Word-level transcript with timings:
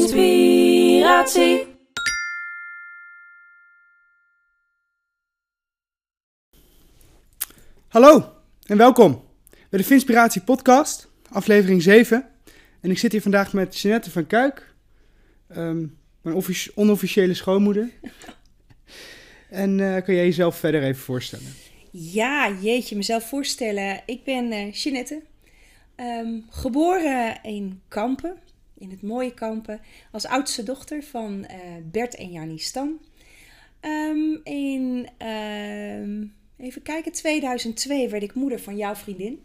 Inspiratie. 0.00 1.66
Hallo 7.88 8.32
en 8.66 8.76
welkom 8.76 9.22
bij 9.70 9.78
de 9.78 9.84
Finspiratie 9.84 10.42
podcast, 10.42 11.08
aflevering 11.30 11.82
7. 11.82 12.28
En 12.80 12.90
ik 12.90 12.98
zit 12.98 13.12
hier 13.12 13.22
vandaag 13.22 13.52
met 13.52 13.78
Jeanette 13.78 14.10
van 14.10 14.26
Kuik, 14.26 14.74
ehm, 15.48 15.86
mijn 16.22 16.36
offici- 16.36 16.70
onofficiële 16.74 17.34
schoonmoeder. 17.34 17.90
en 19.50 19.80
eh, 19.80 20.02
kan 20.04 20.14
jij 20.14 20.24
jezelf 20.24 20.56
verder 20.56 20.82
even 20.82 21.02
voorstellen? 21.02 21.52
Ja, 21.90 22.50
jeetje, 22.60 22.96
mezelf 22.96 23.28
voorstellen. 23.28 24.02
Ik 24.06 24.24
ben 24.24 24.52
eh 24.52 24.72
Jeanette. 24.72 25.22
Ehm, 25.96 26.40
geboren 26.50 27.42
in 27.42 27.80
Kampen, 27.88 28.36
in 28.80 28.90
het 28.90 29.02
mooie 29.02 29.34
Kampen, 29.34 29.80
als 30.12 30.26
oudste 30.26 30.62
dochter 30.62 31.02
van 31.02 31.44
eh, 31.44 31.58
Bert 31.84 32.14
en 32.14 32.30
Jannie 32.30 32.58
Stam. 32.58 33.00
Ehm, 33.80 34.36
in, 34.44 35.08
ehm, 35.18 36.24
even 36.56 36.82
kijken, 36.82 37.12
2002 37.12 38.08
werd 38.08 38.22
ik 38.22 38.34
moeder 38.34 38.60
van 38.60 38.76
jouw 38.76 38.94
vriendin. 38.94 39.42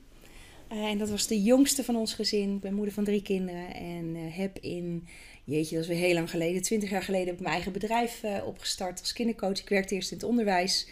Eh, 0.68 0.84
en 0.84 0.98
dat 0.98 1.10
was 1.10 1.28
de 1.28 1.42
jongste 1.42 1.84
van 1.84 1.96
ons 1.96 2.14
gezin. 2.14 2.56
Ik 2.56 2.62
ben 2.62 2.74
moeder 2.74 2.94
van 2.94 3.04
drie 3.04 3.22
kinderen 3.22 3.74
en 3.74 4.16
eh, 4.16 4.38
heb 4.38 4.58
in, 4.60 5.08
jeetje, 5.44 5.76
dat 5.76 5.84
is 5.84 5.90
weer 5.90 6.00
heel 6.00 6.14
lang 6.14 6.30
geleden, 6.30 6.62
20 6.62 6.90
jaar 6.90 7.04
geleden, 7.04 7.36
mijn 7.40 7.54
eigen 7.54 7.72
bedrijf 7.72 8.24
opgestart 8.46 9.00
als 9.00 9.14
kindercoach. 9.14 9.60
Ik 9.60 9.70
werkte 9.70 9.96
eerst 9.96 10.12
in 10.12 10.18
het 10.18 10.26
onderwijs 10.26 10.88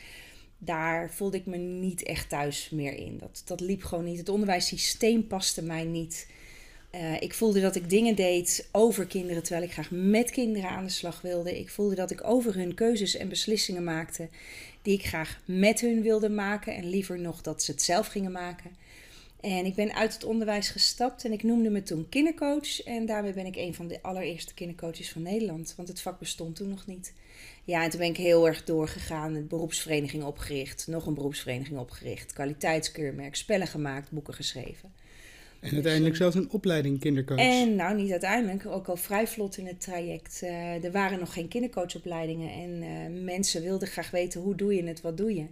daar 0.65 1.11
voelde 1.11 1.37
ik 1.37 1.45
me 1.45 1.57
niet 1.57 2.03
echt 2.03 2.29
thuis 2.29 2.69
meer 2.69 2.93
in. 2.93 3.17
Dat, 3.17 3.41
dat 3.45 3.59
liep 3.59 3.83
gewoon 3.83 4.03
niet. 4.03 4.17
Het 4.17 4.29
onderwijssysteem 4.29 5.27
paste 5.27 5.63
mij 5.63 5.83
niet. 5.83 6.27
Eh, 6.93 7.21
ik 7.21 7.33
voelde 7.33 7.61
dat 7.61 7.75
ik 7.75 7.89
dingen 7.89 8.15
deed 8.15 8.69
over 8.71 9.05
kinderen 9.05 9.43
terwijl 9.43 9.65
ik 9.65 9.71
graag 9.71 9.91
met 9.91 10.31
kinderen 10.31 10.69
aan 10.69 10.83
de 10.83 10.89
slag 10.89 11.21
wilde. 11.21 11.59
Ik 11.59 11.69
voelde 11.69 11.95
dat 11.95 12.11
ik 12.11 12.23
over 12.23 12.55
hun 12.55 12.73
keuzes 12.73 13.15
en 13.15 13.29
beslissingen 13.29 13.83
maakte 13.83 14.29
die 14.81 14.93
ik 14.93 15.05
graag 15.05 15.41
met 15.45 15.79
hun 15.79 16.01
wilde 16.01 16.29
maken 16.29 16.75
en 16.75 16.89
liever 16.89 17.19
nog 17.19 17.41
dat 17.41 17.63
ze 17.63 17.71
het 17.71 17.81
zelf 17.81 18.07
gingen 18.07 18.31
maken. 18.31 18.71
En 19.39 19.65
ik 19.65 19.75
ben 19.75 19.93
uit 19.93 20.13
het 20.13 20.23
onderwijs 20.23 20.69
gestapt 20.69 21.25
en 21.25 21.31
ik 21.31 21.43
noemde 21.43 21.69
me 21.69 21.83
toen 21.83 22.09
kindercoach. 22.09 22.83
En 22.83 23.05
daarmee 23.05 23.33
ben 23.33 23.45
ik 23.45 23.55
een 23.55 23.73
van 23.73 23.87
de 23.87 24.01
allereerste 24.01 24.53
kindercoaches 24.53 25.11
van 25.11 25.21
Nederland, 25.21 25.73
want 25.77 25.87
het 25.87 26.01
vak 26.01 26.19
bestond 26.19 26.55
toen 26.55 26.69
nog 26.69 26.87
niet. 26.87 27.13
Ja, 27.63 27.83
en 27.83 27.89
toen 27.89 27.99
ben 27.99 28.09
ik 28.09 28.17
heel 28.17 28.47
erg 28.47 28.63
doorgegaan. 28.63 29.35
Een 29.35 29.47
beroepsvereniging 29.47 30.23
opgericht. 30.23 30.87
Nog 30.87 31.05
een 31.05 31.13
beroepsvereniging 31.13 31.79
opgericht. 31.79 32.33
Kwaliteitskeurmerk. 32.33 33.35
Spellen 33.35 33.67
gemaakt. 33.67 34.11
Boeken 34.11 34.33
geschreven. 34.33 35.02
En 35.63 35.73
uiteindelijk 35.73 36.15
zelfs 36.15 36.35
een 36.35 36.49
opleiding 36.49 36.99
kindercoach. 36.99 37.39
En 37.39 37.75
nou, 37.75 37.95
niet 37.95 38.11
uiteindelijk. 38.11 38.65
Ook 38.65 38.87
al 38.87 38.95
vrij 38.95 39.27
vlot 39.27 39.57
in 39.57 39.67
het 39.67 39.81
traject. 39.81 40.39
Eh, 40.41 40.83
er 40.83 40.91
waren 40.91 41.19
nog 41.19 41.33
geen 41.33 41.47
kindercoachopleidingen. 41.47 42.51
En 42.51 42.81
eh, 42.81 43.23
mensen 43.23 43.61
wilden 43.61 43.87
graag 43.87 44.11
weten 44.11 44.41
hoe 44.41 44.55
doe 44.55 44.75
je 44.75 44.83
het, 44.83 45.01
wat 45.01 45.17
doe 45.17 45.35
je. 45.35 45.45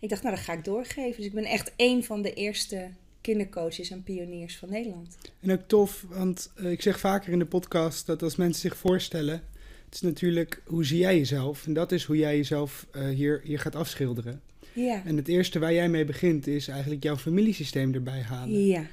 Ik 0.00 0.08
dacht, 0.08 0.22
nou, 0.22 0.34
dat 0.34 0.44
ga 0.44 0.52
ik 0.52 0.64
doorgeven. 0.64 1.16
Dus 1.16 1.26
ik 1.26 1.34
ben 1.34 1.44
echt 1.44 1.72
een 1.76 2.04
van 2.04 2.22
de 2.22 2.34
eerste 2.34 2.88
kindercoaches 3.20 3.90
en 3.90 4.02
pioniers 4.02 4.56
van 4.56 4.70
Nederland. 4.70 5.16
En 5.40 5.52
ook 5.52 5.62
tof, 5.66 6.04
want 6.08 6.52
eh, 6.56 6.70
ik 6.70 6.82
zeg 6.82 7.00
vaker 7.00 7.32
in 7.32 7.38
de 7.38 7.46
podcast 7.46 8.06
dat 8.06 8.22
als 8.22 8.36
mensen 8.36 8.60
zich 8.60 8.76
voorstellen, 8.76 9.42
het 9.84 9.94
is 9.94 10.00
natuurlijk 10.00 10.62
hoe 10.66 10.84
zie 10.84 10.98
jij 10.98 11.16
jezelf? 11.16 11.66
En 11.66 11.72
dat 11.72 11.92
is 11.92 12.04
hoe 12.04 12.16
jij 12.16 12.36
jezelf 12.36 12.86
hier, 13.14 13.40
hier 13.44 13.58
gaat 13.58 13.74
afschilderen. 13.74 14.40
Ja, 14.72 15.02
En 15.04 15.16
het 15.16 15.28
eerste 15.28 15.58
waar 15.58 15.72
jij 15.72 15.88
mee 15.88 16.04
begint 16.04 16.46
is 16.46 16.68
eigenlijk 16.68 17.02
jouw 17.02 17.16
familiesysteem 17.16 17.94
erbij 17.94 18.20
halen. 18.20 18.66
ja, 18.66 18.86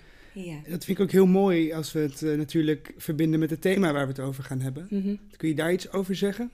ja. 0.45 0.55
Dat 0.69 0.85
vind 0.85 0.97
ik 0.97 0.99
ook 0.99 1.11
heel 1.11 1.25
mooi 1.25 1.73
als 1.73 1.91
we 1.91 1.99
het 1.99 2.21
eh, 2.23 2.37
natuurlijk 2.37 2.93
verbinden 2.97 3.39
met 3.39 3.49
het 3.49 3.61
thema 3.61 3.93
waar 3.93 4.07
we 4.07 4.11
het 4.11 4.19
over 4.21 4.43
gaan 4.43 4.59
hebben. 4.61 4.87
Mhm. 4.89 5.15
Kun 5.37 5.47
je 5.49 5.55
daar 5.55 5.73
iets 5.73 5.91
over 5.91 6.15
zeggen? 6.15 6.51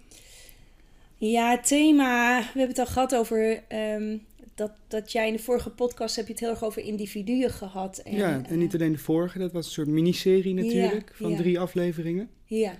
Ja, 1.17 1.51
het 1.51 1.67
thema. 1.67 2.39
We 2.39 2.45
hebben 2.59 2.67
het 2.67 2.79
al 2.79 2.85
gehad 2.93 3.15
over. 3.15 3.63
ehm, 3.67 4.17
dat, 4.55 4.71
dat 4.87 5.11
jij 5.11 5.27
in 5.27 5.33
de 5.33 5.39
vorige 5.39 5.69
podcast 5.69 6.15
heb 6.15 6.25
je 6.25 6.31
het 6.31 6.41
heel 6.41 6.49
erg 6.49 6.63
over 6.63 6.81
individuen 6.83 7.49
gehad. 7.49 7.97
En, 7.97 8.15
ja, 8.15 8.41
en 8.47 8.57
niet 8.59 8.73
eh, 8.73 8.79
alleen 8.79 8.91
de 8.91 8.97
vorige, 8.97 9.39
dat 9.39 9.51
was 9.51 9.65
een 9.65 9.71
soort 9.71 9.87
miniserie 9.87 10.53
natuurlijk, 10.53 11.09
Ja, 11.09 11.15
van 11.15 11.31
ja. 11.31 11.37
drie 11.37 11.59
afleveringen. 11.59 12.29
Ja. 12.45 12.77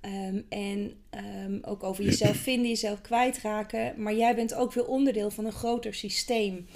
Ehm, 0.00 0.40
en 0.48 0.92
ehm, 1.10 1.58
ook 1.62 1.82
over 1.82 2.04
jezelf 2.04 2.36
vinden, 2.48 2.68
jezelf 2.68 3.00
kwijtraken. 3.00 3.94
Maar 3.96 4.14
jij 4.14 4.34
bent 4.34 4.54
ook 4.54 4.72
weer 4.72 4.86
onderdeel 4.86 5.30
van 5.30 5.44
een 5.44 5.52
groter 5.52 5.94
systeem. 5.94 6.66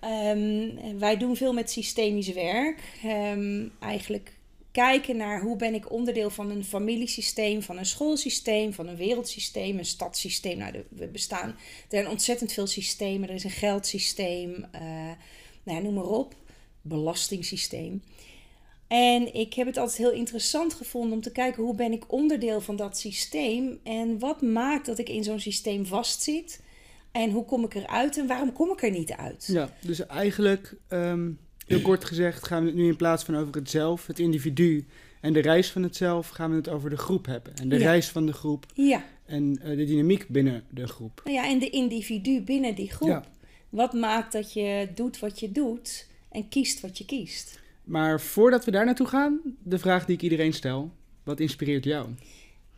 Ehm, 0.00 0.98
wij 0.98 1.16
doen 1.16 1.36
veel 1.36 1.52
met 1.52 1.70
systemisch 1.70 2.32
werk. 2.32 2.82
Ehm, 3.02 3.68
eigenlijk 3.80 4.38
kijken 4.72 5.16
naar 5.16 5.40
hoe 5.40 5.56
ben 5.56 5.74
ik 5.74 5.92
onderdeel 5.92 6.30
van 6.30 6.50
een 6.50 6.64
familiesysteem, 6.64 7.62
van 7.62 7.78
een 7.78 7.86
schoolsysteem, 7.86 8.72
van 8.72 8.88
een 8.88 8.96
wereldsysteem, 8.96 9.78
een 9.78 9.84
stadssysteem. 9.84 10.58
Nou, 10.58 10.84
we 10.88 11.08
bestaan, 11.08 11.48
er 11.48 11.56
zijn 11.88 12.08
ontzettend 12.08 12.52
veel 12.52 12.66
systemen. 12.66 13.28
Er 13.28 13.34
is 13.34 13.44
een 13.44 13.50
geldsysteem, 13.50 14.66
eh, 14.70 14.82
nou 15.62 15.78
ja, 15.78 15.78
noem 15.78 15.94
maar 15.94 16.08
op, 16.08 16.34
belastingssysteem. 16.82 18.02
En 18.88 19.34
ik 19.34 19.54
heb 19.54 19.66
het 19.66 19.76
altijd 19.76 19.98
heel 19.98 20.12
interessant 20.12 20.74
gevonden 20.74 21.12
om 21.12 21.20
te 21.20 21.32
kijken 21.32 21.62
hoe 21.62 21.74
ben 21.74 21.92
ik 21.92 22.12
onderdeel 22.12 22.60
van 22.60 22.76
dat 22.76 22.98
systeem 22.98 23.80
en 23.82 24.18
wat 24.18 24.42
maakt 24.42 24.86
dat 24.86 24.98
ik 24.98 25.08
in 25.08 25.24
zo'n 25.24 25.40
systeem 25.40 25.86
vastzit 25.86 26.60
en 27.12 27.30
hoe 27.30 27.44
kom 27.44 27.64
ik 27.64 27.74
eruit 27.74 28.18
en 28.18 28.26
waarom 28.26 28.52
kom 28.52 28.70
ik 28.70 28.82
er 28.82 28.90
niet 28.90 29.12
uit? 29.12 29.48
Ja, 29.52 29.70
dus 29.80 30.06
eigenlijk, 30.06 30.76
ehm, 30.88 31.30
heel 31.66 31.80
kort 31.80 32.04
gezegd, 32.04 32.46
gaan 32.46 32.60
we 32.62 32.66
het 32.68 32.76
nu 32.76 32.86
in 32.86 32.96
plaats 32.96 33.24
van 33.24 33.36
over 33.36 33.54
het 33.54 33.70
zelf, 33.70 34.06
het 34.06 34.18
individu 34.18 34.86
en 35.20 35.32
de 35.32 35.40
reis 35.40 35.70
van 35.70 35.82
het 35.82 35.96
zelf, 35.96 36.28
gaan 36.28 36.50
we 36.50 36.56
het 36.56 36.68
over 36.68 36.90
de 36.90 36.96
groep 36.96 37.26
hebben. 37.26 37.54
En 37.56 37.68
de 37.68 37.78
Ja. 37.78 37.82
reis 37.84 38.08
van 38.08 38.26
de 38.26 38.32
groep 38.32 38.66
Ja, 38.74 39.04
en 39.26 39.58
eh, 39.62 39.76
de 39.76 39.84
dynamiek 39.84 40.28
binnen 40.28 40.64
de 40.70 40.86
groep. 40.86 41.20
nou 41.24 41.36
ja, 41.36 41.48
en 41.48 41.58
de 41.58 41.70
individu 41.70 42.40
binnen 42.42 42.74
die 42.74 42.90
groep. 42.90 43.08
Ja. 43.08 43.24
Wat 43.68 43.92
maakt 43.92 44.32
dat 44.32 44.52
je 44.52 44.88
doet 44.94 45.18
wat 45.18 45.40
je 45.40 45.52
doet 45.52 46.08
en 46.30 46.48
kiest 46.48 46.80
wat 46.80 46.98
je 46.98 47.04
kiest? 47.04 47.58
Maar 47.84 48.20
voordat 48.20 48.64
we 48.64 48.70
daar 48.70 48.84
naartoe 48.84 49.06
gaan, 49.06 49.40
de 49.62 49.78
vraag 49.78 50.04
die 50.04 50.14
ik 50.16 50.22
iedereen 50.22 50.52
stel. 50.52 50.92
Wat 51.22 51.40
inspireert 51.40 51.84
jou? 51.84 52.08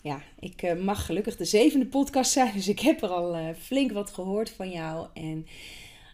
Ja, 0.03 0.23
ik 0.41 0.63
eh, 0.63 0.75
mag 0.83 1.07
gelukkig 1.07 1.37
de 1.37 1.45
zevende 1.45 1.87
podcast 1.87 2.33
zijn, 2.33 2.53
dus 2.55 2.69
ik 2.69 2.79
heb 2.81 3.03
er 3.03 3.09
al 3.09 3.35
eh, 3.35 3.49
flink 3.59 3.93
wat 3.93 4.11
gehoord 4.11 4.51
van 4.51 4.71
jou. 4.71 5.07
En 5.15 5.47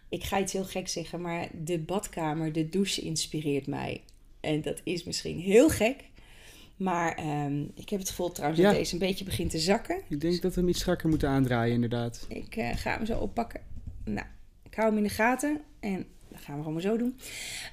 ik 0.09 0.23
ga 0.23 0.39
iets 0.39 0.53
heel 0.53 0.63
gek 0.65 0.87
zeggen, 0.87 1.21
maar 1.21 1.47
de 1.63 1.79
badkamer, 1.79 2.51
de 2.53 2.69
douche 2.69 3.01
inspireert 3.01 3.67
mij. 3.67 4.01
En 4.39 4.61
dat 4.61 4.81
is 4.83 5.03
misschien 5.03 5.39
heel 5.39 5.69
gek, 5.69 5.95
maar 6.77 7.15
ehm, 7.15 7.61
ik 7.75 7.89
heb 7.89 7.99
het 7.99 8.09
gevoel 8.09 8.31
trouwens 8.31 8.61
Ja. 8.61 8.67
dat 8.69 8.77
deze 8.77 8.93
een 8.93 8.99
beetje 8.99 9.25
begint 9.25 9.49
te 9.51 9.59
zakken. 9.59 10.01
Ik 10.09 10.21
denk 10.21 10.41
dat 10.41 10.53
we 10.53 10.59
hem 10.59 10.69
iets 10.69 10.79
strakker 10.79 11.09
moeten 11.09 11.29
aandraaien, 11.29 11.73
inderdaad. 11.73 12.25
Ik 12.29 12.55
eh, 12.55 12.75
ga 12.75 12.91
hem 12.97 13.05
zo 13.05 13.17
oppakken. 13.19 13.61
Nou, 14.05 14.27
ik 14.63 14.75
hou 14.75 14.87
hem 14.87 14.97
in 14.97 15.03
de 15.03 15.09
gaten 15.09 15.61
en 15.79 16.05
dat 16.31 16.41
gaan 16.41 16.53
we 16.55 16.59
gewoon 16.59 16.73
maar 16.73 16.81
zo 16.81 16.97
doen. 16.97 17.17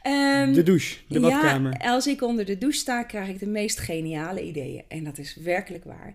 Ehm, 0.03 0.53
De 0.53 0.63
douche, 0.63 0.97
de 1.09 1.21
badkamer. 1.21 1.77
ja, 1.83 1.93
als 1.93 2.07
ik 2.07 2.23
onder 2.23 2.45
de 2.45 2.59
douche 2.59 2.79
sta, 2.79 3.03
krijg 3.03 3.29
ik 3.29 3.39
de 3.39 3.47
meest 3.47 3.79
geniale 3.79 4.43
ideeën. 4.45 4.83
En 4.89 5.05
dat 5.05 5.19
is 5.19 5.35
werkelijk 5.37 5.85
waar. 5.85 6.15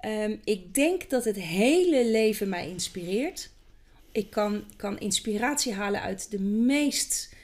Ehm, 0.00 0.36
ik 0.44 0.74
denk 0.74 1.10
dat 1.10 1.24
het 1.24 1.36
hele 1.36 2.06
leven 2.06 2.48
mij 2.48 2.68
inspireert. 2.68 3.50
Ik 4.12 4.30
kan, 4.30 4.64
kan 4.76 4.98
inspiratie 4.98 5.72
halen 5.74 6.00
uit 6.00 6.30
de 6.30 6.40
meest 6.40 7.34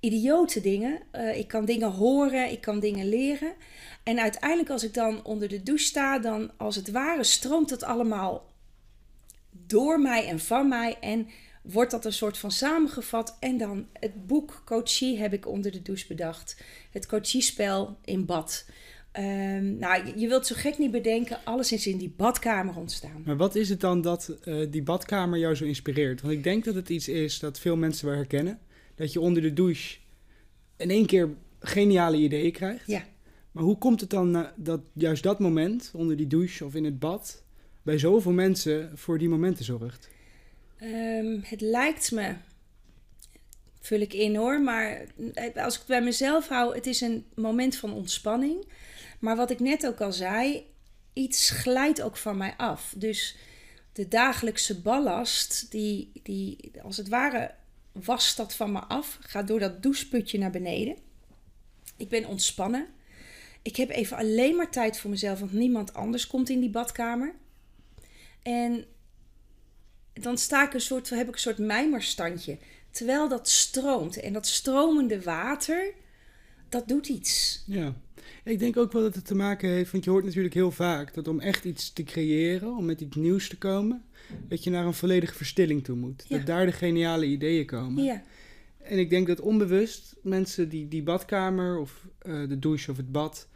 idiote 0.00 0.60
dingen. 0.60 1.00
Eh, 1.10 1.38
ik 1.38 1.48
kan 1.48 1.64
dingen 1.64 1.90
horen, 1.90 2.50
ik 2.50 2.60
kan 2.60 2.80
dingen 2.80 3.08
leren. 3.08 3.52
En 4.02 4.20
uiteindelijk 4.20 4.70
als 4.70 4.84
ik 4.84 4.94
dan 4.94 5.24
onder 5.24 5.48
de 5.48 5.62
douche 5.62 5.84
sta, 5.84 6.18
dan 6.18 6.50
als 6.56 6.76
het 6.76 6.90
ware 6.90 7.24
stroomt 7.24 7.70
het 7.70 7.82
allemaal 7.82 8.52
door 9.66 10.00
mij 10.00 10.26
en 10.26 10.40
van 10.40 10.68
mij. 10.68 10.96
En 11.00 11.28
wordt 11.72 11.90
dat 11.90 12.04
een 12.04 12.12
soort 12.12 12.38
van 12.38 12.50
samengevat. 12.50 13.36
En 13.40 13.58
dan 13.58 13.86
het 13.92 14.26
boek 14.26 14.62
Coachie 14.64 15.18
heb 15.18 15.32
ik 15.32 15.46
onder 15.46 15.72
de 15.72 15.82
douche 15.82 16.06
bedacht. 16.06 16.62
Het 16.90 17.06
coachiespel 17.06 17.96
in 18.04 18.24
bad. 18.26 18.66
Ehm, 19.12 19.78
nou, 19.78 20.06
je- 20.06 20.18
je 20.18 20.28
wilt 20.28 20.46
zo 20.46 20.54
gek 20.58 20.78
niet 20.78 20.90
bedenken. 20.90 21.38
Alles 21.44 21.72
is 21.72 21.86
in 21.86 21.98
die 21.98 22.14
badkamer 22.16 22.76
ontstaan. 22.76 23.22
Maar 23.24 23.36
wat 23.36 23.54
is 23.54 23.68
het 23.68 23.80
dan 23.80 24.00
dat 24.00 24.28
eh, 24.44 24.56
die 24.70 24.82
badkamer 24.82 25.38
jou 25.38 25.54
zo 25.54 25.64
inspireert? 25.64 26.20
Want 26.20 26.32
ik 26.34 26.42
denk 26.42 26.64
dat 26.64 26.74
het 26.74 26.88
iets 26.88 27.08
is 27.08 27.38
dat 27.38 27.58
veel 27.58 27.76
mensen 27.76 28.06
wel 28.06 28.14
herkennen. 28.16 28.58
Dat 28.94 29.12
je 29.12 29.20
onder 29.20 29.42
de 29.42 29.52
douche 29.52 29.96
in 30.76 30.90
één 30.90 31.06
keer 31.06 31.28
geniale 31.60 32.16
ideeën 32.16 32.52
krijgt. 32.52 32.86
Ja. 32.86 33.04
Maar 33.52 33.64
hoe 33.64 33.78
komt 33.78 34.00
het 34.00 34.10
dan 34.10 34.30
na- 34.30 34.52
dat 34.56 34.80
juist 34.92 35.22
dat 35.22 35.38
moment, 35.38 35.90
onder 35.94 36.16
die 36.16 36.26
douche 36.26 36.64
of 36.64 36.74
in 36.74 36.84
het 36.84 36.98
bad, 36.98 37.42
bij 37.82 37.98
zoveel 37.98 38.32
mensen 38.32 38.90
voor 38.94 39.18
die 39.18 39.28
momenten 39.28 39.64
zorgt? 39.64 40.08
Ehm, 40.78 41.38
het 41.42 41.60
lijkt 41.60 42.12
me, 42.12 42.34
vul 43.80 44.00
ik 44.00 44.12
in 44.12 44.36
hoor, 44.36 44.60
maar 44.60 45.06
als 45.54 45.80
ik 45.80 45.86
bij 45.86 46.02
mezelf 46.02 46.48
hou, 46.48 46.74
het 46.74 46.86
is 46.86 47.00
een 47.00 47.26
moment 47.34 47.76
van 47.76 47.92
ontspanning. 47.92 48.66
Maar 49.18 49.36
wat 49.36 49.50
ik 49.50 49.60
net 49.60 49.86
ook 49.86 50.00
al 50.00 50.12
zei, 50.12 50.66
iets 51.12 51.50
glijdt 51.50 52.02
ook 52.02 52.16
van 52.16 52.36
mij 52.36 52.54
af. 52.56 52.94
Dus 52.96 53.36
de 53.92 54.08
dagelijkse 54.08 54.80
ballast, 54.80 55.70
die, 55.70 56.10
die 56.22 56.72
als 56.82 56.96
het 56.96 57.08
ware 57.08 57.54
wast 57.92 58.36
dat 58.36 58.54
van 58.54 58.72
me 58.72 58.80
af, 58.80 59.18
gaat 59.20 59.46
door 59.46 59.58
dat 59.58 59.82
doucheputje 59.82 60.38
naar 60.38 60.50
beneden. 60.50 60.96
Ik 61.96 62.08
ben 62.08 62.26
ontspannen. 62.26 62.86
ik 63.62 63.76
heb 63.76 63.90
even 63.90 64.16
alleen 64.16 64.56
maar 64.56 64.70
tijd 64.70 64.98
voor 64.98 65.10
mezelf, 65.10 65.40
want 65.40 65.52
niemand 65.52 65.94
anders 65.94 66.26
komt 66.26 66.48
in 66.48 66.60
die 66.60 66.70
badkamer. 66.70 67.34
En 68.42 68.84
dan 70.20 70.38
sta 70.38 70.66
ik 70.66 70.74
een 70.74 70.80
soort, 70.80 71.10
heb 71.10 71.28
ik 71.28 71.34
een 71.34 71.40
soort 71.40 71.58
mijmerstandje. 71.58 72.58
Terwijl 72.90 73.28
dat 73.28 73.48
stroomt. 73.48 74.20
En 74.20 74.32
dat 74.32 74.46
stromende 74.46 75.22
water, 75.22 75.92
dat 76.68 76.88
doet 76.88 77.08
iets. 77.08 77.62
Ja. 77.66 77.94
Ik 78.44 78.58
denk 78.58 78.76
ook 78.76 78.92
wel 78.92 79.02
dat 79.02 79.14
het 79.14 79.26
te 79.26 79.34
maken 79.34 79.68
heeft, 79.68 79.92
want 79.92 80.04
je 80.04 80.10
hoort 80.10 80.24
natuurlijk 80.24 80.54
heel 80.54 80.70
vaak 80.70 81.14
dat 81.14 81.28
om 81.28 81.40
echt 81.40 81.64
iets 81.64 81.92
te 81.92 82.02
creëren, 82.02 82.76
om 82.76 82.84
met 82.84 83.00
iets 83.00 83.16
nieuws 83.16 83.48
te 83.48 83.58
komen, 83.58 84.04
dat 84.48 84.64
je 84.64 84.70
naar 84.70 84.86
een 84.86 84.94
volledige 84.94 85.34
verstilling 85.34 85.84
toe 85.84 85.96
moet. 85.96 86.24
Ja. 86.28 86.36
Dat 86.36 86.46
daar 86.46 86.66
de 86.66 86.72
geniale 86.72 87.26
ideeën 87.26 87.66
komen. 87.66 88.04
Ja, 88.04 88.22
En 88.82 88.98
ik 88.98 89.10
denk 89.10 89.26
dat 89.26 89.40
onbewust 89.40 90.16
mensen 90.22 90.68
die 90.68 90.88
die 90.88 91.02
badkamer 91.02 91.78
of 91.78 92.06
eh, 92.18 92.48
de 92.48 92.58
douche 92.58 92.90
of 92.90 92.96
het 92.96 93.12
bad 93.12 93.48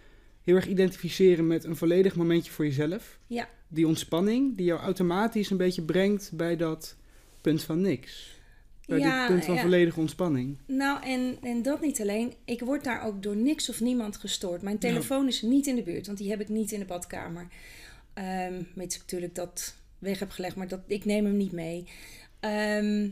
heel 0.42 0.56
erg 0.56 0.66
identificeren 0.66 1.46
met 1.46 1.64
een 1.64 1.76
volledig 1.76 2.16
momentje 2.16 2.52
voor 2.52 2.64
jezelf. 2.64 3.18
ja. 3.26 3.48
Die 3.68 3.86
ontspanning 3.86 4.56
die 4.56 4.66
jou 4.66 4.80
automatisch 4.80 5.50
een 5.50 5.56
beetje 5.56 5.82
brengt 5.82 6.30
bij 6.32 6.56
dat 6.56 6.96
punt 7.40 7.62
van 7.62 7.80
niks. 7.80 8.36
Bij 8.86 8.98
Ja, 8.98 9.18
dit 9.20 9.28
punt 9.28 9.44
van 9.44 9.54
ja. 9.54 9.60
volledige 9.60 10.00
ontspanning. 10.00 10.56
Nou, 10.66 11.02
en, 11.02 11.36
en 11.42 11.62
dat 11.62 11.80
niet 11.80 12.00
alleen. 12.00 12.34
Ik 12.44 12.60
word 12.60 12.84
daar 12.84 13.04
ook 13.04 13.22
door 13.22 13.36
niks 13.36 13.68
of 13.68 13.80
niemand 13.80 14.16
gestoord. 14.16 14.62
Mijn 14.62 14.78
telefoon 14.78 15.26
is 15.26 15.42
niet 15.42 15.66
in 15.66 15.74
de 15.74 15.82
buurt, 15.82 16.06
want 16.06 16.18
die 16.18 16.30
heb 16.30 16.40
ik 16.40 16.48
niet 16.48 16.72
in 16.72 16.78
de 16.78 16.84
badkamer. 16.84 17.46
Weet 18.74 18.94
ik 18.94 19.00
natuurlijk 19.00 19.34
dat 19.34 19.74
weg 19.98 20.18
heb 20.18 20.30
gelegd, 20.30 20.56
maar 20.56 20.68
dat, 20.68 20.80
ik 20.86 21.04
neem 21.04 21.24
hem 21.24 21.36
niet 21.36 21.52
mee. 21.52 21.84
Ehm, 22.40 23.08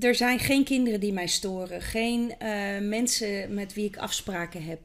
er 0.00 0.14
zijn 0.14 0.38
geen 0.38 0.64
kinderen 0.64 1.00
die 1.00 1.12
mij 1.12 1.26
storen. 1.26 1.82
Geen 1.82 2.38
eh, 2.38 2.80
mensen 2.80 3.54
met 3.54 3.74
wie 3.74 3.84
ik 3.84 3.96
afspraken 3.96 4.62
heb. 4.62 4.80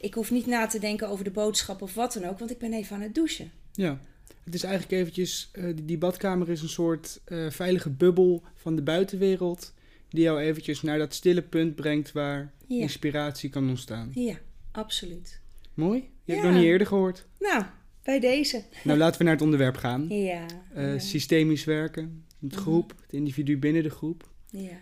Ik 0.00 0.14
hoef 0.14 0.30
niet 0.30 0.46
na 0.46 0.66
te 0.66 0.78
denken 0.78 1.08
over 1.08 1.24
de 1.24 1.30
boodschap 1.30 1.82
of 1.82 1.94
wat 1.94 2.12
dan 2.12 2.24
ook, 2.24 2.38
want 2.38 2.50
ik 2.50 2.58
ben 2.58 2.72
even 2.72 2.96
aan 2.96 3.02
het 3.02 3.14
douchen. 3.14 3.50
Ja. 3.72 4.00
Het 4.44 4.54
is 4.54 4.62
eigenlijk 4.62 5.00
eventjes, 5.00 5.48
eh, 5.52 5.64
die, 5.64 5.84
die 5.84 5.98
badkamer 5.98 6.48
is 6.48 6.62
een 6.62 6.68
soort 6.68 7.20
eh, 7.24 7.50
veilige 7.50 7.90
bubbel 7.90 8.42
van 8.54 8.76
de 8.76 8.82
buitenwereld. 8.82 9.74
Die 10.08 10.22
jou 10.22 10.40
eventjes 10.40 10.82
naar 10.82 10.98
dat 10.98 11.14
stille 11.14 11.42
punt 11.42 11.74
brengt 11.74 12.12
waar 12.12 12.52
Ja, 12.66 12.80
inspiratie 12.80 13.50
kan 13.50 13.68
ontstaan. 13.68 14.10
ja 14.14 14.34
absoluut. 14.72 15.40
Mooi. 15.74 15.98
Je 16.24 16.32
hebt 16.32 16.44
Ja. 16.44 16.50
nog 16.50 16.58
niet 16.60 16.68
eerder 16.68 16.86
gehoord. 16.86 17.26
Nou, 17.38 17.64
bij 18.02 18.20
deze. 18.20 18.62
Nou, 18.84 18.98
laten 18.98 19.18
we 19.18 19.24
naar 19.24 19.32
het 19.32 19.42
onderwerp 19.42 19.76
gaan. 19.76 20.08
Ja. 20.08 20.46
Eh, 20.74 20.92
Systemisch 20.98 21.64
werken, 21.64 22.24
het 22.40 22.52
Mhm. 22.52 22.60
groep, 22.60 22.94
het 23.02 23.12
individu 23.12 23.58
binnen 23.58 23.82
de 23.82 23.90
groep. 23.90 24.28
ja. 24.50 24.76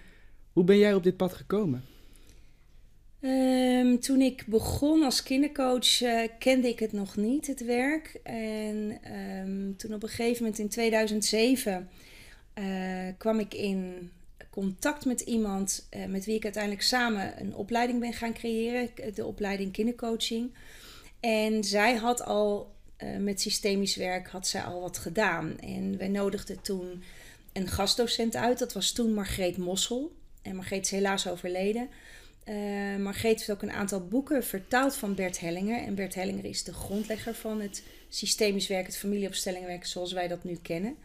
Hoe 0.53 0.65
ben 0.67 0.79
jij 0.79 0.95
op 0.95 1.03
dit 1.03 1.17
pad 1.17 1.33
gekomen? 1.33 1.83
Ehm, 3.21 3.99
toen 3.99 4.21
ik 4.21 4.45
begon 4.47 5.03
als 5.03 5.23
kindercoach 5.23 6.03
eh, 6.03 6.29
kende 6.39 6.69
ik 6.69 6.79
het 6.79 6.93
nog 6.93 7.17
niet, 7.17 7.47
het 7.47 7.65
werk. 7.65 8.21
En 8.23 8.99
ehm, 9.03 9.77
toen 9.77 9.95
op 9.95 10.03
een 10.03 10.09
gegeven 10.09 10.43
moment 10.43 10.59
in 10.59 10.69
2007 10.69 11.89
eh, 12.55 12.65
kwam 13.17 13.39
ik 13.39 13.55
in 13.55 14.11
contact 14.51 15.05
met 15.05 15.21
iemand 15.21 15.87
eh, 15.91 16.05
met 16.05 16.25
wie 16.25 16.35
ik 16.35 16.45
uiteindelijk 16.45 16.83
samen 16.83 17.41
een 17.41 17.55
opleiding 17.55 18.01
ben 18.01 18.13
gaan 18.13 18.33
creëren, 18.33 18.91
de 19.15 19.25
opleiding 19.25 19.73
kindercoaching. 19.73 20.55
En 21.21 21.65
zij 21.65 21.95
had 21.95 22.25
al 22.25 22.77
met 23.19 23.41
systemisch 23.41 23.97
werk 23.97 24.29
had 24.29 24.47
zij 24.47 24.63
al 24.63 24.81
wat 24.81 24.99
gedaan. 24.99 25.59
En 25.61 25.99
wij 25.99 26.09
nodigden 26.09 26.61
toen 26.61 27.03
een 27.53 27.69
gastdocent 27.69 28.37
uit, 28.37 28.59
dat 28.59 28.73
was 28.73 28.93
toen 28.93 29.15
Margreet 29.15 29.57
Mossel. 29.57 30.13
En 30.43 30.57
Margreet 30.57 30.85
is 30.85 30.91
helaas 30.91 31.29
overleden. 31.29 31.89
Eh 32.49 32.97
Margreet 32.97 33.39
heeft 33.39 33.51
ook 33.51 33.63
een 33.63 33.73
aantal 33.73 34.07
boeken 34.07 34.45
vertaald 34.45 34.97
van 34.97 35.15
Bert 35.15 35.41
Hellinger. 35.41 35.83
En 35.83 35.95
Bert 35.95 36.15
Hellinger 36.15 36.45
is 36.45 36.65
de 36.65 36.73
grondlegger 36.73 37.35
van 37.35 37.61
het 37.61 37.83
systemisch 38.09 38.69
werk, 38.69 38.87
het 38.87 38.97
familieopstellingenwerk 38.97 39.87
zoals 39.87 40.13
wij 40.13 40.29
dat 40.29 40.45
nu 40.45 40.59
kennen. 40.63 40.97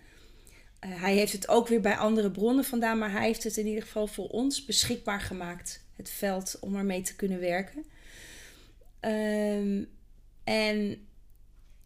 Eh, 0.79 1.01
hij 1.01 1.15
heeft 1.15 1.31
het 1.31 1.47
ook 1.47 1.67
weer 1.67 1.81
bij 1.81 1.97
andere 1.97 2.31
bronnen 2.31 2.63
vandaan, 2.63 2.97
maar 2.97 3.11
hij 3.11 3.25
heeft 3.25 3.43
het 3.43 3.57
in 3.57 3.67
ieder 3.67 3.83
geval 3.83 4.07
voor 4.07 4.27
ons 4.27 4.65
beschikbaar 4.65 5.21
gemaakt. 5.21 5.85
Het 5.95 6.09
veld 6.09 6.57
om 6.59 6.75
ermee 6.75 7.01
te 7.01 7.15
kunnen 7.15 7.39
werken. 7.39 7.85
Ehm, 8.99 9.83
en 10.43 11.07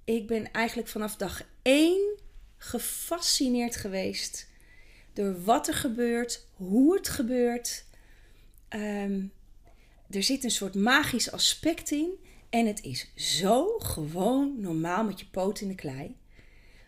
ik 0.04 0.28
ben 0.28 0.52
eigenlijk 0.52 0.88
vanaf 0.88 1.16
dag 1.16 1.44
één 1.62 2.20
gefascineerd 2.58 3.76
geweest 3.76 4.48
door 5.14 5.44
wat 5.44 5.68
er 5.68 5.74
gebeurt, 5.74 6.46
hoe 6.54 6.96
het 6.96 7.08
gebeurt. 7.08 7.86
Ehm, 8.68 9.22
er 10.10 10.24
zit 10.24 10.44
een 10.44 10.52
soort 10.52 10.76
magisch 10.76 11.32
aspect 11.32 11.92
in. 11.92 12.10
En 12.50 12.66
het 12.66 12.84
is 12.84 13.12
zo 13.16 13.78
gewoon 13.78 14.56
normaal 14.60 15.04
met 15.04 15.20
je 15.20 15.26
poot 15.32 15.62
in 15.62 15.68
de 15.68 15.76
klei. 15.76 16.16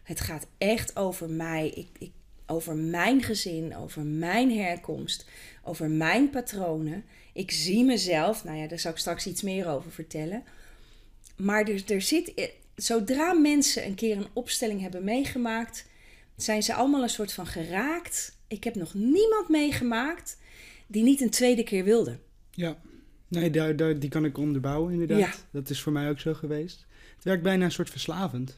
Het 0.04 0.20
gaat 0.20 0.48
echt 0.58 0.96
over 0.96 1.30
mij, 1.30 1.70
ik, 1.70 1.88
ik, 2.00 2.12
over 2.46 2.76
mijn 2.76 3.24
gezin, 3.24 3.76
over 3.76 4.02
mijn 4.02 4.58
herkomst, 4.58 5.26
over 5.64 5.90
mijn 5.90 6.30
patronen. 6.30 7.06
Ik 7.34 7.52
zie 7.52 7.84
mezelf, 7.84 8.44
nou 8.44 8.58
ja, 8.58 8.68
daar 8.68 8.80
zal 8.80 8.92
ik 8.92 8.98
straks 8.98 9.28
iets 9.28 9.42
meer 9.42 9.68
over 9.68 9.92
vertellen. 9.92 10.44
Maar 11.36 11.68
er, 11.68 11.92
er 11.92 12.02
zit, 12.02 12.52
zodra 12.76 13.34
mensen 13.34 13.86
een 13.86 13.96
keer 13.96 14.18
een 14.18 14.28
opstelling 14.34 14.82
hebben 14.82 15.04
meegemaakt, 15.04 15.86
zijn 16.36 16.64
ze 16.64 16.74
allemaal 16.74 17.04
een 17.04 17.10
soort 17.10 17.34
van 17.34 17.48
geraakt. 17.48 18.38
Ik 18.48 18.64
heb 18.64 18.76
nog 18.76 18.94
niemand 18.94 19.50
meegemaakt 19.50 20.38
die 20.88 21.04
niet 21.04 21.22
een 21.22 21.30
tweede 21.30 21.64
keer 21.64 21.84
wilde. 21.84 22.20
Ja, 22.52 22.78
nee, 23.30 23.50
daar, 23.50 23.76
daar, 23.76 24.00
die 24.00 24.10
kan 24.10 24.26
ik 24.26 24.38
onderbouwen 24.38 24.92
inderdaad. 24.92 25.20
Ja. 25.20 25.34
Dat 25.52 25.70
is 25.70 25.82
voor 25.82 25.92
mij 25.92 26.10
ook 26.10 26.20
zo 26.20 26.34
geweest. 26.34 26.86
Het 27.16 27.24
werkt 27.24 27.44
bijna 27.44 27.66
een 27.66 27.72
soort 27.72 27.90
verslavend. 27.90 28.58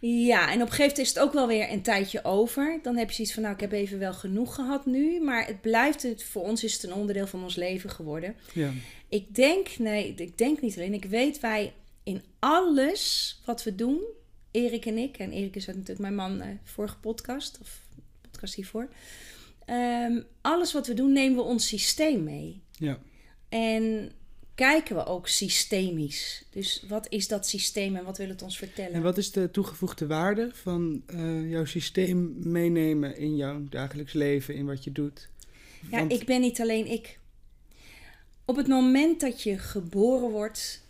Ja, 0.00 0.40
en 0.52 0.54
op 0.54 0.60
een 0.60 0.72
gegeven 0.72 0.80
moment 0.80 0.98
is 0.98 1.08
het 1.08 1.18
ook 1.18 1.32
wel 1.32 1.46
weer 1.46 1.72
een 1.72 1.82
tijdje 1.82 2.24
over. 2.24 2.78
Dan 2.82 2.96
heb 2.96 3.08
je 3.08 3.14
zoiets 3.14 3.34
van, 3.34 3.42
nou, 3.42 3.54
ik 3.54 3.60
heb 3.60 3.72
even 3.72 3.98
wel 3.98 4.12
genoeg 4.12 4.54
gehad 4.54 4.86
nu. 4.86 5.20
Maar 5.20 5.46
het 5.46 5.60
blijft, 5.60 6.02
het, 6.02 6.24
voor 6.24 6.42
ons 6.42 6.64
is 6.64 6.72
het 6.72 6.82
een 6.82 6.92
onderdeel 6.92 7.26
van 7.26 7.42
ons 7.42 7.56
leven 7.56 7.90
geworden. 7.90 8.34
Ja, 8.52 8.70
Ik 9.08 9.34
denk, 9.34 9.78
nee, 9.78 10.14
ik 10.16 10.38
denk 10.38 10.60
niet 10.60 10.76
alleen. 10.76 10.94
Ik 10.94 11.04
weet 11.04 11.40
wij 11.40 11.72
in 12.02 12.22
alles 12.38 13.36
wat 13.44 13.62
we 13.62 13.74
doen, 13.74 14.00
Erik 14.50 14.86
en 14.86 14.98
ik, 14.98 15.18
en 15.18 15.32
Erik 15.32 15.56
is 15.56 15.66
natuurlijk 15.66 15.98
mijn 15.98 16.14
man, 16.14 16.40
eh, 16.40 16.48
vorige 16.64 16.98
podcast, 16.98 17.58
of 17.60 17.80
podcast 18.30 18.54
hiervoor. 18.54 18.88
Ehm, 19.64 20.20
alles 20.40 20.72
wat 20.72 20.86
we 20.86 20.94
doen, 20.94 21.12
nemen 21.12 21.36
we 21.36 21.42
ons 21.42 21.66
systeem 21.66 22.24
mee. 22.24 22.62
ja. 22.78 22.98
En 23.48 24.12
kijken 24.54 24.96
we 24.96 25.04
ook 25.06 25.28
systemisch. 25.28 26.44
Dus 26.50 26.84
wat 26.88 27.06
is 27.08 27.28
dat 27.28 27.46
systeem 27.46 27.96
en 27.96 28.04
wat 28.04 28.18
wil 28.18 28.28
het 28.28 28.42
ons 28.42 28.58
vertellen? 28.58 28.92
En 28.92 29.02
wat 29.02 29.18
is 29.18 29.30
de 29.30 29.50
toegevoegde 29.50 30.06
waarde 30.06 30.50
van 30.52 31.02
eh, 31.06 31.50
jouw 31.50 31.64
systeem 31.64 32.34
meenemen 32.38 33.16
in 33.16 33.36
jouw 33.36 33.64
dagelijks 33.68 34.12
leven, 34.12 34.54
in 34.54 34.66
wat 34.66 34.84
je 34.84 34.92
doet? 34.92 35.28
Ja, 35.90 35.98
Want- 35.98 36.12
ik 36.12 36.26
ben 36.26 36.40
niet 36.40 36.60
alleen 36.60 36.86
ik. 36.90 37.18
Op 38.44 38.56
het 38.56 38.66
moment 38.66 39.20
dat 39.20 39.42
je 39.42 39.58
geboren 39.58 40.30
wordt, 40.30 40.82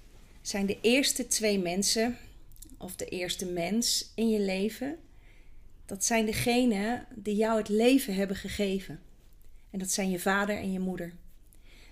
zijn 0.43 0.67
de 0.67 0.79
eerste 0.81 1.27
twee 1.27 1.59
mensen, 1.59 2.17
of 2.79 2.97
de 2.97 3.05
eerste 3.05 3.47
mens 3.47 4.13
in 4.15 4.29
je 4.29 4.41
leven, 4.41 4.97
dat 5.87 6.05
zijn 6.05 6.27
degenen 6.27 7.07
die 7.15 7.37
jou 7.37 7.59
het 7.59 7.69
leven 7.69 8.15
hebben 8.15 8.37
gegeven. 8.37 9.01
En 9.71 9.79
dat 9.79 9.91
zijn 9.91 10.11
je 10.11 10.19
vader 10.19 10.57
en 10.57 10.73
je 10.73 10.79
moeder. 10.81 11.13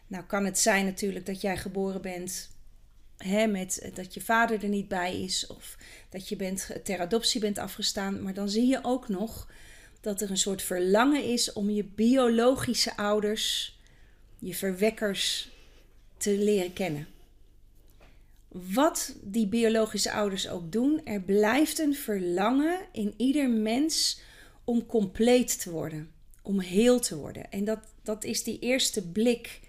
Nou 0.07 0.25
kan 0.25 0.45
het 0.45 0.59
zijn 0.59 0.85
natuurlijk 0.85 1.27
dat 1.27 1.41
jij 1.41 1.57
geboren 1.57 2.03
bent 2.03 2.51
hè, 3.17 3.47
met 3.47 3.79
eh, 3.79 3.95
dat 3.95 4.15
je 4.15 4.21
vader 4.21 4.63
er 4.63 4.69
niet 4.69 4.89
bij 4.89 5.23
is, 5.23 5.47
of 5.47 5.77
dat 6.09 6.29
je 6.29 6.37
bent, 6.37 6.71
ter 6.85 7.01
adoptie 7.01 7.41
bent 7.41 7.59
afgestaan, 7.59 8.23
maar 8.23 8.35
dan 8.35 8.49
zie 8.49 8.67
je 8.67 8.79
ook 8.83 9.09
nog 9.09 9.51
dat 10.01 10.21
er 10.21 10.31
een 10.31 10.37
soort 10.37 10.63
verlangen 10.63 11.25
is 11.25 11.53
om 11.53 11.71
je 11.71 11.85
biologische 11.85 12.97
ouders, 12.97 13.79
je 14.39 14.55
verwekkers, 14.55 15.51
te 16.17 16.39
leren 16.39 16.73
kennen. 16.73 17.07
Wat 18.49 19.17
die 19.23 19.47
biologische 19.47 20.13
ouders 20.13 20.49
ook 20.49 20.73
doen, 20.73 21.01
er 21.05 21.21
blijft 21.21 21.79
een 21.79 21.95
verlangen 21.95 22.79
in 22.93 23.15
ieder 23.17 23.51
mens 23.51 24.21
om 24.65 24.87
compleet 24.87 25.63
te 25.63 25.71
worden, 25.71 26.11
om 26.43 26.61
heel 26.61 27.01
te 27.01 27.17
worden. 27.17 27.51
En 27.51 27.65
dat, 27.65 27.79
dat 28.03 28.25
is 28.25 28.43
die 28.43 28.59
eerste 28.59 29.09
blik. 29.09 29.61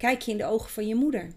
Kijk 0.00 0.22
je 0.22 0.30
in 0.30 0.36
de 0.36 0.44
ogen 0.44 0.70
van 0.70 0.86
je 0.86 0.94
moeder. 0.94 1.32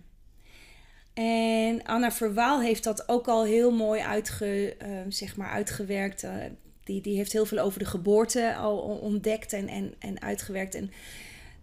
En 1.14 1.84
Anna 1.84 2.12
Verwaal 2.12 2.62
heeft 2.62 2.84
dat 2.84 3.10
ook 3.10 3.28
al 3.28 3.44
heel 3.44 3.72
mooi 3.72 4.02
uitge, 4.02 4.76
eh, 4.78 4.90
zeg 5.10 5.36
maar 5.36 5.50
uitgewerkt. 5.50 6.24
Eh, 6.24 6.36
die, 6.84 7.02
die 7.02 7.16
heeft 7.16 7.32
heel 7.32 7.46
veel 7.46 7.60
over 7.60 7.80
de 7.80 7.86
geboorte 7.86 8.56
al 8.56 8.78
ontdekt 8.80 9.54
en, 9.54 9.68
en, 9.68 9.94
en 10.00 10.22
uitgewerkt. 10.22 10.76
En 10.76 10.92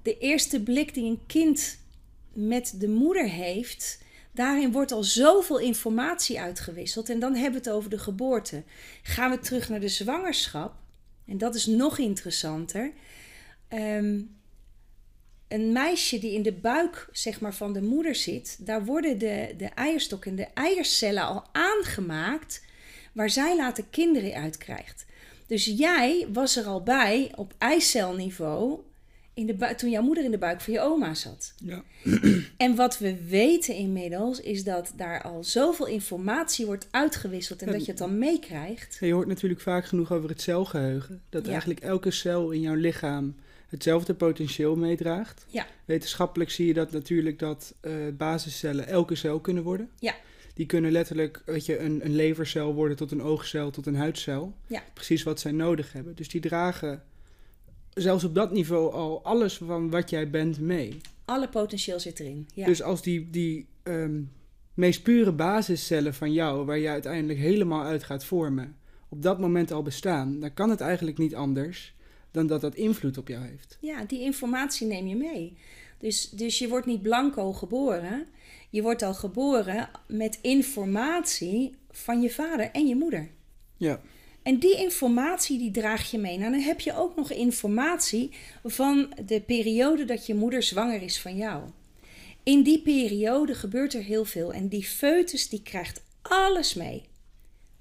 de 0.02 0.19
eerste 0.19 0.62
blik 0.62 0.95
die 0.95 1.04
een 1.04 1.21
kind 1.26 1.78
met 2.33 2.75
de 2.78 2.88
moeder 2.88 3.28
heeft, 3.28 4.02
daarin 4.33 4.73
wordt 4.73 4.92
al 4.92 5.04
zoveel 5.04 5.59
informatie 5.59 6.40
uitgewisseld. 6.40 7.09
En 7.09 7.21
dan 7.21 7.35
hebben 7.35 7.62
we 7.62 7.69
het 7.69 7.76
over 7.76 7.90
de 7.90 7.99
geboorte. 7.99 8.62
Gaan 9.02 9.30
we 9.30 9.38
terug 9.38 9.69
naar 9.69 9.80
de 9.80 9.88
zwangerschap, 9.88 10.75
en 11.26 11.38
dat 11.38 11.54
is 11.54 11.66
nog 11.66 11.99
interessanter. 11.99 12.92
Ehm, 13.69 14.19
een 15.50 15.73
meisje 15.73 16.19
die 16.19 16.35
in 16.35 16.42
de 16.42 16.52
buik 16.52 17.09
zeg 17.12 17.40
maar, 17.40 17.54
van 17.54 17.73
de 17.73 17.83
moeder 17.83 18.14
zit, 18.14 18.57
daar 18.61 18.85
worden 18.85 19.19
de, 19.19 19.54
de 19.59 19.69
eierstok 19.75 20.25
en 20.25 20.37
de 20.37 20.47
eiercellen 20.54 21.23
al 21.23 21.45
aangemaakt 21.52 22.62
waar 23.12 23.30
zij 23.30 23.57
later 23.57 23.85
kinderen 23.90 24.35
uit 24.35 24.59
krijgt. 24.59 25.07
Dus 25.47 25.64
jij 25.64 26.26
was 26.33 26.57
er 26.57 26.64
al 26.64 26.83
bij 26.83 27.33
op 27.37 27.54
eicelniveau 27.59 28.78
in 29.35 29.47
de 29.47 29.75
toen 29.76 29.90
jouw 29.90 30.02
moeder 30.02 30.25
in 30.25 30.30
de 30.30 30.38
buik 30.38 30.61
van 30.61 30.73
je 30.73 30.80
oma 30.80 31.14
zat. 31.14 31.54
Ja. 31.64 31.83
En 32.57 32.75
wat 32.75 32.99
we 32.99 33.25
weten 33.25 33.75
inmiddels 33.75 34.40
is 34.40 34.64
dat 34.64 34.92
daar 34.97 35.23
al 35.23 35.45
zoveel 35.45 35.87
informatie 35.87 36.66
wordt 36.66 36.88
uitgewisseld 36.90 37.62
en 37.62 37.73
dat 37.73 37.85
je 37.85 37.90
het 37.90 37.99
dan 37.99 38.19
meekrijgt. 38.19 38.97
Je 39.00 39.12
hoort 39.12 39.26
natuurlijk 39.26 39.61
vaak 39.61 39.85
genoeg 39.85 40.12
over 40.12 40.28
het 40.28 40.40
celgeheugen. 40.40 41.23
Dat 41.28 41.45
Ja. 41.45 41.50
eigenlijk 41.50 41.80
elke 41.80 42.11
cel 42.11 42.50
in 42.50 42.61
jouw 42.61 42.75
lichaam 42.75 43.35
hetzelfde 43.70 44.14
potentieel 44.14 44.76
meedraagt. 44.76 45.46
Ja. 45.48 45.66
Wetenschappelijk 45.84 46.50
zie 46.50 46.66
je 46.66 46.74
dat 46.74 46.90
natuurlijk 46.90 47.38
dat 47.38 47.74
eh, 47.80 47.92
basiscellen 48.16 48.86
elke 48.86 49.14
cel 49.14 49.40
kunnen 49.40 49.62
worden. 49.62 49.90
Ja. 49.98 50.14
Die 50.54 50.66
kunnen 50.66 50.92
letterlijk 50.92 51.42
weet 51.46 51.66
je, 51.66 51.78
een, 51.78 52.04
een 52.04 52.14
levercel 52.14 52.74
worden 52.74 52.96
tot 52.96 53.10
een 53.10 53.22
oogcel, 53.22 53.70
tot 53.70 53.86
een 53.86 53.96
huidcel. 53.96 54.54
Ja. 54.66 54.82
Precies 54.94 55.22
wat 55.22 55.40
zij 55.40 55.52
nodig 55.52 55.92
hebben. 55.92 56.14
Dus 56.14 56.28
die 56.28 56.40
dragen 56.40 57.02
zelfs 57.94 58.24
op 58.24 58.34
dat 58.34 58.52
niveau 58.52 58.92
al 58.92 59.24
alles 59.24 59.56
van 59.56 59.90
wat 59.90 60.10
jij 60.10 60.30
bent 60.30 60.60
mee. 60.60 60.96
Alle 61.24 61.48
potentieel 61.48 62.00
zit 62.00 62.20
erin. 62.20 62.48
Ja. 62.54 62.66
Dus 62.66 62.82
als 62.82 63.02
die, 63.02 63.30
die 63.30 63.68
ehm, 63.82 64.20
meest 64.74 65.02
pure 65.02 65.32
basiscellen 65.32 66.14
van 66.14 66.32
jou, 66.32 66.64
waar 66.64 66.78
je 66.78 66.88
uiteindelijk 66.88 67.38
helemaal 67.38 67.82
uit 67.82 68.04
gaat 68.04 68.24
vormen, 68.24 68.76
op 69.08 69.22
dat 69.22 69.38
moment 69.38 69.72
al 69.72 69.82
bestaan, 69.82 70.40
dan 70.40 70.54
kan 70.54 70.70
het 70.70 70.80
eigenlijk 70.80 71.18
niet 71.18 71.34
anders 71.34 71.94
dan 72.30 72.46
dat 72.46 72.60
dat 72.60 72.75
invloed 72.75 73.18
op 73.18 73.28
jou 73.28 73.44
heeft. 73.44 73.78
Ja, 73.80 74.04
die 74.04 74.20
informatie 74.20 74.87
neem 74.87 75.06
je 75.06 75.16
mee. 75.16 75.56
Dus, 75.99 76.30
dus 76.30 76.58
je 76.58 76.68
wordt 76.68 76.87
niet 76.87 77.02
blanco 77.02 77.52
geboren. 77.52 78.26
Je 78.70 78.82
wordt 78.82 79.02
al 79.02 79.14
geboren 79.14 79.90
met 80.06 80.38
informatie 80.42 81.75
van 81.90 82.20
je 82.20 82.30
vader 82.30 82.70
en 82.70 82.87
je 82.87 82.96
moeder. 82.96 83.30
Ja, 83.76 84.00
En 84.42 84.58
die 84.58 84.76
informatie 84.76 85.58
die 85.58 85.70
draag 85.70 86.10
je 86.10 86.18
mee. 86.18 86.38
Nou, 86.38 86.50
dan 86.50 86.60
heb 86.60 86.80
je 86.80 86.96
ook 86.96 87.16
nog 87.16 87.32
informatie 87.32 88.30
van 88.64 89.14
de 89.25 89.40
periode 89.40 90.04
dat 90.04 90.26
je 90.26 90.34
moeder 90.34 90.62
zwanger 90.62 91.02
is 91.02 91.20
van 91.20 91.37
jou. 91.37 91.62
In 92.42 92.62
die 92.62 92.82
periode 92.82 93.54
gebeurt 93.54 93.94
er 93.94 94.02
heel 94.02 94.25
veel. 94.25 94.52
En 94.52 94.68
die 94.68 94.84
foetus 94.84 95.49
die 95.49 95.62
krijgt 95.62 96.02
alles 96.22 96.75
mee. 96.75 97.02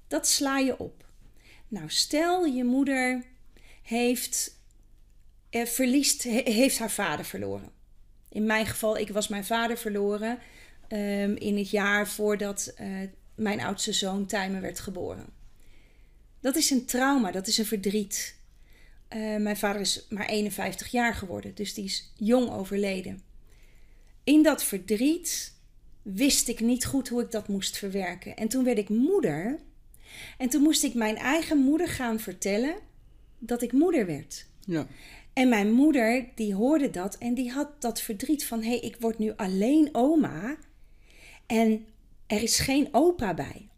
Dat 0.08 0.26
sla 0.26 0.58
je 0.58 0.78
op. 0.78 1.04
Nou, 1.68 1.84
stel 1.88 2.44
je 2.44 2.64
moeder 2.64 3.24
heeft, 3.90 4.60
eh, 5.50 5.66
verliest, 5.66 6.22
he- 6.22 6.50
heeft 6.52 6.78
haar 6.78 6.90
vader 6.90 7.24
verloren. 7.24 7.70
In 8.28 8.46
mijn 8.46 8.66
geval, 8.66 8.98
ik 8.98 9.08
was 9.08 9.28
mijn 9.28 9.44
vader 9.44 9.78
verloren 9.78 10.38
ehm, 10.88 11.34
in 11.34 11.56
het 11.56 11.70
jaar 11.70 12.08
voordat 12.08 12.72
eh, 12.76 12.88
mijn 13.34 13.60
oudste 13.60 13.92
zoon 13.92 14.26
Tijmen 14.26 14.60
werd 14.60 14.80
geboren. 14.80 15.26
Dat 16.40 16.56
is 16.56 16.70
een 16.70 16.84
trauma, 16.86 17.30
dat 17.30 17.46
is 17.46 17.58
een 17.58 17.66
verdriet. 17.66 18.36
Eh, 19.08 19.36
mijn 19.36 19.56
vader 19.56 19.80
is 19.80 20.06
maar 20.08 20.28
51 20.28 20.90
jaar 20.90 21.14
geworden, 21.14 21.54
dus 21.54 21.74
die 21.74 21.84
is 21.84 22.12
jong 22.16 22.50
overleden. 22.50 23.22
In 24.24 24.42
dat 24.42 24.64
verdriet 24.64 25.54
wist 26.02 26.48
ik 26.48 26.60
niet 26.60 26.84
goed 26.84 27.08
hoe 27.08 27.22
ik 27.22 27.30
dat 27.30 27.48
moest 27.48 27.76
verwerken. 27.76 28.36
En 28.36 28.48
toen 28.48 28.64
werd 28.64 28.78
ik 28.78 28.88
moeder. 28.88 29.58
En 30.38 30.48
toen 30.48 30.62
moest 30.62 30.82
ik 30.82 30.94
mijn 30.94 31.16
eigen 31.16 31.58
moeder 31.58 31.88
gaan 31.88 32.20
vertellen 32.20 32.88
dat 33.40 33.62
ik 33.62 33.72
moeder 33.72 34.06
werd. 34.06 34.46
ja, 34.64 34.86
En 35.32 35.48
mijn 35.48 35.72
moeder, 35.72 36.26
die 36.34 36.54
hoorde 36.54 36.90
dat 36.90 37.18
en 37.18 37.34
die 37.34 37.50
had 37.50 37.68
dat 37.82 38.00
verdriet 38.00 38.44
van... 38.44 38.62
hé, 38.62 38.68
hey, 38.68 38.78
ik 38.78 38.96
word 39.00 39.18
nu 39.18 39.32
alleen 39.36 39.88
oma 39.92 40.56
en 41.46 41.86
er 42.26 42.42
is 42.42 42.58
geen 42.58 42.88
opa 42.92 43.34
bij. 43.34 43.68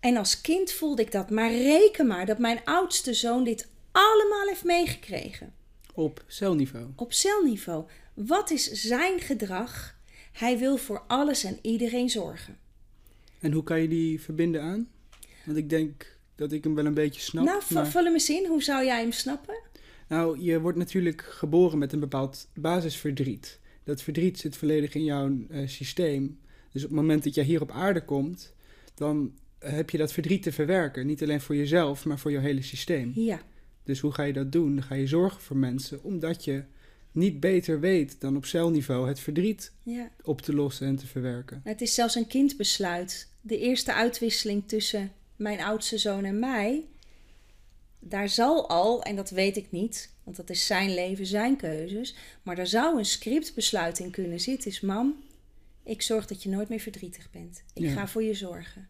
En 0.00 0.16
als 0.16 0.40
kind 0.40 0.72
voelde 0.72 1.02
ik 1.02 1.12
dat, 1.12 1.30
maar 1.30 1.50
reken 1.50 2.06
maar 2.06 2.26
dat 2.26 2.38
mijn 2.38 2.64
oudste 2.64 3.14
zoon 3.14 3.44
dit 3.44 3.68
allemaal 3.92 4.46
heeft 4.46 4.64
meegekregen. 4.64 5.52
op 5.94 6.24
celniveau. 6.26 6.86
Op 6.96 7.12
celniveau. 7.12 7.84
Wat 8.14 8.50
is 8.50 8.70
zijn 8.70 9.20
gedrag? 9.20 9.96
Hij 10.32 10.58
wil 10.58 10.76
voor 10.76 11.02
alles 11.06 11.44
en 11.44 11.58
iedereen 11.62 12.10
zorgen. 12.10 12.58
En 13.40 13.52
hoe 13.52 13.62
kan 13.62 13.80
je 13.80 13.88
die 13.88 14.20
verbinden 14.20 14.62
aan? 14.62 14.88
Want 15.44 15.58
ik 15.58 15.70
denk 15.70 16.17
dat 16.38 16.52
ik 16.52 16.64
hem 16.64 16.74
wel 16.74 16.86
een 16.86 16.94
beetje 16.94 17.20
snap. 17.20 17.44
nou, 17.44 17.62
maar- 17.68 17.86
vul 17.86 18.04
hem 18.04 18.12
eens 18.12 18.30
in. 18.30 18.46
Hoe 18.46 18.62
zou 18.62 18.84
jij 18.84 19.00
hem 19.00 19.12
snappen? 19.12 19.54
Nou, 20.08 20.40
je 20.40 20.60
wordt 20.60 20.78
natuurlijk 20.78 21.22
geboren 21.22 21.78
met 21.78 21.92
een 21.92 22.00
bepaald 22.00 22.48
basisverdriet. 22.54 23.60
Dat 23.84 24.02
verdriet 24.02 24.38
zit 24.38 24.56
volledig 24.56 24.94
in 24.94 25.04
jouw 25.04 25.36
eh, 25.50 25.68
systeem. 25.68 26.38
Dus 26.72 26.82
op 26.82 26.88
het 26.88 26.98
moment 26.98 27.24
dat 27.24 27.34
je 27.34 27.42
hier 27.42 27.60
op 27.60 27.70
aarde 27.70 28.04
komt, 28.04 28.54
dan 28.94 29.32
heb 29.58 29.90
je 29.90 29.98
dat 29.98 30.12
verdriet 30.12 30.42
te 30.42 30.52
verwerken. 30.52 31.06
Niet 31.06 31.22
alleen 31.22 31.40
voor 31.40 31.56
jezelf, 31.56 32.04
maar 32.04 32.18
voor 32.18 32.30
je 32.30 32.38
hele 32.38 32.62
systeem. 32.62 33.12
Ja. 33.14 33.40
Dus 33.84 34.00
hoe 34.00 34.12
ga 34.12 34.22
je 34.22 34.32
dat 34.32 34.52
doen? 34.52 34.74
Dan 34.74 34.84
ga 34.84 34.94
je 34.94 35.06
zorgen 35.06 35.40
voor 35.40 35.56
mensen, 35.56 36.02
omdat 36.02 36.44
je 36.44 36.62
niet 37.12 37.40
beter 37.40 37.80
weet 37.80 38.20
dan 38.20 38.36
op 38.36 38.44
celniveau 38.44 39.08
het 39.08 39.20
verdriet 39.20 39.72
ja. 39.82 40.10
op 40.22 40.40
te 40.40 40.54
lossen 40.54 40.86
en 40.86 40.96
te 40.96 41.06
verwerken. 41.06 41.60
Het 41.64 41.80
is 41.80 41.94
zelfs 41.94 42.14
een 42.14 42.26
kindbesluit. 42.26 43.28
De 43.40 43.58
eerste 43.58 43.94
uitwisseling 43.94 44.62
tussen 44.66 45.12
mijn 45.38 45.60
oudste 45.60 45.98
zoon 45.98 46.24
en 46.24 46.38
mij. 46.38 46.84
Daar 47.98 48.28
zal 48.28 48.68
al, 48.68 49.02
en 49.02 49.16
dat 49.16 49.30
weet 49.30 49.56
ik 49.56 49.70
niet, 49.70 50.12
want 50.24 50.36
dat 50.36 50.50
is 50.50 50.66
zijn 50.66 50.94
leven, 50.94 51.26
zijn 51.26 51.56
keuzes. 51.56 52.14
Maar 52.42 52.56
daar 52.56 52.66
zou 52.66 52.98
een 52.98 53.04
scriptbesluit 53.04 53.98
in 53.98 54.10
kunnen 54.10 54.40
zitten. 54.40 54.70
Is 54.70 54.80
mam, 54.80 55.16
ik 55.82 56.02
zorg 56.02 56.26
dat 56.26 56.42
je 56.42 56.48
nooit 56.48 56.68
meer 56.68 56.80
verdrietig 56.80 57.30
bent. 57.30 57.62
Ik 57.74 57.82
Ja. 57.82 57.92
ga 57.92 58.08
voor 58.08 58.22
je 58.22 58.34
zorgen. 58.34 58.88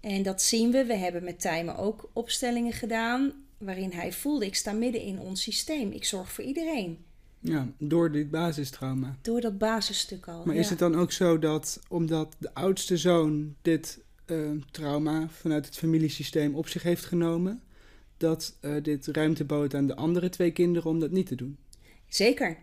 En 0.00 0.22
dat 0.22 0.42
zien 0.42 0.70
we. 0.70 0.84
We 0.84 0.94
hebben 0.94 1.24
met 1.24 1.40
Tijmen 1.40 1.76
ook 1.76 2.10
opstellingen 2.12 2.72
gedaan. 2.72 3.32
Waarin 3.58 3.92
hij 3.92 4.12
voelde, 4.12 4.46
ik 4.46 4.54
sta 4.54 4.72
midden 4.72 5.00
in 5.00 5.18
ons 5.18 5.42
systeem. 5.42 5.90
Ik 5.92 6.04
zorg 6.04 6.32
voor 6.32 6.44
iedereen. 6.44 7.04
Ja, 7.40 7.68
door 7.78 8.12
dit 8.12 8.30
basistrauma. 8.30 9.16
Door 9.22 9.40
dat 9.40 9.58
basisstuk 9.58 10.28
al. 10.28 10.44
Maar 10.44 10.54
ja. 10.54 10.60
is 10.60 10.70
het 10.70 10.78
dan 10.78 10.94
ook 10.94 11.12
zo 11.12 11.38
dat 11.38 11.80
omdat 11.88 12.36
de 12.38 12.54
oudste 12.54 12.96
zoon 12.96 13.54
dit 13.62 13.98
eh, 14.26 14.50
trauma 14.70 15.28
vanuit 15.28 15.66
het 15.66 15.76
familiesysteem 15.76 16.54
op 16.54 16.68
zich 16.68 16.82
heeft 16.82 17.04
genomen, 17.04 17.62
dat 18.16 18.56
eh, 18.60 18.74
dit 18.82 19.06
ruimte 19.06 19.44
bood 19.44 19.74
aan 19.74 19.86
de 19.86 19.96
andere 19.96 20.28
twee 20.28 20.50
kinderen 20.50 20.90
om 20.90 21.00
dat 21.00 21.10
niet 21.10 21.26
te 21.26 21.34
doen? 21.34 21.56
Zeker. 22.08 22.58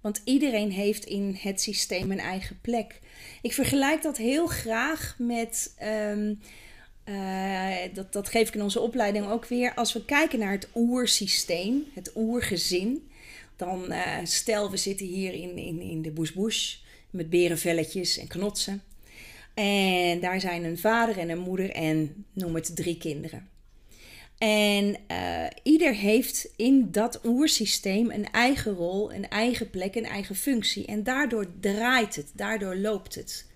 Want 0.00 0.20
iedereen 0.24 0.70
heeft 0.70 1.04
in 1.04 1.36
het 1.38 1.60
systeem 1.60 2.10
een 2.10 2.18
eigen 2.18 2.58
plek. 2.60 3.00
Ik 3.42 3.52
vergelijk 3.52 4.02
dat 4.02 4.16
heel 4.16 4.46
graag 4.46 5.14
met. 5.18 5.74
ehm, 5.76 6.34
eh, 7.04 7.94
dat, 7.94 8.12
dat 8.12 8.28
geef 8.28 8.48
ik 8.48 8.54
in 8.54 8.62
onze 8.62 8.80
opleiding 8.80 9.26
ook 9.26 9.46
weer. 9.46 9.74
Als 9.74 9.92
we 9.92 10.04
kijken 10.04 10.38
naar 10.38 10.52
het 10.52 10.68
oersysteem, 10.74 11.84
het 11.94 12.12
oergezin. 12.14 13.08
Dan 13.56 13.92
stel 14.24 14.70
we 14.70 14.76
zitten 14.76 15.06
hier 15.06 15.32
in, 15.32 15.56
in, 15.56 15.80
in 15.80 16.02
de 16.02 16.10
bush 16.10 16.76
met 17.10 17.30
berenvelletjes 17.30 18.18
en 18.18 18.26
knotsen. 18.26 18.82
En 19.62 20.20
daar 20.20 20.40
zijn 20.40 20.64
een 20.64 20.78
vader 20.78 21.18
en 21.18 21.28
een 21.28 21.38
moeder 21.38 21.70
en 21.70 22.24
noem 22.32 22.54
het 22.54 22.76
drie 22.76 22.98
kinderen. 22.98 23.48
En 24.38 24.96
eh, 25.06 25.46
ieder 25.62 25.94
heeft 25.94 26.48
in 26.56 26.90
dat 26.90 27.20
oersysteem 27.24 28.10
een 28.10 28.30
eigen 28.30 28.72
rol, 28.72 29.12
een 29.12 29.28
eigen 29.28 29.70
plek, 29.70 29.94
een 29.94 30.04
eigen 30.04 30.34
functie. 30.34 30.86
En 30.86 31.02
daardoor 31.02 31.46
draait 31.60 32.16
het, 32.16 32.30
daardoor 32.34 32.76
loopt 32.76 33.14
het. 33.14 33.46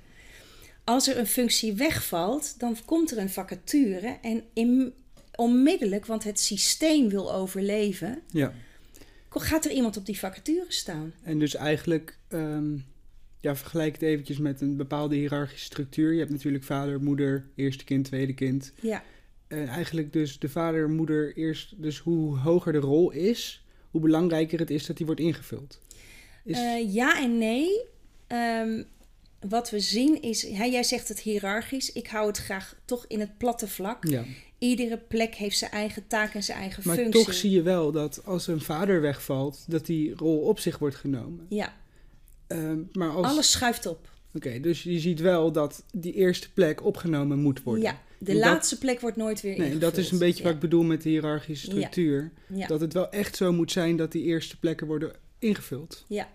Als 0.84 1.08
er 1.08 1.18
een 1.18 1.26
functie 1.26 1.74
wegvalt, 1.74 2.54
dan 2.58 2.76
komt 2.84 3.10
er 3.10 3.18
een 3.18 3.30
vacature. 3.30 4.18
En 4.22 4.44
in, 4.52 4.92
onmiddellijk, 5.34 6.06
want 6.06 6.24
het 6.24 6.40
systeem 6.40 7.08
wil 7.08 7.32
overleven, 7.34 8.22
Ja. 8.30 8.52
gaat 9.30 9.64
er 9.64 9.70
iemand 9.70 9.96
op 9.96 10.06
die 10.06 10.18
vacature 10.18 10.64
staan. 10.68 11.12
En 11.22 11.38
dus 11.38 11.54
eigenlijk, 11.54 12.18
ehm, 12.28 12.76
ja, 13.42 13.56
vergelijk 13.56 13.92
het 13.92 14.02
eventjes 14.02 14.38
met 14.38 14.60
een 14.60 14.76
bepaalde 14.76 15.14
hiërarchische 15.16 15.64
structuur. 15.64 16.12
Je 16.12 16.18
hebt 16.18 16.30
natuurlijk 16.30 16.64
vader, 16.64 17.00
moeder, 17.02 17.46
eerste 17.56 17.84
kind, 17.84 18.04
tweede 18.04 18.34
kind. 18.34 18.72
Ja, 18.80 19.02
En 19.48 19.66
eigenlijk 19.68 20.12
dus 20.12 20.38
de 20.38 20.48
vader, 20.48 20.90
moeder, 20.90 21.36
eerst, 21.36 21.82
dus 21.82 21.98
hoe 21.98 22.38
hoger 22.38 22.72
de 22.72 22.78
rol 22.78 23.10
is, 23.10 23.64
hoe 23.90 24.00
belangrijker 24.00 24.58
het 24.58 24.70
is 24.70 24.86
dat 24.86 24.96
die 24.96 25.06
wordt 25.06 25.20
ingevuld. 25.20 25.80
Is, 26.44 26.56
Eh, 26.58 26.94
ja 26.94 27.22
en 27.22 27.38
nee. 27.38 27.84
Ehm, 28.26 28.82
wat 29.48 29.70
we 29.70 29.80
zien 29.80 30.22
is, 30.22 30.42
hè, 30.48 30.64
jij 30.64 30.82
zegt 30.82 31.08
het 31.08 31.20
hiërarchisch. 31.20 31.92
Ik 31.92 32.06
hou 32.06 32.26
het 32.26 32.38
graag 32.38 32.76
toch 32.84 33.04
in 33.08 33.20
het 33.20 33.38
platte 33.38 33.68
vlak. 33.68 34.04
ja. 34.08 34.24
Iedere 34.58 34.98
plek 34.98 35.34
heeft 35.34 35.58
zijn 35.58 35.70
eigen 35.70 36.06
taak 36.06 36.34
en 36.34 36.42
zijn 36.42 36.58
eigen 36.58 36.82
Maar 36.86 36.96
functie. 36.96 37.24
toch 37.24 37.34
zie 37.34 37.50
je 37.50 37.62
wel 37.62 37.92
dat 37.92 38.24
als 38.24 38.46
een 38.46 38.60
vader 38.60 39.00
wegvalt, 39.00 39.64
dat 39.68 39.86
die 39.86 40.14
rol 40.14 40.38
op 40.40 40.58
zich 40.58 40.78
wordt 40.78 40.96
genomen. 40.96 41.46
Ja, 41.48 41.76
Ehm, 42.52 42.78
maar 42.92 43.10
als, 43.10 43.26
alles 43.26 43.50
schuift 43.50 43.86
op. 43.86 44.10
Oké, 44.34 44.60
dus 44.60 44.82
je 44.82 44.98
ziet 44.98 45.20
wel 45.20 45.52
dat 45.52 45.84
die 45.92 46.12
eerste 46.12 46.52
plek 46.52 46.84
opgenomen 46.84 47.38
moet 47.38 47.62
worden. 47.62 47.82
Ja, 47.82 48.00
de 48.18 48.30
En 48.30 48.36
dat- 48.36 48.44
laatste 48.44 48.78
plek 48.78 49.00
wordt 49.00 49.16
nooit 49.16 49.40
weer 49.40 49.50
Nee, 49.58 49.60
ingevuld. 49.66 49.80
dat 49.80 49.96
is 49.96 50.10
een 50.10 50.18
beetje 50.18 50.38
ja. 50.38 50.44
wat 50.44 50.54
ik 50.54 50.60
bedoel 50.60 50.82
met 50.82 51.02
de 51.02 51.08
hiërarchische 51.08 51.66
structuur. 51.66 52.32
Ja. 52.54 52.66
Dat 52.66 52.80
het 52.80 52.92
wel 52.92 53.10
echt 53.10 53.36
zo 53.36 53.52
moet 53.52 53.72
zijn 53.72 53.96
dat 53.96 54.12
die 54.12 54.22
eerste 54.22 54.58
plekken 54.58 54.86
worden 54.86 55.12
ingevuld. 55.38 56.04
Ja. 56.08 56.28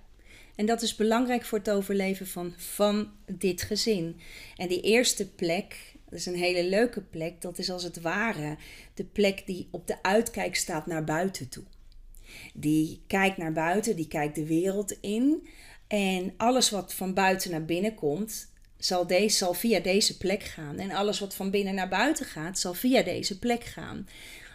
En 0.55 0.65
dat 0.65 0.81
is 0.81 0.95
belangrijk 0.95 1.45
voor 1.45 1.57
het 1.57 1.69
overleven 1.69 2.27
van, 2.27 2.53
van 2.57 3.11
dit 3.31 3.61
gezin. 3.61 4.15
En 4.55 4.67
die 4.67 4.81
eerste 4.81 5.29
plek, 5.29 5.75
dat 6.09 6.19
is 6.19 6.25
een 6.25 6.35
hele 6.35 6.69
leuke 6.69 7.01
plek. 7.01 7.41
Dat 7.41 7.57
is 7.57 7.69
als 7.69 7.83
het 7.83 8.01
ware 8.01 8.57
de 8.93 9.03
plek 9.03 9.43
die 9.45 9.67
op 9.71 9.87
de 9.87 10.03
uitkijk 10.03 10.55
staat 10.55 10.87
naar 10.87 11.03
buiten 11.03 11.49
toe. 11.49 11.63
Die 12.53 13.01
kijkt 13.07 13.37
naar 13.37 13.53
buiten, 13.53 13.95
die 13.95 14.07
kijkt 14.07 14.35
de 14.35 14.45
wereld 14.45 14.97
in. 15.01 15.47
En 15.87 16.33
alles 16.37 16.69
wat 16.69 16.93
van 16.93 17.13
buiten 17.13 17.51
naar 17.51 17.65
binnen 17.65 17.95
komt, 17.95 18.47
zal, 18.77 19.07
deze, 19.07 19.37
zal 19.37 19.53
via 19.53 19.79
deze 19.79 20.17
plek 20.17 20.43
gaan. 20.43 20.77
En 20.77 20.91
alles 20.91 21.19
wat 21.19 21.35
van 21.35 21.51
binnen 21.51 21.75
naar 21.75 21.89
buiten 21.89 22.25
gaat, 22.25 22.59
zal 22.59 22.73
via 22.73 23.01
deze 23.03 23.39
plek 23.39 23.63
gaan. 23.63 24.07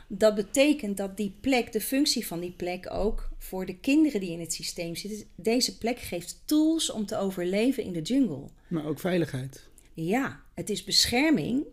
Dat 0.08 0.34
betekent 0.34 0.96
dat 0.96 1.16
die 1.16 1.36
plek, 1.40 1.72
de 1.72 1.80
functie 1.80 2.26
van 2.26 2.40
die 2.40 2.52
plek 2.52 2.92
ook 2.92 3.28
voor 3.38 3.66
de 3.66 3.78
kinderen 3.78 4.20
die 4.20 4.30
in 4.30 4.40
het 4.40 4.52
systeem 4.52 4.96
zitten, 4.96 5.26
deze 5.34 5.78
plek 5.78 5.98
geeft 5.98 6.42
tools 6.44 6.90
om 6.90 7.06
te 7.06 7.16
overleven 7.16 7.82
in 7.82 7.92
de 7.92 8.02
jungle. 8.02 8.48
Maar 8.68 8.86
ook 8.86 9.00
veiligheid. 9.00 9.68
Ja, 9.94 10.40
het 10.54 10.70
is 10.70 10.84
bescherming. 10.84 11.64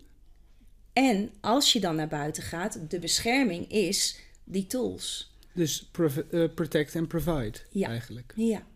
En 0.94 1.32
als 1.42 1.74
je 1.74 1.80
dan 1.80 1.96
naar 1.96 2.08
buiten 2.08 2.44
gaat, 2.44 2.80
de 2.90 3.00
bescherming 3.00 3.72
is 3.72 4.20
die 4.44 4.68
tools. 4.68 5.34
Dus 5.54 5.90
eh, 6.32 6.44
protect 6.56 6.96
and 6.96 7.08
provide 7.08 7.60
Ja. 7.72 7.88
eigenlijk. 7.88 8.34
Ja. 8.36 8.68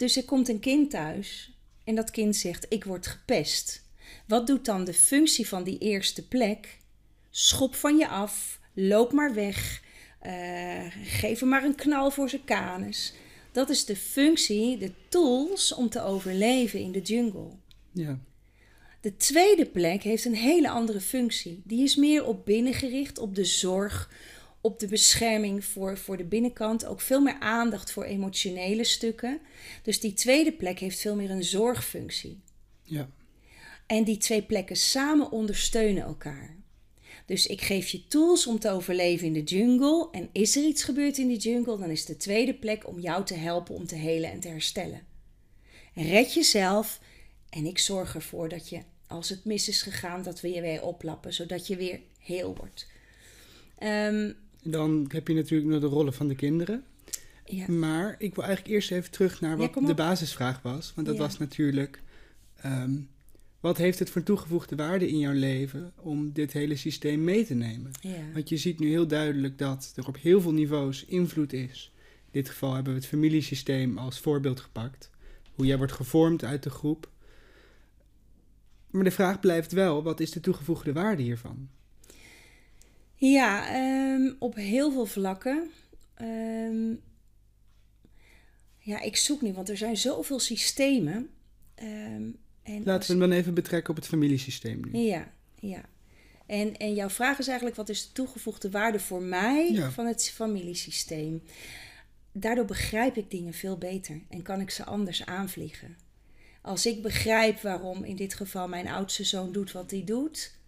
Dus 0.00 0.16
er 0.16 0.24
komt 0.24 0.48
een 0.48 0.60
kind 0.60 0.90
thuis 0.90 1.52
en 1.84 1.94
dat 1.94 2.10
kind 2.10 2.36
zegt: 2.36 2.66
Ik 2.68 2.84
word 2.84 3.06
gepest. 3.06 3.82
Wat 4.26 4.46
doet 4.46 4.64
dan 4.64 4.84
de 4.84 4.94
functie 4.94 5.48
van 5.48 5.64
die 5.64 5.78
eerste 5.78 6.28
plek? 6.28 6.78
Schop 7.30 7.74
van 7.74 7.96
je 7.96 8.08
af, 8.08 8.60
loop 8.74 9.12
maar 9.12 9.34
weg, 9.34 9.82
eh, 10.20 10.86
geef 11.04 11.40
hem 11.40 11.48
maar 11.48 11.64
een 11.64 11.74
knal 11.74 12.10
voor 12.10 12.28
zijn 12.28 12.44
kanus. 12.44 13.12
Dat 13.52 13.70
is 13.70 13.84
de 13.84 13.96
functie, 13.96 14.78
de 14.78 14.92
tools 15.08 15.74
om 15.74 15.88
te 15.88 16.02
overleven 16.02 16.80
in 16.80 16.92
de 16.92 17.00
jungle. 17.00 17.50
Ja. 17.92 18.18
De 19.00 19.16
tweede 19.16 19.66
plek 19.66 20.02
heeft 20.02 20.24
een 20.24 20.34
hele 20.34 20.70
andere 20.70 21.00
functie. 21.00 21.62
Die 21.64 21.82
is 21.82 21.96
meer 21.96 22.24
op 22.24 22.44
binnen 22.44 22.74
gericht, 22.74 23.18
op 23.18 23.34
de 23.34 23.44
zorg, 23.44 24.10
op 24.60 24.78
de 24.78 24.86
bescherming 24.86 25.64
voor, 25.64 25.98
voor 25.98 26.16
de 26.16 26.24
binnenkant. 26.24 26.84
Ook 26.84 27.00
veel 27.00 27.20
meer 27.20 27.38
aandacht 27.38 27.92
voor 27.92 28.04
emotionele 28.04 28.84
stukken. 28.84 29.40
Dus 29.82 30.00
die 30.00 30.12
tweede 30.12 30.52
plek 30.52 30.78
heeft 30.78 31.00
veel 31.00 31.16
meer 31.16 31.30
een 31.30 31.44
zorgfunctie. 31.44 32.40
ja. 32.82 33.10
En 33.86 34.04
die 34.04 34.16
twee 34.16 34.42
plekken 34.42 34.76
samen 34.76 35.30
ondersteunen 35.30 36.02
elkaar. 36.02 36.56
Dus 37.26 37.46
ik 37.46 37.60
geef 37.60 37.88
je 37.88 38.06
tools 38.06 38.46
om 38.46 38.58
te 38.58 38.70
overleven 38.70 39.26
in 39.26 39.32
de 39.32 39.42
jungle. 39.42 40.08
En 40.10 40.28
is 40.32 40.56
er 40.56 40.64
iets 40.64 40.82
gebeurd 40.82 41.18
in 41.18 41.28
die 41.28 41.38
jungle, 41.38 41.78
dan 41.78 41.90
is 41.90 42.04
de 42.04 42.16
tweede 42.16 42.54
plek 42.54 42.88
om 42.88 43.00
jou 43.00 43.24
te 43.24 43.34
helpen 43.34 43.74
om 43.74 43.86
te 43.86 43.94
helen 43.94 44.30
en 44.30 44.40
te 44.40 44.48
herstellen. 44.48 45.02
Red 45.94 46.34
jezelf 46.34 47.00
en 47.48 47.66
ik 47.66 47.78
zorg 47.78 48.14
ervoor 48.14 48.48
dat 48.48 48.68
je, 48.68 48.82
als 49.06 49.28
het 49.28 49.44
mis 49.44 49.68
is 49.68 49.82
gegaan, 49.82 50.22
dat 50.22 50.40
we 50.40 50.50
je 50.50 50.60
weer 50.60 50.82
oplappen, 50.82 51.34
zodat 51.34 51.66
je 51.66 51.76
weer 51.76 52.00
heel 52.18 52.54
wordt. 52.54 52.86
Ehm, 53.78 54.32
Dan 54.62 55.04
heb 55.12 55.28
je 55.28 55.34
natuurlijk 55.34 55.70
nog 55.70 55.80
de 55.80 55.86
rollen 55.86 56.12
van 56.12 56.28
de 56.28 56.34
kinderen. 56.34 56.84
ja. 57.44 57.70
Maar 57.70 58.14
ik 58.18 58.34
wil 58.34 58.44
eigenlijk 58.44 58.74
eerst 58.74 58.90
even 58.90 59.10
terug 59.10 59.40
naar 59.40 59.56
wat 59.56 59.74
de 59.74 59.94
basisvraag 59.94 60.62
was. 60.62 60.92
Want 60.94 61.06
dat 61.06 61.16
Ja. 61.16 61.22
was 61.22 61.38
natuurlijk... 61.38 62.02
ehm, 62.56 62.92
wat 63.60 63.76
heeft 63.76 63.98
het 63.98 64.10
voor 64.10 64.22
toegevoegde 64.22 64.76
waarde 64.76 65.08
in 65.08 65.18
jouw 65.18 65.32
leven 65.32 65.92
om 65.96 66.32
dit 66.32 66.52
hele 66.52 66.76
systeem 66.76 67.24
mee 67.24 67.46
te 67.46 67.54
nemen? 67.54 67.90
Want 68.34 68.48
je 68.48 68.56
ziet 68.56 68.78
nu 68.78 68.88
heel 68.88 69.06
duidelijk 69.06 69.58
dat 69.58 69.92
er 69.96 70.06
op 70.06 70.16
heel 70.20 70.40
veel 70.40 70.52
niveaus 70.52 71.04
invloed 71.04 71.52
is. 71.52 71.92
In 72.24 72.28
dit 72.30 72.48
geval 72.48 72.74
hebben 72.74 72.92
we 72.92 72.98
het 72.98 73.08
familiesysteem 73.08 73.98
als 73.98 74.18
voorbeeld 74.20 74.60
gepakt. 74.60 75.10
Hoe 75.54 75.66
jij 75.66 75.76
wordt 75.78 75.92
gevormd 75.92 76.44
uit 76.44 76.62
de 76.62 76.70
groep. 76.70 77.08
Maar 78.90 79.04
de 79.04 79.10
vraag 79.10 79.40
blijft 79.40 79.72
wel, 79.72 80.02
wat 80.02 80.20
is 80.20 80.30
de 80.30 80.40
toegevoegde 80.40 80.92
waarde 80.92 81.22
hiervan? 81.22 81.68
Ja, 83.20 83.68
ehm, 83.74 84.32
op 84.38 84.54
heel 84.54 84.92
veel 84.92 85.06
vlakken. 85.06 85.70
Ehm, 86.14 86.90
ja, 88.78 89.00
ik 89.00 89.16
zoek 89.16 89.40
nu, 89.40 89.52
want 89.52 89.68
er 89.68 89.76
zijn 89.76 89.96
zoveel 89.96 90.38
systemen. 90.40 91.30
Ehm, 91.74 92.22
en 92.62 92.76
als- 92.76 92.84
Laten 92.84 93.14
we 93.14 93.20
hem 93.20 93.30
dan 93.30 93.38
even 93.38 93.54
betrekken 93.54 93.90
op 93.90 93.96
het 93.96 94.06
familiesysteem 94.06 94.80
nu. 94.90 94.98
Ja, 95.00 95.32
ja. 95.58 95.80
En, 96.46 96.76
en 96.76 96.94
jouw 96.94 97.08
vraag 97.08 97.38
is 97.38 97.46
eigenlijk: 97.46 97.76
wat 97.76 97.88
is 97.88 98.06
de 98.06 98.12
toegevoegde 98.12 98.70
waarde 98.70 99.00
voor 99.00 99.22
mij 99.22 99.72
Ja. 99.72 99.90
van 99.90 100.06
het 100.06 100.30
familiesysteem? 100.30 101.42
Daardoor 102.32 102.64
begrijp 102.64 103.16
ik 103.16 103.30
dingen 103.30 103.52
veel 103.54 103.78
beter 103.78 104.20
en 104.28 104.42
kan 104.42 104.60
ik 104.60 104.70
ze 104.70 104.84
anders 104.84 105.24
aanvliegen. 105.26 105.96
Als 106.62 106.86
ik 106.86 107.02
begrijp 107.02 107.60
waarom 107.60 108.04
in 108.04 108.16
dit 108.16 108.34
geval 108.34 108.68
mijn 108.68 108.88
oudste 108.88 109.24
zoon 109.24 109.52
doet 109.52 109.72
wat 109.72 109.90
hij 109.90 110.04
doet, 110.04 110.58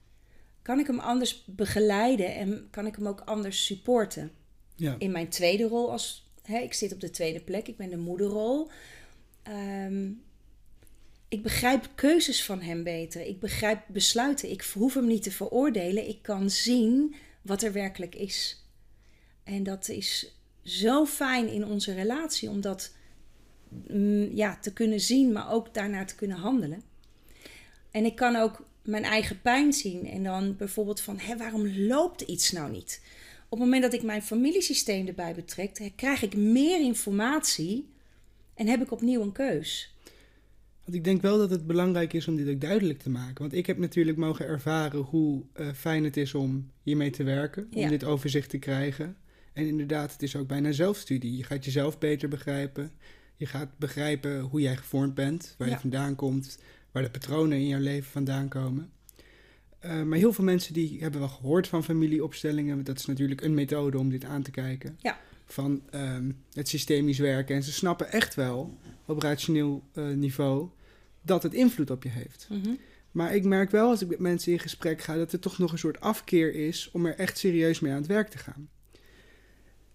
kan 0.63 0.79
ik 0.79 0.87
hem 0.87 0.99
anders 0.99 1.45
begeleiden 1.45 2.35
en 2.35 2.69
kan 2.71 2.87
ik 2.87 2.95
hem 2.97 3.07
ook 3.07 3.21
anders 3.21 3.65
supporten. 3.65 4.31
Ja. 4.77 4.97
In 4.99 5.11
mijn 5.11 5.29
tweede 5.29 5.65
rol 5.65 5.91
als 5.91 6.31
hè, 6.43 6.59
ik 6.59 6.73
zit 6.73 6.93
op 6.93 7.01
de 7.01 7.11
tweede 7.11 7.41
plek, 7.41 7.69
ik 7.69 7.77
ben 7.77 7.91
de 7.91 7.97
moederrol. 7.97 8.71
Ehm, 9.43 10.11
ik 11.29 11.43
begrijp 11.43 11.89
keuzes 11.95 12.45
van 12.45 12.61
hem 12.61 12.83
beter. 12.83 13.27
Ik 13.27 13.41
begrijp 13.41 13.85
besluiten. 13.89 14.51
Ik 14.51 14.63
hoef 14.63 14.95
hem 14.95 15.07
niet 15.07 15.23
te 15.23 15.31
veroordelen. 15.31 16.09
Ik 16.09 16.23
kan 16.23 16.51
zien 16.51 17.15
wat 17.43 17.63
er 17.63 17.73
werkelijk 17.73 18.15
is. 18.15 18.67
En 19.45 19.63
dat 19.63 19.89
is 19.89 20.37
zo 20.63 21.07
fijn 21.07 21.49
in 21.49 21.65
onze 21.65 21.95
relatie 21.95 22.51
om 22.51 22.61
dat 22.61 22.95
mm, 23.89 24.31
ja, 24.35 24.59
te 24.61 24.73
kunnen 24.73 25.01
zien, 25.01 25.33
maar 25.33 25.51
ook 25.51 25.75
daarnaar 25.75 26.07
te 26.07 26.15
kunnen 26.15 26.37
handelen. 26.37 26.83
En 27.91 28.05
ik 28.05 28.17
kan 28.17 28.37
ook 28.37 28.67
mijn 28.85 29.05
eigen 29.05 29.41
pijn 29.41 29.73
zien 29.73 30.07
en 30.07 30.23
dan 30.23 30.57
bijvoorbeeld 30.57 31.01
van, 31.01 31.19
hé, 31.19 31.37
waarom 31.37 31.69
loopt 31.77 32.21
iets 32.21 32.53
nou 32.53 32.71
niet? 32.71 33.01
Op 33.49 33.59
het 33.59 33.67
moment 33.69 33.83
dat 33.83 33.93
ik 33.93 34.03
mijn 34.03 34.23
familiesysteem 34.23 35.07
erbij 35.07 35.35
betrek, 35.35 35.93
krijg 35.97 36.23
ik 36.23 36.37
meer 36.37 36.81
informatie 36.81 37.89
en 38.55 38.67
heb 38.67 38.83
ik 38.83 38.91
opnieuw 38.93 39.23
een 39.23 39.33
keus. 39.33 39.95
Want 40.85 40.97
ik 40.97 41.05
denk 41.05 41.23
wel 41.23 41.39
dat 41.39 41.51
het 41.51 41.67
belangrijk 41.67 42.13
is 42.13 42.29
om 42.29 42.37
dit 42.37 42.49
ook 42.49 42.61
duidelijk 42.61 42.99
te 42.99 43.11
maken. 43.11 43.35
Want 43.39 43.53
ik 43.53 43.67
heb 43.67 43.79
natuurlijk 43.79 44.17
mogen 44.19 44.47
ervaren 44.47 45.01
hoe 45.01 45.43
eh, 45.53 45.69
fijn 45.75 46.05
het 46.05 46.17
is 46.17 46.35
om 46.35 46.71
hiermee 46.83 47.11
te 47.11 47.23
werken. 47.23 47.69
Om 47.75 47.81
Ja. 47.81 47.89
dit 47.89 48.05
overzicht 48.05 48.51
te 48.51 48.59
krijgen. 48.59 49.17
En 49.53 49.67
inderdaad, 49.67 50.13
het 50.13 50.23
is 50.23 50.37
ook 50.37 50.47
bijna 50.47 50.73
zelfstudie. 50.73 51.37
Je 51.37 51.43
gaat 51.45 51.65
jezelf 51.65 51.99
beter 51.99 52.29
begrijpen. 52.29 52.93
Je 53.37 53.47
gaat 53.47 53.79
begrijpen 53.79 54.41
hoe 54.41 54.61
jij 54.61 54.77
gevormd 54.77 55.15
bent. 55.15 55.55
Waar 55.59 55.69
Ja. 55.69 55.75
je 55.75 55.81
vandaan 55.81 56.15
komt. 56.15 56.59
Waar 56.93 57.03
de 57.03 57.11
patronen 57.11 57.59
in 57.59 57.67
jouw 57.67 57.81
leven 57.81 58.11
vandaan 58.11 58.49
komen. 58.49 58.91
Eh, 59.79 60.03
maar 60.03 60.19
heel 60.19 60.33
veel 60.33 60.45
mensen 60.45 60.75
die 60.75 61.01
hebben 61.01 61.21
wel 61.21 61.29
gehoord 61.29 61.69
van 61.69 61.85
familieopstellingen. 61.85 62.85
Dat 62.85 62.99
is 62.99 63.07
natuurlijk 63.07 63.41
een 63.41 63.55
methode 63.55 63.99
om 63.99 64.09
dit 64.09 64.25
aan 64.25 64.43
te 64.43 64.51
kijken. 64.51 64.97
Ja. 64.99 65.21
Van 65.47 65.83
ehm, 65.91 66.31
het 66.53 66.69
systemisch 66.69 67.19
werken. 67.19 67.57
En 67.57 67.63
ze 67.63 67.73
snappen 67.73 68.13
echt 68.13 68.35
wel 68.35 68.79
op 69.05 69.23
rationeel 69.23 69.83
eh, 69.93 70.09
niveau 70.09 70.69
dat 71.23 71.43
het 71.43 71.55
invloed 71.55 71.91
op 71.91 72.03
je 72.03 72.09
heeft. 72.09 72.47
Mhm. 72.51 72.71
Maar 73.11 73.35
ik 73.35 73.45
merk 73.45 73.71
wel 73.71 73.89
als 73.89 74.03
ik 74.03 74.09
met 74.09 74.19
mensen 74.19 74.53
in 74.53 74.59
gesprek 74.59 75.01
ga 75.01 75.17
dat 75.17 75.33
er 75.33 75.39
toch 75.39 75.59
nog 75.59 75.73
een 75.73 75.79
soort 75.79 76.01
afkeer 76.01 76.55
is 76.55 76.91
om 76.93 77.07
er 77.07 77.15
echt 77.15 77.39
serieus 77.39 77.81
mee 77.81 77.93
aan 77.93 77.99
het 77.99 78.07
werk 78.07 78.29
te 78.29 78.39
gaan. 78.39 78.69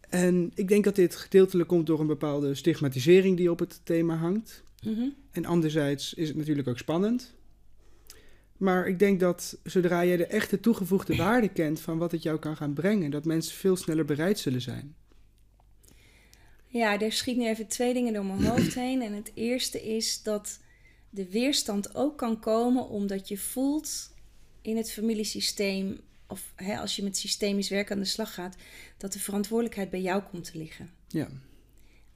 En 0.09 0.51
ik 0.55 0.67
denk 0.67 0.83
dat 0.83 0.95
dit 0.95 1.15
gedeeltelijk 1.15 1.69
komt 1.69 1.87
door 1.87 1.99
een 1.99 2.07
bepaalde 2.07 2.55
stigmatisering 2.55 3.37
die 3.37 3.51
op 3.51 3.59
het 3.59 3.81
thema 3.83 4.15
hangt. 4.15 4.63
Mhm. 4.83 5.09
En 5.31 5.45
anderzijds 5.45 6.13
is 6.13 6.27
het 6.27 6.37
natuurlijk 6.37 6.67
ook 6.67 6.77
spannend. 6.77 7.35
Maar 8.57 8.87
ik 8.87 8.99
denk 8.99 9.19
dat 9.19 9.57
zodra 9.63 10.05
jij 10.05 10.17
de 10.17 10.25
echte 10.25 10.59
toegevoegde 10.59 11.15
waarde 11.25 11.49
kent 11.49 11.79
van 11.79 11.97
wat 11.97 12.11
het 12.11 12.23
jou 12.23 12.39
kan 12.39 12.57
gaan 12.57 12.73
brengen, 12.73 13.11
dat 13.11 13.25
mensen 13.25 13.55
veel 13.55 13.75
sneller 13.75 14.05
bereid 14.05 14.39
zullen 14.39 14.61
zijn. 14.61 14.95
Ja, 16.67 16.99
er 16.99 17.11
schiet 17.11 17.37
nu 17.37 17.47
even 17.47 17.67
twee 17.67 17.93
dingen 17.93 18.13
door 18.13 18.25
mijn 18.25 18.45
hoofd 18.45 18.73
heen. 18.85 19.01
En 19.01 19.13
het 19.13 19.31
eerste 19.33 19.95
is 19.95 20.23
dat 20.23 20.59
de 21.09 21.29
weerstand 21.29 21.95
ook 21.95 22.17
kan 22.17 22.39
komen 22.39 22.89
omdat 22.89 23.27
je 23.27 23.37
voelt 23.37 24.13
in 24.61 24.77
het 24.77 24.91
familiesysteem, 24.91 25.99
of 26.27 26.53
hè, 26.55 26.77
als 26.77 26.95
je 26.95 27.03
met 27.03 27.17
systemisch 27.17 27.69
werk 27.69 27.91
aan 27.91 27.99
de 27.99 28.05
slag 28.05 28.33
gaat, 28.33 28.55
dat 28.97 29.13
de 29.13 29.19
verantwoordelijkheid 29.19 29.89
bij 29.89 30.01
jou 30.01 30.21
komt 30.21 30.51
te 30.51 30.57
liggen. 30.57 30.91
Ja, 31.07 31.27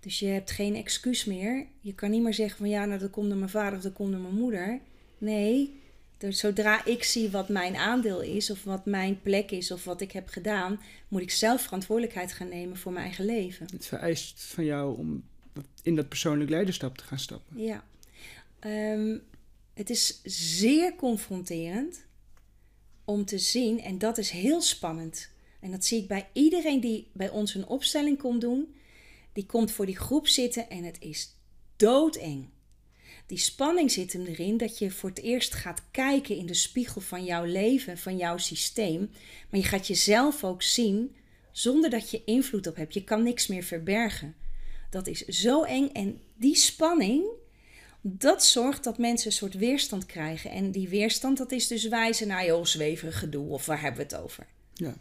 Dus 0.01 0.19
je 0.19 0.25
hebt 0.25 0.51
geen 0.51 0.75
excuus 0.75 1.25
meer. 1.25 1.65
Je 1.79 1.95
kan 1.95 2.09
niet 2.09 2.21
meer 2.21 2.33
zeggen 2.33 2.57
van 2.57 2.69
ja, 2.69 2.85
nou 2.85 2.99
dat 2.99 3.09
komt 3.09 3.29
door 3.29 3.37
mijn 3.37 3.49
vader 3.49 3.77
of 3.77 3.83
dat 3.83 3.93
komt 3.93 4.11
door 4.11 4.21
mijn 4.21 4.35
moeder. 4.35 4.79
Nee, 5.17 5.79
dus 6.17 6.39
zodra 6.39 6.85
ik 6.85 7.03
zie 7.03 7.29
wat 7.29 7.49
mijn 7.49 7.75
aandeel 7.75 8.21
is 8.21 8.49
of 8.49 8.63
wat 8.63 8.85
mijn 8.85 9.21
plek 9.21 9.51
is 9.51 9.71
of 9.71 9.83
wat 9.83 10.01
ik 10.01 10.11
heb 10.11 10.29
gedaan, 10.29 10.79
moet 11.07 11.21
ik 11.21 11.31
zelf 11.31 11.61
verantwoordelijkheid 11.61 12.31
gaan 12.31 12.49
nemen 12.49 12.77
voor 12.77 12.91
mijn 12.91 13.05
eigen 13.05 13.25
leven. 13.25 13.67
het 13.71 13.85
vereist 13.85 14.43
van 14.43 14.65
jou 14.65 14.97
om 14.97 15.23
in 15.83 15.95
dat 15.95 16.07
persoonlijk 16.09 16.49
leiderschap 16.49 16.97
te 16.97 17.03
gaan 17.03 17.19
stappen. 17.19 17.63
Ja. 17.63 17.83
Ehm, 18.59 19.17
het 19.73 19.89
is 19.89 20.21
zeer 20.59 20.95
confronterend 20.95 22.05
om 23.05 23.25
te 23.25 23.37
zien, 23.37 23.81
en 23.81 23.97
dat 23.97 24.17
is 24.17 24.29
heel 24.29 24.61
spannend. 24.61 25.29
En 25.59 25.71
dat 25.71 25.85
zie 25.85 26.01
ik 26.01 26.07
bij 26.07 26.27
iedereen 26.33 26.79
die 26.79 27.07
bij 27.11 27.29
ons 27.29 27.55
een 27.55 27.67
opstelling 27.67 28.17
komt 28.17 28.41
doen. 28.41 28.75
Die 29.33 29.45
komt 29.45 29.71
voor 29.71 29.85
die 29.85 29.97
groep 29.97 30.27
zitten 30.27 30.69
en 30.69 30.83
het 30.83 30.97
is 30.99 31.35
doodeng. 31.75 32.49
Die 33.25 33.37
spanning 33.37 33.91
zit 33.91 34.13
hem 34.13 34.25
erin 34.25 34.57
dat 34.57 34.77
je 34.77 34.91
voor 34.91 35.09
het 35.09 35.21
eerst 35.21 35.53
gaat 35.53 35.83
kijken 35.91 36.35
in 36.35 36.45
de 36.45 36.53
spiegel 36.53 37.01
van 37.01 37.23
jouw 37.23 37.43
leven, 37.43 37.97
van 37.97 38.17
jouw 38.17 38.37
systeem. 38.37 39.11
Maar 39.49 39.59
je 39.59 39.65
gaat 39.65 39.87
jezelf 39.87 40.43
ook 40.43 40.61
zien 40.61 41.15
zonder 41.51 41.89
dat 41.89 42.11
je 42.11 42.23
invloed 42.25 42.67
op 42.67 42.75
hebt. 42.75 42.93
Je 42.93 43.03
kan 43.03 43.23
niks 43.23 43.47
meer 43.47 43.63
verbergen. 43.63 44.35
Dat 44.89 45.07
is 45.07 45.25
zo 45.25 45.63
eng. 45.63 45.87
En 45.87 46.21
die 46.35 46.55
spanning, 46.55 47.25
dat 48.01 48.45
zorgt 48.45 48.83
dat 48.83 48.97
mensen 48.97 49.27
een 49.27 49.37
soort 49.37 49.53
weerstand 49.53 50.05
krijgen. 50.05 50.51
En 50.51 50.71
die 50.71 50.89
weerstand, 50.89 51.37
dat 51.37 51.51
is 51.51 51.67
dus 51.67 51.87
wijzen 51.87 52.27
naar, 52.27 52.45
joh, 52.45 52.65
zweverig 52.65 53.19
gedoe, 53.19 53.49
of 53.49 53.65
waar 53.65 53.81
hebben 53.81 54.07
we 54.07 54.15
het 54.15 54.23
over? 54.23 54.47
Ja. 54.73 54.95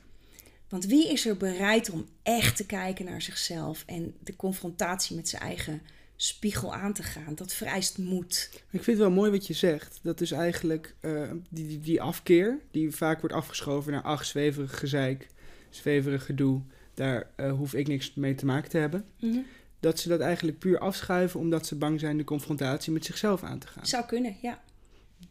Want 0.70 0.86
wie 0.86 1.12
is 1.12 1.26
er 1.26 1.36
bereid 1.36 1.90
om 1.90 2.06
echt 2.22 2.56
te 2.56 2.66
kijken 2.66 3.04
naar 3.04 3.22
zichzelf 3.22 3.82
en 3.86 4.14
de 4.20 4.36
confrontatie 4.36 5.16
met 5.16 5.28
zijn 5.28 5.42
eigen 5.42 5.82
spiegel 6.16 6.74
aan 6.74 6.92
te 6.92 7.02
gaan? 7.02 7.34
Dat 7.34 7.52
vereist 7.52 7.98
moed. 7.98 8.50
Ik 8.52 8.82
vind 8.82 8.86
het 8.86 8.98
wel 8.98 9.10
mooi 9.10 9.30
wat 9.30 9.46
je 9.46 9.54
zegt. 9.54 9.98
Dat 10.02 10.20
is 10.20 10.30
eigenlijk 10.30 10.94
uh, 11.00 11.30
die, 11.48 11.66
die, 11.66 11.80
die, 11.80 12.02
afkeer, 12.02 12.58
die 12.70 12.90
vaak 12.90 13.20
wordt 13.20 13.34
afgeschoven 13.34 13.92
naar 13.92 14.02
ach, 14.02 14.24
zweverig 14.24 14.78
gezeik, 14.78 15.26
zweverig 15.70 16.24
gedoe. 16.24 16.60
Daar 16.94 17.30
uh, 17.36 17.52
hoef 17.52 17.74
ik 17.74 17.88
niks 17.88 18.14
mee 18.14 18.34
te 18.34 18.46
maken 18.46 18.70
te 18.70 18.78
hebben. 18.78 19.04
Mm 19.20 19.32
-hmm. 19.32 19.46
Dat 19.80 19.98
ze 19.98 20.08
dat 20.08 20.20
eigenlijk 20.20 20.58
puur 20.58 20.78
afschuiven 20.78 21.40
omdat 21.40 21.66
ze 21.66 21.76
bang 21.76 22.00
zijn 22.00 22.16
de 22.16 22.24
confrontatie 22.24 22.92
met 22.92 23.04
zichzelf 23.04 23.42
aan 23.42 23.58
te 23.58 23.66
gaan. 23.66 23.86
Zou 23.86 24.06
kunnen, 24.06 24.36
ja. 24.42 24.62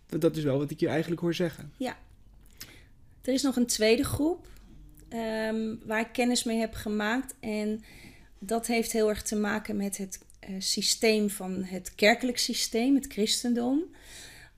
Dat 0.05 0.37
is 0.37 0.43
wel 0.43 0.57
wat 0.57 0.71
ik 0.71 0.79
je 0.79 0.87
eigenlijk 0.87 1.21
hoor 1.21 1.33
zeggen. 1.33 1.73
Ja. 1.77 1.97
Er 3.21 3.33
is 3.33 3.41
nog 3.41 3.55
een 3.55 3.65
tweede 3.65 4.03
groep 4.03 4.47
um, 5.13 5.79
waar 5.85 5.99
ik 5.99 6.11
kennis 6.11 6.43
mee 6.43 6.57
heb 6.57 6.73
gemaakt. 6.73 7.35
En 7.39 7.83
dat 8.39 8.67
heeft 8.67 8.91
heel 8.91 9.09
erg 9.09 9.21
te 9.21 9.35
maken 9.35 9.77
met 9.77 9.97
het 9.97 10.19
uh, 10.49 10.55
systeem 10.59 11.29
van 11.29 11.63
het 11.63 11.95
kerkelijk 11.95 12.37
systeem, 12.37 12.95
het 12.95 13.05
christendom. 13.07 13.83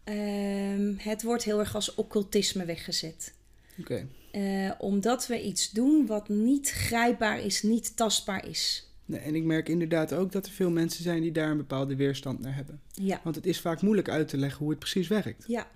Um, 0.06 0.96
het 1.00 1.24
wordt 1.24 1.44
heel 1.44 1.60
erg 1.60 1.76
als 1.76 1.96
occultisme 1.96 2.66
weggezet. 2.66 3.34
Okay. 3.80 4.08
Uh, 4.32 4.72
omdat 4.78 5.28
we 5.28 5.42
iets 5.42 5.72
doen 5.72 6.06
wat 6.06 6.30
niet 6.30 6.70
grijpbaar 6.70 7.40
is, 7.40 7.64
niet 7.64 7.96
tastbaar 7.96 8.48
is. 8.48 8.90
Nee, 9.06 9.20
en 9.20 9.36
ik 9.36 9.44
merk 9.44 9.70
inderdaad 9.70 10.14
ook 10.14 10.32
dat 10.32 10.46
er 10.46 10.52
veel 10.52 10.70
mensen 10.70 11.04
zijn 11.04 11.22
die 11.22 11.32
daar 11.32 11.52
een 11.52 11.58
bepaalde 11.58 11.96
weerstand 11.96 12.40
naar 12.40 12.56
hebben. 12.56 12.82
Ja. 12.94 13.22
Want 13.24 13.36
het 13.36 13.46
is 13.46 13.60
vaak 13.60 13.82
moeilijk 13.82 14.10
uit 14.10 14.28
te 14.28 14.38
leggen 14.38 14.60
hoe 14.60 14.70
het 14.70 14.80
precies 14.80 15.08
werkt. 15.08 15.44
Ja. 15.48 15.68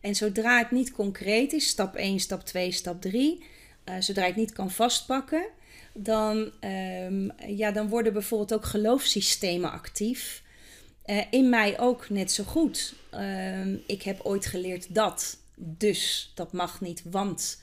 En 0.00 0.14
zodra 0.14 0.58
het 0.58 0.70
niet 0.70 0.92
concreet 0.92 1.52
is, 1.52 1.68
stap 1.68 1.94
1, 1.94 2.20
stap 2.20 2.44
2, 2.44 2.72
stap 2.72 3.00
3, 3.00 3.42
uh, 3.84 3.94
zodra 3.98 4.22
je 4.22 4.28
het 4.28 4.36
niet 4.36 4.52
kan 4.52 4.70
vastpakken, 4.70 5.46
dan, 5.92 6.52
um, 6.60 7.32
ja, 7.46 7.70
dan 7.70 7.88
worden 7.88 8.12
bijvoorbeeld 8.12 8.54
ook 8.54 8.64
geloofssystemen 8.64 9.72
actief. 9.72 10.42
Uh, 11.06 11.22
in 11.30 11.48
mij 11.48 11.80
ook 11.80 12.08
net 12.08 12.32
zo 12.32 12.44
goed. 12.44 12.94
Uh, 13.14 13.66
ik 13.86 14.02
heb 14.02 14.20
ooit 14.22 14.46
geleerd 14.46 14.94
dat, 14.94 15.38
dus 15.56 16.32
dat 16.34 16.52
mag 16.52 16.80
niet, 16.80 17.02
want. 17.10 17.62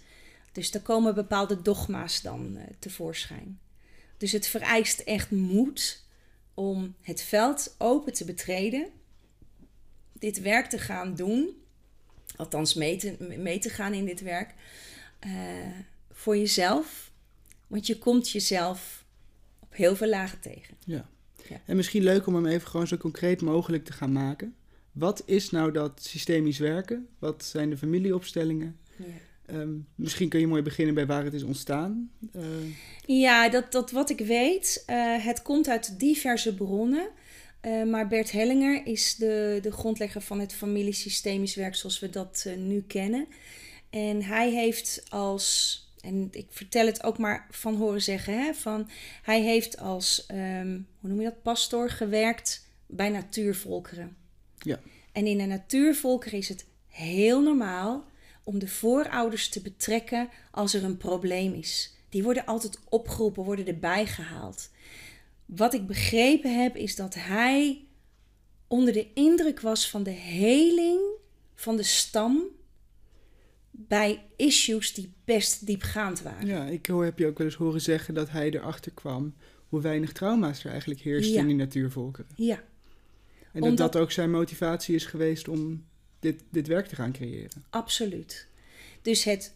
Dus 0.52 0.74
er 0.74 0.82
komen 0.82 1.16
bepaalde 1.16 1.62
dogma's 1.62 2.22
dan 2.22 2.58
uh, 2.58 2.64
tevoorschijn. 2.80 3.60
Dus 4.18 4.32
het 4.32 4.48
vereist 4.48 5.00
echt 5.00 5.32
moed 5.32 6.04
om 6.54 6.96
het 7.02 7.22
veld 7.22 7.76
open 7.78 8.14
te 8.14 8.26
betreden, 8.26 8.88
dit 10.14 10.42
werk 10.42 10.70
te 10.70 10.80
gaan 10.80 11.16
doen, 11.16 11.50
althans 12.36 12.74
mee 12.74 12.96
te, 12.96 13.16
mee 13.20 13.60
te 13.60 13.70
gaan 13.70 13.94
in 13.94 14.06
dit 14.06 14.22
werk, 14.22 14.54
voor 16.22 16.38
jezelf. 16.38 17.12
Want 17.68 17.88
je 17.88 17.98
komt 17.98 18.30
jezelf 18.30 19.06
op 19.60 19.76
heel 19.76 19.96
veel 19.96 20.08
lagen 20.08 20.40
tegen. 20.40 20.78
Ja. 20.86 21.10
ja. 21.50 21.62
En 21.66 21.76
misschien 21.76 22.04
leuk 22.04 22.28
om 22.28 22.36
hem 22.36 22.46
even 22.46 22.68
gewoon 22.68 22.88
zo 22.88 22.98
concreet 22.98 23.42
mogelijk 23.42 23.86
te 23.86 23.94
gaan 23.94 24.12
maken. 24.12 24.56
Wat 24.92 25.24
is 25.26 25.50
nou 25.50 25.72
dat 25.72 26.04
systemisch 26.04 26.58
werken? 26.58 27.08
Wat 27.20 27.46
zijn 27.46 27.70
de 27.70 27.78
familieopstellingen? 27.78 28.80
Ja. 28.96 29.06
Um, 29.60 29.88
misschien 29.96 30.30
kun 30.30 30.40
je 30.40 30.48
mooi 30.48 30.62
beginnen 30.62 30.96
bij 30.96 31.06
waar 31.06 31.24
het 31.24 31.34
is 31.34 31.44
ontstaan. 31.44 32.12
Uh... 32.36 32.44
Ja, 33.06 33.50
dat, 33.50 33.72
dat 33.72 33.92
wat 33.92 34.10
ik 34.10 34.20
weet, 34.20 34.84
uh, 34.90 35.26
het 35.26 35.42
komt 35.42 35.68
uit 35.68 36.00
diverse 36.00 36.56
bronnen. 36.56 37.10
Uh, 37.62 37.84
maar 37.84 38.08
Bert 38.08 38.32
Hellinger 38.32 38.86
is 38.86 39.16
de, 39.16 39.60
de 39.62 39.72
grondlegger 39.72 40.22
van 40.22 40.40
het 40.40 40.54
familiesystemisch 40.54 41.56
werk 41.56 41.76
zoals 41.76 42.00
we 42.00 42.10
dat 42.10 42.48
nu 42.58 42.82
kennen. 42.88 43.28
En 43.90 44.24
hij 44.24 44.52
heeft 44.52 45.04
als, 45.10 45.91
en 46.02 46.28
ik 46.32 46.48
vertel 46.50 46.86
het 46.86 47.04
ook 47.04 47.18
maar 47.18 47.48
van 47.50 47.76
horen 47.76 48.02
zeggen, 48.02 48.44
hè, 48.44 48.54
van, 48.54 48.90
hij 49.22 49.42
heeft 49.42 49.78
als, 49.78 50.26
um, 50.32 50.88
hoe 51.00 51.10
noem 51.10 51.22
je 51.22 51.24
dat, 51.24 51.42
pastoor 51.42 51.90
gewerkt 51.90 52.68
bij 52.86 53.10
natuurvolkeren. 53.10 54.16
Ja. 54.58 54.80
En 55.12 55.26
in 55.26 55.38
de 55.38 55.46
natuurvolkeren 55.46 56.38
is 56.38 56.50
het 56.50 56.66
heel 56.88 57.42
normaal 57.42 58.06
om 58.44 58.60
de 58.60 58.68
voorouders 58.68 59.50
te 59.50 59.62
betrekken 59.62 60.30
als 60.52 60.74
er 60.74 60.84
een 60.84 60.98
probleem 60.98 61.54
is. 61.54 61.96
Die 62.10 62.24
worden 62.24 62.46
altijd 62.46 62.80
opgeroepen, 62.90 63.44
worden 63.44 63.68
erbij 63.68 64.06
gehaald. 64.06 64.70
Wat 65.46 65.74
ik 65.74 65.88
begrepen 65.88 66.62
heb 66.62 66.76
is 66.76 66.96
dat 66.96 67.14
hij 67.14 67.86
onder 68.68 68.94
de 68.94 69.08
indruk 69.14 69.60
was 69.60 69.90
van 69.90 70.04
de 70.04 70.10
heling 70.10 71.00
van 71.56 71.76
de 71.76 71.84
stam 71.84 72.44
bij 73.88 74.24
issues 74.36 74.94
die 74.94 75.14
best 75.26 75.66
diepgaand 75.66 76.22
waren. 76.22 76.48
Ja, 76.48 76.66
ik 76.66 76.86
hoor, 76.86 77.04
heb 77.04 77.20
je 77.20 77.28
ook 77.28 77.38
wel 77.38 77.48
eens 77.48 77.56
horen 77.56 77.82
zeggen 77.82 78.14
dat 78.14 78.30
hij 78.30 78.50
erachter 78.52 78.92
kwam 78.92 79.34
hoe 79.68 79.82
weinig 79.82 80.12
trauma's 80.12 80.64
er 80.64 80.70
eigenlijk 80.72 81.00
heersten 81.00 81.34
Ja. 81.34 81.40
in 81.42 81.48
die 81.48 81.56
natuurvolkeren. 81.56 82.30
Ja, 82.36 82.56
En 83.52 83.62
dat 83.62 83.70
Omdat- 83.70 83.92
dat 83.94 84.02
ook 84.02 84.12
zijn 84.12 84.32
motivatie 84.32 84.96
is 84.96 85.06
geweest 85.06 85.48
om 85.48 85.86
dit, 86.20 86.44
dit 86.50 86.68
werk 86.68 86.88
te 86.88 86.96
gaan 86.96 87.12
creëren. 87.12 87.64
absoluut. 87.70 88.48
Dus 89.02 89.24
het 89.24 89.56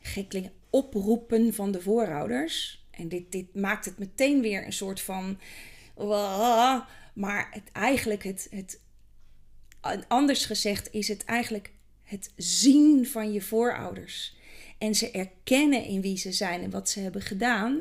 gek 0.00 0.28
klinken, 0.28 0.52
oproepen 0.70 1.54
van 1.54 1.70
de 1.72 1.80
voorouders. 1.80 2.86
En 2.90 3.08
dit, 3.08 3.32
dit 3.32 3.54
maakt 3.54 3.84
het 3.84 3.98
meteen 3.98 4.40
weer 4.40 4.66
een 4.66 4.72
soort 4.72 5.00
van. 5.00 5.38
Maar 7.14 7.48
het, 7.50 7.72
eigenlijk, 7.72 8.22
het, 8.24 8.48
het, 8.50 8.80
anders 10.08 10.44
gezegd, 10.46 10.92
is 10.92 11.08
het 11.08 11.24
eigenlijk 11.24 11.70
het 12.08 12.32
zien 12.36 13.06
van 13.06 13.32
je 13.32 13.40
voorouders. 13.40 14.36
En 14.78 14.94
ze 14.94 15.10
erkennen 15.10 15.84
in 15.84 16.00
wie 16.00 16.16
ze 16.16 16.32
zijn 16.32 16.62
en 16.62 16.70
wat 16.70 16.88
ze 16.88 17.00
hebben 17.00 17.22
gedaan. 17.22 17.80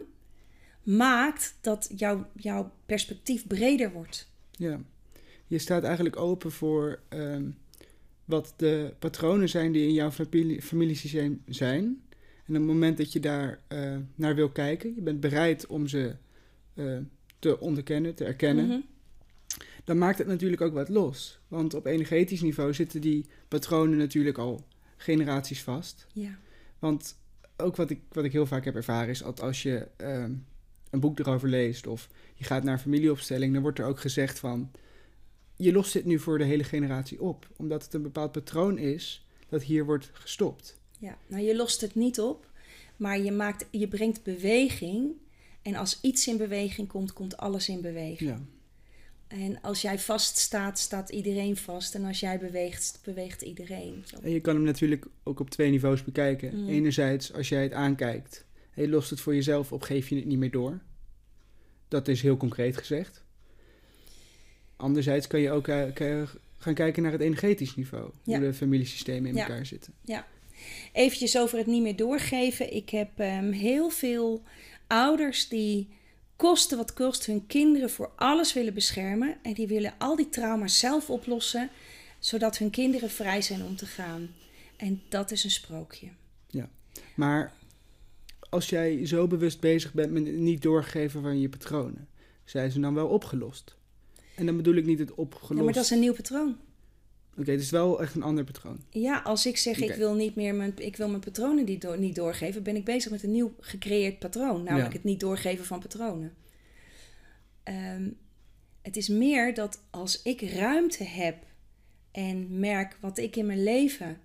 Maakt 0.83 1.57
dat 1.61 1.89
jouw, 1.95 2.27
jouw 2.35 2.71
perspectief 2.85 3.47
breder 3.47 3.91
wordt. 3.91 4.31
Ja. 4.51 4.79
Je 5.47 5.57
staat 5.57 5.83
eigenlijk 5.83 6.17
open 6.19 6.51
voor 6.51 6.99
ehm, 7.09 7.49
wat 8.25 8.53
de 8.57 8.93
patronen 8.99 9.49
zijn 9.49 9.71
die 9.71 9.87
in 9.87 9.93
jouw 9.93 10.11
familie, 10.11 10.61
familiesysteem 10.61 11.41
zijn. 11.47 11.83
En 12.45 12.53
op 12.53 12.53
het 12.53 12.61
moment 12.61 12.97
dat 12.97 13.13
je 13.13 13.19
daar 13.19 13.59
eh, 13.67 13.95
naar 14.15 14.35
wil 14.35 14.49
kijken, 14.49 14.95
je 14.95 15.01
bent 15.01 15.19
bereid 15.19 15.67
om 15.67 15.87
ze 15.87 16.15
eh, 16.73 16.97
te 17.39 17.59
onderkennen, 17.59 18.15
te 18.15 18.25
erkennen, 18.25 18.67
Mhm. 18.67 18.79
Dan 19.87 19.97
maakt 19.97 20.17
het 20.17 20.27
natuurlijk 20.27 20.61
ook 20.61 20.73
wat 20.73 20.89
los. 20.89 21.39
Want 21.47 21.73
op 21.73 21.85
energetisch 21.85 22.41
niveau 22.41 22.73
zitten 22.73 23.01
die 23.01 23.25
patronen 23.47 23.97
natuurlijk 23.97 24.37
al 24.37 24.65
generaties 24.97 25.63
vast. 25.63 26.07
Ja. 26.13 26.37
Want 26.79 27.17
ook 27.57 27.75
wat 27.75 27.89
ik, 27.89 28.01
wat 28.11 28.23
ik 28.23 28.31
heel 28.31 28.45
vaak 28.45 28.65
heb 28.65 28.75
ervaren 28.75 29.09
is 29.09 29.19
dat 29.19 29.41
als 29.41 29.63
je 29.63 29.87
ehm, 29.97 30.33
een 30.89 30.99
boek 30.99 31.19
erover 31.19 31.49
leest 31.49 31.87
of 31.87 32.09
je 32.35 32.43
gaat 32.43 32.63
naar 32.63 32.73
een 32.73 32.79
familieopstelling, 32.79 33.53
dan 33.53 33.61
wordt 33.61 33.79
er 33.79 33.85
ook 33.85 33.99
gezegd 33.99 34.39
van 34.39 34.71
je 35.55 35.71
lost 35.71 35.93
dit 35.93 36.05
nu 36.05 36.19
voor 36.19 36.37
de 36.37 36.43
hele 36.43 36.63
generatie 36.63 37.21
op. 37.21 37.47
Omdat 37.55 37.83
het 37.83 37.93
een 37.93 38.01
bepaald 38.01 38.31
patroon 38.31 38.77
is 38.77 39.25
dat 39.49 39.63
hier 39.63 39.85
wordt 39.85 40.09
gestopt. 40.13 40.77
Ja, 40.99 41.17
nou 41.27 41.43
je 41.43 41.55
lost 41.55 41.81
het 41.81 41.95
niet 41.95 42.19
op, 42.19 42.49
maar 42.97 43.19
je, 43.19 43.31
maakt, 43.31 43.65
je 43.71 43.87
brengt 43.87 44.23
beweging. 44.23 45.11
En 45.61 45.75
als 45.75 45.99
iets 46.01 46.27
in 46.27 46.37
beweging 46.37 46.87
komt, 46.87 47.13
komt 47.13 47.37
alles 47.37 47.69
in 47.69 47.81
beweging. 47.81 48.29
Ja. 48.29 48.41
En 49.27 49.61
als 49.61 49.81
jij 49.81 49.99
vaststaat, 49.99 50.79
staat 50.79 51.09
iedereen 51.09 51.57
vast. 51.57 51.95
En 51.95 52.05
als 52.05 52.19
jij 52.19 52.39
beweegt, 52.39 52.99
beweegt 53.03 53.41
iedereen. 53.41 54.03
Zo. 54.05 54.17
En 54.21 54.31
je 54.31 54.39
kan 54.39 54.55
hem 54.55 54.63
natuurlijk 54.63 55.05
ook 55.23 55.39
op 55.39 55.49
twee 55.49 55.69
niveaus 55.69 56.03
bekijken. 56.03 56.61
Mm. 56.61 56.69
Enerzijds, 56.69 57.33
als 57.33 57.49
jij 57.49 57.63
het 57.63 57.73
aankijkt 57.73 58.45
je 58.81 58.89
lost 58.89 59.09
het 59.09 59.19
voor 59.19 59.35
jezelf 59.35 59.71
op, 59.71 59.81
geef 59.81 60.09
je 60.09 60.15
het 60.15 60.25
niet 60.25 60.37
meer 60.37 60.51
door. 60.51 60.79
Dat 61.87 62.07
is 62.07 62.21
heel 62.21 62.37
concreet 62.37 62.77
gezegd. 62.77 63.23
Anderzijds 64.75 65.27
kan 65.27 65.39
je 65.39 65.51
ook 65.51 65.67
eh, 65.67 65.93
kan 65.93 66.07
je 66.07 66.25
gaan 66.57 66.73
kijken 66.73 67.03
naar 67.03 67.11
het 67.11 67.21
energetisch 67.21 67.75
niveau. 67.75 68.11
Ja. 68.23 68.37
Hoe 68.37 68.47
de 68.47 68.53
familiesystemen 68.53 69.29
in 69.29 69.35
Ja. 69.35 69.47
elkaar 69.47 69.65
zitten. 69.65 69.93
Eventjes 70.93 71.37
over 71.37 71.57
het 71.57 71.67
niet 71.67 71.81
meer 71.81 71.95
doorgeven. 71.95 72.73
Ik 72.73 72.89
heb 72.89 73.09
ehm, 73.19 73.51
heel 73.51 73.89
veel 73.89 74.43
ouders 74.87 75.47
die 75.47 75.87
kosten 76.37 76.77
wat 76.77 76.93
kost 76.93 77.25
hun 77.25 77.47
kinderen 77.47 77.89
voor 77.89 78.11
alles 78.15 78.53
willen 78.53 78.73
beschermen. 78.73 79.37
En 79.41 79.53
die 79.53 79.67
willen 79.67 79.93
al 79.97 80.15
die 80.15 80.29
trauma's 80.29 80.79
zelf 80.79 81.09
oplossen, 81.09 81.69
zodat 82.19 82.57
hun 82.57 82.69
kinderen 82.69 83.09
vrij 83.09 83.41
zijn 83.41 83.63
om 83.63 83.75
te 83.75 83.85
gaan. 83.85 84.29
En 84.77 85.01
dat 85.09 85.31
is 85.31 85.43
een 85.43 85.51
sprookje. 85.51 86.07
Maar 87.15 87.53
als 88.49 88.69
jij 88.69 89.05
zo 89.05 89.27
bewust 89.27 89.59
bezig 89.59 89.93
bent 89.93 90.11
met 90.11 90.25
het 90.25 90.35
niet 90.35 90.61
doorgeven 90.61 91.21
van 91.21 91.39
je 91.39 91.49
patronen, 91.49 92.07
zijn 92.45 92.71
ze 92.71 92.79
dan 92.79 92.93
wel 92.93 93.07
opgelost? 93.07 93.75
En 94.35 94.45
dan 94.45 94.57
bedoel 94.57 94.75
ik 94.75 94.85
niet 94.85 94.99
het 94.99 95.15
opgelost. 95.15 95.57
Ja, 95.57 95.63
maar 95.63 95.73
dat 95.73 95.83
is 95.83 95.89
een 95.89 95.99
nieuw 95.99 96.13
patroon. 96.13 96.57
Oké, 97.37 97.51
het 97.51 97.61
is 97.61 97.69
wel 97.69 98.01
echt 98.01 98.15
een 98.15 98.23
ander 98.23 98.43
patroon. 98.43 98.83
Ja, 98.89 99.19
als 99.19 99.45
ik 99.45 99.57
zeg 99.57 99.79
ik 99.79 99.95
wil 99.95 100.13
niet 100.13 100.35
meer 100.35 100.55
mijn, 100.55 100.73
ik 100.77 100.95
wil 100.95 101.09
mijn 101.09 101.21
patronen 101.21 101.65
niet, 101.65 101.81
door, 101.81 101.97
niet 101.97 102.15
doorgeven, 102.15 102.63
ben 102.63 102.75
ik 102.75 102.85
bezig 102.85 103.11
met 103.11 103.23
een 103.23 103.31
nieuw 103.31 103.53
gecreëerd 103.59 104.19
patroon. 104.19 104.63
Namelijk 104.63 104.91
Ja. 104.91 104.97
het 104.97 105.03
niet 105.03 105.19
doorgeven 105.19 105.65
van 105.65 105.79
patronen. 105.79 106.33
Ehm, 107.63 108.09
het 108.81 108.97
is 108.97 109.07
meer 109.07 109.53
dat 109.53 109.81
als 109.89 110.21
ik 110.21 110.41
ruimte 110.41 111.03
heb 111.03 111.43
en 112.11 112.59
merk 112.59 112.97
wat 113.01 113.17
ik 113.17 113.35
in 113.35 113.45
mijn 113.45 113.63
leven 113.63 114.19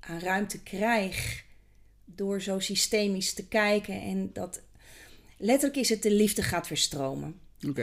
aan 0.00 0.18
ruimte 0.18 0.62
krijg 0.62 1.44
door 2.04 2.42
zo 2.42 2.58
systemisch 2.58 3.34
te 3.34 3.48
kijken 3.48 4.00
en 4.00 4.30
dat 4.32 4.62
letterlijk 5.36 5.80
is 5.80 5.88
het 5.88 6.02
de 6.02 6.12
liefde 6.12 6.42
gaat 6.42 6.68
weer 6.68 6.78
stromen 6.78 7.40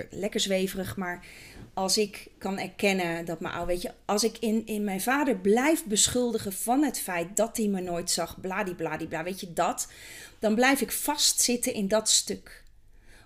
Lekker 0.09 0.39
zweverig, 0.39 0.97
maar 0.97 1.25
als 1.73 1.97
ik 1.97 2.27
kan 2.38 2.59
erkennen 2.59 3.25
dat 3.25 3.39
mijn 3.39 3.53
oude, 3.53 3.71
weet 3.71 3.81
je, 3.81 3.91
als 4.05 4.23
ik 4.23 4.38
in, 4.38 4.65
in 4.65 4.83
mijn 4.83 5.01
vader 5.01 5.38
blijf 5.38 5.85
beschuldigen 5.85 6.53
van 6.53 6.83
het 6.83 6.99
feit 6.99 7.38
dat 7.38 7.57
hij 7.57 7.67
me 7.67 7.81
nooit 7.81 8.11
zag, 8.11 8.41
bladibladibla, 8.41 9.23
weet 9.23 9.39
je 9.39 9.53
dat, 9.53 9.91
dan 10.39 10.55
blijf 10.55 10.81
ik 10.81 10.91
vastzitten 10.91 11.73
in 11.73 11.88
dat 11.88 12.09
stuk. 12.09 12.63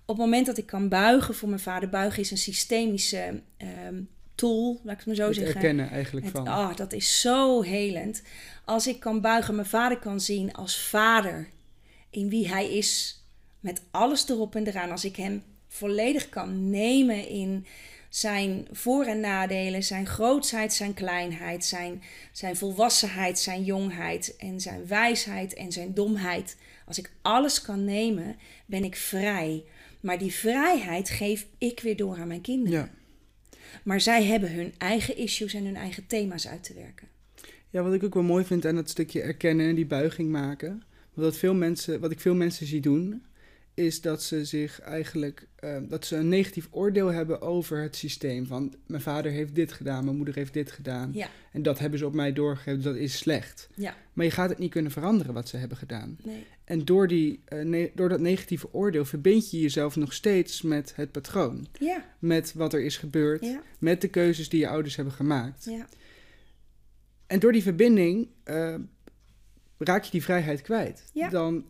Op 0.05 0.15
het 0.17 0.25
moment 0.25 0.45
dat 0.45 0.57
ik 0.57 0.65
kan 0.65 0.89
buigen 0.89 1.35
voor 1.35 1.49
mijn 1.49 1.62
vader, 1.62 1.89
buigen 1.89 2.21
is 2.21 2.31
een 2.31 2.38
systemische 2.38 3.41
ehm, 3.57 4.01
tool, 4.35 4.79
laat 4.83 4.91
ik 4.91 4.97
het 4.97 5.05
maar 5.07 5.15
zo 5.15 5.25
het 5.25 5.35
zeggen. 5.35 5.55
erkennen 5.55 5.89
eigenlijk 5.89 6.25
Het- 6.25 6.35
van. 6.35 6.47
ah, 6.47 6.75
dat 6.75 6.93
is 6.93 7.21
zo 7.21 7.62
helend. 7.62 8.21
Als 8.65 8.88
ik 8.88 8.99
kan 8.99 9.21
buigen, 9.21 9.55
mijn 9.55 9.67
vader 9.67 9.99
kan 9.99 10.19
zien 10.19 10.53
als 10.53 10.79
vader 10.81 11.47
in 12.09 12.29
wie 12.29 12.47
hij 12.49 12.77
is, 12.77 13.23
met 13.59 13.81
alles 13.91 14.29
erop 14.29 14.55
en 14.55 14.67
eraan. 14.67 14.91
Als 14.91 15.05
ik 15.05 15.15
hem 15.15 15.43
volledig 15.69 16.29
kan 16.29 16.69
nemen 16.69 17.27
in 17.27 17.65
zijn 18.10 18.67
voor- 18.71 19.05
en 19.05 19.19
nadelen, 19.19 19.84
zijn 19.84 20.05
grootsheid, 20.05 20.73
zijn 20.73 20.93
kleinheid, 20.93 21.65
zijn, 21.65 22.01
zijn 22.32 22.55
volwassenheid, 22.55 23.39
zijn 23.39 23.63
jongheid 23.63 24.36
en 24.38 24.62
zijn 24.62 24.88
wijsheid 24.88 25.53
en 25.53 25.71
zijn 25.71 25.93
domheid. 25.93 26.58
Als 26.86 26.97
ik 26.97 27.12
alles 27.21 27.62
kan 27.62 27.86
nemen, 27.86 28.36
ben 28.65 28.84
ik 28.84 28.95
vrij. 28.95 29.63
Maar 29.99 30.17
die 30.19 30.34
vrijheid 30.34 31.10
geef 31.10 31.45
ik 31.58 31.79
weer 31.79 31.95
door 31.95 32.17
aan 32.17 32.27
mijn 32.27 32.41
kinderen. 32.41 32.79
Ja. 32.79 32.89
Maar 33.84 34.01
zij 34.01 34.23
hebben 34.23 34.51
hun 34.51 34.73
eigen 34.77 35.17
issues 35.17 35.53
en 35.53 35.65
hun 35.65 35.75
eigen 35.75 36.08
thema's 36.08 36.47
uit 36.47 36.63
te 36.63 36.73
werken. 36.73 37.08
ja, 37.69 37.82
wat 37.82 37.93
ik 37.93 38.03
ook 38.03 38.13
wel 38.13 38.23
mooi 38.23 38.45
vind 38.45 38.65
aan 38.65 38.75
dat 38.75 38.89
stukje 38.89 39.21
erkennen 39.21 39.69
en 39.69 39.75
die 39.75 39.86
buiging 39.86 40.29
maken. 40.29 40.84
Wat, 41.13 41.38
veel 41.38 41.53
mensen, 41.53 41.99
wat 41.99 42.12
ik 42.12 42.19
veel 42.19 42.36
mensen 42.36 42.67
zie 42.67 42.82
doen, 42.82 43.23
is 43.73 44.01
dat 44.01 44.23
ze 44.23 44.45
zich 44.45 44.79
eigenlijk 44.79 45.47
eh, 45.55 45.77
dat 45.89 46.05
ze 46.05 46.15
een 46.15 46.29
negatief 46.29 46.67
oordeel 46.71 47.08
hebben 47.08 47.41
over 47.41 47.82
het 47.82 47.95
systeem. 47.95 48.45
Van 48.45 48.75
mijn 48.88 49.01
vader 49.01 49.32
heeft 49.32 49.55
dit 49.55 49.71
gedaan, 49.71 50.03
mijn 50.03 50.15
moeder 50.17 50.36
heeft 50.36 50.53
dit 50.53 50.71
gedaan. 50.71 51.10
Ja, 51.13 51.27
En 51.51 51.62
dat 51.63 51.79
hebben 51.79 51.99
ze 51.99 52.05
op 52.05 52.13
mij 52.13 52.34
doorgegeven, 52.34 52.82
dat 52.82 52.95
is 52.95 53.17
slecht. 53.17 53.69
ja, 53.75 53.95
Maar 54.13 54.25
je 54.25 54.32
gaat 54.32 54.49
het 54.49 54.58
niet 54.58 54.71
kunnen 54.71 54.91
veranderen 54.91 55.34
wat 55.34 55.47
ze 55.47 55.58
hebben 55.58 55.77
gedaan. 55.77 56.17
nee. 56.23 56.45
En 56.63 56.86
door, 56.86 57.08
die, 57.08 57.41
eh, 57.45 57.62
ne- 57.65 57.91
door 57.95 58.10
dat 58.10 58.19
negatieve 58.19 58.73
oordeel 58.73 59.05
verbind 59.05 59.51
je 59.51 59.60
jezelf 59.60 59.95
nog 59.95 60.13
steeds 60.13 60.62
met 60.62 60.93
het 60.95 61.12
patroon. 61.12 61.67
Ja, 61.79 62.05
Met 62.19 62.53
wat 62.53 62.73
er 62.73 62.82
is 62.84 62.97
gebeurd, 62.97 63.45
ja, 63.45 63.62
met 63.79 64.01
de 64.01 64.08
keuzes 64.08 64.49
die 64.49 64.60
je 64.60 64.67
ouders 64.67 64.95
hebben 64.95 65.13
gemaakt. 65.13 65.65
ja, 65.65 65.88
En 67.27 67.39
door 67.39 67.51
die 67.51 67.62
verbinding 67.63 68.27
eh, 68.43 68.75
raak 69.77 70.03
je 70.03 70.12
die 70.12 70.23
vrijheid 70.23 70.62
kwijt. 70.62 71.03
Ja. 71.13 71.29
Dan 71.29 71.65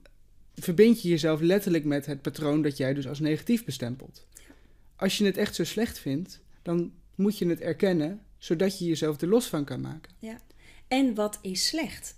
verbind 0.64 1.02
je 1.02 1.10
jezelf 1.10 1.42
letterlijk 1.42 1.84
met 1.86 2.06
het 2.06 2.22
patroon 2.22 2.62
dat 2.62 2.78
jij 2.78 2.94
dus 2.94 3.08
als 3.08 3.20
negatief 3.20 3.66
bestempelt. 3.66 4.26
Als 4.96 5.18
je 5.18 5.26
het 5.26 5.38
echt 5.38 5.56
zo 5.56 5.64
slecht 5.64 6.00
vindt, 6.00 6.40
dan 6.62 6.92
moet 7.16 7.38
je 7.38 7.48
het 7.48 7.60
erkennen, 7.62 8.22
zodat 8.38 8.80
je 8.80 8.86
jezelf 8.86 9.22
er 9.22 9.28
los 9.28 9.46
van 9.46 9.66
kan 9.66 9.82
maken. 9.82 10.12
En 10.88 11.16
wat 11.16 11.40
is 11.42 11.68
slecht? 11.68 12.16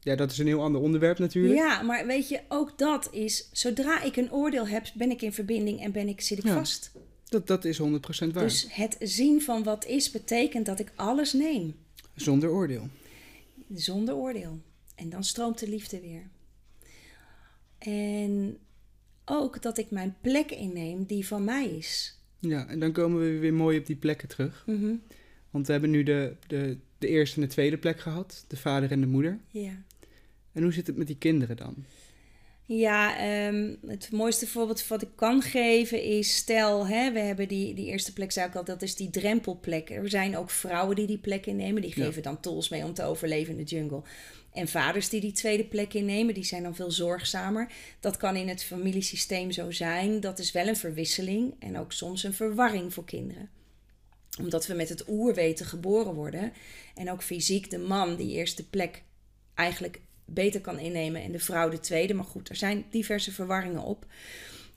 Ja, 0.00 0.14
dat 0.16 0.30
is 0.30 0.38
een 0.38 0.46
heel 0.46 0.62
ander 0.62 0.80
onderwerp 0.80 1.18
natuurlijk. 1.18 1.54
Ja, 1.54 1.82
maar 1.82 2.06
weet 2.06 2.28
je, 2.28 2.40
ook 2.48 2.78
dat 2.78 3.08
is, 3.12 3.48
zodra 3.52 4.02
ik 4.02 4.16
een 4.16 4.32
oordeel 4.32 4.66
heb, 4.66 4.86
ben 4.94 5.10
ik 5.10 5.22
in 5.22 5.32
verbinding 5.32 5.80
en 5.80 5.92
ben 5.92 6.08
ik, 6.08 6.20
zit 6.20 6.38
ik 6.38 6.44
Ja. 6.44 6.54
vast. 6.54 6.90
Dat, 7.24 7.46
dat 7.46 7.64
is 7.64 7.80
100% 7.80 7.84
waar. 7.84 8.42
Dus 8.42 8.66
het 8.70 8.96
zien 9.00 9.42
van 9.42 9.62
wat 9.62 9.84
is, 9.86 10.10
betekent 10.10 10.66
dat 10.66 10.78
ik 10.78 10.92
alles 10.94 11.32
neem. 11.32 11.74
Zonder 12.14 12.50
oordeel. 12.50 12.88
Zonder 13.74 14.14
oordeel. 14.14 14.58
En 14.94 15.08
dan 15.08 15.24
stroomt 15.24 15.58
de 15.58 15.68
liefde 15.68 16.00
weer. 16.00 16.22
En 17.84 18.58
ook 19.24 19.62
dat 19.62 19.78
ik 19.78 19.90
mijn 19.90 20.16
plek 20.20 20.50
inneem 20.50 21.04
die 21.04 21.26
van 21.26 21.44
mij 21.44 21.66
is. 21.66 22.18
Ja, 22.38 22.66
en 22.68 22.80
dan 22.80 22.92
komen 22.92 23.20
we 23.20 23.38
weer 23.38 23.54
mooi 23.54 23.78
op 23.78 23.86
die 23.86 23.96
plekken 23.96 24.28
terug. 24.28 24.62
Mhm. 24.66 24.94
Want 25.50 25.66
we 25.66 25.72
hebben 25.72 25.90
nu 25.90 26.02
de, 26.02 26.36
de, 26.46 26.78
de 26.98 27.08
eerste 27.08 27.36
en 27.36 27.42
de 27.42 27.52
tweede 27.52 27.78
plek 27.78 28.00
gehad. 28.00 28.44
De 28.48 28.56
vader 28.56 28.90
en 28.90 29.00
de 29.00 29.06
moeder. 29.06 29.38
Ja. 29.50 29.82
En 30.52 30.62
hoe 30.62 30.72
zit 30.72 30.86
het 30.86 30.96
met 30.96 31.06
die 31.06 31.18
kinderen 31.18 31.56
dan? 31.56 31.74
Ja, 32.66 33.18
ehm, 33.18 33.74
het 33.86 34.12
mooiste 34.12 34.46
voorbeeld 34.46 34.86
wat 34.88 35.02
ik 35.02 35.08
kan 35.14 35.42
geven 35.42 36.02
is, 36.02 36.36
stel, 36.36 36.86
hè, 36.86 37.12
we 37.12 37.18
hebben 37.18 37.48
die, 37.48 37.74
die 37.74 37.86
eerste 37.86 38.12
plek, 38.12 38.32
zei 38.32 38.48
ik 38.48 38.54
al, 38.54 38.64
dat 38.64 38.82
is 38.82 38.94
die 38.96 39.10
drempelplek. 39.10 39.90
Er 39.90 40.08
zijn 40.08 40.36
ook 40.36 40.50
vrouwen 40.50 40.96
die 40.96 41.06
die 41.06 41.18
plek 41.18 41.46
innemen, 41.46 41.82
die 41.82 41.92
Ja. 41.96 42.04
geven 42.04 42.22
dan 42.22 42.40
tools 42.40 42.68
mee 42.68 42.84
om 42.84 42.94
te 42.94 43.02
overleven 43.02 43.52
in 43.58 43.64
de 43.64 43.70
jungle. 43.76 44.02
En 44.54 44.68
vaders 44.68 45.08
die 45.08 45.20
die 45.20 45.32
tweede 45.32 45.64
plek 45.64 45.94
innemen, 45.94 46.34
die 46.34 46.44
zijn 46.44 46.62
dan 46.62 46.74
veel 46.74 46.90
zorgzamer. 46.90 47.72
Dat 48.00 48.16
kan 48.16 48.36
in 48.36 48.48
het 48.48 48.64
familiesysteem 48.64 49.50
zo 49.50 49.70
zijn. 49.70 50.20
Dat 50.20 50.38
is 50.38 50.52
wel 50.52 50.66
een 50.66 50.76
verwisseling 50.76 51.54
en 51.58 51.78
ook 51.78 51.92
soms 51.92 52.22
een 52.22 52.34
verwarring 52.34 52.94
voor 52.94 53.04
kinderen 53.04 53.50
omdat 54.38 54.66
we 54.66 54.74
met 54.74 54.88
het 54.88 55.08
oerweten 55.08 55.66
geboren 55.66 56.14
worden. 56.14 56.52
En 56.94 57.10
ook 57.10 57.22
fysiek 57.22 57.70
de 57.70 57.78
man 57.78 58.16
die 58.16 58.32
eerste 58.32 58.68
plek 58.68 59.02
eigenlijk 59.54 60.00
beter 60.24 60.60
kan 60.60 60.78
innemen 60.78 61.22
en 61.22 61.32
de 61.32 61.38
vrouw 61.38 61.68
de 61.68 61.80
tweede. 61.80 62.14
Maar 62.14 62.24
goed, 62.24 62.48
er 62.48 62.56
zijn 62.56 62.84
diverse 62.90 63.32
verwarringen 63.32 63.82
op. 63.82 64.06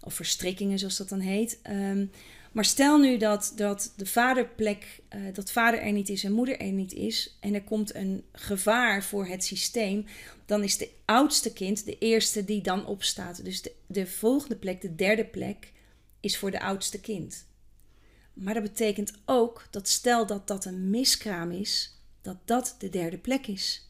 Of 0.02 0.14
verstrikkingen, 0.14 0.80
zoals 0.80 0.98
dat 0.98 1.10
dan 1.10 1.20
heet. 1.20 1.60
Ehm, 1.62 2.06
maar 2.52 2.66
stel 2.66 3.00
nu 3.00 3.18
dat, 3.18 3.54
dat 3.56 3.94
de 3.96 4.06
vaderplek, 4.06 5.00
eh, 5.08 5.22
dat 5.34 5.52
vader 5.52 5.80
er 5.80 5.92
niet 5.92 6.10
is 6.10 6.24
en 6.24 6.32
moeder 6.32 6.60
er 6.60 6.72
niet 6.72 6.94
is. 6.94 7.38
En 7.40 7.54
er 7.54 7.64
komt 7.64 7.96
een 7.96 8.24
gevaar 8.32 9.04
voor 9.04 9.26
het 9.26 9.44
systeem. 9.44 10.06
Dan 10.46 10.64
is 10.64 10.78
de 10.78 10.90
oudste 11.06 11.54
kind 11.54 11.86
de 11.86 11.98
eerste 11.98 12.46
die 12.46 12.62
dan 12.62 12.86
opstaat. 12.86 13.46
Dus 13.46 13.62
de, 13.62 13.72
de 13.88 14.08
volgende 14.08 14.56
plek, 14.56 14.82
de 14.82 14.96
derde 14.96 15.26
plek, 15.26 15.72
is 16.20 16.38
voor 16.38 16.52
de 16.52 16.62
oudste 16.62 17.00
kind. 17.00 17.46
Maar 18.34 18.54
dat 18.54 18.64
betekent 18.64 19.14
ook 19.26 19.68
dat 19.70 19.88
stel 19.88 20.26
dat 20.26 20.48
dat 20.48 20.66
een 20.66 20.90
miskraam 20.90 21.52
is, 21.52 22.00
dat 22.22 22.38
dat 22.46 22.76
de 22.80 22.90
derde 22.90 23.18
plek 23.18 23.48
is. 23.48 23.88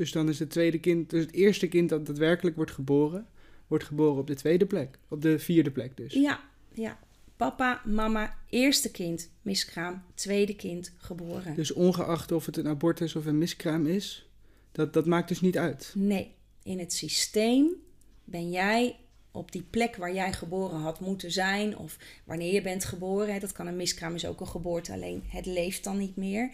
Dus 0.00 0.12
dan 0.12 0.28
is 0.28 0.38
het 0.38 0.50
tweede 0.50 0.78
kind, 0.78 1.10
dus 1.10 1.24
het 1.24 1.32
eerste 1.32 1.68
kind 1.68 1.88
dat 1.88 2.06
daadwerkelijk 2.06 2.56
wordt 2.56 2.70
geboren, 2.70 3.26
wordt 3.66 3.84
geboren 3.84 4.20
op 4.20 4.26
de 4.26 4.34
tweede 4.34 4.66
plek. 4.66 4.98
Op 5.08 5.22
de 5.22 5.38
vierde 5.38 5.70
plek 5.70 5.96
dus. 5.96 6.12
Ja, 6.14 6.40
ja. 6.72 6.98
Papa, 7.40 7.80
mama, 7.84 8.36
eerste 8.48 8.90
kind, 8.90 9.30
miskraam, 9.42 10.02
tweede 10.14 10.56
kind, 10.56 10.92
geboren. 10.98 11.54
Dus 11.54 11.72
ongeacht 11.72 12.32
of 12.32 12.46
het 12.46 12.56
een 12.56 12.68
abortus 12.68 13.16
of 13.16 13.26
een 13.26 13.38
miskraam 13.38 13.86
is, 13.86 14.28
dat, 14.72 14.92
dat 14.92 15.06
maakt 15.06 15.28
dus 15.28 15.40
niet 15.40 15.58
uit. 15.58 15.92
Nee, 15.94 16.34
in 16.62 16.78
het 16.78 16.92
systeem 16.92 17.68
ben 18.24 18.50
jij 18.50 18.96
op 19.30 19.52
die 19.52 19.62
plek 19.62 19.96
waar 19.96 20.14
jij 20.14 20.32
geboren 20.32 20.80
had 20.80 21.00
moeten 21.00 21.32
zijn, 21.32 21.76
of 21.76 21.98
wanneer 22.24 22.52
je 22.52 22.62
bent 22.62 22.84
geboren, 22.84 23.32
hè, 23.32 23.38
dat 23.38 23.52
kan 23.52 23.66
een 23.66 23.76
miskraam, 23.76 24.14
is 24.14 24.26
ook 24.26 24.40
een 24.40 24.46
geboorte, 24.46 24.92
alleen 24.92 25.22
het 25.28 25.46
leeft 25.46 25.84
dan 25.84 25.98
niet 25.98 26.16
meer. 26.16 26.50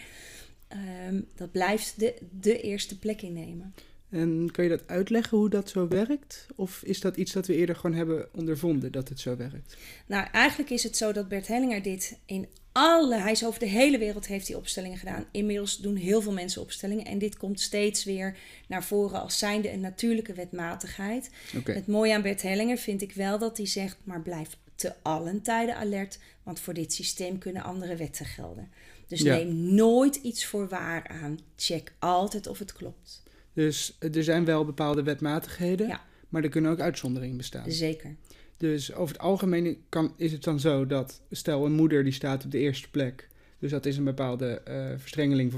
Ehm, 0.68 1.20
dat 1.34 1.52
blijft 1.52 2.00
de, 2.00 2.14
de 2.40 2.60
eerste 2.60 2.98
plek 2.98 3.22
innemen. 3.22 3.74
En 4.10 4.50
kan 4.52 4.64
je 4.64 4.70
dat 4.70 4.86
uitleggen 4.86 5.38
hoe 5.38 5.48
dat 5.50 5.70
zo 5.70 5.88
werkt? 5.88 6.46
Of 6.54 6.82
is 6.82 7.00
dat 7.00 7.16
iets 7.16 7.32
dat 7.32 7.46
we 7.46 7.54
eerder 7.54 7.76
gewoon 7.76 7.96
hebben 7.96 8.28
ondervonden 8.34 8.92
dat 8.92 9.08
het 9.08 9.20
zo 9.20 9.36
werkt? 9.36 9.76
Nou, 10.06 10.26
eigenlijk 10.32 10.70
is 10.70 10.82
het 10.82 10.96
zo 10.96 11.12
dat 11.12 11.28
Bert 11.28 11.46
Hellinger 11.46 11.82
dit 11.82 12.18
in 12.26 12.48
alle, 12.72 13.16
hij 13.16 13.32
is 13.32 13.44
over 13.44 13.60
de 13.60 13.66
hele 13.66 13.98
wereld 13.98 14.26
heeft 14.26 14.48
hij 14.48 14.56
opstellingen 14.56 14.98
gedaan. 14.98 15.26
Inmiddels 15.30 15.78
doen 15.78 15.96
heel 15.96 16.22
veel 16.22 16.32
mensen 16.32 16.62
opstellingen 16.62 17.04
en 17.04 17.18
dit 17.18 17.36
komt 17.36 17.60
steeds 17.60 18.04
weer 18.04 18.36
naar 18.68 18.84
voren 18.84 19.20
als 19.20 19.38
zijnde 19.38 19.72
een 19.72 19.80
natuurlijke 19.80 20.32
wetmatigheid. 20.32 21.30
Het 21.64 21.86
mooie 21.86 22.14
aan 22.14 22.22
Bert 22.22 22.42
Hellinger 22.42 22.78
vind 22.78 23.02
ik 23.02 23.12
wel 23.12 23.38
dat 23.38 23.56
hij 23.56 23.66
zegt, 23.66 23.96
maar 24.04 24.22
blijf 24.22 24.56
te 24.74 24.92
allen 25.02 25.42
tijden 25.42 25.76
alert, 25.76 26.18
want 26.42 26.60
voor 26.60 26.74
dit 26.74 26.92
systeem 26.92 27.38
kunnen 27.38 27.62
andere 27.62 27.96
wetten 27.96 28.26
gelden. 28.26 28.70
Dus 29.06 29.20
Ja. 29.20 29.36
neem 29.36 29.74
nooit 29.74 30.16
iets 30.16 30.44
voor 30.44 30.68
waar 30.68 31.08
aan. 31.08 31.38
Check 31.56 31.92
altijd 31.98 32.46
of 32.46 32.58
het 32.58 32.72
klopt. 32.72 33.22
Dus 33.56 33.96
er 33.98 34.24
zijn 34.24 34.44
wel 34.44 34.64
bepaalde 34.64 35.02
wetmatigheden, 35.02 35.86
Ja. 35.86 36.00
maar 36.28 36.42
er 36.42 36.48
kunnen 36.48 36.70
ook 36.70 36.80
uitzonderingen 36.80 37.36
bestaan. 37.36 37.70
Zeker. 37.72 38.16
Dus 38.56 38.94
over 38.94 39.14
het 39.14 39.22
algemeen 39.22 39.84
kan, 39.88 40.14
is 40.16 40.32
het 40.32 40.44
dan 40.44 40.60
zo 40.60 40.86
dat, 40.86 41.20
stel 41.30 41.64
een 41.64 41.72
moeder 41.72 42.04
die 42.04 42.12
staat 42.12 42.44
op 42.44 42.50
de 42.50 42.58
eerste 42.58 42.90
plek, 42.90 43.28
dus 43.58 43.70
dat 43.70 43.86
is 43.86 43.96
een 43.96 44.04
bepaalde 44.04 44.60
eh, 44.60 44.86
verstrengeling 44.96 45.52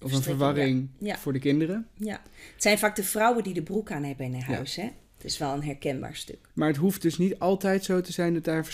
of 0.00 0.12
een 0.12 0.22
verwarring 0.22 0.88
ja. 0.98 1.06
Ja. 1.06 1.18
voor 1.18 1.32
de 1.32 1.38
kinderen. 1.38 1.86
Ja, 1.96 2.22
het 2.52 2.62
zijn 2.62 2.78
vaak 2.78 2.96
de 2.96 3.04
vrouwen 3.04 3.44
die 3.44 3.54
de 3.54 3.62
broek 3.62 3.90
aan 3.90 4.04
hebben 4.04 4.26
in 4.26 4.34
een 4.34 4.42
huis. 4.42 4.76
Hè? 4.76 4.88
Het 5.16 5.24
is 5.24 5.38
wel 5.38 5.54
een 5.54 5.62
herkenbaar 5.62 6.16
stuk. 6.16 6.38
Maar 6.52 6.68
het 6.68 6.76
hoeft 6.76 7.02
dus 7.02 7.18
niet 7.18 7.38
altijd 7.38 7.84
zo 7.84 8.00
te 8.00 8.12
zijn 8.12 8.34
dat 8.34 8.44
daar 8.44 8.56
een 8.56 8.64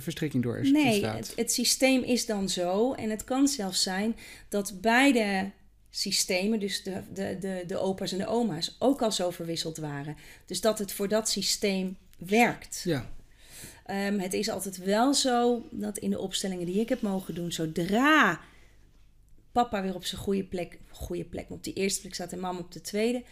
verstrikking, 0.00 0.42
door 0.42 0.58
is. 0.58 0.70
Nee, 0.70 1.04
het 1.36 1.52
systeem 1.52 2.02
is 2.02 2.26
dan 2.26 2.48
zo. 2.48 2.92
En 2.92 3.10
het 3.10 3.24
kan 3.24 3.48
zelfs 3.48 3.82
zijn 3.82 4.16
dat 4.48 4.78
beide 4.80 5.50
systemen, 5.90 6.60
dus 6.60 6.82
de, 6.82 7.02
de, 7.12 7.36
de, 7.40 7.64
de 7.66 7.78
opa's 7.78 8.12
en 8.12 8.18
de 8.18 8.26
oma's, 8.26 8.76
ook 8.78 9.02
al 9.02 9.12
zo 9.12 9.30
verwisseld 9.30 9.76
waren. 9.76 10.16
Dus 10.46 10.60
dat 10.60 10.78
het 10.78 10.92
voor 10.92 11.08
dat 11.08 11.28
systeem 11.28 11.96
werkt. 12.18 12.82
Ja, 12.84 13.10
Ehm, 13.90 14.18
het 14.18 14.32
is 14.32 14.48
altijd 14.48 14.76
wel 14.76 15.14
zo 15.14 15.66
dat 15.70 15.98
in 15.98 16.10
de 16.10 16.18
opstellingen 16.18 16.66
die 16.66 16.80
ik 16.80 16.88
heb 16.88 17.00
mogen 17.00 17.34
doen, 17.34 17.52
zodra 17.52 18.40
papa 19.52 19.82
weer 19.82 19.94
op 19.94 20.04
zijn 20.04 20.20
goede 20.20 20.44
plek, 20.44 20.78
goede 20.90 21.24
plek, 21.24 21.50
op 21.50 21.64
die 21.64 21.74
eerste 21.74 22.00
plek 22.00 22.14
staat 22.14 22.32
en 22.32 22.40
mama 22.40 22.58
op 22.58 22.72
de 22.72 22.80
tweede, 22.80 23.24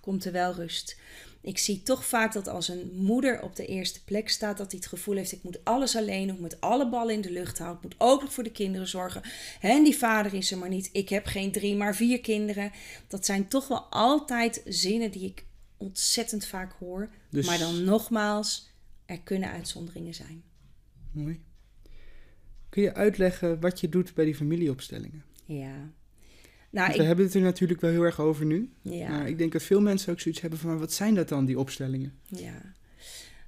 komt 0.00 0.24
er 0.24 0.32
wel 0.32 0.54
rust. 0.54 0.96
Ik 1.44 1.58
zie 1.58 1.82
toch 1.82 2.06
vaak 2.06 2.32
dat 2.32 2.48
als 2.48 2.68
een 2.68 2.90
moeder 2.94 3.42
op 3.42 3.56
de 3.56 3.66
eerste 3.66 4.04
plek 4.04 4.28
staat, 4.28 4.56
dat 4.56 4.70
hij 4.70 4.80
het 4.80 4.88
gevoel 4.88 5.16
heeft: 5.16 5.32
ik 5.32 5.42
moet 5.42 5.64
alles 5.64 5.96
alleen 5.96 6.26
doen, 6.26 6.36
ik 6.36 6.40
moet 6.42 6.60
alle 6.60 6.88
ballen 6.88 7.14
in 7.14 7.20
de 7.20 7.30
lucht 7.30 7.58
houden, 7.58 7.82
ik 7.82 7.82
moet 7.82 8.08
ook 8.08 8.22
nog 8.22 8.32
voor 8.32 8.44
de 8.44 8.52
kinderen 8.52 8.88
zorgen. 8.88 9.22
En 9.60 9.84
die 9.84 9.96
vader 9.96 10.34
is 10.34 10.50
er 10.50 10.58
maar 10.58 10.68
niet. 10.68 10.88
Ik 10.92 11.08
heb 11.08 11.26
geen 11.26 11.52
drie, 11.52 11.76
maar 11.76 11.96
vier 11.96 12.20
kinderen. 12.20 12.72
Dat 13.08 13.26
zijn 13.26 13.48
toch 13.48 13.68
wel 13.68 13.80
altijd 13.80 14.62
zinnen 14.64 15.10
die 15.10 15.24
ik 15.24 15.44
ontzettend 15.76 16.46
vaak 16.46 16.72
hoor. 16.72 17.08
Dus- 17.30 17.46
Maar 17.46 17.58
dan 17.58 17.84
nogmaals, 17.84 18.70
er 19.06 19.20
kunnen 19.20 19.50
uitzonderingen 19.50 20.14
zijn. 20.14 20.42
mooi. 21.12 21.40
Kun 22.68 22.82
je 22.82 22.94
uitleggen 22.94 23.60
wat 23.60 23.80
je 23.80 23.88
doet 23.88 24.14
bij 24.14 24.24
die 24.24 24.34
familieopstellingen? 24.34 25.24
Ja. 25.44 25.92
Nou, 26.74 26.96
we 26.96 27.02
hebben 27.02 27.24
het 27.24 27.34
er 27.34 27.40
natuurlijk 27.40 27.80
wel 27.80 27.90
heel 27.90 28.02
erg 28.02 28.20
over 28.20 28.46
nu. 28.46 28.72
ja. 28.82 29.08
Maar 29.08 29.28
ik 29.28 29.38
denk 29.38 29.52
dat 29.52 29.62
veel 29.62 29.80
mensen 29.80 30.12
ook 30.12 30.20
zoiets 30.20 30.40
hebben 30.40 30.58
van, 30.58 30.70
maar 30.70 30.78
wat 30.78 30.92
zijn 30.92 31.14
dat 31.14 31.28
dan, 31.28 31.44
die 31.44 31.58
opstellingen? 31.58 32.18
Ja. 32.26 32.74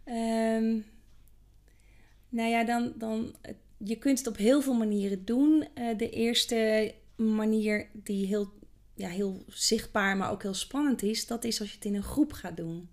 Ehm, 0.05 0.79
nou 2.29 2.51
ja, 2.51 2.65
dan, 2.65 2.93
dan, 2.97 3.35
je 3.77 3.97
kunt 3.97 4.19
het 4.19 4.27
op 4.27 4.37
heel 4.37 4.62
veel 4.62 4.75
manieren 4.75 5.25
doen. 5.25 5.69
Eh, 5.75 5.99
de 5.99 6.11
eerste 6.11 6.95
manier 7.17 7.89
die 7.93 8.27
heel, 8.27 8.53
ja, 8.95 9.09
heel 9.09 9.45
zichtbaar, 9.49 10.17
maar 10.17 10.31
ook 10.31 10.43
heel 10.43 10.55
spannend 10.55 11.03
is, 11.03 11.27
dat 11.27 11.45
is 11.45 11.61
als 11.61 11.69
je 11.69 11.75
het 11.75 11.85
in 11.85 11.95
een 11.95 12.03
groep 12.03 12.33
gaat 12.33 12.57
doen. 12.57 12.89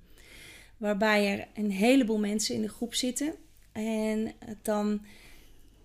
Waarbij 0.77 1.31
er 1.31 1.47
een 1.63 1.71
heleboel 1.71 2.19
mensen 2.19 2.55
in 2.55 2.61
de 2.61 2.69
groep 2.69 2.93
zitten. 2.93 3.33
En 3.71 4.33
dan 4.61 5.05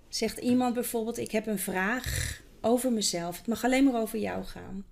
zegt 0.08 0.38
iemand 0.38 0.74
bijvoorbeeld, 0.74 1.18
ik 1.18 1.30
heb 1.30 1.46
een 1.46 1.58
vraag 1.58 2.40
over 2.68 2.92
mezelf. 2.92 3.36
Het 3.36 3.46
mag 3.46 3.64
alleen 3.64 3.84
maar 3.84 4.00
over 4.00 4.18
jou 4.18 4.44
gaan. 4.44 4.84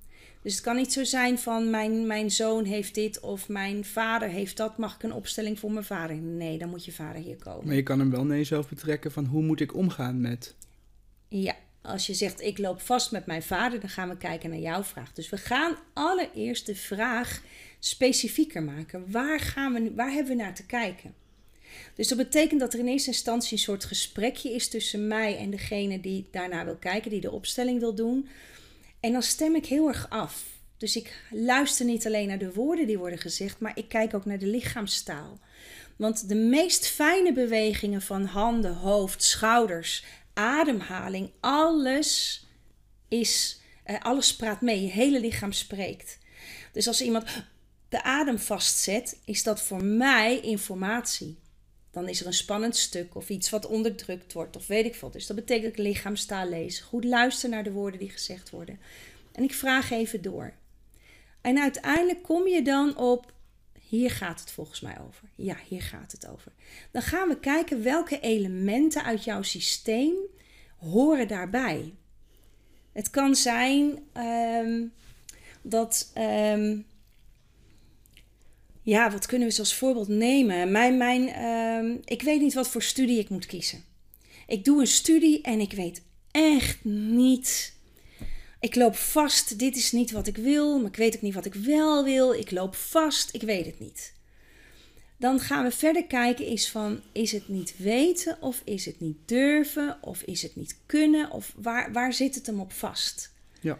Dus 0.42 0.54
het 0.54 0.64
kan 0.64 0.76
niet 0.76 0.92
zo 0.92 1.04
zijn 1.04 1.38
van 1.38 1.70
mijn, 1.70 2.06
mijn 2.06 2.30
zoon 2.30 2.64
heeft 2.64 2.94
dit 2.94 3.20
of 3.20 3.48
mijn 3.48 3.84
vader 3.84 4.28
heeft 4.28 4.56
dat. 4.56 4.78
Mag 4.78 4.94
ik 4.94 5.02
een 5.02 5.12
opstelling 5.12 5.58
voor 5.58 5.72
mijn 5.72 5.84
vader? 5.84 6.16
Nee, 6.16 6.58
dan 6.58 6.68
moet 6.68 6.84
je 6.84 6.92
vader 6.92 7.22
hier 7.22 7.36
komen. 7.36 7.66
Maar 7.66 7.74
je 7.74 7.82
kan 7.82 7.98
hem 7.98 8.10
wel 8.10 8.24
naar 8.24 8.36
jezelf 8.36 8.68
betrekken 8.68 9.12
van, 9.12 9.24
hoe 9.24 9.42
moet 9.42 9.60
ik 9.60 9.74
omgaan 9.74 10.20
met... 10.20 10.54
Ja, 11.28 11.54
als 11.82 12.06
je 12.06 12.14
zegt 12.14 12.40
ik 12.40 12.58
loop 12.58 12.80
vast 12.80 13.12
met 13.12 13.26
mijn 13.26 13.42
vader, 13.42 13.80
dan 13.80 13.88
gaan 13.88 14.08
we 14.08 14.16
kijken 14.16 14.50
naar 14.50 14.58
jouw 14.58 14.82
vraag. 14.82 15.12
Dus 15.12 15.28
we 15.28 15.36
gaan 15.36 15.76
allereerst 15.92 16.66
de 16.66 16.74
vraag 16.74 17.42
specifieker 17.78 18.62
maken. 18.62 19.10
Waar, 19.10 19.40
gaan 19.40 19.72
we, 19.72 19.78
nu- 19.78 19.92
waar 19.94 20.10
hebben 20.10 20.36
we 20.36 20.42
naar 20.42 20.54
te 20.54 20.66
kijken? 20.66 21.14
Dus 21.94 22.08
dat 22.08 22.18
betekent 22.18 22.60
dat 22.60 22.72
er 22.72 22.78
in 22.78 22.88
eerste 22.88 23.10
instantie 23.10 23.52
een 23.52 23.62
soort 23.62 23.84
gesprekje 23.84 24.52
is 24.52 24.68
tussen 24.68 25.06
mij 25.06 25.36
en 25.36 25.50
degene 25.50 26.00
die 26.00 26.28
daarna 26.30 26.64
wil 26.64 26.76
kijken, 26.76 27.10
die 27.10 27.20
de 27.20 27.30
opstelling 27.30 27.80
wil 27.80 27.94
doen. 27.94 28.28
En 29.00 29.12
dan 29.12 29.22
stem 29.22 29.54
ik 29.54 29.66
heel 29.66 29.88
erg 29.88 30.10
af. 30.10 30.44
Dus 30.76 30.96
ik 30.96 31.22
luister 31.30 31.86
niet 31.86 32.06
alleen 32.06 32.28
naar 32.28 32.38
de 32.38 32.52
woorden 32.52 32.86
die 32.86 32.98
worden 32.98 33.18
gezegd, 33.18 33.60
maar 33.60 33.78
ik 33.78 33.88
kijk 33.88 34.14
ook 34.14 34.24
naar 34.24 34.38
de 34.38 34.46
lichaamstaal. 34.46 35.38
Want 35.96 36.28
de 36.28 36.34
meest 36.34 36.86
fijne 36.86 37.32
bewegingen 37.32 38.02
van 38.02 38.24
handen, 38.24 38.74
hoofd, 38.74 39.22
schouders, 39.22 40.04
ademhaling, 40.34 41.30
alles 41.40 42.44
is, 43.08 43.60
eh, 43.84 44.00
alles 44.00 44.36
praat 44.36 44.60
mee. 44.60 44.82
Je 44.82 44.90
hele 44.90 45.20
lichaam 45.20 45.52
spreekt. 45.52 46.18
Dus 46.72 46.86
als 46.86 47.00
iemand 47.00 47.24
de 47.88 48.02
adem 48.02 48.38
vastzet, 48.38 49.18
is 49.24 49.42
dat 49.42 49.62
voor 49.62 49.84
mij 49.84 50.40
informatie. 50.40 51.38
Dan 51.96 52.08
is 52.08 52.20
er 52.20 52.26
een 52.26 52.32
spannend 52.32 52.76
stuk 52.76 53.14
of 53.14 53.28
iets 53.28 53.50
wat 53.50 53.66
onderdrukt 53.66 54.32
wordt 54.32 54.56
of 54.56 54.66
weet 54.66 54.84
ik 54.84 54.94
veel. 54.94 55.10
Dus 55.10 55.26
dat 55.26 55.36
betekent 55.36 55.78
lichaamstaal 55.78 56.48
lezen. 56.48 56.84
Goed 56.84 57.04
luisteren 57.04 57.50
naar 57.50 57.64
de 57.64 57.72
woorden 57.72 58.00
die 58.00 58.10
gezegd 58.10 58.50
worden. 58.50 58.80
En 59.32 59.42
ik 59.42 59.54
vraag 59.54 59.90
even 59.90 60.22
door. 60.22 60.52
En 61.40 61.58
uiteindelijk 61.58 62.22
kom 62.22 62.46
je 62.46 62.62
dan 62.62 62.96
op, 62.96 63.32
hier 63.80 64.10
gaat 64.10 64.40
het 64.40 64.50
volgens 64.50 64.80
mij 64.80 64.96
over. 65.06 65.28
Ja, 65.34 65.56
hier 65.68 65.82
gaat 65.82 66.12
het 66.12 66.26
over. 66.28 66.52
Dan 66.90 67.02
gaan 67.02 67.28
we 67.28 67.38
kijken 67.38 67.82
welke 67.82 68.20
elementen 68.20 69.04
uit 69.04 69.24
jouw 69.24 69.42
systeem 69.42 70.14
horen 70.76 71.28
daarbij. 71.28 71.94
Het 72.92 73.10
kan 73.10 73.34
zijn 73.34 73.98
ehm, 74.12 74.84
dat, 75.62 76.10
ehm, 76.14 76.78
ja, 78.86 79.10
wat 79.10 79.26
kunnen 79.26 79.48
we 79.48 79.58
als 79.58 79.74
voorbeeld 79.74 80.08
nemen? 80.08 80.70
Mijn, 80.70 80.96
mijn, 80.96 81.28
ehm, 81.28 81.96
ik 82.04 82.22
weet 82.22 82.40
niet 82.40 82.54
wat 82.54 82.68
voor 82.68 82.82
studie 82.82 83.18
ik 83.18 83.28
moet 83.28 83.46
kiezen. 83.46 83.84
Ik 84.46 84.64
doe 84.64 84.80
een 84.80 84.86
studie 84.86 85.42
en 85.42 85.60
ik 85.60 85.72
weet 85.72 86.02
echt 86.30 86.84
niet. 86.84 87.74
Ik 88.60 88.74
loop 88.74 88.96
vast, 88.96 89.58
dit 89.58 89.76
is 89.76 89.92
niet 89.92 90.10
wat 90.10 90.26
ik 90.26 90.36
wil, 90.36 90.78
maar 90.78 90.90
ik 90.90 90.96
weet 90.96 91.14
ook 91.14 91.22
niet 91.22 91.34
wat 91.34 91.44
ik 91.44 91.54
wel 91.54 92.04
wil. 92.04 92.32
Ik 92.32 92.50
loop 92.50 92.74
vast, 92.74 93.34
ik 93.34 93.42
weet 93.42 93.66
het 93.66 93.78
niet. 93.78 94.14
Dan 95.16 95.40
gaan 95.40 95.64
we 95.64 95.70
verder 95.70 96.04
kijken 96.04 96.46
is 96.46 96.70
van, 96.70 97.00
is 97.12 97.32
het 97.32 97.48
niet 97.48 97.74
weten 97.76 98.36
of 98.40 98.62
is 98.64 98.84
het 98.84 99.00
niet 99.00 99.16
durven 99.24 99.98
of 100.00 100.22
is 100.22 100.42
het 100.42 100.56
niet 100.56 100.76
kunnen 100.86 101.30
of 101.30 101.54
waar, 101.56 101.92
waar 101.92 102.12
zit 102.12 102.34
het 102.34 102.46
hem 102.46 102.60
op 102.60 102.72
vast? 102.72 103.32
Ja. 103.60 103.78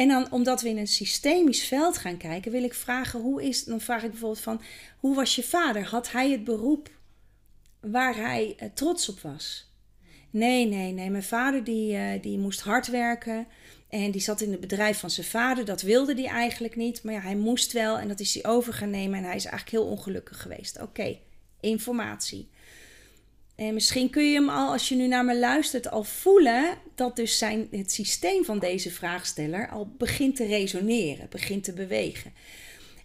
En 0.00 0.08
dan, 0.08 0.32
omdat 0.32 0.62
we 0.62 0.68
in 0.68 0.78
een 0.78 0.86
systemisch 0.86 1.62
veld 1.62 1.98
gaan 1.98 2.16
kijken, 2.16 2.52
wil 2.52 2.62
ik 2.62 2.74
vragen, 2.74 3.20
hoe 3.20 3.42
is, 3.42 3.64
dan 3.64 3.80
vraag 3.80 4.02
ik 4.02 4.10
bijvoorbeeld 4.10 4.40
van, 4.40 4.60
hoe 4.98 5.14
was 5.14 5.34
je 5.34 5.42
vader? 5.42 5.84
Had 5.84 6.12
hij 6.12 6.30
het 6.30 6.44
beroep 6.44 6.90
waar 7.80 8.16
hij 8.16 8.54
eh, 8.58 8.68
trots 8.74 9.08
op 9.08 9.20
was? 9.20 9.72
Nee, 10.30 10.66
nee, 10.66 10.92
nee. 10.92 11.10
Mijn 11.10 11.22
vader 11.22 11.64
die, 11.64 11.96
eh, 11.96 12.22
die 12.22 12.38
moest 12.38 12.60
hard 12.60 12.86
werken. 12.86 13.46
En 13.88 14.10
die 14.10 14.20
zat 14.20 14.40
in 14.40 14.50
het 14.50 14.60
bedrijf 14.60 14.98
van 14.98 15.10
zijn 15.10 15.26
vader. 15.26 15.64
Dat 15.64 15.82
wilde 15.82 16.14
hij 16.14 16.26
eigenlijk 16.26 16.76
niet. 16.76 17.02
Maar 17.02 17.14
ja, 17.14 17.20
hij 17.20 17.36
moest 17.36 17.72
wel. 17.72 17.98
En 17.98 18.08
dat 18.08 18.20
is 18.20 18.34
hij 18.34 18.50
over 18.50 18.72
gaan 18.72 18.90
nemen. 18.90 19.18
En 19.18 19.24
hij 19.24 19.36
is 19.36 19.44
eigenlijk 19.44 19.76
heel 19.76 19.92
ongelukkig 19.92 20.42
geweest. 20.42 20.80
Oké, 20.80 21.18
informatie. 21.60 22.48
En 23.60 23.74
misschien 23.74 24.10
kun 24.10 24.24
je 24.24 24.34
hem 24.34 24.48
al, 24.48 24.72
als 24.72 24.88
je 24.88 24.94
nu 24.94 25.06
naar 25.06 25.24
me 25.24 25.38
luistert, 25.38 25.90
al 25.90 26.04
voelen 26.04 26.78
dat 26.94 27.16
dus 27.16 27.38
zijn, 27.38 27.68
het 27.70 27.92
systeem 27.92 28.44
van 28.44 28.58
deze 28.58 28.90
vraagsteller 28.90 29.68
al 29.68 29.94
begint 29.98 30.36
te 30.36 30.46
resoneren, 30.46 31.26
begint 31.30 31.64
te 31.64 31.72
bewegen. 31.72 32.32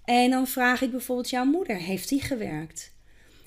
En 0.05 0.29
dan 0.29 0.47
vraag 0.47 0.81
ik 0.81 0.91
bijvoorbeeld 0.91 1.29
jouw 1.29 1.45
moeder, 1.45 1.77
heeft 1.77 2.09
die 2.09 2.21
gewerkt? 2.21 2.93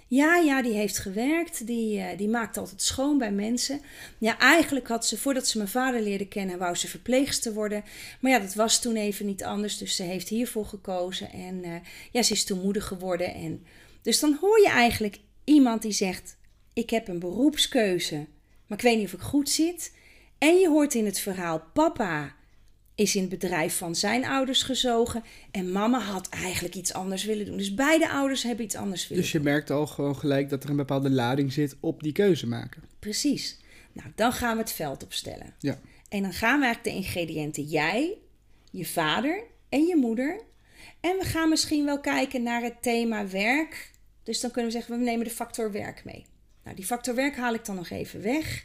Ja, 0.06 0.36
ja, 0.36 0.62
die 0.62 0.72
heeft 0.72 0.98
gewerkt. 0.98 1.66
Die, 1.66 2.00
eh, 2.00 2.18
die 2.18 2.28
maakt 2.28 2.56
altijd 2.56 2.82
schoon 2.82 3.18
bij 3.18 3.32
mensen. 3.32 3.80
Ja, 4.18 4.38
eigenlijk 4.38 4.88
had 4.88 5.06
ze, 5.06 5.18
voordat 5.18 5.46
ze 5.46 5.56
mijn 5.56 5.70
vader 5.70 6.00
leerde 6.02 6.28
kennen, 6.28 6.58
wou 6.58 6.74
ze 6.74 6.88
verpleegster 6.88 7.52
worden. 7.52 7.84
Maar 8.20 8.30
ja, 8.30 8.38
dat 8.38 8.54
was 8.54 8.80
toen 8.80 8.96
even 8.96 9.26
niet 9.26 9.44
anders. 9.44 9.78
Dus 9.78 9.96
ze 9.96 10.02
heeft 10.02 10.28
hiervoor 10.28 10.66
gekozen. 10.66 11.32
En 11.32 11.64
eh, 11.64 11.72
ja, 12.12 12.22
ze 12.22 12.32
is 12.32 12.44
toen 12.44 12.60
moeder 12.60 12.82
geworden. 12.82 13.34
En, 13.34 13.64
dus 14.02 14.20
dan 14.20 14.38
hoor 14.40 14.60
je 14.60 14.68
eigenlijk 14.68 15.18
iemand 15.44 15.82
die 15.82 15.92
zegt: 15.92 16.37
Ik 16.78 16.90
heb 16.90 17.08
een 17.08 17.18
beroepskeuze, 17.18 18.26
maar 18.66 18.78
ik 18.78 18.84
weet 18.84 18.96
niet 18.96 19.06
of 19.06 19.12
ik 19.12 19.20
goed 19.20 19.48
zit. 19.48 19.92
En 20.38 20.58
je 20.58 20.68
hoort 20.68 20.94
in 20.94 21.04
het 21.04 21.18
verhaal: 21.18 21.62
Papa 21.72 22.34
is 22.94 23.14
in 23.14 23.20
het 23.20 23.30
bedrijf 23.30 23.76
van 23.76 23.94
zijn 23.94 24.24
ouders 24.24 24.62
gezogen. 24.62 25.22
En 25.50 25.72
mama 25.72 26.00
had 26.00 26.28
eigenlijk 26.28 26.74
iets 26.74 26.92
anders 26.92 27.24
willen 27.24 27.46
doen. 27.46 27.56
Dus 27.56 27.74
beide 27.74 28.10
ouders 28.10 28.42
hebben 28.42 28.64
iets 28.64 28.74
anders 28.74 29.08
willen 29.08 29.22
Dus 29.22 29.32
je 29.32 29.40
merkt 29.40 29.70
al 29.70 29.86
gewoon 29.86 30.16
gelijk 30.16 30.48
dat 30.48 30.64
er 30.64 30.70
een 30.70 30.76
bepaalde 30.76 31.10
lading 31.10 31.52
zit 31.52 31.76
op 31.80 32.02
die 32.02 32.12
keuze 32.12 32.46
maken. 32.46 32.82
Precies. 32.98 33.58
Nou, 33.92 34.08
dan 34.14 34.32
gaan 34.32 34.56
we 34.56 34.62
het 34.62 34.72
veld 34.72 35.04
opstellen. 35.04 35.54
Ja. 35.58 35.80
En 36.08 36.22
dan 36.22 36.32
gaan 36.32 36.58
we 36.58 36.64
eigenlijk 36.64 36.96
de 36.96 37.02
ingrediënten 37.02 37.62
jij, 37.62 38.18
je 38.70 38.86
vader 38.86 39.42
en 39.68 39.86
je 39.86 39.96
moeder. 39.96 40.40
En 41.00 41.16
we 41.18 41.24
gaan 41.24 41.48
misschien 41.48 41.84
wel 41.84 42.00
kijken 42.00 42.42
naar 42.42 42.62
het 42.62 42.82
thema 42.82 43.28
werk. 43.28 43.90
Dus 44.22 44.40
dan 44.40 44.50
kunnen 44.50 44.70
we 44.70 44.76
zeggen, 44.76 44.98
we 44.98 45.04
nemen 45.04 45.24
de 45.24 45.30
factor 45.30 45.72
werk 45.72 46.04
mee. 46.04 46.24
Nou, 46.68 46.80
die 46.80 46.88
factor 46.88 47.14
werk 47.14 47.36
haal 47.36 47.54
ik 47.54 47.64
dan 47.64 47.74
nog 47.76 47.90
even 47.90 48.22
weg. 48.22 48.64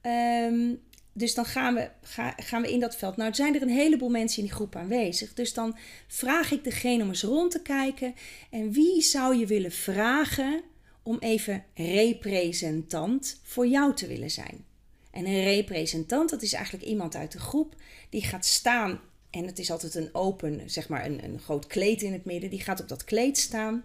Ehm, 0.00 0.74
dus 1.12 1.34
dan 1.34 1.44
gaan 1.44 1.74
we, 1.74 1.90
ga- 2.02 2.34
gaan 2.36 2.62
we 2.62 2.72
in 2.72 2.80
dat 2.80 2.96
veld. 2.96 3.16
Nou, 3.16 3.34
zijn 3.34 3.54
er 3.54 3.62
een 3.62 3.68
heleboel 3.68 4.08
mensen 4.08 4.38
in 4.38 4.44
die 4.44 4.54
groep 4.54 4.76
aanwezig. 4.76 5.34
Dus 5.34 5.52
dan 5.54 5.76
vraag 6.06 6.52
ik 6.52 6.64
degene 6.64 7.02
om 7.02 7.08
eens 7.08 7.22
rond 7.22 7.50
te 7.50 7.62
kijken. 7.62 8.14
En 8.50 8.72
wie 8.72 9.02
zou 9.02 9.36
je 9.36 9.46
willen 9.46 9.72
vragen 9.72 10.62
om 11.02 11.16
even 11.20 11.64
representant 11.74 13.40
voor 13.42 13.66
jou 13.66 13.94
te 13.94 14.06
willen 14.06 14.30
zijn? 14.30 14.64
En 15.10 15.26
een 15.26 15.42
representant, 15.42 16.30
dat 16.30 16.42
is 16.42 16.52
eigenlijk 16.52 16.84
iemand 16.84 17.16
uit 17.16 17.32
de 17.32 17.38
groep 17.38 17.74
die 18.10 18.22
gaat 18.22 18.44
staan. 18.46 19.00
En 19.30 19.46
het 19.46 19.58
is 19.58 19.70
altijd 19.70 19.94
een 19.94 20.14
open, 20.14 20.70
zeg 20.70 20.88
maar 20.88 21.04
een, 21.06 21.24
een 21.24 21.38
groot 21.38 21.66
kleed 21.66 22.02
in 22.02 22.12
het 22.12 22.24
midden. 22.24 22.50
Die 22.50 22.60
gaat 22.60 22.80
op 22.80 22.88
dat 22.88 23.04
kleed 23.04 23.38
staan. 23.38 23.84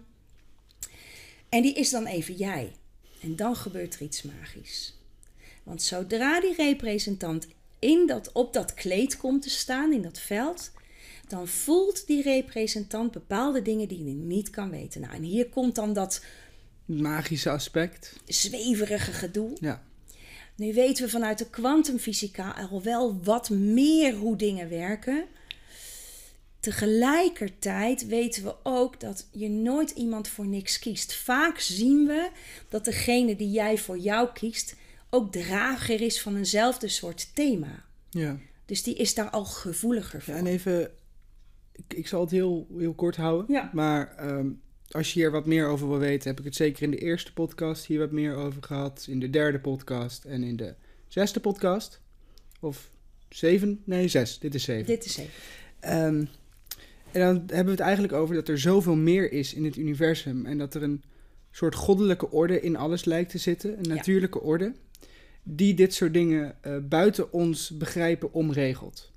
En 1.48 1.62
die 1.62 1.74
is 1.74 1.90
dan 1.90 2.06
even 2.06 2.34
jij. 2.34 2.72
En 3.20 3.36
dan 3.36 3.56
gebeurt 3.56 3.94
er 3.94 4.02
iets 4.02 4.22
magisch. 4.22 4.94
Want 5.62 5.82
zodra 5.82 6.40
die 6.40 6.54
representant 6.54 7.46
in 7.78 8.06
dat, 8.06 8.32
op 8.32 8.52
dat 8.52 8.74
kleed 8.74 9.16
komt 9.16 9.42
te 9.42 9.50
staan, 9.50 9.92
in 9.92 10.02
dat 10.02 10.18
veld, 10.18 10.70
dan 11.28 11.48
voelt 11.48 12.06
die 12.06 12.22
representant 12.22 13.10
bepaalde 13.10 13.62
dingen 13.62 13.88
die 13.88 14.02
hij 14.02 14.12
niet 14.12 14.50
kan 14.50 14.70
weten. 14.70 15.00
Nou, 15.00 15.14
en 15.14 15.22
hier 15.22 15.48
komt 15.48 15.74
dan 15.74 15.92
dat 15.92 16.24
Magische 16.84 17.50
aspect. 17.50 18.12
zweverige 18.26 19.12
gedoe. 19.12 19.56
Ja. 19.60 19.82
Nu 20.56 20.72
weten 20.72 21.04
we 21.04 21.10
vanuit 21.10 21.38
de 21.38 21.50
kwantumfysica 21.50 22.50
al 22.50 22.82
wel 22.82 23.22
wat 23.22 23.50
meer 23.50 24.14
hoe 24.14 24.36
dingen 24.36 24.68
werken. 24.68 25.24
Tegelijkertijd 26.66 28.06
weten 28.06 28.42
we 28.42 28.54
ook 28.62 29.00
dat 29.00 29.28
je 29.32 29.48
nooit 29.48 29.90
iemand 29.90 30.28
voor 30.28 30.46
niks 30.46 30.78
kiest. 30.78 31.14
Vaak 31.14 31.58
zien 31.58 32.06
we 32.06 32.30
dat 32.68 32.84
degene 32.84 33.36
die 33.36 33.50
jij 33.50 33.78
voor 33.78 33.98
jou 33.98 34.28
kiest 34.32 34.76
ook 35.10 35.32
drager 35.32 36.00
is 36.00 36.22
van 36.22 36.36
eenzelfde 36.36 36.88
soort 36.88 37.34
thema. 37.34 37.84
Ja. 38.10 38.38
Dus 38.64 38.82
die 38.82 38.94
is 38.94 39.14
daar 39.14 39.30
al 39.30 39.44
gevoeliger 39.44 40.22
voor. 40.22 40.34
Ja, 40.34 40.40
en 40.40 40.46
even, 40.46 40.90
ik, 41.72 41.94
ik 41.94 42.06
zal 42.06 42.20
het 42.20 42.30
heel, 42.30 42.66
heel 42.78 42.94
kort 42.94 43.16
houden. 43.16 43.54
Ja. 43.54 43.70
Maar 43.72 44.16
ehm, 44.16 44.48
als 44.90 45.12
je 45.12 45.20
hier 45.20 45.30
wat 45.30 45.46
meer 45.46 45.68
over 45.68 45.88
wil 45.88 45.98
weten, 45.98 46.30
heb 46.30 46.38
ik 46.38 46.44
het 46.44 46.56
zeker 46.56 46.82
in 46.82 46.90
de 46.90 46.98
eerste 46.98 47.32
podcast 47.32 47.86
hier 47.86 47.98
wat 47.98 48.12
meer 48.12 48.34
over 48.34 48.62
gehad. 48.62 49.06
In 49.08 49.20
de 49.20 49.30
derde 49.30 49.60
podcast 49.60 50.24
en 50.24 50.42
in 50.42 50.56
de 50.56 50.74
zesde 51.08 51.40
podcast. 51.40 52.00
Of 52.60 52.90
zeven? 53.28 53.82
Nee, 53.84 54.08
zes. 54.08 54.38
Dit 54.38 54.54
is 54.54 54.64
zeven. 54.64 54.86
Dit 54.86 55.04
is 55.04 55.14
zeker. 55.14 55.32
Ehm, 55.80 56.24
en 57.16 57.22
dan 57.22 57.36
hebben 57.46 57.64
we 57.64 57.70
het 57.70 57.80
eigenlijk 57.80 58.12
over 58.12 58.34
dat 58.34 58.48
er 58.48 58.58
zoveel 58.58 58.96
meer 58.96 59.32
is 59.32 59.54
in 59.54 59.64
het 59.64 59.76
universum. 59.76 60.46
En 60.46 60.58
dat 60.58 60.74
er 60.74 60.82
een 60.82 61.02
soort 61.50 61.74
goddelijke 61.74 62.30
orde 62.30 62.60
in 62.60 62.76
alles 62.76 63.04
lijkt 63.04 63.30
te 63.30 63.38
zitten. 63.38 63.78
Een 63.78 63.84
Ja. 63.84 63.94
natuurlijke 63.94 64.40
orde. 64.40 64.72
Die 65.42 65.74
dit 65.74 65.94
soort 65.94 66.12
dingen 66.12 66.56
eh, 66.60 66.76
buiten 66.88 67.32
ons 67.32 67.70
begrijpen 67.70 68.32
omregelt. 68.32 69.12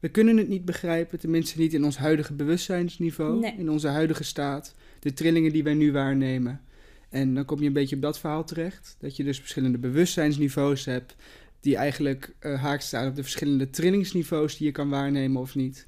We 0.00 0.08
kunnen 0.08 0.36
het 0.36 0.48
niet 0.48 0.64
begrijpen, 0.64 1.18
tenminste 1.18 1.58
niet 1.58 1.74
in 1.74 1.84
ons 1.84 1.96
huidige 1.96 2.32
bewustzijnsniveau. 2.32 3.38
Nee. 3.40 3.54
In 3.58 3.70
onze 3.70 3.88
huidige 3.88 4.24
staat. 4.24 4.74
De 5.00 5.12
trillingen 5.12 5.52
die 5.52 5.62
wij 5.62 5.74
nu 5.74 5.92
waarnemen. 5.92 6.60
En 7.08 7.34
dan 7.34 7.44
kom 7.44 7.60
je 7.60 7.66
een 7.66 7.72
beetje 7.72 7.96
op 7.96 8.02
dat 8.02 8.18
verhaal 8.18 8.44
terecht. 8.44 8.96
Dat 8.98 9.16
je 9.16 9.24
dus 9.24 9.38
verschillende 9.38 9.78
bewustzijnsniveaus 9.78 10.84
hebt. 10.84 11.16
Die 11.60 11.76
eigenlijk 11.76 12.34
eh 12.38 12.62
haak 12.62 12.80
staan 12.80 13.08
op 13.08 13.16
de 13.16 13.22
verschillende 13.22 13.70
trillingsniveaus 13.70 14.56
die 14.56 14.66
je 14.66 14.72
kan 14.72 14.88
waarnemen 14.88 15.40
of 15.40 15.54
niet. 15.54 15.86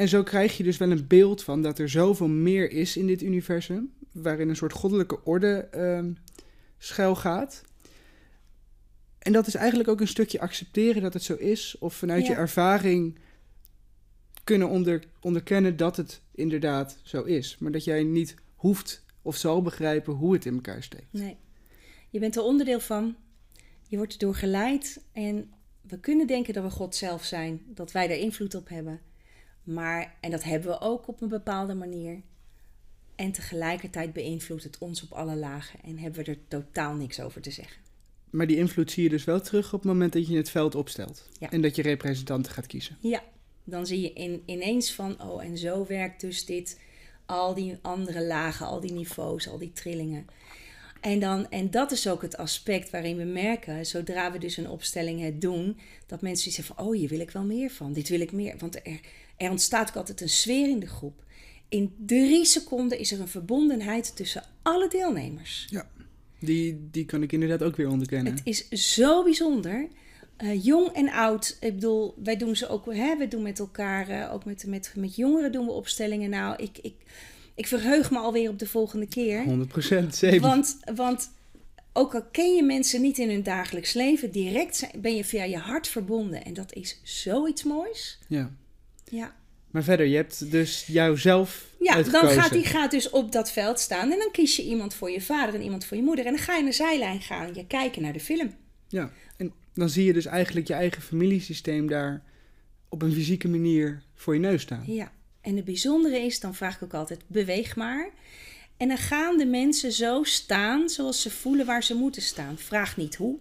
En 0.00 0.08
zo 0.08 0.22
krijg 0.22 0.56
je 0.56 0.62
dus 0.62 0.76
wel 0.76 0.90
een 0.90 1.06
beeld 1.06 1.42
van 1.42 1.62
dat 1.62 1.78
er 1.78 1.88
zoveel 1.88 2.28
meer 2.28 2.70
is 2.70 2.96
in 2.96 3.06
dit 3.06 3.22
universum, 3.22 3.92
waarin 4.12 4.48
een 4.48 4.56
soort 4.56 4.72
goddelijke 4.72 5.24
orde 5.24 5.68
ehm 5.70 6.12
schuil 6.78 7.16
gaat. 7.16 7.62
En 9.18 9.32
dat 9.32 9.46
is 9.46 9.54
eigenlijk 9.54 9.88
ook 9.88 10.00
een 10.00 10.08
stukje 10.08 10.40
accepteren 10.40 11.02
dat 11.02 11.12
het 11.14 11.22
zo 11.22 11.34
is, 11.34 11.76
of 11.78 11.94
vanuit 11.94 12.26
je 12.26 12.34
ervaring 12.34 13.18
kunnen 14.44 14.68
onder, 14.68 15.04
onderkennen 15.20 15.76
dat 15.76 15.96
het 15.96 16.20
inderdaad 16.34 16.98
zo 17.02 17.22
is. 17.22 17.56
Maar 17.58 17.72
dat 17.72 17.84
jij 17.84 18.02
niet 18.02 18.34
hoeft 18.54 19.04
of 19.22 19.36
zal 19.36 19.62
begrijpen 19.62 20.14
hoe 20.14 20.32
het 20.32 20.46
in 20.46 20.54
elkaar 20.54 20.82
steekt. 20.82 21.12
Nee. 21.12 21.36
Je 22.10 22.18
bent 22.18 22.36
er 22.36 22.42
onderdeel 22.42 22.80
van. 22.80 23.16
Je 23.88 23.96
wordt 23.96 24.12
erdoor 24.12 24.34
geleid. 24.34 25.02
En 25.12 25.50
we 25.80 26.00
kunnen 26.00 26.26
denken 26.26 26.54
dat 26.54 26.64
we 26.64 26.70
God 26.70 26.94
zelf 26.94 27.24
zijn. 27.24 27.62
Dat 27.66 27.92
wij 27.92 28.08
daar 28.08 28.16
invloed 28.16 28.54
op 28.54 28.68
hebben. 28.68 29.00
Maar, 29.64 30.16
en 30.20 30.30
dat 30.30 30.42
hebben 30.42 30.70
we 30.70 30.80
ook 30.80 31.08
op 31.08 31.20
een 31.20 31.28
bepaalde 31.28 31.74
manier. 31.74 32.20
En 33.14 33.32
tegelijkertijd 33.32 34.12
beïnvloedt 34.12 34.64
het 34.64 34.78
ons 34.78 35.02
op 35.02 35.12
alle 35.12 35.36
lagen. 35.36 35.80
En 35.82 35.98
hebben 35.98 36.24
we 36.24 36.30
er 36.30 36.38
totaal 36.48 36.94
niks 36.94 37.20
over 37.20 37.40
te 37.40 37.50
zeggen. 37.50 37.80
Maar 38.30 38.46
die 38.46 38.56
invloed 38.56 38.90
zie 38.90 39.02
je 39.02 39.08
dus 39.08 39.24
wel 39.24 39.40
terug 39.40 39.72
op 39.72 39.80
het 39.80 39.92
moment 39.92 40.12
dat 40.12 40.26
je 40.26 40.36
het 40.36 40.50
veld 40.50 40.74
opstelt. 40.74 41.28
Ja. 41.38 41.50
En 41.50 41.62
dat 41.62 41.76
je 41.76 41.82
representanten 41.82 42.52
gaat 42.52 42.66
kiezen. 42.66 42.96
Ja, 43.00 43.22
dan 43.64 43.86
zie 43.86 44.00
je 44.00 44.12
in, 44.12 44.42
ineens 44.46 44.92
van, 44.92 45.22
oh, 45.22 45.44
en 45.44 45.58
zo 45.58 45.86
werkt 45.86 46.20
dus 46.20 46.44
dit, 46.44 46.80
al 47.26 47.54
die 47.54 47.78
andere 47.82 48.26
lagen, 48.26 48.66
al 48.66 48.80
die 48.80 48.92
niveaus, 48.92 49.48
al 49.48 49.58
die 49.58 49.72
trillingen. 49.72 50.26
En, 51.00 51.18
dan, 51.18 51.50
en 51.50 51.70
dat 51.70 51.92
is 51.92 52.08
ook 52.08 52.22
het 52.22 52.36
aspect 52.36 52.90
waarin 52.90 53.16
we 53.16 53.24
merken, 53.24 53.86
zodra 53.86 54.32
we 54.32 54.38
dus 54.38 54.56
een 54.56 54.68
opstelling 54.68 55.20
het 55.20 55.40
doen, 55.40 55.78
dat 56.06 56.20
mensen 56.20 56.52
zeggen 56.52 56.74
van, 56.74 56.86
oh, 56.86 56.94
hier 56.94 57.08
wil 57.08 57.20
ik 57.20 57.30
wel 57.30 57.44
meer 57.44 57.70
van, 57.70 57.92
dit 57.92 58.08
wil 58.08 58.20
ik 58.20 58.32
meer. 58.32 58.54
Want 58.58 58.86
er, 58.86 59.00
er 59.40 59.50
ontstaat 59.50 59.88
ook 59.88 59.96
altijd 59.96 60.20
een 60.20 60.28
sfeer 60.28 60.68
in 60.68 60.80
de 60.80 60.86
groep. 60.86 61.24
In 61.68 61.94
drie 62.06 62.44
seconden 62.44 62.98
is 62.98 63.12
er 63.12 63.20
een 63.20 63.28
verbondenheid 63.28 64.16
tussen 64.16 64.44
alle 64.62 64.88
deelnemers. 64.88 65.68
Die, 66.40 66.88
die 66.90 67.04
kan 67.04 67.22
ik 67.22 67.32
inderdaad 67.32 67.62
ook 67.62 67.76
weer 67.76 67.88
onderkennen. 67.88 68.32
Het 68.32 68.40
is 68.44 68.68
zo 68.68 69.22
bijzonder. 69.24 69.88
Eh, 70.36 70.64
jong 70.64 70.88
en 70.88 71.08
oud. 71.08 71.56
Ik 71.60 71.74
bedoel, 71.74 72.14
wij 72.22 72.36
doen 72.36 72.56
ze 72.56 72.68
ook. 72.68 72.94
Hè, 72.94 73.16
we 73.16 73.28
doen 73.28 73.42
met 73.42 73.58
elkaar, 73.58 74.08
eh, 74.08 74.32
ook 74.34 74.44
met, 74.44 74.66
met, 74.66 74.92
met 74.96 75.16
jongeren 75.16 75.52
doen 75.52 75.66
we 75.66 75.72
opstellingen. 75.72 76.30
Nou, 76.30 76.62
ik, 76.62 76.78
ik, 76.82 76.94
ik 77.54 77.66
verheug 77.66 78.10
me 78.10 78.18
alweer 78.18 78.48
op 78.50 78.58
de 78.58 78.66
volgende 78.66 79.06
keer. 79.06 79.44
100% 80.04 80.06
zeker. 80.08 80.40
Want, 80.40 80.78
want 80.94 81.30
ook 81.92 82.14
al 82.14 82.24
ken 82.32 82.54
je 82.54 82.62
mensen 82.62 83.00
niet 83.02 83.18
in 83.18 83.30
hun 83.30 83.42
dagelijks 83.42 83.92
leven, 83.92 84.30
direct 84.30 84.76
zijn- 84.76 85.00
ben 85.00 85.16
je 85.16 85.24
via 85.24 85.44
je 85.44 85.56
hart 85.58 85.88
verbonden. 85.88 86.44
En 86.44 86.54
dat 86.54 86.72
is 86.74 87.00
zoiets 87.02 87.62
moois. 87.64 88.18
Ja. 88.28 88.50
Ja, 89.10 89.34
Maar 89.70 89.82
verder, 89.82 90.06
je 90.06 90.16
hebt 90.16 90.50
dus 90.50 90.86
jouzelf 90.86 91.68
ja 91.78 91.86
dan 91.86 91.96
uitgekozen. 91.96 92.42
gaat 92.42 92.52
die 92.52 92.64
gaat 92.64 92.90
dus 92.90 93.10
op 93.10 93.32
dat 93.32 93.52
veld 93.52 93.80
staan. 93.80 94.12
En 94.12 94.18
dan 94.18 94.30
kies 94.32 94.56
je 94.56 94.62
iemand 94.64 94.94
voor 94.94 95.10
je 95.10 95.20
vader 95.20 95.54
en 95.54 95.62
iemand 95.62 95.84
voor 95.84 95.96
je 95.96 96.02
moeder. 96.02 96.26
En 96.26 96.32
dan 96.32 96.42
ga 96.42 96.54
je 96.54 96.62
naar 96.62 96.70
de 96.70 96.76
zijlijn 96.76 97.20
gaan 97.20 97.54
je 97.54 97.66
kijken 97.66 98.02
naar 98.02 98.12
de 98.12 98.20
film. 98.20 98.54
Ja, 98.88 99.12
en 99.36 99.52
dan 99.74 99.88
zie 99.88 100.04
je 100.04 100.12
dus 100.12 100.26
eigenlijk 100.26 100.66
je 100.66 100.74
eigen 100.74 101.02
familiesysteem 101.02 101.86
daar 101.88 102.22
op 102.88 103.02
een 103.02 103.12
fysieke 103.12 103.48
manier 103.48 104.02
voor 104.14 104.34
je 104.34 104.40
neus 104.40 104.62
staan. 104.62 104.82
Ja, 104.86 105.12
en 105.40 105.56
het 105.56 105.64
bijzondere 105.64 106.18
is, 106.18 106.40
dan 106.40 106.54
vraag 106.54 106.76
ik 106.76 106.82
ook 106.82 106.94
altijd, 106.94 107.20
beweeg 107.26 107.76
maar. 107.76 108.10
En 108.76 108.88
dan 108.88 108.98
gaan 108.98 109.38
de 109.38 109.46
mensen 109.46 109.92
zo 109.92 110.22
staan 110.24 110.88
zoals 110.88 111.22
ze 111.22 111.30
voelen 111.30 111.66
waar 111.66 111.82
ze 111.82 111.94
moeten 111.94 112.22
staan. 112.22 112.58
Vraag 112.58 112.96
niet 112.96 113.16
hoe. 113.16 113.38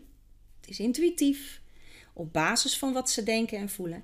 Het 0.62 0.70
is 0.70 0.80
intuïtief. 0.80 1.62
Op 2.14 2.34
basis 2.34 2.78
van 2.78 2.94
wat 2.94 3.10
ze 3.10 3.24
denken 3.24 3.58
en 3.58 3.70
voelen. 3.70 4.04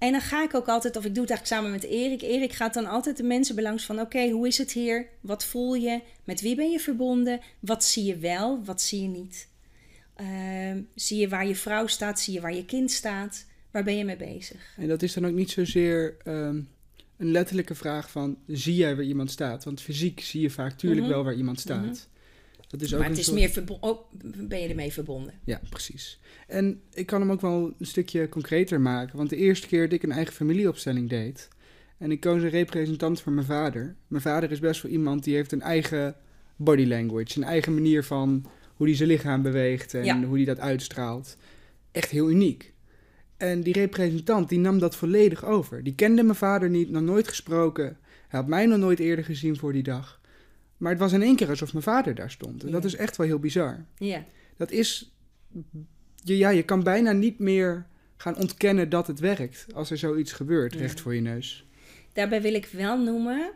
En 0.00 0.12
dan 0.12 0.20
ga 0.20 0.42
ik 0.42 0.54
ook 0.54 0.68
altijd, 0.68 0.96
of 0.96 1.04
ik 1.04 1.14
doe 1.14 1.22
het 1.22 1.30
eigenlijk 1.32 1.60
samen 1.62 1.80
met 1.80 1.90
Erik. 1.90 2.22
Erik 2.22 2.52
gaat 2.52 2.74
dan 2.74 2.86
altijd 2.86 3.16
de 3.16 3.22
mensen 3.22 3.54
belangs 3.54 3.84
van: 3.84 4.00
oké, 4.00 4.28
hoe 4.30 4.46
is 4.46 4.58
het 4.58 4.72
hier? 4.72 5.08
Wat 5.20 5.44
voel 5.44 5.74
je? 5.74 6.00
Met 6.24 6.40
wie 6.40 6.54
ben 6.56 6.70
je 6.70 6.78
verbonden? 6.80 7.40
Wat 7.60 7.84
zie 7.84 8.04
je 8.04 8.16
wel? 8.16 8.64
Wat 8.64 8.82
zie 8.82 9.02
je 9.02 9.08
niet? 9.08 9.48
Ehm, 10.14 10.80
zie 10.94 11.18
je 11.20 11.28
waar 11.28 11.46
je 11.46 11.56
vrouw 11.56 11.86
staat? 11.86 12.20
Zie 12.20 12.34
je 12.34 12.40
waar 12.40 12.54
je 12.54 12.64
kind 12.64 12.90
staat? 12.90 13.46
Waar 13.70 13.84
ben 13.84 13.96
je 13.96 14.04
mee 14.04 14.16
bezig? 14.16 14.74
En 14.76 14.88
dat 14.88 15.02
is 15.02 15.12
dan 15.12 15.26
ook 15.26 15.34
niet 15.34 15.50
zozeer 15.50 16.16
ehm, 16.24 16.60
een 17.16 17.30
letterlijke 17.30 17.74
vraag 17.74 18.10
van... 18.10 18.38
zie 18.46 18.74
jij 18.74 18.96
waar 18.96 19.04
iemand 19.04 19.30
staat? 19.30 19.64
Want 19.64 19.80
fysiek 19.80 20.20
zie 20.20 20.40
je 20.40 20.50
vaak 20.50 20.78
tuurlijk 20.78 21.02
Mhm. 21.06 21.10
wel 21.10 21.24
waar 21.24 21.34
iemand 21.34 21.60
staat. 21.60 21.82
Mhm. 21.84 21.94
Dat 22.70 22.80
is 22.80 22.94
ook 22.94 23.00
maar 23.00 23.08
het 23.08 23.18
is 23.18 23.24
soort- 23.24 23.36
meer 23.38 23.64
ook 23.80 24.06
ben 24.48 24.60
je 24.60 24.68
ermee 24.68 24.92
verbonden. 24.92 25.34
Ja, 25.44 25.60
precies. 25.68 26.20
En 26.46 26.80
ik 26.92 27.06
kan 27.06 27.20
hem 27.20 27.30
ook 27.30 27.40
wel 27.40 27.74
een 27.78 27.86
stukje 27.86 28.28
concreter 28.28 28.80
maken. 28.80 29.16
Want 29.16 29.30
de 29.30 29.36
eerste 29.36 29.66
keer 29.66 29.82
dat 29.82 29.92
ik 29.92 30.02
een 30.02 30.12
eigen 30.12 30.34
familieopstelling 30.34 31.08
deed... 31.08 31.48
en 31.98 32.10
ik 32.10 32.20
koos 32.20 32.42
een 32.42 32.48
representant 32.50 33.20
voor 33.20 33.32
mijn 33.32 33.46
vader. 33.46 33.96
Mijn 34.06 34.22
vader 34.22 34.50
is 34.50 34.58
best 34.58 34.82
wel 34.82 34.92
iemand 34.92 35.24
die 35.24 35.34
heeft 35.34 35.52
een 35.52 35.62
eigen 35.62 36.16
body 36.56 36.84
language. 36.84 37.38
Een 37.38 37.44
eigen 37.44 37.74
manier 37.74 38.04
van 38.04 38.46
hoe 38.74 38.86
hij 38.86 38.96
zijn 38.96 39.08
lichaam 39.08 39.42
beweegt 39.42 39.94
en 39.94 40.04
Ja. 40.04 40.22
hoe 40.24 40.36
hij 40.36 40.44
dat 40.44 40.58
uitstraalt. 40.60 41.36
Echt 41.92 42.10
heel 42.10 42.30
uniek. 42.30 42.72
En 43.36 43.60
die 43.62 43.72
representant 43.72 44.48
die 44.48 44.58
nam 44.58 44.78
dat 44.78 44.96
volledig 44.96 45.44
over. 45.44 45.82
Die 45.82 45.94
kende 45.94 46.22
mijn 46.22 46.36
vader 46.36 46.70
niet, 46.70 46.90
nog 46.90 47.02
nooit 47.02 47.28
gesproken. 47.28 47.84
Hij 48.28 48.40
had 48.40 48.48
mij 48.48 48.66
nog 48.66 48.78
nooit 48.78 48.98
eerder 48.98 49.24
gezien 49.24 49.56
voor 49.56 49.72
die 49.72 49.82
dag. 49.82 50.19
Maar 50.80 50.90
het 50.90 51.00
was 51.00 51.12
in 51.12 51.22
één 51.22 51.36
keer 51.36 51.48
alsof 51.48 51.72
mijn 51.72 51.84
vader 51.84 52.14
daar 52.14 52.30
stond. 52.30 52.60
En 52.62 52.66
Ja. 52.68 52.72
dat 52.74 52.84
is 52.84 52.94
echt 52.96 53.16
wel 53.16 53.26
heel 53.26 53.38
bizar 53.38 53.84
Ja, 53.98 54.24
dat 54.56 54.70
is. 54.70 55.14
Je, 56.24 56.36
ja, 56.36 56.48
je 56.48 56.62
kan 56.62 56.82
bijna 56.82 57.12
niet 57.12 57.38
meer 57.38 57.86
gaan 58.16 58.36
ontkennen 58.36 58.88
dat 58.88 59.06
het 59.06 59.18
werkt 59.18 59.66
als 59.74 59.90
er 59.90 59.98
zoiets 59.98 60.32
gebeurt 60.32 60.72
Ja. 60.72 60.80
recht 60.80 61.00
voor 61.00 61.14
je 61.14 61.20
neus. 61.20 61.64
daarbij 62.12 62.42
wil 62.42 62.54
ik 62.54 62.66
wel 62.66 62.98
noemen 62.98 63.52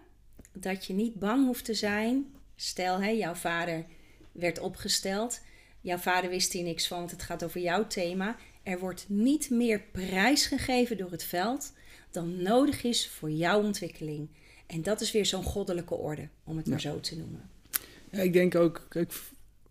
dat 0.53 0.87
je 0.87 0.93
niet 0.93 1.15
bang 1.15 1.47
hoeft 1.47 1.65
te 1.65 1.75
zijn. 1.75 2.27
Stel, 2.57 3.01
hè, 3.03 3.09
jouw 3.09 3.35
vader 3.35 3.85
werd 4.33 4.59
opgesteld. 4.61 5.41
Jouw 5.81 5.99
vader 5.99 6.31
wist 6.31 6.53
hier 6.53 6.63
niks 6.63 6.87
van, 6.89 6.99
want 6.99 7.11
het 7.11 7.23
gaat 7.23 7.45
over 7.45 7.61
jouw 7.61 7.87
thema. 7.87 8.37
Er 8.63 8.79
wordt 8.79 9.05
niet 9.09 9.51
meer 9.51 9.81
prijs 9.93 10.47
gegeven 10.47 10.97
door 10.97 11.11
het 11.11 11.25
veld 11.25 11.73
dan 12.11 12.43
nodig 12.43 12.83
is 12.85 13.09
voor 13.09 13.31
jouw 13.31 13.63
ontwikkeling. 13.63 14.29
En 14.67 14.83
dat 14.83 15.01
is 15.01 15.13
weer 15.13 15.27
zo'n 15.27 15.43
goddelijke 15.43 15.95
orde, 15.95 16.29
om 16.45 16.57
het 16.57 16.67
maar 16.67 16.81
zo 16.81 17.01
te 17.01 17.17
noemen. 17.17 17.51
Ja, 18.11 18.19
ik 18.19 18.33
denk 18.33 18.55
ook, 18.55 18.87
kijk, 18.89 19.13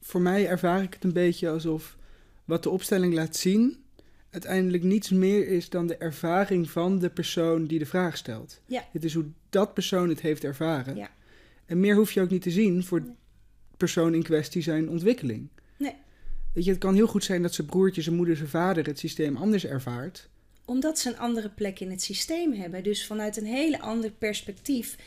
voor 0.01 0.21
mij 0.21 0.47
ervaar 0.47 0.83
ik 0.83 0.93
het 0.93 1.03
een 1.03 1.13
beetje 1.13 1.49
alsof 1.49 1.97
wat 2.45 2.63
de 2.63 2.69
opstelling 2.69 3.13
laat 3.13 3.35
zien, 3.35 3.83
uiteindelijk 4.29 4.83
niets 4.83 5.09
meer 5.09 5.47
is 5.47 5.69
dan 5.69 5.87
de 5.87 5.97
ervaring 5.97 6.69
van 6.69 6.99
de 6.99 7.09
persoon 7.09 7.65
die 7.65 7.79
de 7.79 7.85
vraag 7.85 8.17
stelt. 8.17 8.61
Ja. 8.65 8.87
Het 8.91 9.03
is 9.03 9.13
hoe 9.13 9.25
dat 9.49 9.73
persoon 9.73 10.09
het 10.09 10.21
heeft 10.21 10.43
ervaren. 10.43 10.95
Ja. 10.95 11.09
En 11.65 11.79
meer 11.79 11.95
hoef 11.95 12.11
je 12.11 12.21
ook 12.21 12.29
niet 12.29 12.41
te 12.41 12.51
zien 12.51 12.83
voor 12.83 13.03
de 13.03 13.11
persoon 13.77 14.13
in 14.13 14.23
kwestie 14.23 14.61
zijn 14.61 14.89
ontwikkeling. 14.89 15.47
Nee. 15.77 15.95
Weet 16.53 16.63
je, 16.63 16.69
het 16.69 16.79
kan 16.79 16.95
heel 16.95 17.07
goed 17.07 17.23
zijn 17.23 17.41
dat 17.41 17.53
zijn 17.53 17.67
broertje, 17.67 18.01
zijn 18.01 18.15
moeder, 18.15 18.35
zijn 18.35 18.49
vader 18.49 18.85
het 18.85 18.99
systeem 18.99 19.37
anders 19.37 19.65
ervaart. 19.65 20.29
Omdat 20.65 20.99
ze 20.99 21.09
een 21.09 21.17
andere 21.19 21.49
plek 21.49 21.79
in 21.79 21.89
het 21.89 22.01
systeem 22.01 22.53
hebben. 22.53 22.83
Dus 22.83 23.05
vanuit 23.05 23.37
een 23.37 23.45
hele 23.45 23.79
ander 23.81 24.11
perspectief. 24.11 24.97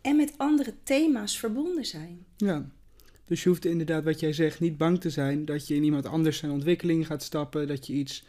En 0.00 0.16
met 0.16 0.32
andere 0.36 0.74
thema's 0.82 1.38
verbonden 1.38 1.84
zijn. 1.86 2.24
Ja. 2.36 2.70
Dus 3.24 3.42
je 3.42 3.48
hoeft 3.48 3.64
inderdaad, 3.64 4.04
wat 4.04 4.20
jij 4.20 4.32
zegt, 4.32 4.60
niet 4.60 4.76
bang 4.76 5.00
te 5.00 5.10
zijn 5.10 5.44
dat 5.44 5.68
je 5.68 5.74
in 5.74 5.84
iemand 5.84 6.06
anders 6.06 6.38
zijn 6.38 6.52
ontwikkeling 6.52 7.06
gaat 7.06 7.22
stappen, 7.22 7.68
dat 7.68 7.86
je 7.86 7.92
iets 7.92 8.24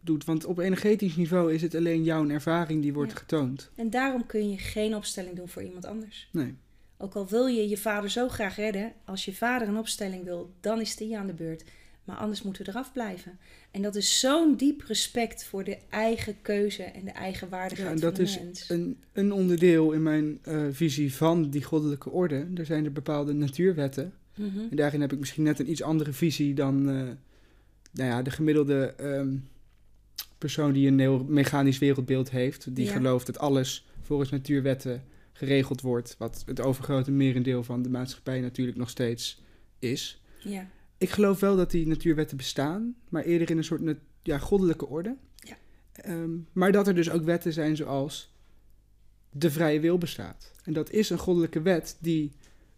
doet. 0.00 0.24
Want 0.24 0.44
op 0.44 0.58
energetisch 0.58 1.16
niveau 1.16 1.52
is 1.54 1.62
het 1.62 1.74
alleen 1.74 2.02
jouw 2.04 2.28
ervaring 2.28 2.82
die 2.82 2.92
wordt 2.92 3.12
Ja. 3.12 3.18
getoond. 3.18 3.70
En 3.74 3.90
daarom 3.90 4.26
kun 4.26 4.50
je 4.50 4.58
geen 4.58 4.94
opstelling 4.96 5.36
doen 5.36 5.48
voor 5.48 5.62
iemand 5.62 5.84
anders. 5.84 6.28
Nee. 6.32 6.54
Ook 6.98 7.14
al 7.14 7.28
wil 7.28 7.46
je 7.46 7.68
je 7.68 7.76
vader 7.76 8.10
zo 8.10 8.28
graag 8.28 8.56
redden, 8.56 8.92
als 9.04 9.24
je 9.24 9.34
vader 9.34 9.68
een 9.68 9.76
opstelling 9.76 10.24
wil, 10.24 10.52
dan 10.60 10.80
is 10.80 10.96
die 10.96 11.18
aan 11.18 11.26
de 11.26 11.32
beurt. 11.34 11.64
Maar 12.04 12.16
anders 12.16 12.42
moeten 12.42 12.64
we 12.64 12.70
eraf 12.70 12.92
blijven. 12.92 13.38
En 13.70 13.82
dat 13.82 13.94
is 13.96 14.20
zo'n 14.20 14.56
diep 14.56 14.82
respect 14.86 15.44
voor 15.44 15.64
de 15.64 15.78
eigen 15.90 16.36
keuze 16.42 16.82
en 16.82 17.04
de 17.04 17.10
eigen 17.10 17.46
Ja, 17.50 17.56
waardigheid 17.56 17.88
en 17.94 18.00
dat 18.00 18.14
van 18.16 18.24
de 18.24 18.30
is 18.30 18.38
mens. 18.38 18.68
een, 18.70 18.98
een 19.12 19.32
onderdeel 19.32 19.92
in 19.92 20.02
mijn 20.02 20.38
eh, 20.42 20.62
visie 20.70 21.14
van 21.14 21.50
die 21.50 21.62
goddelijke 21.62 22.10
orde. 22.10 22.46
Er 22.54 22.66
zijn 22.66 22.84
er 22.84 22.92
bepaalde 22.92 23.32
natuurwetten. 23.32 24.12
Mhm. 24.36 24.58
En 24.70 24.76
daarin 24.76 25.00
heb 25.00 25.12
ik 25.12 25.18
misschien 25.18 25.42
net 25.42 25.58
een 25.58 25.70
iets 25.70 25.82
andere 25.82 26.12
visie 26.12 26.54
dan 26.54 26.88
eh, 26.88 26.94
nou 27.92 28.10
ja, 28.10 28.22
de 28.22 28.30
gemiddelde 28.30 28.94
ehm, 28.96 29.36
persoon 30.38 30.72
die 30.72 30.88
een 30.88 30.98
heel 30.98 31.24
mechanisch 31.28 31.78
wereldbeeld 31.78 32.30
heeft. 32.30 32.74
Die 32.76 32.84
Ja. 32.86 32.92
gelooft 32.92 33.26
dat 33.26 33.38
alles 33.38 33.86
volgens 34.02 34.30
natuurwetten 34.30 35.02
geregeld 35.32 35.80
wordt. 35.80 36.14
Wat 36.18 36.42
het 36.46 36.60
overgrote 36.60 37.10
merendeel 37.10 37.64
van 37.64 37.82
de 37.82 37.88
maatschappij 37.88 38.40
natuurlijk 38.40 38.76
nog 38.78 38.90
steeds 38.90 39.42
is. 39.78 40.20
Ja, 40.38 40.66
Ik 41.02 41.10
geloof 41.10 41.40
wel 41.40 41.56
dat 41.56 41.70
die 41.70 41.86
natuurwetten 41.86 42.36
bestaan, 42.36 42.94
maar 43.08 43.22
eerder 43.24 43.50
in 43.50 43.56
een 43.56 43.64
soort 43.64 43.80
nat- 43.80 43.96
ja, 44.22 44.38
goddelijke 44.38 44.86
orde. 44.86 45.16
Ja. 45.36 45.56
Ehm, 45.92 46.30
maar 46.52 46.72
dat 46.72 46.86
er 46.88 46.94
dus 46.94 47.10
ook 47.10 47.22
wetten 47.24 47.52
zijn 47.52 47.76
zoals 47.76 48.34
de 49.30 49.50
vrije 49.50 49.80
wil 49.80 49.98
bestaat. 49.98 50.52
En 50.64 50.72
dat 50.72 50.90
is 50.90 51.10
een 51.10 51.18
goddelijke 51.18 51.62
wet 51.62 51.96
die 52.00 52.32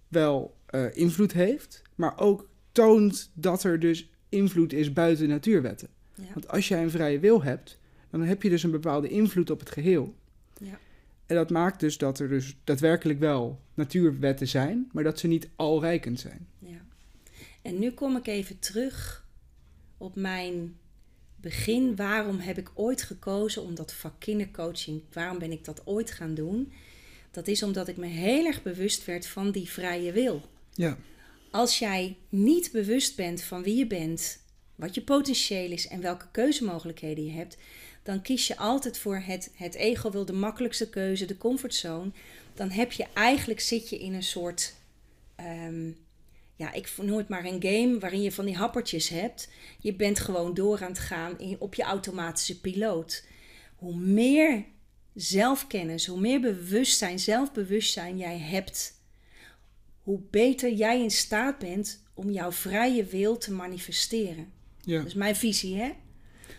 wel 0.08 0.56
eh, 0.66 0.96
invloed 0.96 1.32
heeft, 1.32 1.82
maar 1.94 2.18
ook 2.18 2.48
toont 2.72 3.30
dat 3.34 3.64
er 3.64 3.80
dus 3.80 4.08
invloed 4.28 4.72
is 4.72 4.92
buiten 4.92 5.28
natuurwetten. 5.28 5.88
ja, 6.14 6.24
Want 6.34 6.48
als 6.48 6.68
jij 6.68 6.82
een 6.82 6.90
vrije 6.90 7.18
wil 7.18 7.42
hebt, 7.42 7.78
dan 8.10 8.20
heb 8.22 8.42
je 8.42 8.50
dus 8.50 8.62
een 8.62 8.70
bepaalde 8.70 9.08
invloed 9.08 9.50
op 9.50 9.60
het 9.60 9.70
geheel. 9.70 10.14
ja. 10.58 10.78
En 11.26 11.36
dat 11.36 11.50
maakt 11.50 11.80
dus 11.80 11.98
dat 11.98 12.18
er 12.18 12.28
dus 12.28 12.56
daadwerkelijk 12.64 13.18
wel 13.18 13.60
natuurwetten 13.74 14.48
zijn, 14.48 14.88
maar 14.92 15.04
dat 15.04 15.18
ze 15.18 15.26
niet 15.26 15.48
alrijkend 15.56 16.20
zijn. 16.20 16.46
En 17.64 17.78
nu 17.78 17.90
kom 17.90 18.16
ik 18.16 18.26
even 18.26 18.58
terug 18.58 19.26
op 19.98 20.16
mijn 20.16 20.76
begin. 21.36 21.96
Waarom 21.96 22.38
heb 22.38 22.58
ik 22.58 22.70
ooit 22.74 23.02
gekozen 23.02 23.62
om 23.62 23.74
dat 23.74 23.92
vak 23.92 24.14
kindercoaching, 24.18 25.02
waarom 25.12 25.38
ben 25.38 25.52
ik 25.52 25.64
dat 25.64 25.86
ooit 25.86 26.10
gaan 26.10 26.34
doen? 26.34 26.72
Dat 27.30 27.48
is 27.48 27.62
omdat 27.62 27.88
ik 27.88 27.96
me 27.96 28.06
heel 28.06 28.46
erg 28.46 28.62
bewust 28.62 29.04
werd 29.04 29.26
van 29.26 29.50
die 29.50 29.68
vrije 29.68 30.12
wil. 30.12 30.42
Ja, 30.72 30.98
Als 31.50 31.78
jij 31.78 32.16
niet 32.28 32.72
bewust 32.72 33.16
bent 33.16 33.42
van 33.42 33.62
wie 33.62 33.76
je 33.76 33.86
bent, 33.86 34.38
wat 34.74 34.94
je 34.94 35.02
potentieel 35.02 35.70
is 35.70 35.88
en 35.88 36.00
welke 36.00 36.26
keuzemogelijkheden 36.30 37.24
je 37.24 37.32
hebt, 37.32 37.56
dan 38.02 38.22
kies 38.22 38.46
je 38.46 38.56
altijd 38.56 38.98
voor 38.98 39.16
het, 39.16 39.50
het 39.54 39.74
ego 39.74 40.10
wil 40.10 40.24
de 40.24 40.32
makkelijkste 40.32 40.90
keuze, 40.90 41.24
de 41.24 41.36
comfortzone. 41.36 42.10
Dan 42.54 42.70
heb 42.70 42.92
je 42.92 43.06
eigenlijk 43.14 43.60
zit 43.60 43.88
je 43.88 43.98
in 43.98 44.14
een 44.14 44.22
soort, 44.22 44.74
ehm, 45.34 45.90
ja, 46.56 46.72
ik 46.72 46.92
noem 47.02 47.16
het 47.16 47.28
maar 47.28 47.44
een 47.44 47.62
game 47.62 47.98
waarin 47.98 48.22
je 48.22 48.32
van 48.32 48.44
die 48.44 48.56
happertjes 48.56 49.08
hebt. 49.08 49.48
Je 49.78 49.94
bent 49.94 50.20
gewoon 50.20 50.54
door 50.54 50.82
aan 50.82 50.88
het 50.88 50.98
gaan 50.98 51.38
in, 51.38 51.56
op 51.58 51.74
je 51.74 51.82
automatische 51.82 52.60
piloot. 52.60 53.26
Hoe 53.76 53.96
meer 53.96 54.64
zelfkennis, 55.14 56.06
hoe 56.06 56.20
meer 56.20 56.40
bewustzijn, 56.40 57.18
zelfbewustzijn 57.18 58.18
jij 58.18 58.38
hebt, 58.38 59.00
hoe 60.02 60.20
beter 60.30 60.72
jij 60.72 61.02
in 61.02 61.10
staat 61.10 61.58
bent 61.58 62.02
om 62.14 62.30
jouw 62.30 62.52
vrije 62.52 63.04
wil 63.04 63.38
te 63.38 63.52
manifesteren. 63.52 64.52
ja. 64.80 64.98
Dat 64.98 65.06
is 65.06 65.14
mijn 65.14 65.36
visie, 65.36 65.76
hè? 65.76 65.92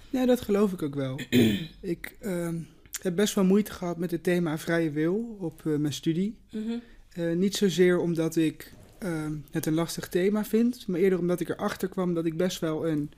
Ja, 0.10 0.26
dat 0.26 0.41
geloof 0.41 0.74
ik 0.74 0.82
ook 0.82 0.96
wel. 0.96 1.20
ik 1.96 2.16
ehm, 2.22 2.60
heb 3.02 3.16
best 3.16 3.34
wel 3.34 3.43
moeite 3.43 3.72
gehad 3.72 3.98
met 3.98 4.12
het 4.12 4.24
thema 4.24 4.58
vrije 4.58 4.91
wil 4.91 5.38
op 5.39 5.66
eh, 5.66 5.76
mijn 5.76 5.93
studie. 5.93 6.38
Mhm. 6.52 6.78
Eh, 7.10 7.32
niet 7.32 7.56
zozeer 7.56 8.00
omdat 8.00 8.36
ik 8.36 8.75
ehm, 9.06 9.36
het 9.51 9.66
een 9.66 9.74
lastig 9.74 10.08
thema 10.08 10.45
vind, 10.45 10.88
maar 10.88 10.99
eerder 10.99 11.20
omdat 11.20 11.39
ik 11.39 11.49
erachter 11.49 11.89
kwam 11.89 12.14
dat 12.14 12.26
ik 12.26 12.38
best 12.38 12.60
wel 12.60 12.88
een, 12.88 13.12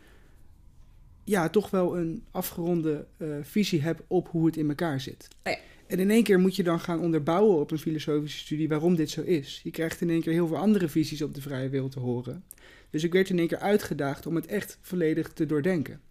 ja, 1.24 1.50
toch 1.50 1.70
wel 1.70 1.98
een 1.98 2.24
afgeronde 2.32 3.08
eh, 3.18 3.28
visie 3.42 3.82
heb 3.82 4.04
op 4.08 4.28
hoe 4.28 4.46
het 4.46 4.58
in 4.58 4.70
elkaar 4.70 5.02
zit. 5.02 5.28
Oh 5.44 5.52
ja. 5.54 5.60
En 5.88 6.00
in 6.00 6.10
één 6.10 6.24
keer 6.24 6.40
moet 6.40 6.56
je 6.56 6.64
dan 6.64 6.80
gaan 6.80 7.00
onderbouwen 7.00 7.60
op 7.60 7.72
een 7.72 7.80
filosofische 7.80 8.40
studie 8.40 8.68
waarom 8.68 8.96
dit 8.96 9.10
zo 9.10 9.22
is. 9.22 9.60
Je 9.64 9.72
krijgt 9.72 10.02
in 10.02 10.10
één 10.10 10.22
keer 10.22 10.34
heel 10.34 10.48
veel 10.48 10.58
andere 10.58 10.90
visies 10.90 11.22
op 11.22 11.34
de 11.34 11.42
vrije 11.42 11.70
wil 11.70 11.90
te 11.90 12.00
horen. 12.00 12.44
Dus 12.90 13.04
ik 13.04 13.14
werd 13.14 13.30
in 13.30 13.40
één 13.40 13.48
keer 13.48 13.60
uitgedaagd 13.60 14.26
om 14.26 14.36
het 14.36 14.46
echt 14.46 14.78
volledig 14.82 15.34
te 15.34 15.46
doordenken. 15.46 16.02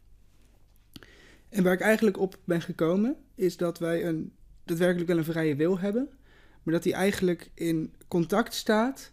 En 1.49 1.63
waar 1.63 1.73
ik 1.73 1.81
eigenlijk 1.81 2.19
op 2.19 2.39
ben 2.45 2.61
gekomen, 2.61 3.17
is 3.35 3.57
dat 3.57 3.79
wij 3.79 4.05
een, 4.05 4.33
daadwerkelijk 4.65 5.09
wel 5.09 5.19
een 5.19 5.25
vrije 5.25 5.57
wil 5.57 5.79
hebben, 5.79 6.09
maar 6.63 6.75
dat 6.75 6.83
die 6.83 6.95
eigenlijk 6.95 7.51
in 7.55 7.95
contact 8.09 8.55
staat, 8.55 9.13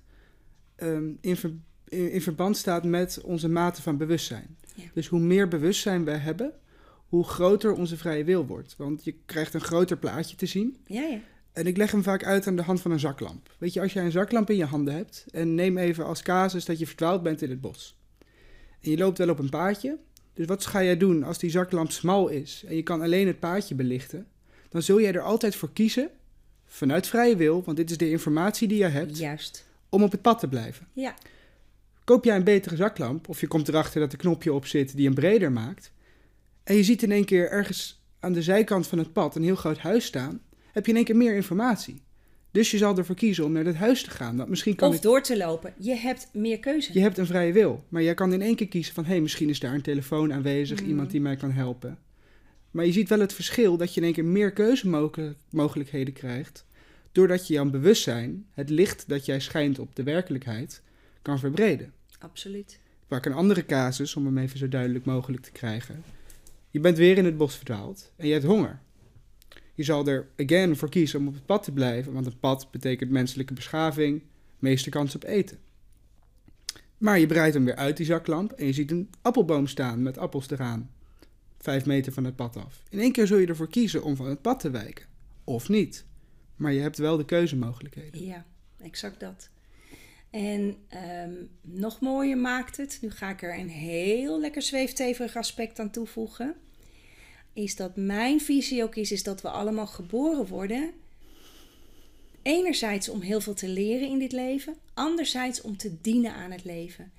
ehm, 0.76 1.10
in, 1.22 1.36
ver- 1.36 1.54
in, 1.88 2.12
in 2.12 2.22
verband 2.22 2.58
staat 2.58 2.84
met 2.84 3.22
onze 3.24 3.50
mate 3.50 3.82
van 3.82 3.98
bewustzijn. 3.98 4.58
Ja. 4.76 4.84
Dus 4.94 5.08
hoe 5.08 5.20
meer 5.20 5.48
bewustzijn 5.48 6.06
we 6.06 6.12
hebben, 6.12 6.54
hoe 7.08 7.24
groter 7.24 7.74
onze 7.74 7.98
vrije 7.98 8.24
wil 8.24 8.46
wordt. 8.46 8.76
Want 8.78 9.04
je 9.04 9.16
krijgt 9.26 9.54
een 9.54 9.62
groter 9.62 9.98
plaatje 9.98 10.36
te 10.36 10.46
zien. 10.46 10.78
Ja, 10.86 11.02
ja. 11.02 11.20
En 11.54 11.68
ik 11.68 11.78
leg 11.78 11.92
hem 11.92 12.04
vaak 12.04 12.24
uit 12.24 12.48
aan 12.48 12.56
de 12.56 12.62
hand 12.62 12.82
van 12.82 12.92
een 12.92 13.00
zaklamp. 13.00 13.56
Weet 13.58 13.74
je, 13.74 13.82
als 13.82 13.94
jij 13.94 14.06
een 14.06 14.12
zaklamp 14.12 14.50
in 14.50 14.56
je 14.56 14.66
handen 14.66 14.94
hebt 14.94 15.26
en 15.32 15.56
neem 15.56 15.78
even 15.78 16.06
als 16.06 16.22
casus 16.22 16.66
dat 16.66 16.80
je 16.80 16.88
verdwaald 16.88 17.24
bent 17.24 17.42
in 17.42 17.50
het 17.50 17.62
bos. 17.62 17.98
En 18.82 18.92
je 18.92 18.98
loopt 18.98 19.18
wel 19.18 19.30
op 19.30 19.40
een 19.40 19.50
paadje. 19.50 19.98
Dus 20.34 20.46
wat 20.46 20.66
ga 20.66 20.84
jij 20.84 20.98
doen 20.98 21.24
als 21.24 21.38
die 21.38 21.50
zaklamp 21.50 21.92
smal 21.92 22.28
is 22.28 22.64
en 22.68 22.76
je 22.76 22.84
kan 22.84 23.02
alleen 23.02 23.28
het 23.28 23.40
paadje 23.40 23.76
belichten? 23.76 24.28
Dan 24.70 24.82
zul 24.82 25.02
jij 25.02 25.14
er 25.14 25.22
altijd 25.22 25.56
voor 25.56 25.74
kiezen, 25.74 26.10
vanuit 26.66 27.08
vrije 27.08 27.36
wil, 27.36 27.64
want 27.64 27.78
dit 27.78 27.92
is 27.92 27.98
de 27.98 28.10
informatie 28.10 28.68
die 28.68 28.78
je 28.78 28.84
hebt, 28.84 29.18
Juist. 29.18 29.66
Om 29.94 30.04
op 30.04 30.12
het 30.12 30.22
pad 30.22 30.40
te 30.40 30.48
blijven. 30.48 30.88
Ja, 30.94 31.16
Koop 32.04 32.24
jij 32.26 32.36
een 32.36 32.44
betere 32.44 32.76
zaklamp, 32.76 33.30
of 33.30 33.40
je 33.42 33.48
komt 33.48 33.68
erachter 33.68 34.00
dat 34.00 34.12
er 34.12 34.18
knopje 34.18 34.54
op 34.54 34.66
zit 34.66 34.96
die 34.96 35.06
hem 35.06 35.14
breder 35.16 35.52
maakt, 35.52 35.92
en 36.64 36.76
je 36.76 36.84
ziet 36.84 37.04
in 37.04 37.12
één 37.12 37.26
keer 37.26 37.52
ergens 37.52 38.04
aan 38.20 38.34
de 38.34 38.42
zijkant 38.42 38.88
van 38.88 38.98
het 38.98 39.14
pad 39.14 39.36
een 39.36 39.44
heel 39.44 39.56
groot 39.56 39.78
huis 39.78 40.06
staan, 40.06 40.42
heb 40.72 40.86
je 40.86 40.92
in 40.92 40.98
één 40.98 41.06
keer 41.06 41.16
meer 41.16 41.36
informatie. 41.36 42.02
Dus 42.52 42.72
je 42.72 42.78
zal 42.78 42.98
ervoor 42.98 43.16
kiezen 43.16 43.46
om 43.46 43.52
naar 43.52 43.64
dat 43.64 43.76
huis 43.76 44.04
te 44.04 44.10
gaan. 44.10 44.38
Dat 44.38 44.50
misschien 44.50 44.76
kan 44.76 44.90
of 44.90 45.00
door 45.00 45.22
te 45.22 45.38
lopen. 45.38 45.74
Je 45.78 45.96
hebt 45.96 46.30
meer 46.34 46.60
keuze. 46.60 46.94
je 46.94 47.00
hebt 47.00 47.18
een 47.18 47.26
vrije 47.26 47.54
wil, 47.54 47.84
maar 47.90 48.04
jij 48.04 48.14
kan 48.14 48.34
in 48.34 48.42
één 48.42 48.56
keer 48.56 48.68
kiezen 48.68 48.94
van... 48.94 49.04
hé, 49.04 49.12
hey, 49.12 49.22
misschien 49.22 49.50
is 49.50 49.60
daar 49.60 49.74
een 49.74 49.82
telefoon 49.82 50.34
aanwezig, 50.34 50.82
Mm. 50.82 50.88
iemand 50.88 51.12
die 51.12 51.22
mij 51.22 51.36
kan 51.36 51.52
helpen. 51.52 52.00
Maar 52.72 52.86
je 52.86 52.92
ziet 52.92 53.10
wel 53.10 53.20
het 53.20 53.34
verschil 53.34 53.78
dat 53.78 53.94
je 53.94 54.00
in 54.00 54.06
één 54.06 54.16
keer 54.16 54.26
meer 54.26 54.52
keuzemogelijkheden 54.52 56.14
krijgt... 56.14 56.66
doordat 57.14 57.48
je 57.48 57.54
jouw 57.54 57.70
bewustzijn, 57.70 58.46
het 58.52 58.70
licht 58.70 59.10
dat 59.10 59.26
jij 59.26 59.40
schijnt 59.40 59.80
op 59.80 59.96
de 59.96 60.04
werkelijkheid, 60.04 60.82
kan 61.22 61.40
verbreden. 61.40 61.94
Absoluut. 62.20 62.80
Pak 63.08 63.26
een 63.26 63.34
andere 63.34 63.66
casus, 63.66 64.16
om 64.16 64.26
hem 64.26 64.38
even 64.38 64.58
zo 64.60 64.68
duidelijk 64.68 65.06
mogelijk 65.06 65.44
te 65.44 65.52
krijgen. 65.52 66.04
Je 66.70 66.80
bent 66.80 66.98
weer 66.98 67.18
in 67.18 67.26
het 67.26 67.38
bos 67.38 67.56
verdwaald 67.56 68.12
en 68.16 68.28
je 68.28 68.34
hebt 68.34 68.46
honger. 68.46 68.80
Je 69.76 69.84
zal 69.84 70.08
er 70.08 70.28
again 70.38 70.76
voor 70.76 70.90
kiezen 70.90 71.20
om 71.20 71.28
op 71.28 71.34
het 71.34 71.46
pad 71.46 71.64
te 71.64 71.72
blijven, 71.72 72.14
want 72.14 72.26
een 72.26 72.40
pad 72.40 72.68
betekent 72.72 73.10
menselijke 73.10 73.54
beschaving, 73.54 74.22
meeste 74.60 74.90
kans 74.90 75.16
op 75.16 75.24
eten. 75.24 75.58
Maar 76.98 77.20
je 77.20 77.26
breidt 77.26 77.54
hem 77.54 77.66
weer 77.66 77.76
uit, 77.76 77.98
die 77.98 78.06
zaklamp, 78.06 78.52
en 78.52 78.66
je 78.66 78.74
ziet 78.74 78.92
een 78.92 79.10
appelboom 79.22 79.68
staan 79.68 80.02
met 80.02 80.18
appels 80.18 80.50
eraan. 80.50 80.90
Vijf 81.60 81.86
meter 81.86 82.14
van 82.14 82.24
het 82.24 82.36
pad 82.36 82.58
af. 82.58 82.84
In 82.90 83.00
één 83.00 83.12
keer 83.12 83.28
zul 83.28 83.38
je 83.38 83.48
ervoor 83.48 83.70
kiezen 83.70 84.04
om 84.04 84.16
van 84.16 84.28
het 84.28 84.42
pad 84.42 84.60
te 84.60 84.70
wijken. 84.70 85.06
Of 85.44 85.70
niet. 85.70 86.06
Maar 86.56 86.74
je 86.74 86.82
hebt 86.82 86.98
wel 86.98 87.18
de 87.18 87.26
keuzemogelijkheden. 87.26 88.26
Ja, 88.26 88.46
exact 88.82 89.20
dat. 89.20 89.50
En 90.30 90.78
ehm, 90.88 91.34
nog 91.62 92.00
mooier 92.00 92.38
maakt 92.38 92.78
het, 92.78 92.98
nu 93.02 93.12
ga 93.12 93.30
ik 93.30 93.42
er 93.42 93.60
een 93.60 93.70
heel 93.70 94.40
lekker 94.40 94.62
zweefteverig 94.62 95.36
aspect 95.36 95.80
aan 95.80 95.92
toevoegen, 95.92 96.56
is 97.54 97.76
dat 97.76 97.96
mijn 97.96 98.42
visie 98.42 98.84
ook 98.84 98.96
is, 98.96 99.12
is 99.12 99.24
dat 99.24 99.42
we 99.42 99.50
allemaal 99.50 99.88
geboren 99.88 100.48
worden. 100.48 100.92
Enerzijds 102.42 103.10
om 103.10 103.22
heel 103.22 103.42
veel 103.42 103.54
te 103.54 103.68
leren 103.68 104.08
in 104.08 104.20
dit 104.20 104.32
leven, 104.32 104.76
anderzijds 104.94 105.62
om 105.62 105.78
te 105.78 106.02
dienen 106.02 106.34
aan 106.34 106.52
het 106.52 106.64
leven. 106.64 107.12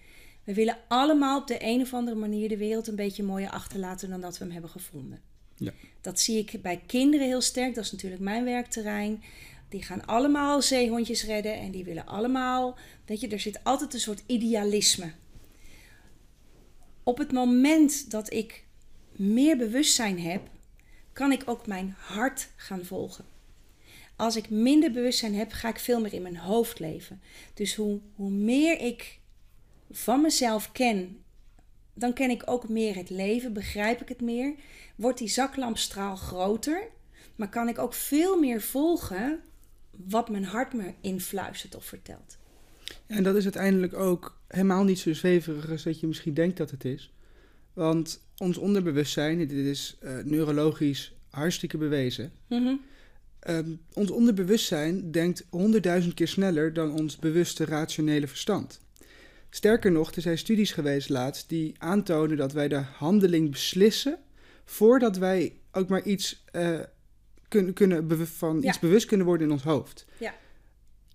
We 0.44 0.54
willen 0.54 0.78
allemaal 0.88 1.40
op 1.40 1.46
de 1.46 1.56
een 1.58 1.80
of 1.80 1.94
andere 1.94 2.16
manier 2.16 2.48
de 2.48 2.56
wereld 2.56 2.86
een 2.88 2.96
beetje 2.96 3.22
mooier 3.22 3.50
achterlaten 3.50 4.10
dan 4.10 4.20
dat 4.20 4.38
we 4.38 4.44
hem 4.44 4.52
hebben 4.52 4.70
gevonden. 4.70 5.22
Ja. 5.56 5.72
Dat 6.00 6.20
zie 6.20 6.38
ik 6.38 6.62
bij 6.62 6.82
kinderen 6.86 7.26
heel 7.26 7.40
sterk, 7.40 7.74
dat 7.74 7.84
is 7.84 7.92
natuurlijk 7.92 8.22
mijn 8.22 8.44
werkterrein 8.44 9.22
Die 9.68 9.82
gaan 9.82 10.06
allemaal 10.06 10.62
zeehondjes 10.62 11.24
redden 11.24 11.58
en 11.58 11.70
die 11.70 11.84
willen 11.84 12.06
allemaal. 12.06 12.78
Weet 13.06 13.20
je, 13.20 13.28
er 13.28 13.40
zit 13.40 13.64
altijd 13.64 13.94
een 13.94 14.00
soort 14.00 14.22
idealisme. 14.26 15.12
Op 17.02 17.18
het 17.18 17.32
moment 17.32 18.10
dat 18.10 18.32
ik 18.32 18.64
meer 19.12 19.56
bewustzijn 19.56 20.20
heb, 20.20 20.48
kan 21.12 21.32
ik 21.32 21.42
ook 21.46 21.66
mijn 21.66 21.94
hart 21.98 22.48
gaan 22.56 22.84
volgen. 22.84 23.24
Als 24.16 24.36
ik 24.36 24.50
minder 24.50 24.92
bewustzijn 24.92 25.34
heb, 25.34 25.52
ga 25.52 25.68
ik 25.68 25.78
veel 25.78 26.00
meer 26.00 26.12
in 26.12 26.22
mijn 26.22 26.36
hoofd 26.36 26.78
leven. 26.78 27.20
Dus 27.54 27.74
hoe, 27.74 28.00
hoe 28.14 28.30
meer 28.30 28.80
ik 28.80 29.18
van 29.90 30.20
mezelf 30.20 30.72
ken, 30.72 31.24
dan 31.94 32.12
ken 32.12 32.30
ik 32.30 32.42
ook 32.44 32.68
meer 32.68 32.96
het 32.96 33.10
leven, 33.10 33.52
begrijp 33.52 34.00
ik 34.00 34.08
het 34.08 34.20
meer. 34.20 34.54
Wordt 34.94 35.18
die 35.18 35.28
zaklampstraal 35.28 36.16
groter, 36.16 36.88
maar 37.36 37.48
kan 37.48 37.68
ik 37.68 37.78
ook 37.78 37.94
veel 37.94 38.38
meer 38.38 38.60
volgen 38.60 39.40
wat 39.90 40.28
mijn 40.28 40.44
hart 40.44 40.72
me 40.72 40.94
influistert 41.00 41.74
of 41.74 41.84
vertelt. 41.84 42.36
En 43.06 43.22
dat 43.22 43.36
is 43.36 43.44
uiteindelijk 43.44 43.94
ook 43.94 44.38
helemaal 44.48 44.84
niet 44.84 44.98
zo 44.98 45.12
zweverig 45.12 45.70
als 45.70 45.82
dat 45.82 46.00
je 46.00 46.06
misschien 46.06 46.34
denkt 46.34 46.56
dat 46.56 46.70
het 46.70 46.84
is. 46.84 47.12
Want 47.72 48.20
ons 48.36 48.56
onderbewustzijn, 48.56 49.38
dit 49.38 49.50
is 49.50 49.96
uh, 50.02 50.18
neurologisch 50.24 51.14
hartstikke 51.30 51.78
bewezen. 51.78 52.32
Mhm. 52.48 52.74
Ehm, 53.38 53.70
ons 53.92 54.10
onderbewustzijn 54.10 55.10
denkt 55.10 55.46
honderdduizend 55.50 56.14
keer 56.14 56.28
sneller 56.28 56.72
dan 56.72 56.92
ons 56.92 57.16
bewuste 57.16 57.64
rationele 57.64 58.26
verstand. 58.26 58.80
Sterker 59.50 59.92
nog, 59.92 60.12
er 60.12 60.22
zijn 60.22 60.38
studies 60.38 60.72
geweest 60.72 61.08
laatst 61.08 61.48
die 61.48 61.74
aantonen 61.78 62.36
dat 62.36 62.52
wij 62.52 62.68
de 62.68 62.76
handeling 62.76 63.50
beslissen 63.50 64.18
voordat 64.64 65.16
wij 65.16 65.60
ook 65.72 65.88
maar 65.88 66.02
iets, 66.02 66.44
uh, 66.52 66.80
kunnen, 67.48 67.72
kunnen 67.72 68.26
van 68.26 68.60
Ja. 68.60 68.68
iets 68.68 68.78
bewust 68.78 69.06
kunnen 69.06 69.26
worden 69.26 69.46
in 69.46 69.52
ons 69.52 69.62
hoofd. 69.62 70.06
Ja. 70.18 70.34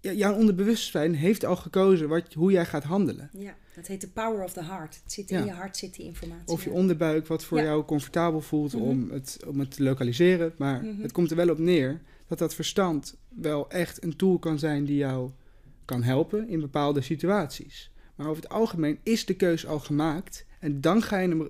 Ja, 0.02 0.12
jouw 0.12 0.34
onderbewustzijn 0.36 1.16
heeft 1.16 1.46
al 1.46 1.56
gekozen 1.56 2.08
wat, 2.10 2.34
hoe 2.34 2.52
jij 2.52 2.66
gaat 2.66 2.84
handelen. 2.84 3.30
Ja, 3.34 3.56
dat 3.76 3.88
heet 3.88 4.02
de 4.02 4.08
power 4.10 4.44
of 4.44 4.54
the 4.54 4.64
heart. 4.64 5.00
Het 5.04 5.12
zit 5.14 5.32
in 5.32 5.38
Ja. 5.38 5.46
je 5.46 5.52
hart, 5.52 5.78
zit 5.78 5.96
die 5.96 6.06
informatie. 6.06 6.48
Of 6.48 6.64
je 6.64 6.72
onderbuik, 6.72 7.28
wat 7.28 7.44
voor 7.44 7.58
Ja. 7.58 7.64
jou 7.64 7.84
comfortabel 7.86 8.42
voelt 8.42 8.74
Mhm. 8.74 8.82
om, 8.84 9.10
het, 9.12 9.40
om 9.48 9.60
het 9.60 9.72
te 9.76 9.84
lokaliseren. 9.84 10.54
Maar 10.58 10.84
Mhm. 10.84 11.02
het 11.02 11.12
komt 11.12 11.30
er 11.30 11.36
wel 11.38 11.50
op 11.50 11.58
neer 11.58 12.02
dat 12.28 12.38
dat 12.38 12.54
verstand 12.56 13.18
wel 13.30 13.70
echt 13.70 14.04
een 14.04 14.16
tool 14.16 14.40
kan 14.40 14.60
zijn 14.60 14.86
die 14.86 14.98
jou 14.98 15.32
kan 15.86 16.04
helpen 16.04 16.48
in 16.50 16.60
bepaalde 16.60 17.02
situaties. 17.02 17.92
Maar 18.16 18.28
over 18.28 18.44
het 18.44 18.52
algemeen 18.52 19.00
is 19.04 19.26
de 19.26 19.34
keus 19.36 19.66
al 19.66 19.80
gemaakt 19.80 20.46
en 20.60 20.82
dan 20.82 21.02
ga 21.02 21.18
je 21.20 21.28
hem 21.28 21.50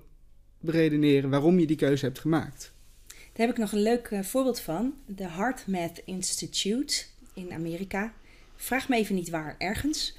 beredeneren 0.60 1.30
waarom 1.30 1.60
je 1.60 1.68
die 1.68 1.76
keuze 1.76 2.05
hebt 2.05 2.20
gemaakt. 2.20 2.72
Daar 3.07 3.47
heb 3.47 3.49
ik 3.49 3.57
nog 3.57 3.72
een 3.72 3.82
leuk 3.82 4.07
eh, 4.07 4.24
voorbeeld 4.24 4.60
van. 4.60 4.93
De 5.05 5.30
Heart 5.30 5.68
Math 5.68 6.01
Institute 6.05 7.03
in 7.34 7.53
Amerika. 7.53 8.14
Vraag 8.55 8.89
me 8.89 8.95
even 8.95 9.16
niet 9.16 9.30
waar, 9.30 9.55
ergens. 9.57 10.16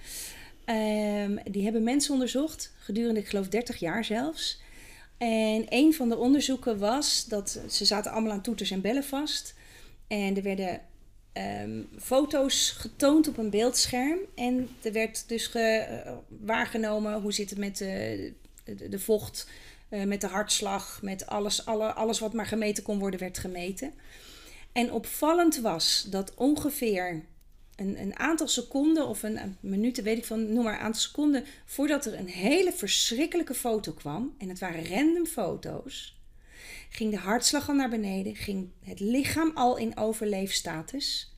Ehm, 0.64 1.36
die 1.50 1.62
hebben 1.62 1.82
mensen 1.82 2.12
onderzocht, 2.12 2.72
gedurende, 2.78 3.20
ik 3.20 3.28
geloof 3.28 3.48
30 3.48 3.76
jaar 3.76 4.04
zelfs. 4.04 4.60
En 5.18 5.66
een 5.68 5.94
van 5.94 6.08
de 6.08 6.16
onderzoeken 6.16 6.78
was 6.78 7.26
dat 7.26 7.60
ze 7.68 7.84
zaten 7.84 8.12
allemaal 8.12 8.32
aan 8.32 8.42
toeters 8.42 8.70
en 8.70 8.80
bellen 8.80 9.04
vast. 9.04 9.54
En 10.06 10.36
er 10.36 10.42
werden 10.42 10.80
ehm, 11.32 11.82
foto's 11.98 12.70
getoond 12.70 13.28
op 13.28 13.38
een 13.38 13.50
beeldscherm. 13.50 14.18
En 14.34 14.68
er 14.82 14.92
werd 14.92 15.28
dus 15.28 15.52
eh, 15.52 16.12
waargenomen 16.28 17.20
hoe 17.20 17.32
zit 17.32 17.50
het 17.50 17.58
met 17.58 17.76
de, 17.76 18.32
de 18.88 18.98
vocht, 18.98 19.48
eh, 19.90 20.04
met 20.04 20.20
de 20.20 20.26
hartslag, 20.26 21.02
met 21.02 21.26
alles, 21.26 21.66
alle, 21.66 21.92
alles 21.92 22.18
wat 22.18 22.32
maar 22.32 22.46
gemeten 22.46 22.82
kon 22.82 22.98
worden, 22.98 23.20
werd 23.20 23.38
gemeten. 23.38 23.92
En 24.72 24.92
opvallend 24.92 25.56
was 25.56 26.06
dat 26.10 26.34
ongeveer 26.34 27.24
een, 27.76 28.00
een 28.00 28.18
aantal 28.18 28.48
seconden 28.48 29.06
of 29.06 29.22
een, 29.22 29.56
een 29.62 29.92
weet 30.02 30.18
ik 30.18 30.24
van, 30.24 30.52
noem 30.52 30.64
maar 30.64 30.74
een 30.74 30.80
aantal 30.84 31.00
seconden, 31.00 31.44
voordat 31.64 32.06
er 32.06 32.18
een 32.18 32.28
hele 32.28 32.72
verschrikkelijke 32.72 33.54
foto 33.54 33.92
kwam, 33.92 34.34
en 34.38 34.48
het 34.48 34.58
waren 34.58 34.88
random 34.88 35.26
foto's, 35.26 36.18
ging 36.90 37.10
de 37.10 37.18
hartslag 37.18 37.68
al 37.68 37.74
naar 37.74 37.90
beneden, 37.90 38.36
ging 38.36 38.70
het 38.84 39.00
lichaam 39.00 39.50
al 39.54 39.76
in 39.76 39.96
overleefstatus. 39.96 41.34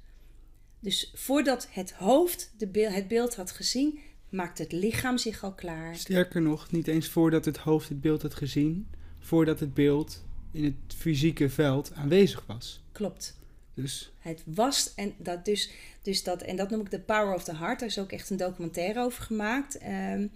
Dus 0.79 1.13
voordat 1.15 1.69
het 1.71 1.93
hoofd 1.93 2.53
de 2.59 2.67
beel- 2.67 2.91
het 2.91 3.09
beeld 3.09 3.37
had 3.37 3.51
gezien, 3.51 3.99
maakte 4.33 4.63
het 4.63 4.73
lichaam 4.73 5.19
zich 5.19 5.43
al 5.43 5.53
klaar. 5.53 5.97
Sterker 5.97 6.43
nog, 6.43 6.71
niet 6.71 6.87
eens 6.89 7.09
voordat 7.09 7.45
het 7.45 7.57
hoofd 7.57 7.89
het 7.89 8.01
beeld 8.01 8.23
had 8.23 8.35
gezien, 8.35 8.89
voordat 9.19 9.61
het 9.61 9.75
beeld 9.75 10.25
in 10.53 10.65
het 10.65 10.95
fysieke 10.97 11.49
veld 11.49 11.93
aanwezig 11.95 12.45
was. 12.47 12.83
Klopt. 12.93 13.41
Dus 13.75 14.13
Het 14.19 14.43
was 14.47 14.95
en 14.95 15.15
dat 15.19 15.45
dus, 15.45 15.71
dus 16.03 16.23
dat 16.23 16.43
en 16.43 16.57
dat 16.57 16.71
noem 16.71 16.81
ik 16.81 16.91
de 16.91 17.01
power 17.01 17.35
of 17.35 17.45
the 17.45 17.57
heart. 17.57 17.79
Daar 17.81 17.89
is 17.89 17.99
ook 17.99 18.13
echt 18.13 18.31
een 18.31 18.37
documentaire 18.37 19.01
over 19.01 19.23
gemaakt. 19.23 19.79
Ehm, 19.79 20.27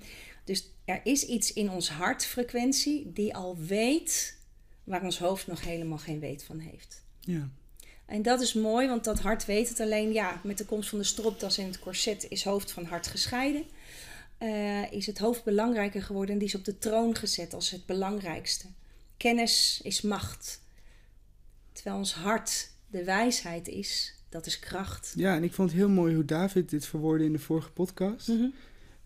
dus 0.44 0.70
er 0.84 1.00
is 1.04 1.24
iets 1.26 1.52
in 1.52 1.70
ons 1.70 1.90
hartfrequentie 1.90 3.12
die 3.12 3.34
al 3.34 3.56
weet 3.58 4.38
waar 4.84 5.02
ons 5.02 5.18
hoofd 5.18 5.46
nog 5.46 5.64
helemaal 5.64 5.98
geen 5.98 6.20
weet 6.20 6.44
van 6.44 6.58
heeft. 6.58 7.02
ja, 7.20 7.48
En 8.06 8.22
dat 8.22 8.40
is 8.40 8.54
mooi, 8.54 8.88
want 8.88 9.04
dat 9.04 9.20
hart 9.20 9.44
weet 9.44 9.68
het 9.68 9.80
alleen. 9.80 10.12
Ja, 10.12 10.40
met 10.44 10.58
de 10.58 10.64
komst 10.64 10.88
van 10.88 10.98
de 10.98 11.04
stropdas 11.04 11.58
en 11.58 11.66
het 11.66 11.78
corset 11.78 12.26
is 12.28 12.44
hoofd 12.44 12.72
van 12.72 12.84
hart 12.84 13.06
gescheiden. 13.06 13.64
Eh, 14.38 14.92
is 14.92 15.06
het 15.06 15.18
hoofd 15.18 15.44
belangrijker 15.44 16.02
geworden 16.02 16.32
en 16.32 16.38
die 16.38 16.48
is 16.48 16.54
op 16.54 16.64
de 16.64 16.78
troon 16.78 17.16
gezet 17.16 17.54
als 17.54 17.70
het 17.70 17.86
belangrijkste. 17.86 18.66
Kennis 19.16 19.80
is 19.82 20.00
macht. 20.00 20.60
Terwijl 21.72 21.96
ons 21.96 22.14
hart 22.14 22.70
de 22.86 23.04
wijsheid 23.04 23.68
is, 23.68 24.14
dat 24.28 24.46
is 24.46 24.58
kracht. 24.58 25.12
ja, 25.16 25.34
en 25.34 25.44
ik 25.44 25.52
vond 25.52 25.70
het 25.70 25.78
heel 25.78 25.88
mooi 25.88 26.14
hoe 26.14 26.24
David 26.24 26.70
dit 26.70 26.86
verwoordde 26.86 27.24
in 27.24 27.32
de 27.32 27.38
vorige 27.38 27.70
podcast. 27.70 28.28
Mhm. 28.28 28.46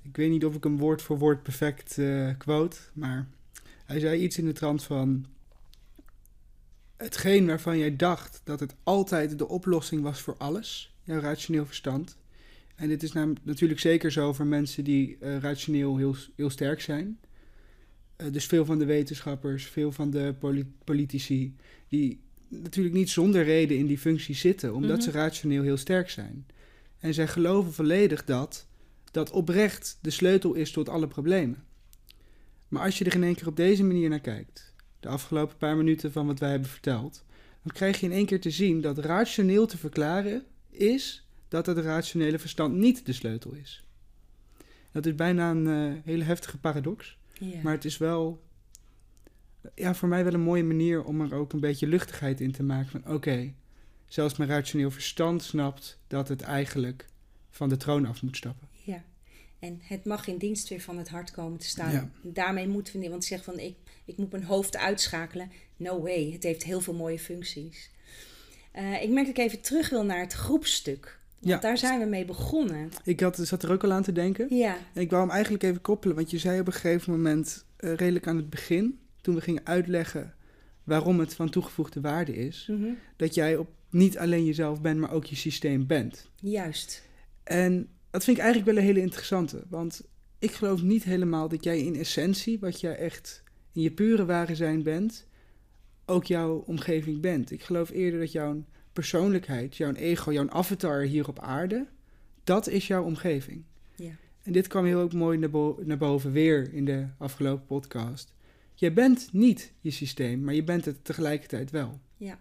Ik 0.03 0.16
weet 0.16 0.31
niet 0.31 0.45
of 0.45 0.55
ik 0.55 0.64
hem 0.64 0.78
woord 0.78 1.03
voor 1.03 1.18
woord 1.18 1.43
perfect 1.43 1.99
eh, 1.99 2.31
quote, 2.39 2.76
maar 2.93 3.28
hij 3.85 4.01
zei 4.01 4.22
iets 4.22 4.39
in 4.39 4.45
de 4.45 4.53
trant 4.53 4.83
van... 4.83 5.26
Hetgeen 6.97 7.47
waarvan 7.47 7.78
jij 7.78 7.97
dacht 7.97 8.41
dat 8.45 8.61
het 8.61 8.74
altijd 8.83 9.39
de 9.39 9.49
oplossing 9.49 10.03
was 10.03 10.20
voor 10.20 10.35
alles, 10.39 10.95
jouw 11.03 11.20
rationeel 11.20 11.66
verstand. 11.66 12.16
En 12.81 12.89
dit 12.89 13.03
is 13.03 13.12
nam- 13.12 13.35
natuurlijk 13.43 13.81
zeker 13.81 14.12
zo 14.12 14.33
voor 14.33 14.47
mensen 14.47 14.85
die 14.85 15.16
eh, 15.20 15.39
rationeel 15.39 15.97
heel, 15.97 16.16
heel 16.37 16.51
sterk 16.51 16.81
zijn. 16.81 17.18
Eh, 18.16 18.26
dus 18.33 18.47
veel 18.47 18.64
van 18.64 18.78
de 18.78 18.85
wetenschappers, 18.85 19.64
veel 19.66 19.93
van 19.93 20.11
de 20.11 20.35
poli- 20.39 20.72
politici, 20.85 21.57
die 21.89 22.20
natuurlijk 22.49 22.95
niet 22.95 23.11
zonder 23.11 23.45
reden 23.45 23.76
in 23.78 23.87
die 23.87 23.99
functie 23.99 24.35
zitten, 24.35 24.74
omdat 24.74 24.91
Mhm. 24.97 25.01
ze 25.01 25.11
rationeel 25.11 25.62
heel 25.62 25.76
sterk 25.76 26.11
zijn. 26.11 26.47
En 26.99 27.14
zij 27.14 27.26
geloven 27.28 27.72
volledig 27.72 28.24
dat 28.24 28.66
dat 29.11 29.31
oprecht 29.31 29.99
de 30.03 30.11
sleutel 30.11 30.55
is 30.55 30.70
tot 30.70 30.89
alle 30.89 31.07
problemen. 31.09 31.64
Maar 32.68 32.83
als 32.83 32.99
je 32.99 33.05
er 33.05 33.14
in 33.14 33.22
één 33.24 33.35
keer 33.35 33.47
op 33.47 33.57
deze 33.57 33.85
manier 33.85 34.09
naar 34.09 34.20
kijkt, 34.20 34.74
de 35.01 35.09
afgelopen 35.09 35.57
paar 35.57 35.76
minuten 35.76 36.12
van 36.12 36.26
wat 36.26 36.39
wij 36.39 36.51
hebben 36.51 36.68
verteld, 36.68 37.24
dan 37.62 37.72
krijg 37.72 38.01
je 38.01 38.07
in 38.07 38.12
één 38.12 38.26
keer 38.26 38.41
te 38.41 38.51
zien 38.51 38.81
dat 38.81 38.99
rationeel 38.99 39.66
te 39.66 39.78
verklaren 39.78 40.45
is 40.70 41.28
dat 41.51 41.67
het 41.67 41.79
rationele 41.79 42.39
verstand 42.39 42.75
niet 42.75 43.07
de 43.07 43.13
sleutel 43.13 43.53
is. 43.53 43.85
Dat 44.93 45.07
is 45.07 45.15
bijna 45.15 45.51
een 45.51 45.67
eh, 45.67 46.05
hele 46.05 46.25
heftige 46.25 46.59
paradox, 46.59 47.19
maar 47.63 47.73
het 47.73 47.85
is 47.85 47.99
wel, 47.99 48.43
ja, 49.75 49.95
voor 49.95 50.09
mij 50.09 50.25
wel 50.25 50.35
een 50.35 50.41
mooie 50.41 50.65
manier 50.65 51.05
om 51.05 51.21
er 51.21 51.35
ook 51.35 51.53
een 51.53 51.61
beetje 51.61 51.87
luchtigheid 51.87 52.41
in 52.41 52.53
te 52.53 52.63
maken 52.63 52.91
van 52.91 53.15
oké, 53.15 53.55
zelfs 54.07 54.37
mijn 54.37 54.51
rationeel 54.51 54.91
verstand 54.91 55.43
snapt 55.43 55.99
dat 56.07 56.29
het 56.29 56.41
eigenlijk 56.41 57.07
van 57.51 57.69
de 57.69 57.77
troon 57.77 58.07
af 58.07 58.23
moet 58.23 58.37
stappen. 58.37 58.69
ja. 58.85 59.05
En 59.59 59.81
het 59.83 60.05
mag 60.05 60.27
in 60.27 60.39
dienst 60.39 60.69
weer 60.69 60.81
van 60.81 60.99
het 60.99 61.09
hart 61.09 61.31
komen 61.31 61.59
te 61.59 61.67
staan. 61.67 61.93
Ja. 61.93 62.11
Daarmee 62.23 62.69
moeten 62.69 62.93
we 62.93 62.99
niet, 62.99 63.11
want 63.11 63.25
zeg 63.25 63.45
van 63.45 63.59
ik, 63.59 63.77
ik 64.05 64.17
moet 64.17 64.31
mijn 64.31 64.45
hoofd 64.45 64.77
uitschakelen. 64.77 65.51
No 65.77 66.01
way, 66.03 66.31
het 66.33 66.43
heeft 66.43 66.63
heel 66.63 66.81
veel 66.81 66.95
mooie 66.95 67.19
functies. 67.19 67.91
Eh, 68.73 69.03
ik 69.03 69.11
merk 69.11 69.27
dat 69.27 69.37
ik 69.37 69.45
even 69.45 69.61
terug 69.61 69.91
wil 69.91 70.05
naar 70.05 70.21
het 70.21 70.33
groepstuk. 70.33 71.20
Want 71.41 71.53
Ja. 71.55 71.59
daar 71.68 71.78
zijn 71.78 72.01
we 72.01 72.07
mee 72.07 72.24
begonnen. 72.24 72.88
Ik 73.05 73.20
had, 73.20 73.36
zat 73.36 73.62
er 73.62 73.72
ook 73.72 73.84
al 73.84 73.93
aan 73.93 74.03
te 74.03 74.12
denken. 74.12 74.57
Ja, 74.57 74.76
En 74.95 75.01
ik 75.03 75.11
wou 75.11 75.22
hem 75.22 75.32
eigenlijk 75.32 75.62
even 75.62 75.80
koppelen, 75.80 76.16
want 76.16 76.30
je 76.30 76.38
zei 76.38 76.61
op 76.61 76.66
een 76.66 76.72
gegeven 76.72 77.12
moment, 77.12 77.64
eh, 77.76 77.95
redelijk 77.95 78.26
aan 78.26 78.36
het 78.36 78.51
begin, 78.51 78.99
toen 79.20 79.34
we 79.34 79.41
gingen 79.41 79.66
uitleggen 79.66 80.34
waarom 80.84 81.20
het 81.20 81.34
van 81.34 81.51
toegevoegde 81.51 82.01
waarde 82.01 82.36
is, 82.36 82.68
mhm. 82.70 82.88
dat 83.16 83.34
jij 83.34 83.57
op 83.57 83.68
niet 83.91 84.18
alleen 84.18 84.45
jezelf 84.45 84.80
bent, 84.80 85.01
maar 85.01 85.12
ook 85.12 85.24
je 85.24 85.36
systeem 85.36 85.86
bent. 85.86 86.30
juist. 86.36 87.09
En 87.43 87.88
dat 88.11 88.24
vind 88.24 88.36
ik 88.36 88.43
eigenlijk 88.43 88.72
wel 88.72 88.80
een 88.82 88.88
hele 88.88 89.05
interessante, 89.05 89.62
want 89.68 90.03
ik 90.38 90.51
geloof 90.53 90.82
niet 90.82 91.05
helemaal 91.05 91.49
dat 91.49 91.64
jij 91.64 91.80
in 91.80 91.97
essentie, 91.97 92.59
wat 92.59 92.80
jij 92.80 92.97
echt 92.97 93.43
in 93.72 93.82
je 93.82 93.91
pure 93.91 94.24
ware 94.24 94.55
zijn 94.55 94.82
bent, 94.82 95.26
ook 96.07 96.24
jouw 96.24 96.62
omgeving 96.66 97.20
bent. 97.20 97.51
Ik 97.51 97.62
geloof 97.62 97.91
eerder 97.91 98.20
dat 98.20 98.32
jouw 98.32 98.64
persoonlijkheid, 98.93 99.76
jouw 99.76 99.93
ego, 99.93 100.32
jouw 100.32 100.51
avatar 100.51 101.01
hier 101.03 101.28
op 101.28 101.38
aarde, 101.38 101.86
dat 102.45 102.66
is 102.68 102.86
jouw 102.86 103.05
omgeving. 103.05 103.62
Ja. 103.97 104.11
En 104.43 104.53
dit 104.53 104.66
kwam 104.66 104.84
heel 104.84 105.01
ook 105.01 105.12
mooi 105.12 105.38
naar, 105.38 105.51
bo- 105.51 105.78
naar 105.84 105.97
boven 105.99 106.32
weer 106.32 106.72
in 106.74 106.84
de 106.84 107.07
afgelopen 107.18 107.66
podcast. 107.66 108.32
Jij 108.74 108.93
bent 108.93 109.28
niet 109.32 109.72
je 109.80 109.91
systeem, 109.91 110.45
maar 110.45 110.55
je 110.55 110.64
bent 110.64 110.84
het 110.84 111.05
tegelijkertijd 111.05 111.70
wel. 111.70 112.01
Ja. 112.16 112.38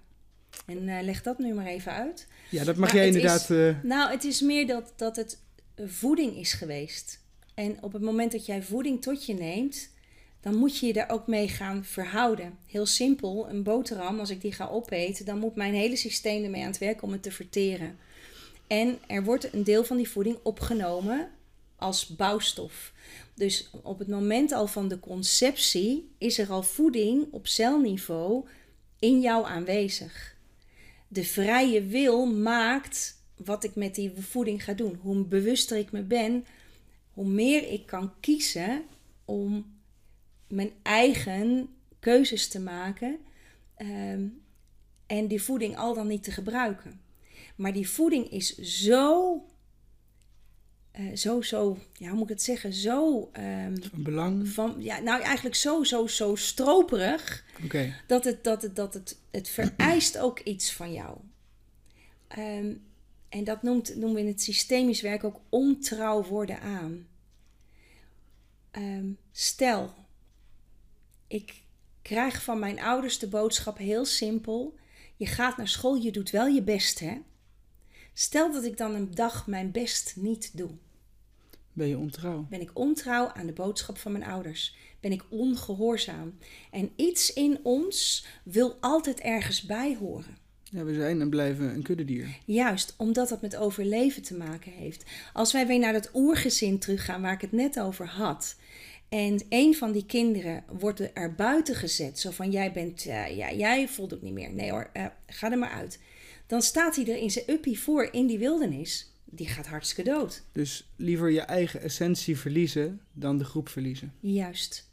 En 0.66 0.88
eh, 0.90 1.04
leg 1.04 1.22
dat 1.22 1.40
nu 1.40 1.54
maar 1.54 1.66
even 1.66 1.92
uit. 1.92 2.28
Ja, 2.50 2.64
dat 2.64 2.76
mag 2.76 2.88
Maar 2.88 2.96
jij 2.98 3.08
inderdaad... 3.08 3.50
eh, 3.50 3.76
Nou, 3.84 4.12
het 4.12 4.24
is 4.24 4.42
meer 4.42 4.68
dat, 4.68 4.94
dat 4.96 5.16
het 5.16 5.42
voeding 5.86 6.36
is 6.36 6.54
geweest. 6.54 7.20
En 7.54 7.84
op 7.84 7.94
het 7.94 8.02
moment 8.02 8.32
dat 8.32 8.46
jij 8.46 8.64
voeding 8.64 9.02
tot 9.02 9.26
je 9.26 9.34
neemt, 9.34 9.90
dan 10.42 10.56
moet 10.56 10.78
je 10.78 10.86
je 10.86 10.94
daar 10.94 11.10
ook 11.10 11.28
mee 11.28 11.48
gaan 11.48 11.86
verhouden. 11.86 12.58
Heel 12.66 12.86
simpel, 12.86 13.50
een 13.50 13.64
boterham, 13.64 14.20
als 14.20 14.30
ik 14.30 14.42
die 14.42 14.52
ga 14.52 14.68
opeten, 14.68 15.26
dan 15.26 15.40
moet 15.40 15.56
mijn 15.56 15.74
hele 15.74 15.96
systeem 15.96 16.44
ermee 16.44 16.62
aan 16.62 16.68
het 16.68 16.78
werk 16.78 17.02
om 17.02 17.12
het 17.12 17.24
te 17.24 17.32
verteren. 17.32 17.98
En 18.68 19.00
er 19.08 19.24
wordt 19.24 19.54
een 19.54 19.64
deel 19.64 19.84
van 19.84 19.98
die 19.98 20.10
voeding 20.10 20.38
opgenomen 20.44 21.30
als 21.76 22.08
bouwstof. 22.08 22.94
Dus 23.34 23.70
op 23.84 24.00
het 24.00 24.08
moment 24.08 24.52
al 24.52 24.68
van 24.68 24.88
de 24.88 25.00
conceptie 25.00 26.12
is 26.18 26.38
er 26.38 26.50
al 26.50 26.64
voeding 26.64 27.28
op 27.32 27.48
celniveau 27.48 28.46
in 29.00 29.22
jou 29.22 29.46
aanwezig. 29.46 30.36
De 31.08 31.24
vrije 31.24 31.84
wil 31.84 32.26
maakt 32.26 33.18
wat 33.36 33.64
ik 33.64 33.76
met 33.76 33.96
die 33.96 34.12
voeding 34.20 34.64
ga 34.64 34.74
doen. 34.74 35.00
Hoe 35.02 35.24
bewuster 35.24 35.78
ik 35.78 35.92
me 35.92 36.02
ben, 36.02 36.46
hoe 37.14 37.28
meer 37.28 37.72
ik 37.72 37.86
kan 37.86 38.14
kiezen 38.20 38.84
om 39.26 39.66
mijn 40.50 40.72
eigen 40.82 41.70
keuzes 42.00 42.48
te 42.48 42.60
maken 42.60 43.18
ehm, 43.76 44.28
en 45.06 45.28
die 45.28 45.42
voeding 45.42 45.78
al 45.78 45.94
dan 45.94 46.08
niet 46.08 46.24
te 46.24 46.32
gebruiken. 46.32 47.02
Maar 47.56 47.74
die 47.74 47.90
voeding 47.90 48.30
is 48.30 48.58
zo, 48.58 49.46
eh, 50.92 51.16
zo, 51.16 51.42
zo, 51.42 51.78
ja, 51.94 52.08
hoe 52.08 52.18
moet 52.18 52.30
ik 52.30 52.36
het 52.36 52.42
zeggen, 52.42 52.74
zo, 52.74 53.30
ehm, 53.32 53.82
van 53.82 54.04
belang. 54.04 54.48
van, 54.48 54.76
ja, 54.80 55.00
nou 55.00 55.22
eigenlijk 55.22 55.56
zo, 55.56 55.84
zo, 55.84 56.08
zo 56.08 56.36
stroperig 56.36 57.46
dat 58.08 58.24
het, 58.24 58.44
dat 58.44 58.62
het, 58.62 58.76
dat 58.76 58.94
het, 58.94 59.18
het 59.32 59.50
vereist 59.50 60.18
ook 60.18 60.40
iets 60.40 60.74
van 60.74 60.94
jou. 60.94 61.18
Ehm, 62.28 62.74
en 63.30 63.44
dat 63.44 63.64
noemt, 63.64 63.96
noemen 63.96 64.14
we 64.14 64.22
in 64.22 64.28
het 64.28 64.42
systemisch 64.42 65.02
werk 65.02 65.24
ook 65.24 65.40
ontrouw 65.50 66.24
worden 66.24 66.60
aan. 66.62 67.08
Stel, 69.32 69.94
ik 71.30 71.62
krijg 72.02 72.44
van 72.44 72.60
mijn 72.60 72.80
ouders 72.80 73.20
de 73.20 73.28
boodschap 73.28 73.78
heel 73.78 74.06
simpel: 74.06 74.76
je 75.16 75.26
gaat 75.26 75.58
naar 75.58 75.68
school, 75.68 75.96
je 75.96 76.12
doet 76.12 76.30
wel 76.30 76.48
je 76.48 76.62
best, 76.62 77.00
hè? 77.00 77.18
Stel 78.14 78.52
dat 78.52 78.64
ik 78.64 78.78
dan 78.78 78.96
een 78.96 79.16
dag 79.16 79.48
mijn 79.48 79.72
best 79.72 80.16
niet 80.16 80.58
doe. 80.58 80.70
ben 81.74 81.88
je 81.88 81.98
ontrouw. 81.98 82.46
Ben 82.50 82.62
ik 82.62 82.70
ontrouw 82.74 83.28
aan 83.28 83.46
de 83.46 83.54
boodschap 83.54 83.98
van 83.98 84.12
mijn 84.12 84.24
ouders? 84.24 84.76
Ben 85.00 85.12
ik 85.12 85.24
ongehoorzaam? 85.30 86.38
En 86.72 86.92
iets 86.96 87.34
in 87.34 87.60
ons 87.64 88.26
wil 88.44 88.78
altijd 88.80 89.20
ergens 89.20 89.62
bij 89.62 89.96
horen. 89.96 90.38
Ja, 90.64 90.84
we 90.84 90.94
zijn 90.94 91.22
en 91.22 91.30
blijven 91.30 91.74
een 91.74 91.84
kuddedier. 91.84 92.38
Juist 92.46 92.94
omdat 92.98 93.30
dat 93.30 93.42
met 93.42 93.56
overleven 93.56 94.22
te 94.22 94.38
maken 94.38 94.72
heeft. 94.72 95.04
Als 95.34 95.52
wij 95.52 95.68
weer 95.68 95.80
naar 95.80 95.94
dat 95.94 96.10
oergezin 96.14 96.80
teruggaan 96.80 97.22
waar 97.22 97.34
ik 97.34 97.42
het 97.42 97.52
net 97.52 97.80
over 97.80 98.08
had. 98.08 98.56
En 99.10 99.42
een 99.50 99.76
van 99.76 99.92
die 99.92 100.06
kinderen 100.06 100.64
wordt 100.68 101.02
er 101.14 101.36
buiten 101.36 101.76
gezet. 101.76 102.20
Zo 102.20 102.32
van, 102.32 102.52
jij 102.52 102.72
bent, 102.72 103.06
eh, 103.06 103.38
ja, 103.38 103.52
jij 103.54 103.88
voldoet 103.88 104.22
niet 104.22 104.34
meer. 104.34 104.54
Nee 104.54 104.72
hoor, 104.72 104.90
eh, 104.94 105.06
ga 105.28 105.52
er 105.52 105.58
maar 105.58 105.72
uit. 105.72 106.00
Dan 106.48 106.62
staat 106.62 106.96
hij 106.96 107.08
er 107.08 107.18
in 107.18 107.32
zijn 107.32 107.50
uppie 107.52 107.80
voor 107.80 108.10
in 108.12 108.28
die 108.28 108.40
wildernis. 108.40 109.12
Die 109.26 109.48
gaat 109.48 109.68
hartstikke 109.68 110.12
dood. 110.12 110.44
Dus 110.52 110.90
liever 110.96 111.30
je 111.30 111.42
eigen 111.42 111.82
essentie 111.82 112.38
verliezen 112.38 113.02
dan 113.14 113.38
de 113.38 113.44
groep 113.44 113.70
verliezen. 113.70 114.14
Juist. 114.20 114.88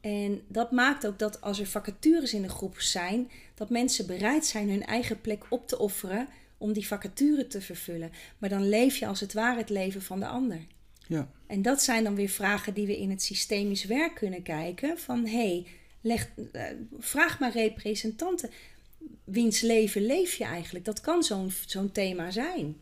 En 0.00 0.42
dat 0.48 0.70
maakt 0.70 1.06
ook 1.06 1.18
dat 1.18 1.40
als 1.40 1.60
er 1.60 1.66
vacatures 1.66 2.34
in 2.34 2.42
de 2.42 2.48
groep 2.48 2.80
zijn, 2.80 3.30
dat 3.54 3.70
mensen 3.70 4.06
bereid 4.06 4.46
zijn 4.46 4.70
hun 4.70 4.84
eigen 4.84 5.20
plek 5.20 5.44
op 5.48 5.68
te 5.68 5.78
offeren 5.78 6.28
om 6.58 6.72
die 6.72 6.86
vacature 6.86 7.46
te 7.46 7.60
vervullen. 7.60 8.10
Maar 8.38 8.48
dan 8.48 8.68
leef 8.68 8.96
je 8.96 9.06
als 9.06 9.20
het 9.20 9.32
ware 9.32 9.58
het 9.58 9.70
leven 9.70 10.02
van 10.02 10.20
de 10.20 10.26
ander. 10.26 10.66
Ja, 11.08 11.30
En 11.46 11.62
dat 11.62 11.82
zijn 11.82 12.04
dan 12.04 12.14
weer 12.14 12.28
vragen 12.28 12.74
die 12.74 12.86
we 12.86 12.98
in 12.98 13.10
het 13.10 13.22
systemisch 13.22 13.84
werk 13.84 14.14
kunnen 14.14 14.42
kijken. 14.42 14.98
Van 14.98 15.26
hé, 15.26 15.30
hey, 15.30 15.66
leg, 16.00 16.28
eh, 16.52 16.64
vraag 16.98 17.38
maar 17.40 17.52
representanten. 17.52 18.50
Wiens 19.24 19.60
leven 19.60 20.06
leef 20.06 20.34
je 20.34 20.44
eigenlijk? 20.44 20.84
Dat 20.84 21.00
kan 21.00 21.22
zo'n 21.22 21.50
zo'n 21.66 21.92
thema 21.92 22.30
zijn. 22.30 22.76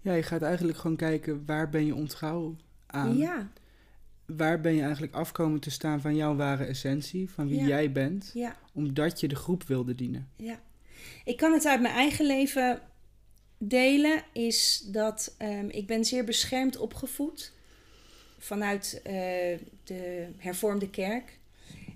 ja, 0.00 0.14
je 0.14 0.22
gaat 0.22 0.42
eigenlijk 0.42 0.78
gewoon 0.78 0.96
kijken 0.96 1.42
waar 1.46 1.68
ben 1.70 1.86
je 1.86 1.94
ontrouw 1.94 2.56
aan. 2.86 3.16
Ja, 3.16 3.50
Waar 4.36 4.60
ben 4.60 4.74
je 4.74 4.82
eigenlijk 4.82 5.14
afkomen 5.14 5.60
te 5.60 5.70
staan 5.70 6.00
van 6.00 6.16
jouw 6.16 6.36
ware 6.36 6.64
essentie, 6.64 7.30
van 7.30 7.48
wie 7.48 7.58
Ja. 7.60 7.66
jij 7.66 7.92
bent, 7.92 8.30
ja. 8.34 8.56
omdat 8.72 9.20
je 9.20 9.28
de 9.28 9.34
groep 9.36 9.64
wilde 9.64 9.94
dienen. 9.94 10.28
Ja, 10.36 10.60
ik 11.24 11.36
kan 11.36 11.52
het 11.52 11.66
uit 11.66 11.80
mijn 11.80 11.94
eigen 11.94 12.26
leven 12.26 12.80
delen. 13.58 14.22
Is 14.32 14.84
dat 14.92 15.34
ehm, 15.38 15.68
ik 15.68 15.86
ben 15.86 16.04
zeer 16.04 16.24
beschermd 16.24 16.76
opgevoed 16.76 17.52
vanuit 18.38 19.00
eh, 19.04 19.12
de 19.84 20.30
hervormde 20.36 20.90
kerk. 20.90 21.38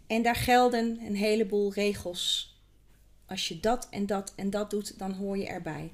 En 0.06 0.22
daar 0.22 0.36
gelden 0.36 0.98
een 1.06 1.16
heleboel 1.16 1.72
regels. 1.72 2.56
Als 3.26 3.48
je 3.48 3.60
dat 3.60 3.88
en 3.90 4.06
dat 4.06 4.32
en 4.36 4.50
dat 4.50 4.70
doet, 4.70 4.98
dan 4.98 5.12
hoor 5.12 5.38
je 5.38 5.46
erbij. 5.46 5.92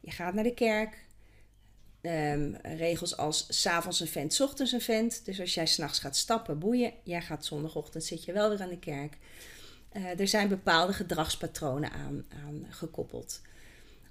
Je 0.00 0.10
gaat 0.10 0.34
naar 0.34 0.44
de 0.44 0.54
kerk. 0.54 1.04
Ehm, 2.00 2.54
regels 2.62 3.16
als 3.16 3.46
s'avonds 3.48 4.00
een 4.00 4.06
vent, 4.06 4.34
's 4.34 4.40
ochtends 4.40 4.72
een 4.72 4.80
vent. 4.80 5.24
Dus 5.24 5.40
als 5.40 5.54
jij 5.54 5.66
s'nachts 5.66 5.98
gaat 5.98 6.16
stappen, 6.16 6.58
boeien. 6.58 6.92
Jij 7.02 7.22
gaat 7.22 7.44
zondagochtend, 7.44 8.04
zit 8.04 8.24
je 8.24 8.32
wel 8.32 8.48
weer 8.48 8.62
aan 8.62 8.68
de 8.68 8.78
kerk. 8.78 9.16
Eh, 9.88 10.20
er 10.20 10.28
zijn 10.28 10.48
bepaalde 10.48 10.92
gedragspatronen 10.92 11.92
aan, 11.92 12.24
aan 12.28 12.66
gekoppeld. 12.68 13.40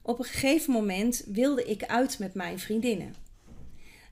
Op 0.02 0.20
een 0.20 0.26
gegeven 0.26 0.74
moment 0.74 1.24
wilde 1.28 1.66
ik 1.66 1.84
uit 1.84 2.20
met 2.20 2.34
mijn 2.34 2.60
vriendinnen. 2.60 3.16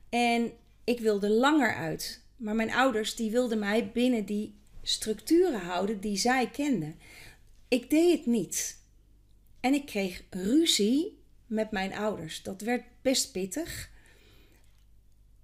En 0.08 0.52
ik 0.84 1.00
wilde 1.00 1.30
langer 1.30 1.74
uit. 1.74 2.22
Maar 2.36 2.54
mijn 2.54 2.72
ouders 2.72 3.14
die 3.14 3.30
wilden 3.30 3.58
mij 3.58 3.90
binnen 3.90 4.24
die 4.24 4.54
structuren 4.82 5.60
houden 5.60 6.00
die 6.00 6.16
zij 6.16 6.50
kenden. 6.50 6.98
Ik 7.68 7.90
deed 7.90 8.18
het 8.18 8.26
niet. 8.26 8.78
En 9.60 9.74
ik 9.74 9.86
kreeg 9.86 10.22
ruzie 10.30 11.22
met 11.46 11.70
mijn 11.70 11.94
ouders. 11.94 12.42
Dat 12.42 12.60
werd 12.60 12.84
best 13.02 13.32
pittig. 13.32 13.90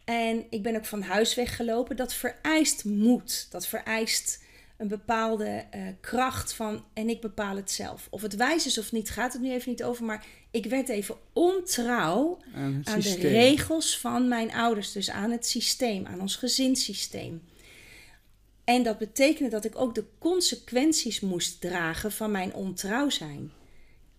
En 0.05 0.47
ik 0.51 0.63
ben 0.63 0.77
ook 0.77 0.85
van 0.85 1.03
huis 1.03 1.35
weggelopen. 1.35 1.97
Dat 1.97 2.15
vereist 2.15 2.85
moed. 2.85 3.47
Dat 3.51 3.67
vereist 3.67 4.40
een 4.81 4.89
bepaalde 4.89 5.65
eh, 5.71 5.83
kracht 6.01 6.53
van 6.53 6.85
en 6.93 7.09
ik 7.09 7.21
bepaal 7.21 7.57
het 7.57 7.71
zelf. 7.71 8.07
Of 8.11 8.23
het 8.23 8.37
wijs 8.37 8.67
is 8.67 8.79
of 8.79 8.93
niet, 8.93 9.11
gaat 9.11 9.33
het 9.33 9.43
nu 9.43 9.53
even 9.53 9.71
niet 9.71 9.83
over. 9.83 10.05
Maar 10.05 10.27
ik 10.51 10.67
werd 10.67 10.89
even 10.89 11.17
ontrouw 11.33 12.39
Aan 12.55 12.83
de 13.01 13.17
regels 13.19 13.99
van 13.99 14.29
mijn 14.29 14.53
ouders. 14.53 14.93
Dus 14.93 15.11
aan 15.11 15.31
het 15.31 15.47
systeem, 15.47 16.07
aan 16.07 16.21
ons 16.21 16.37
gezinssysteem. 16.37 17.43
En 18.65 18.83
dat 18.83 18.99
betekende 18.99 19.51
dat 19.51 19.65
ik 19.65 19.79
ook 19.79 19.95
de 19.95 20.05
consequenties 20.19 21.21
moest 21.21 21.61
dragen 21.61 22.13
van 22.13 22.31
mijn 22.31 22.55
ontrouw 22.55 23.09
zijn. 23.09 23.53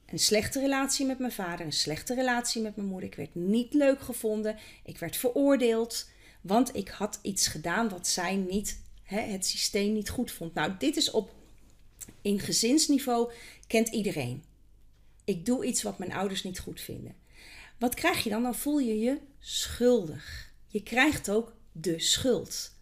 Een 0.06 0.20
slechte 0.20 0.60
relatie 0.60 1.06
met 1.06 1.20
mijn 1.20 1.32
vader, 1.32 1.66
een 1.66 1.72
slechte 1.72 2.14
relatie 2.14 2.62
met 2.62 2.76
mijn 2.76 2.88
moeder. 2.88 3.10
Ik 3.10 3.16
werd 3.16 3.36
niet 3.36 3.74
leuk 3.74 4.02
gevonden. 4.02 4.58
Ik 4.84 4.98
werd 4.98 5.16
veroordeeld. 5.16 6.10
Want 6.42 6.76
ik 6.76 6.90
had 6.90 7.20
iets 7.22 7.48
gedaan 7.48 7.90
wat 7.90 8.08
zij 8.08 8.36
niet, 8.36 8.82
hè, 9.12 9.22
het 9.22 9.46
systeem 9.46 9.94
niet 9.94 10.10
goed 10.10 10.32
vond. 10.32 10.54
Nou, 10.54 10.72
dit 10.80 10.98
is 10.98 11.12
op 11.12 11.34
in 12.22 12.40
gezinsniveau 12.40 13.32
kent 13.68 13.88
iedereen. 13.88 14.44
Ik 15.24 15.46
doe 15.46 15.66
iets 15.66 15.84
wat 15.84 15.98
mijn 15.98 16.14
ouders 16.14 16.44
niet 16.44 16.60
goed 16.60 16.82
vinden. 16.82 17.16
Wat 17.80 17.94
krijg 17.94 18.24
je 18.24 18.30
dan? 18.30 18.44
Dan 18.44 18.56
voel 18.56 18.80
je 18.80 19.00
je 19.00 19.18
schuldig. 19.40 20.54
Je 20.68 20.84
krijgt 20.84 21.30
ook 21.30 21.54
de 21.72 22.00
schuld. 22.00 22.76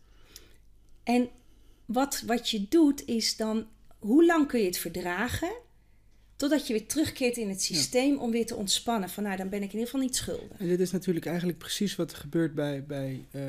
En 1.04 1.30
wat, 1.86 2.24
wat 2.26 2.50
je 2.50 2.68
doet 2.70 3.08
is 3.08 3.36
dan, 3.36 3.68
hoe 4.00 4.26
lang 4.26 4.48
kun 4.48 4.60
je 4.60 4.66
het 4.66 4.78
verdragen? 4.78 5.52
Totdat 6.36 6.68
je 6.68 6.74
weer 6.74 6.88
terugkeert 6.88 7.38
in 7.38 7.50
het 7.50 7.62
systeem 7.62 8.18
om 8.18 8.32
weer 8.32 8.46
te 8.46 8.56
ontspannen. 8.56 9.10
Van 9.10 9.24
nou, 9.24 9.38
dan 9.38 9.50
ben 9.50 9.64
ik 9.64 9.74
in 9.74 9.80
ieder 9.80 9.86
geval 9.86 10.02
niet 10.02 10.16
schuldig. 10.16 10.58
En 10.58 10.68
dit 10.68 10.80
is 10.80 10.92
natuurlijk 10.92 11.26
eigenlijk 11.26 11.58
precies 11.58 11.96
wat 11.96 12.12
er 12.12 12.18
gebeurt 12.18 12.56
bij, 12.56 12.84
bij, 12.84 13.26
eh, 13.32 13.42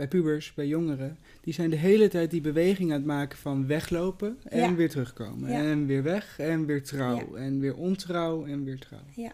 bij 0.00 0.08
pubers, 0.08 0.54
bij 0.54 0.66
jongeren. 0.66 1.18
Die 1.40 1.54
zijn 1.54 1.70
de 1.70 1.76
hele 1.76 2.08
tijd 2.08 2.30
die 2.30 2.40
beweging 2.40 2.90
aan 2.90 2.96
het 2.96 3.06
maken 3.06 3.38
van 3.38 3.66
weglopen 3.66 4.38
en 4.44 4.58
Ja. 4.58 4.74
weer 4.74 4.90
terugkomen. 4.90 5.50
Ja. 5.50 5.62
En 5.62 5.86
weer 5.86 6.02
weg 6.02 6.38
en 6.38 6.66
weer 6.66 6.82
trouw. 6.82 7.16
Ja. 7.16 7.38
En 7.38 7.60
weer 7.60 7.76
ontrouw 7.76 8.46
en 8.46 8.64
weer 8.64 8.78
trouw. 8.78 9.04
Ja. 9.16 9.32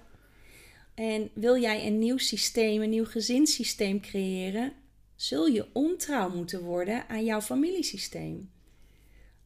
En 0.94 1.30
wil 1.34 1.60
jij 1.60 1.86
een 1.86 1.98
nieuw 1.98 2.16
systeem, 2.18 2.82
een 2.82 2.90
nieuw 2.90 3.04
gezinssysteem 3.04 4.00
creëren, 4.00 4.72
zul 5.14 5.46
je 5.46 5.66
ontrouw 5.72 6.34
moeten 6.34 6.60
worden 6.60 7.08
aan 7.08 7.24
jouw 7.24 7.40
familiesysteem. 7.40 8.50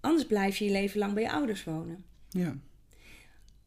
Anders 0.00 0.26
blijf 0.26 0.56
je 0.56 0.64
je 0.64 0.70
leven 0.70 0.98
lang 0.98 1.12
bij 1.14 1.22
je 1.22 1.30
ouders 1.30 1.64
wonen. 1.64 2.04
Ja. 2.28 2.56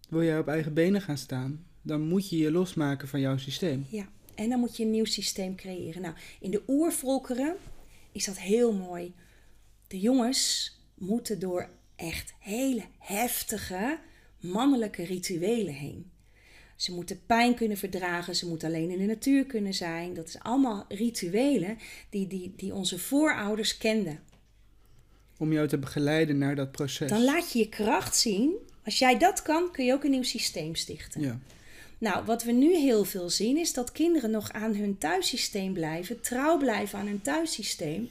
Wil 0.10 0.24
jij 0.24 0.39
op 0.39 0.47
eigen 0.47 0.74
benen 0.74 1.01
gaan 1.01 1.18
staan, 1.18 1.66
dan 1.82 2.01
moet 2.01 2.30
je 2.30 2.38
je 2.38 2.51
losmaken 2.51 3.08
van 3.08 3.20
jouw 3.20 3.38
systeem. 3.38 3.86
Ja, 3.89 4.10
en 4.36 4.50
dan 4.50 4.60
moet 4.60 4.78
je 4.78 4.84
een 4.84 4.92
nieuw 4.92 5.06
systeem 5.06 5.56
creëren. 5.56 6.02
Nou, 6.02 6.16
in 6.40 6.52
de 6.52 6.64
oervolkeren 6.68 7.56
is 8.12 8.26
dat 8.26 8.40
heel 8.40 8.74
mooi. 8.74 9.14
De 9.88 10.00
jongens 10.00 10.78
moeten 10.94 11.40
door 11.40 11.70
echt 11.96 12.34
hele 12.40 12.84
heftige 13.00 14.00
mannelijke 14.40 15.04
rituelen 15.04 15.74
heen. 15.74 16.12
Ze 16.76 16.94
moeten 16.94 17.26
pijn 17.26 17.56
kunnen 17.56 17.78
verdragen, 17.78 18.36
ze 18.36 18.48
moeten 18.48 18.68
alleen 18.68 18.90
in 18.90 18.98
de 18.98 19.06
natuur 19.06 19.46
kunnen 19.46 19.74
zijn. 19.74 20.14
Dat 20.14 20.28
is 20.28 20.40
allemaal 20.40 20.86
rituelen 20.88 21.78
die, 22.10 22.28
die, 22.28 22.54
die 22.56 22.74
onze 22.74 23.00
voorouders 23.00 23.78
kenden. 23.78 24.20
Om 25.38 25.54
jou 25.54 25.68
te 25.68 25.78
begeleiden 25.78 26.38
naar 26.38 26.56
dat 26.56 26.72
proces. 26.72 27.10
Dan 27.10 27.24
laat 27.24 27.52
je 27.52 27.60
je 27.60 27.70
kracht 27.70 28.16
zien. 28.16 28.56
Als 28.86 29.00
jij 29.00 29.18
dat 29.18 29.42
kan, 29.42 29.72
kun 29.72 29.86
je 29.86 29.94
ook 29.94 30.04
een 30.04 30.12
nieuw 30.12 30.24
systeem 30.24 30.76
stichten. 30.76 31.22
Ja. 31.22 31.40
Nou, 32.04 32.26
wat 32.26 32.43
we 32.43 32.51
nu 32.51 32.76
heel 32.76 33.04
veel 33.04 33.30
zien 33.30 33.58
is 33.58 33.74
dat 33.74 33.91
kinderen 33.91 34.32
nog 34.32 34.51
aan 34.51 34.76
hun 34.76 34.97
thuissysteem 34.97 35.74
blijven, 35.74 36.22
trouw 36.22 36.58
blijven 36.58 36.99
aan 36.99 37.08
hun 37.08 37.22
thuissysteem. 37.22 38.10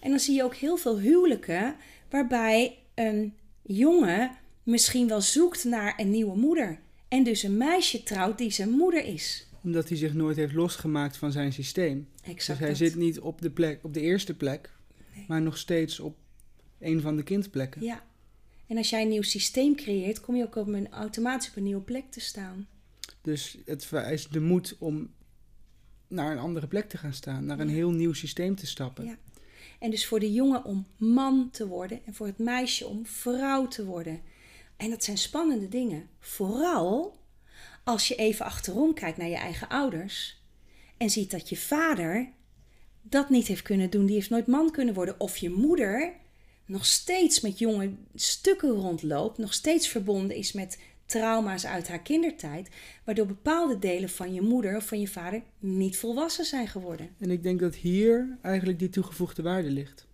En 0.00 0.10
dan 0.10 0.18
zie 0.18 0.34
je 0.34 0.42
ook 0.42 0.54
heel 0.54 0.76
veel 0.76 0.98
huwelijken 0.98 1.76
waarbij 2.10 2.78
een 2.94 3.34
jongen 3.62 4.30
misschien 4.62 5.08
wel 5.08 5.20
zoekt 5.20 5.64
naar 5.64 5.94
een 5.96 6.10
nieuwe 6.10 6.36
moeder. 6.36 6.78
En 7.08 7.22
dus 7.22 7.42
een 7.42 7.56
meisje 7.56 8.02
trouwt 8.02 8.38
die 8.38 8.50
zijn 8.50 8.70
moeder 8.70 9.04
is. 9.04 9.46
Omdat 9.62 9.88
hij 9.88 9.98
zich 9.98 10.14
nooit 10.14 10.36
heeft 10.36 10.54
losgemaakt 10.54 11.16
van 11.16 11.32
zijn 11.32 11.52
systeem. 11.52 12.08
Exact. 12.22 12.46
dus 12.46 12.58
hij 12.58 12.68
dat. 12.68 12.76
zit 12.76 12.94
niet 12.94 13.20
op 13.20 13.40
de, 13.40 13.50
plek, 13.50 13.78
op 13.82 13.94
de 13.94 14.00
eerste 14.00 14.34
plek, 14.34 14.70
maar 15.28 15.42
nog 15.42 15.58
steeds 15.58 16.00
op 16.00 16.16
een 16.78 17.00
van 17.00 17.16
de 17.16 17.22
kindplekken. 17.22 17.82
Ja. 17.82 18.04
En 18.66 18.76
als 18.76 18.90
jij 18.90 19.02
een 19.02 19.08
nieuw 19.08 19.22
systeem 19.22 19.76
creëert, 19.76 20.20
kom 20.20 20.36
je 20.36 20.44
ook 20.44 20.56
op 20.56 20.66
een, 20.66 20.90
automatisch 20.90 21.48
op 21.48 21.56
een 21.56 21.62
nieuwe 21.62 21.82
plek 21.82 22.04
te 22.10 22.20
staan. 22.20 22.66
Dus 23.24 23.58
het 23.64 23.84
vereist 23.84 24.32
de 24.32 24.40
moed 24.40 24.76
om 24.78 25.10
naar 26.08 26.32
een 26.32 26.38
andere 26.38 26.66
plek 26.66 26.88
te 26.88 26.98
gaan 26.98 27.12
staan, 27.12 27.44
naar 27.44 27.60
een 27.60 27.68
heel 27.68 27.90
nieuw 27.90 28.12
systeem 28.12 28.54
te 28.54 28.66
stappen. 28.66 29.04
Ja. 29.04 29.16
En 29.78 29.90
dus 29.90 30.06
voor 30.06 30.20
de 30.20 30.32
jongen 30.32 30.64
om 30.64 30.86
man 30.96 31.50
te 31.50 31.66
worden 31.66 32.00
en 32.04 32.14
voor 32.14 32.26
het 32.26 32.38
meisje 32.38 32.86
om 32.86 33.06
vrouw 33.06 33.68
te 33.68 33.84
worden. 33.84 34.20
En 34.76 34.90
dat 34.90 35.04
zijn 35.04 35.18
spannende 35.18 35.68
dingen. 35.68 36.08
Vooral 36.18 37.18
als 37.84 38.08
je 38.08 38.14
even 38.14 38.44
achterom 38.44 38.94
kijkt 38.94 39.18
naar 39.18 39.28
je 39.28 39.36
eigen 39.36 39.68
ouders 39.68 40.42
en 40.96 41.10
ziet 41.10 41.30
dat 41.30 41.48
je 41.48 41.56
vader 41.56 42.32
dat 43.02 43.30
niet 43.30 43.46
heeft 43.46 43.62
kunnen 43.62 43.90
doen, 43.90 44.06
die 44.06 44.14
heeft 44.14 44.30
nooit 44.30 44.46
man 44.46 44.70
kunnen 44.70 44.94
worden. 44.94 45.20
Of 45.20 45.36
je 45.36 45.50
moeder 45.50 46.12
nog 46.66 46.86
steeds 46.86 47.40
met 47.40 47.58
jonge 47.58 47.94
stukken 48.14 48.70
rondloopt, 48.70 49.38
nog 49.38 49.54
steeds 49.54 49.88
verbonden 49.88 50.36
is 50.36 50.52
met 50.52 50.78
trauma's 51.06 51.66
uit 51.66 51.88
haar 51.88 52.02
kindertijd, 52.02 52.68
waardoor 53.04 53.26
bepaalde 53.26 53.78
delen 53.78 54.08
van 54.08 54.34
je 54.34 54.40
moeder 54.40 54.76
of 54.76 54.86
van 54.86 55.00
je 55.00 55.08
vader 55.08 55.42
niet 55.58 55.96
volwassen 55.96 56.44
zijn 56.44 56.68
geworden. 56.68 57.08
En 57.18 57.30
ik 57.30 57.42
denk 57.42 57.60
dat 57.60 57.74
hier 57.74 58.38
eigenlijk 58.42 58.78
die 58.78 58.88
toegevoegde 58.88 59.42
waarde 59.42 59.70
ligt. 59.70 60.06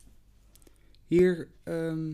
Hier, 1.06 1.48
ehm, 1.62 2.12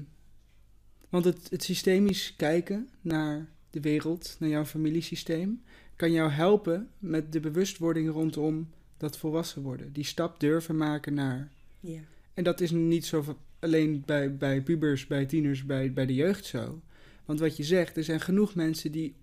want 1.09 1.25
het, 1.25 1.51
het 1.51 1.63
systemisch 1.63 2.35
kijken 2.37 2.89
naar 3.01 3.49
de 3.71 3.81
wereld, 3.81 4.37
naar 4.39 4.49
jouw 4.49 4.65
familiesysteem, 4.65 5.63
kan 5.97 6.13
jou 6.13 6.31
helpen 6.31 6.91
met 6.99 7.33
de 7.33 7.41
bewustwording 7.41 8.11
rondom 8.11 8.71
dat 8.97 9.19
volwassen 9.19 9.63
worden. 9.63 9.93
Die 9.93 10.05
stap 10.05 10.41
durven 10.41 10.77
maken 10.77 11.15
naar. 11.15 11.51
Ja. 11.81 12.01
En 12.35 12.45
dat 12.45 12.61
is 12.61 12.71
niet 12.71 13.07
zo 13.07 13.37
alleen 13.59 14.03
bij, 14.07 14.37
bij 14.37 14.63
pubers, 14.63 15.07
bij 15.07 15.27
tieners, 15.27 15.65
bij, 15.65 15.93
bij 15.93 16.07
de 16.07 16.15
jeugd 16.15 16.45
zo. 16.45 16.81
Want 17.27 17.41
wat 17.41 17.57
je 17.57 17.65
zegt, 17.65 17.97
er 17.97 18.05
zijn 18.05 18.21
genoeg 18.21 18.55
mensen 18.55 18.93
die, 18.93 19.15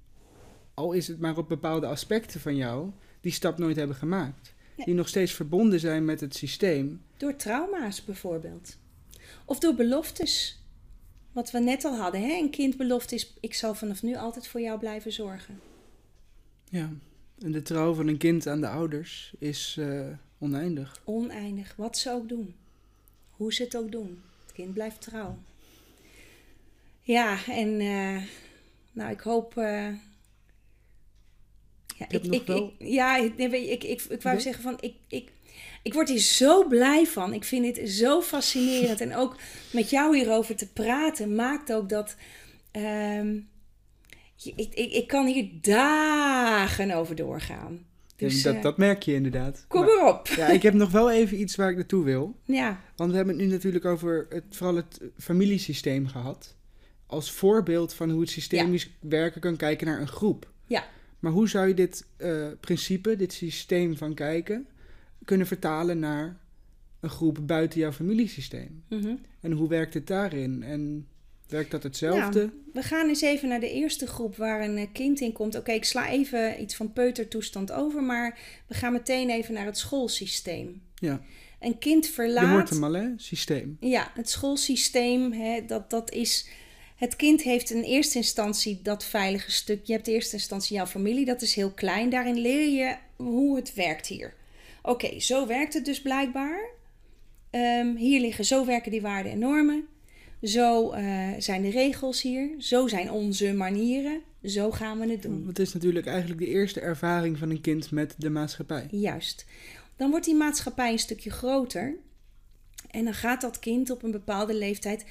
al 0.74 0.92
is 0.94 1.08
het 1.08 1.20
maar 1.20 1.38
op 1.38 1.48
bepaalde 1.48 1.88
aspecten 1.88 2.40
van 2.40 2.56
jou, 2.56 2.92
die 3.22 3.32
stap 3.32 3.58
nooit 3.58 3.76
hebben 3.76 3.96
gemaakt. 3.96 4.54
Nee. 4.78 4.86
Die 4.86 4.96
nog 4.96 5.08
steeds 5.08 5.32
verbonden 5.32 5.80
zijn 5.80 6.06
met 6.06 6.20
het 6.20 6.36
systeem. 6.36 7.02
Door 7.18 7.36
trauma's 7.36 8.06
bijvoorbeeld. 8.06 8.78
Of 9.46 9.60
door 9.60 9.76
beloftes. 9.76 10.62
Wat 11.32 11.52
we 11.52 11.60
net 11.60 11.86
al 11.86 11.96
hadden, 11.96 12.22
hè? 12.22 12.38
een 12.38 12.50
kindbelofte 12.50 13.16
is: 13.16 13.34
ik 13.40 13.54
zal 13.54 13.76
vanaf 13.76 14.04
nu 14.04 14.16
altijd 14.16 14.48
voor 14.48 14.62
jou 14.62 14.80
blijven 14.80 15.12
zorgen. 15.12 15.60
Ja. 16.70 16.90
En 17.40 17.52
de 17.52 17.62
trouw 17.62 17.94
van 17.94 18.08
een 18.08 18.18
kind 18.18 18.48
aan 18.48 18.62
de 18.62 18.68
ouders 18.68 19.34
is 19.40 19.76
eh, 19.80 20.08
oneindig. 20.38 21.02
Oneindig, 21.04 21.74
wat 21.76 21.98
ze 21.98 22.12
ook 22.12 22.30
doen. 22.30 22.56
Hoe 23.30 23.54
ze 23.54 23.64
het 23.64 23.78
ook 23.78 23.92
doen. 23.92 24.22
Het 24.44 24.54
kind 24.54 24.74
blijft 24.74 25.02
trouw. 25.02 25.38
Ja, 27.04 27.38
en 27.48 27.80
eh, 27.80 28.22
nou, 28.92 29.12
ik 29.12 29.20
hoop. 29.20 29.58
eh, 29.58 29.88
ja, 31.98 32.06
heb 32.08 32.24
nog 32.24 32.46
wel- 32.46 32.74
ja, 32.80 33.18
nee, 33.38 33.70
ik, 33.72 33.84
ik, 33.84 34.02
ik 34.02 34.22
wou 34.22 34.36
Ja? 34.36 34.42
zeggen 34.42 34.64
van. 34.64 34.78
Ik, 34.80 34.94
ik, 35.08 35.32
ik 35.84 35.94
word 35.94 36.10
hier 36.10 36.20
zo 36.20 36.68
blij 36.68 37.06
van. 37.06 37.34
Ik 37.34 37.44
vind 37.44 37.76
dit 37.76 37.90
zo 37.90 38.22
fascinerend. 38.22 39.02
en 39.02 39.16
ook 39.16 39.36
met 39.74 39.90
jou 39.90 40.18
hierover 40.18 40.56
te 40.56 40.68
praten 40.72 41.36
maakt 41.36 41.74
ook 41.74 41.90
dat. 41.90 42.16
ehm, 42.72 43.38
ik, 44.56 44.74
ik, 44.76 44.92
ik 44.94 45.08
kan 45.08 45.26
hier 45.28 45.50
dagen 45.62 46.92
over 46.92 47.16
doorgaan. 47.16 47.86
Dus 48.16 48.42
dat, 48.44 48.56
eh, 48.56 48.62
dat 48.62 48.78
merk 48.78 49.04
je 49.04 49.14
inderdaad. 49.14 49.66
kom 49.68 49.82
Maar- 49.82 49.90
erop. 49.90 50.28
ja, 50.28 50.48
ik 50.48 50.62
heb 50.64 50.74
nog 50.74 50.92
wel 50.92 51.12
even 51.12 51.40
iets 51.40 51.56
waar 51.56 51.70
ik 51.70 51.76
naartoe 51.76 52.04
wil. 52.04 52.36
Ja, 52.46 52.82
Want 52.96 53.10
we 53.12 53.16
hebben 53.18 53.38
het 53.38 53.46
nu 53.46 53.52
natuurlijk 53.52 53.86
over 53.86 54.26
het, 54.30 54.44
vooral 54.50 54.76
het 54.76 55.00
familiesysteem 55.18 56.08
gehad. 56.08 56.56
Als 57.14 57.32
voorbeeld 57.32 57.94
van 57.94 58.10
hoe 58.10 58.22
het 58.22 58.30
systemisch 58.30 58.90
werken 59.00 59.42
kan 59.42 59.56
kijken 59.56 59.88
naar 59.88 60.02
een 60.02 60.08
groep. 60.08 60.52
Ja. 60.66 60.84
Maar 61.20 61.32
hoe 61.32 61.50
zou 61.50 61.68
je 61.68 61.74
dit 61.74 62.06
eh, 62.18 62.48
principe, 62.60 63.16
dit 63.16 63.34
systeem 63.34 63.98
van 63.98 64.14
kijken, 64.14 64.68
kunnen 65.26 65.48
vertalen 65.48 66.00
naar 66.00 66.38
een 67.00 67.10
groep 67.10 67.40
buiten 67.42 67.80
jouw 67.80 67.92
familiesysteem? 67.92 68.84
mhm. 68.90 69.16
En 69.42 69.52
hoe 69.52 69.70
werkt 69.70 69.94
het 69.94 70.08
daarin? 70.08 70.64
En 70.64 71.08
werkt 71.48 71.72
dat 71.72 71.84
hetzelfde? 71.84 72.40
Ja, 72.40 72.50
we 72.74 72.82
gaan 72.82 73.08
eens 73.08 73.22
even 73.22 73.50
naar 73.50 73.60
de 73.60 73.72
eerste 73.72 74.08
groep 74.08 74.36
waar 74.36 74.64
een 74.64 74.78
eh, 74.78 74.88
kind 74.94 75.20
in 75.20 75.32
komt. 75.32 75.56
Oké, 75.56 75.72
ik 75.72 75.86
sla 75.86 76.10
even 76.10 76.62
iets 76.62 76.76
van 76.76 76.94
peutertoestand 76.94 77.72
over, 77.72 78.04
maar 78.04 78.40
we 78.68 78.74
gaan 78.74 78.94
meteen 78.94 79.30
even 79.30 79.54
naar 79.54 79.66
het 79.66 79.78
schoolsysteem. 79.78 80.82
Ja. 80.96 81.22
Een 81.60 81.78
kind 81.78 82.06
Je 82.06 82.12
verlaat. 82.12 82.50
hoort 82.50 82.70
hem 82.70 82.84
al, 82.84 82.94
hè? 82.94 83.08
Systeem. 83.16 83.78
Ja, 83.80 84.12
het 84.14 84.30
schoolsysteem, 84.30 85.32
hè, 85.32 85.66
dat, 85.66 85.90
dat 85.90 86.12
is. 86.12 86.48
Het 86.96 87.16
kind 87.16 87.42
heeft 87.42 87.70
in 87.70 87.82
eerste 87.82 88.18
instantie 88.18 88.80
dat 88.84 89.06
veilige 89.06 89.52
stuk. 89.52 89.86
Je 89.86 89.94
hebt 89.94 90.08
in 90.08 90.14
eerste 90.14 90.36
instantie 90.36 90.76
jouw 90.76 90.86
familie, 90.86 91.26
dat 91.26 91.42
is 91.42 91.56
heel 91.56 91.72
klein. 91.72 92.10
Daarin 92.10 92.38
leer 92.38 92.70
je 92.70 92.96
hoe 93.16 93.56
het 93.56 93.74
werkt 93.74 94.08
hier. 94.08 94.34
Oké, 94.82 95.20
zo 95.20 95.48
werkt 95.48 95.74
het 95.74 95.86
dus 95.86 96.02
blijkbaar. 96.02 96.70
Ehm, 97.50 97.96
hier 97.96 98.20
liggen, 98.20 98.46
zo 98.46 98.66
werken 98.66 98.92
die 98.92 99.02
waarden 99.02 99.32
en 99.32 99.40
normen. 99.40 99.88
Zo 100.44 100.92
eh, 100.92 101.30
zijn 101.38 101.62
de 101.62 101.70
regels 101.70 102.22
hier. 102.22 102.50
Zo 102.58 102.88
zijn 102.88 103.12
onze 103.12 103.54
manieren. 103.54 104.22
Zo 104.44 104.72
gaan 104.72 105.00
we 105.00 105.12
het 105.12 105.22
doen. 105.22 105.48
Het 105.48 105.60
is 105.60 105.74
natuurlijk 105.74 106.06
eigenlijk 106.08 106.40
de 106.40 106.48
eerste 106.48 106.80
ervaring 106.80 107.38
van 107.38 107.50
een 107.50 107.62
kind 107.62 107.92
met 107.92 108.16
de 108.18 108.30
maatschappij. 108.30 108.88
Juist. 108.92 109.46
Dan 109.96 110.10
wordt 110.10 110.26
die 110.26 110.36
maatschappij 110.36 110.92
een 110.92 111.00
stukje 111.00 111.30
groter. 111.30 111.96
En 112.90 113.04
dan 113.04 113.14
gaat 113.14 113.42
dat 113.42 113.60
kind 113.60 113.90
op 113.90 114.04
een 114.04 114.12
bepaalde 114.12 114.56
leeftijd 114.56 115.06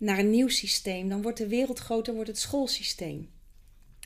naar 0.00 0.18
een 0.18 0.30
nieuw 0.30 0.48
systeem. 0.48 1.08
Dan 1.08 1.22
wordt 1.22 1.38
de 1.38 1.48
wereld 1.48 1.78
groter, 1.78 2.14
wordt 2.14 2.28
het 2.28 2.38
schoolsysteem. 2.38 3.28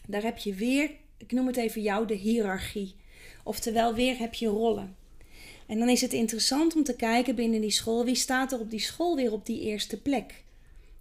Daar 0.07 0.23
heb 0.23 0.39
je 0.39 0.55
weer, 0.55 0.91
ik 1.17 1.33
noem 1.33 1.47
het 1.47 1.57
even 1.57 1.83
jou, 1.83 2.07
de 2.07 2.15
hiërarchie. 2.15 2.95
Oftewel, 3.45 3.95
weer 3.95 4.19
heb 4.19 4.35
je 4.35 4.47
rollen. 4.47 4.97
En 5.67 5.79
dan 5.79 5.89
is 5.89 6.01
het 6.01 6.13
interessant 6.13 6.75
om 6.77 6.85
te 6.85 6.97
kijken 6.97 7.35
binnen 7.35 7.61
die 7.61 7.71
school, 7.71 8.05
wie 8.05 8.15
staat 8.15 8.53
er 8.53 8.61
op 8.61 8.71
die 8.71 8.81
school 8.81 9.17
weer 9.17 9.33
op 9.33 9.47
die 9.47 9.61
eerste 9.61 10.03
plek? 10.03 10.45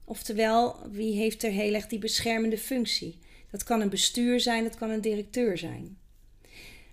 Oftewel, 0.05 0.75
wie 0.91 1.15
heeft 1.15 1.43
er 1.43 1.51
heel 1.51 1.73
erg 1.73 1.87
die 1.87 1.99
beschermende 1.99 2.57
functie? 2.57 3.17
Dat 3.51 3.63
kan 3.63 3.81
een 3.81 3.89
bestuur 3.89 4.39
zijn, 4.39 4.63
dat 4.63 4.75
kan 4.75 4.89
een 4.89 5.01
directeur 5.01 5.57
zijn. 5.57 5.97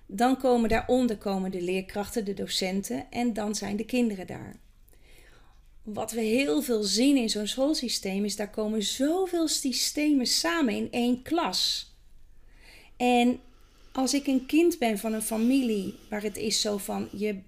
Dan 0.07 0.37
komen 0.37 0.69
daaronder 0.69 1.17
komen 1.17 1.51
de 1.51 1.63
leerkrachten, 1.63 2.25
de 2.25 2.35
docenten 2.35 3.11
en 3.11 3.33
dan 3.33 3.55
zijn 3.55 3.77
de 3.77 3.85
kinderen 3.85 4.27
daar. 4.27 4.57
Wat 5.93 6.13
we 6.13 6.21
heel 6.21 6.63
veel 6.63 6.83
zien 6.83 7.17
in 7.17 7.31
zo'n 7.31 7.47
schoolsysteem 7.47 8.25
is, 8.25 8.37
daar 8.37 8.51
komen 8.51 8.83
zoveel 8.83 9.49
systemen 9.49 10.27
samen 10.27 10.75
in 10.75 10.89
één 10.91 11.23
klas. 11.23 11.93
En 12.97 13.41
als 13.93 14.15
ik 14.15 14.27
een 14.27 14.47
kind 14.47 14.79
ben 14.79 14.99
van 14.99 15.13
een 15.13 15.23
familie 15.23 15.95
waar 16.11 16.23
het 16.23 16.37
is 16.37 16.61
zo 16.61 16.77
van, 16.77 17.09
je, 17.13 17.39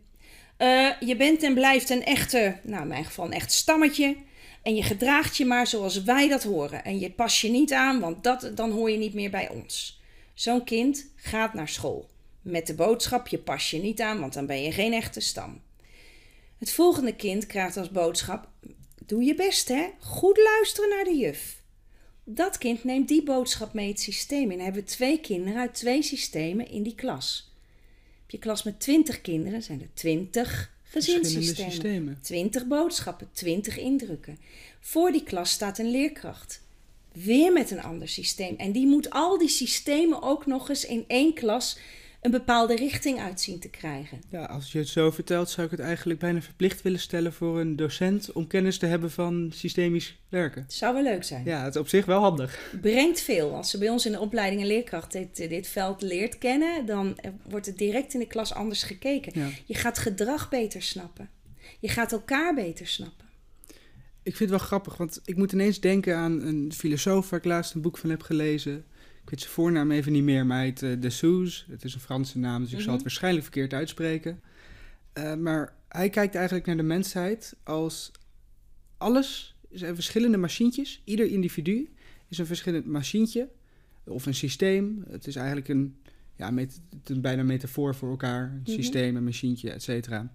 eh, 0.56 0.90
je 1.00 1.16
bent 1.16 1.42
en 1.42 1.54
blijft 1.54 1.90
een 1.90 2.04
echte, 2.04 2.58
nou 2.62 2.82
in 2.82 2.88
mijn 2.88 3.04
geval 3.04 3.24
een 3.24 3.32
echt 3.32 3.52
stammetje. 3.52 4.16
En 4.62 4.74
je 4.74 4.82
gedraagt 4.82 5.36
je 5.36 5.44
maar 5.44 5.66
zoals 5.66 6.02
wij 6.02 6.28
dat 6.28 6.42
horen. 6.42 6.84
En 6.84 6.98
je 6.98 7.10
pas 7.10 7.40
je 7.40 7.48
niet 7.48 7.72
aan, 7.72 8.00
want 8.00 8.24
dat, 8.24 8.50
dan 8.54 8.70
hoor 8.70 8.90
je 8.90 8.98
niet 8.98 9.14
meer 9.14 9.30
bij 9.30 9.48
ons. 9.48 10.00
Zo'n 10.34 10.64
kind 10.64 11.06
gaat 11.16 11.54
naar 11.54 11.68
school. 11.68 12.08
Met 12.42 12.66
de 12.66 12.74
boodschap: 12.74 13.28
je 13.28 13.38
pas 13.38 13.70
je 13.70 13.78
niet 13.78 14.00
aan, 14.00 14.20
want 14.20 14.32
dan 14.32 14.46
ben 14.46 14.62
je 14.62 14.72
geen 14.72 14.92
echte 14.92 15.20
stam. 15.20 15.60
Het 16.62 16.72
volgende 16.72 17.16
kind 17.16 17.46
krijgt 17.46 17.76
als 17.76 17.90
boodschap: 17.90 18.48
doe 19.06 19.22
je 19.22 19.34
best 19.34 19.68
hè, 19.68 19.88
goed 19.98 20.36
luisteren 20.36 20.90
naar 20.90 21.04
de 21.04 21.16
juf. 21.16 21.62
Dat 22.24 22.58
kind 22.58 22.84
neemt 22.84 23.08
die 23.08 23.22
boodschap 23.22 23.72
mee 23.72 23.88
het 23.88 24.00
systeem 24.00 24.50
in. 24.50 24.56
Dan 24.56 24.64
hebben 24.64 24.82
we 24.82 24.88
twee 24.88 25.20
kinderen 25.20 25.60
uit 25.60 25.74
twee 25.74 26.02
systemen 26.02 26.68
in 26.68 26.82
die 26.82 26.94
klas. 26.94 27.52
Heb 28.20 28.30
je 28.30 28.38
klas 28.38 28.62
met 28.62 28.80
twintig 28.80 29.20
kinderen, 29.20 29.62
zijn 29.62 29.80
er 29.80 29.88
twintig 29.94 30.72
gezinssystemen. 30.82 31.72
systemen. 31.72 32.18
20 32.22 32.66
boodschappen, 32.66 33.28
20 33.32 33.78
indrukken. 33.78 34.38
Voor 34.80 35.12
die 35.12 35.22
klas 35.22 35.50
staat 35.50 35.78
een 35.78 35.90
leerkracht. 35.90 36.60
weer 37.12 37.52
met 37.52 37.70
een 37.70 37.82
ander 37.82 38.08
systeem. 38.08 38.56
En 38.56 38.72
die 38.72 38.86
moet 38.86 39.10
al 39.10 39.38
die 39.38 39.48
systemen 39.48 40.22
ook 40.22 40.46
nog 40.46 40.68
eens 40.68 40.84
in 40.84 41.04
één 41.06 41.34
klas 41.34 41.78
een 42.22 42.30
bepaalde 42.30 42.76
richting 42.76 43.20
uitzien 43.20 43.58
te 43.58 43.68
krijgen. 43.68 44.20
Ja, 44.28 44.44
als 44.44 44.72
je 44.72 44.78
het 44.78 44.88
zo 44.88 45.10
vertelt, 45.10 45.50
zou 45.50 45.66
ik 45.66 45.70
het 45.70 45.80
eigenlijk 45.80 46.20
bijna 46.20 46.40
verplicht 46.40 46.82
willen 46.82 47.00
stellen 47.00 47.32
voor 47.32 47.60
een 47.60 47.76
docent 47.76 48.32
om 48.32 48.46
kennis 48.46 48.78
te 48.78 48.86
hebben 48.86 49.10
van 49.10 49.50
systemisch 49.54 50.18
werken. 50.28 50.64
Zou 50.68 50.94
wel 50.94 51.02
leuk 51.02 51.24
zijn. 51.24 51.44
Ja, 51.44 51.64
het 51.64 51.74
is 51.74 51.80
op 51.80 51.88
zich 51.88 52.04
wel 52.04 52.20
handig. 52.20 52.74
Brengt 52.80 53.20
veel. 53.20 53.54
Als 53.54 53.70
ze 53.70 53.78
bij 53.78 53.88
ons 53.88 54.06
in 54.06 54.12
de 54.12 54.20
opleiding 54.20 54.60
een 54.60 54.66
leerkracht 54.66 55.12
dit, 55.12 55.36
dit 55.36 55.68
veld 55.68 56.02
leert 56.02 56.38
kennen, 56.38 56.86
dan 56.86 57.18
wordt 57.48 57.66
het 57.66 57.78
direct 57.78 58.14
in 58.14 58.20
de 58.20 58.26
klas 58.26 58.54
anders 58.54 58.82
gekeken. 58.82 59.40
Ja. 59.40 59.48
Je 59.64 59.74
gaat 59.74 59.98
gedrag 59.98 60.48
beter 60.48 60.82
snappen. 60.82 61.30
Je 61.80 61.88
gaat 61.88 62.12
elkaar 62.12 62.54
beter 62.54 62.86
snappen. 62.86 63.26
Ik 64.22 64.36
vind 64.36 64.50
het 64.50 64.58
wel 64.58 64.68
grappig, 64.68 64.96
want 64.96 65.20
ik 65.24 65.36
moet 65.36 65.52
ineens 65.52 65.80
denken 65.80 66.16
aan 66.16 66.40
een 66.40 66.72
filosoof 66.74 67.30
waar 67.30 67.38
ik 67.38 67.44
laatst 67.44 67.74
een 67.74 67.80
boek 67.80 67.98
van 67.98 68.10
heb 68.10 68.22
gelezen. 68.22 68.84
Ik 69.22 69.30
weet 69.30 69.40
zijn 69.40 69.52
voornaam 69.52 69.90
even 69.90 70.12
niet 70.12 70.22
meer, 70.22 70.46
maar 70.46 70.56
hij 70.56 70.66
heet 70.66 70.82
uh, 70.82 71.00
De 71.00 71.10
Souze. 71.10 71.64
Het 71.70 71.84
is 71.84 71.94
een 71.94 72.00
Franse 72.00 72.38
naam, 72.38 72.62
dus 72.62 72.72
ik 72.72 72.76
zal 72.76 72.84
het 72.86 72.94
Mhm. 72.94 73.02
waarschijnlijk 73.02 73.44
verkeerd 73.44 73.72
uitspreken. 73.74 74.40
Eh, 75.12 75.34
maar 75.34 75.74
hij 75.88 76.08
kijkt 76.10 76.34
eigenlijk 76.34 76.66
naar 76.66 76.76
de 76.76 76.82
mensheid 76.82 77.56
als 77.62 78.10
alles 78.96 79.56
zijn 79.70 79.94
verschillende 79.94 80.36
machientjes. 80.36 81.02
Ieder 81.04 81.26
individu 81.26 81.88
is 82.28 82.38
een 82.38 82.46
verschillend 82.46 82.86
machientje 82.86 83.48
of 84.04 84.26
een 84.26 84.34
systeem. 84.34 85.04
Het 85.08 85.26
is 85.26 85.36
eigenlijk 85.36 85.68
een, 85.68 85.96
ja, 86.36 86.50
met, 86.50 86.80
bijna 87.16 87.42
metafoor 87.42 87.94
voor 87.94 88.10
elkaar. 88.10 88.42
Een 88.50 88.60
Mhm. 88.64 88.70
systeem, 88.70 89.16
een 89.16 89.24
machientje, 89.24 89.70
et 89.70 89.82
cetera. 89.82 90.32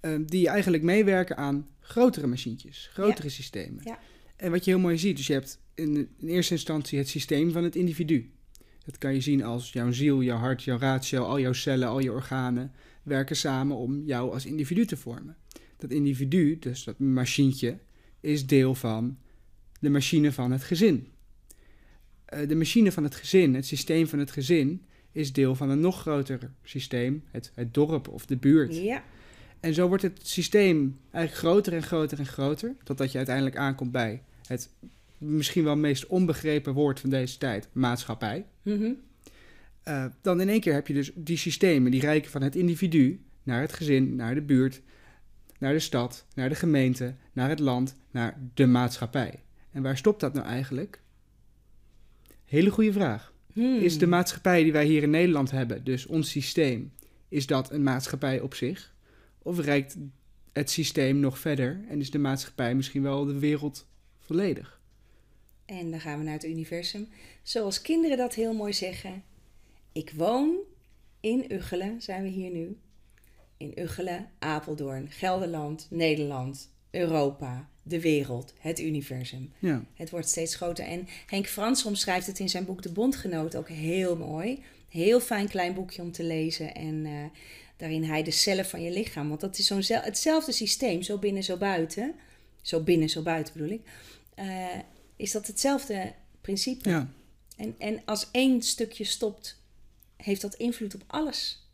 Eh, 0.00 0.14
die 0.26 0.48
eigenlijk 0.48 0.82
meewerken 0.82 1.36
aan 1.36 1.68
grotere 1.80 2.26
machientjes, 2.26 2.88
grotere 2.92 3.28
systemen. 3.28 3.80
Ja. 3.84 3.98
En 4.36 4.50
wat 4.50 4.64
je 4.64 4.70
heel 4.70 4.80
mooi 4.80 4.98
ziet, 4.98 5.16
dus 5.16 5.26
je 5.26 5.32
hebt 5.32 5.58
in, 5.78 6.08
in 6.18 6.28
eerste 6.28 6.52
instantie 6.52 6.98
het 6.98 7.08
systeem 7.08 7.52
van 7.52 7.64
het 7.64 7.76
individu. 7.76 8.30
Dat 8.84 8.98
kan 8.98 9.14
je 9.14 9.20
zien 9.20 9.44
als 9.44 9.72
jouw 9.72 9.92
ziel, 9.92 10.22
jouw 10.22 10.38
hart, 10.38 10.62
jouw 10.62 10.78
ratio, 10.78 11.22
al 11.24 11.40
jouw 11.40 11.52
cellen, 11.52 11.88
al 11.88 11.98
je 11.98 12.12
organen 12.12 12.72
werken 13.02 13.36
samen 13.36 13.76
om 13.76 14.02
jou 14.04 14.32
als 14.32 14.46
individu 14.46 14.84
te 14.86 14.96
vormen. 14.96 15.36
Dat 15.76 15.90
individu, 15.90 16.58
dus 16.58 16.84
dat 16.84 16.98
machientje, 16.98 17.78
is 18.20 18.46
deel 18.46 18.74
van 18.74 19.18
de 19.80 19.90
machine 19.90 20.32
van 20.32 20.50
het 20.50 20.62
gezin. 20.62 21.08
Eh, 22.24 22.48
de 22.48 22.54
machine 22.54 22.92
van 22.92 23.02
het 23.02 23.14
gezin, 23.14 23.54
het 23.54 23.66
systeem 23.66 24.06
van 24.06 24.18
het 24.18 24.30
gezin, 24.30 24.86
is 25.12 25.32
deel 25.32 25.54
van 25.54 25.70
een 25.70 25.80
nog 25.80 26.00
groter 26.00 26.52
systeem, 26.62 27.24
het, 27.30 27.52
het 27.54 27.74
dorp 27.74 28.08
of 28.08 28.26
de 28.26 28.36
buurt. 28.36 28.76
Ja, 28.76 29.04
En 29.60 29.74
zo 29.74 29.88
wordt 29.88 30.02
het 30.02 30.20
systeem 30.22 30.98
eigenlijk 31.10 31.44
groter 31.44 31.72
en 31.72 31.82
groter 31.82 32.18
en 32.18 32.26
groter, 32.26 32.76
totdat 32.84 33.10
je 33.12 33.16
uiteindelijk 33.16 33.56
aankomt 33.56 33.92
bij 33.92 34.22
het 34.46 34.70
misschien 35.18 35.64
wel 35.64 35.76
meest 35.76 36.06
onbegrepen 36.06 36.72
woord 36.72 37.00
van 37.00 37.10
deze 37.10 37.38
tijd, 37.38 37.68
maatschappij. 37.72 38.46
Mhm. 38.62 38.92
Eh, 39.82 40.04
dan 40.22 40.40
in 40.40 40.48
één 40.48 40.60
keer 40.60 40.74
heb 40.74 40.86
je 40.86 40.94
dus 40.94 41.10
die 41.14 41.36
systemen 41.36 41.90
die 41.90 42.00
reiken 42.00 42.30
van 42.30 42.42
het 42.42 42.56
individu 42.56 43.20
naar 43.42 43.60
het 43.60 43.72
gezin, 43.72 44.16
naar 44.16 44.34
de 44.34 44.42
buurt, 44.42 44.82
naar 45.58 45.72
de 45.72 45.78
stad, 45.78 46.26
naar 46.34 46.48
de 46.48 46.54
gemeente, 46.54 47.14
naar 47.32 47.48
het 47.48 47.58
land, 47.58 47.96
naar 48.10 48.40
de 48.54 48.66
maatschappij. 48.66 49.42
En 49.70 49.82
waar 49.82 49.96
stopt 49.96 50.20
dat 50.20 50.34
nou 50.34 50.46
eigenlijk? 50.46 51.00
Hele 52.44 52.70
goede 52.70 52.92
vraag. 52.92 53.32
Hmm. 53.52 53.78
Is 53.78 53.98
de 53.98 54.06
maatschappij 54.06 54.62
die 54.62 54.72
wij 54.72 54.86
hier 54.86 55.02
in 55.02 55.10
Nederland 55.10 55.50
hebben, 55.50 55.84
dus 55.84 56.06
ons 56.06 56.30
systeem, 56.30 56.92
is 57.28 57.46
dat 57.46 57.72
een 57.72 57.82
maatschappij 57.82 58.40
op 58.40 58.54
zich? 58.54 58.94
Of 59.38 59.58
reikt 59.58 59.96
het 60.52 60.70
systeem 60.70 61.20
nog 61.20 61.38
verder 61.38 61.80
en 61.88 62.00
is 62.00 62.10
de 62.10 62.18
maatschappij 62.18 62.74
misschien 62.74 63.02
wel 63.02 63.24
de 63.24 63.38
wereld 63.38 63.86
volledig? 64.18 64.77
En 65.68 65.90
dan 65.90 66.00
gaan 66.00 66.18
we 66.18 66.24
naar 66.24 66.32
het 66.32 66.44
universum. 66.44 67.08
Zoals 67.42 67.82
kinderen 67.82 68.16
dat 68.16 68.34
heel 68.34 68.54
mooi 68.54 68.72
zeggen. 68.72 69.22
Ik 69.92 70.10
woon 70.16 70.56
in 71.20 71.52
Uggelen, 71.52 72.02
zijn 72.02 72.22
we 72.22 72.28
hier 72.28 72.50
nu. 72.50 72.78
In 73.56 73.72
Uggelen, 73.78 74.30
Apeldoorn, 74.38 75.10
Gelderland, 75.10 75.86
Nederland, 75.90 76.70
Europa, 76.90 77.68
de 77.82 78.00
wereld, 78.00 78.54
het 78.58 78.80
universum. 78.80 79.52
Ja, 79.58 79.84
Het 79.94 80.10
wordt 80.10 80.28
steeds 80.28 80.54
groter. 80.54 80.84
En 80.84 81.08
Henk 81.26 81.46
Frans 81.46 81.84
omschrijft 81.84 82.26
het 82.26 82.38
in 82.38 82.48
zijn 82.48 82.64
boek 82.64 82.82
De 82.82 82.92
Bondgenoot 82.92 83.56
ook 83.56 83.68
heel 83.68 84.16
mooi. 84.16 84.62
Heel 84.88 85.20
fijn 85.20 85.48
klein 85.48 85.74
boekje 85.74 86.02
om 86.02 86.12
te 86.12 86.22
lezen. 86.24 86.74
En 86.74 87.06
eh, 87.06 87.12
daarin 87.76 88.04
hij 88.04 88.22
de 88.22 88.30
cellen 88.30 88.66
van 88.66 88.82
je 88.82 88.90
lichaam. 88.90 89.28
Want 89.28 89.40
dat 89.40 89.58
is 89.58 89.66
zo'n 89.66 89.82
zel- 89.82 90.00
hetzelfde 90.02 90.52
systeem, 90.52 91.02
zo 91.02 91.18
binnen, 91.18 91.42
zo 91.44 91.56
buiten. 91.56 92.14
Zo 92.62 92.80
binnen, 92.82 93.08
zo 93.08 93.22
buiten 93.22 93.52
bedoel 93.52 93.70
ik. 93.72 93.82
Eh, 94.34 94.66
is 95.18 95.32
dat 95.32 95.46
hetzelfde 95.46 96.14
principe. 96.40 96.88
ja, 96.88 97.08
En, 97.56 97.74
en 97.78 98.02
als 98.04 98.28
één 98.30 98.62
stukje 98.62 99.04
stopt, 99.04 99.60
heeft 100.16 100.40
dat 100.40 100.54
invloed 100.54 100.94
op 100.94 101.04
alles. 101.06 101.66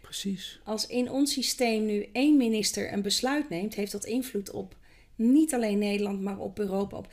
precies. 0.00 0.60
Als 0.64 0.86
in 0.86 1.10
ons 1.10 1.32
systeem 1.32 1.86
nu 1.86 2.08
één 2.12 2.36
minister 2.36 2.92
een 2.92 3.02
besluit 3.02 3.48
neemt, 3.48 3.74
heeft 3.74 3.92
dat 3.92 4.04
invloed 4.04 4.50
op 4.50 4.76
niet 5.14 5.54
alleen 5.54 5.78
Nederland, 5.78 6.20
maar 6.20 6.38
op 6.38 6.58
Europa. 6.58 6.96
Op 6.96 7.12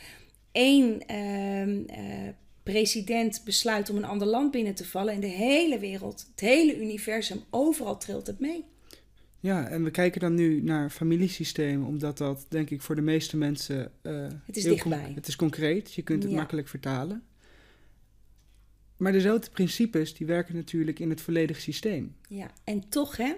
één 0.51 1.05
ehm, 1.05 1.84
eh, 1.88 2.30
president 2.63 3.41
besluit 3.43 3.89
om 3.89 3.97
een 3.97 4.05
ander 4.05 4.28
land 4.28 4.51
binnen 4.51 4.76
te 4.76 4.86
vallen 4.86 5.13
en 5.13 5.20
de 5.20 5.28
hele 5.28 5.80
wereld, 5.80 6.28
het 6.32 6.39
hele 6.39 6.78
universum, 6.78 7.43
overal 7.49 7.97
trilt 7.97 8.28
het 8.28 8.39
mee. 8.39 8.66
Ja, 9.45 9.67
en 9.67 9.83
we 9.83 9.91
kijken 9.91 10.21
dan 10.21 10.33
nu 10.35 10.61
naar 10.61 10.89
familiesystemen, 10.89 11.87
omdat 11.87 12.17
dat 12.17 12.45
denk 12.49 12.69
ik 12.69 12.81
voor 12.81 12.95
de 12.95 13.01
meeste 13.01 13.37
mensen. 13.37 13.91
eh, 14.01 14.27
Het 14.45 14.57
is 14.57 14.63
dichtbij. 14.63 15.11
het 15.15 15.27
is 15.27 15.35
concreet, 15.35 15.93
je 15.93 16.01
kunt 16.01 16.23
het 16.23 16.31
Ja. 16.31 16.37
makkelijk 16.37 16.67
vertalen. 16.67 17.23
Maar 18.97 19.11
dezelfde 19.11 19.49
principes 19.49 20.13
die 20.13 20.27
werken 20.27 20.55
natuurlijk 20.55 20.99
in 20.99 21.09
het 21.09 21.21
volledige 21.21 21.61
systeem. 21.61 22.15
Ja, 22.29 22.51
en 22.63 22.89
toch 22.89 23.17
hè, 23.17 23.33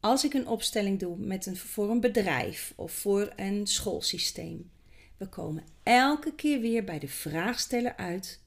als 0.00 0.24
ik 0.24 0.34
een 0.34 0.46
opstelling 0.46 0.98
doe 0.98 1.16
met 1.18 1.46
een, 1.46 1.56
voor 1.56 1.90
een 1.90 2.00
bedrijf 2.00 2.72
of 2.76 2.92
voor 2.92 3.32
een 3.36 3.66
schoolsysteem, 3.66 4.70
we 5.16 5.26
komen 5.28 5.64
elke 5.82 6.34
keer 6.34 6.60
weer 6.60 6.84
bij 6.84 6.98
de 6.98 7.08
vraagsteller 7.08 7.96
uit 7.96 8.40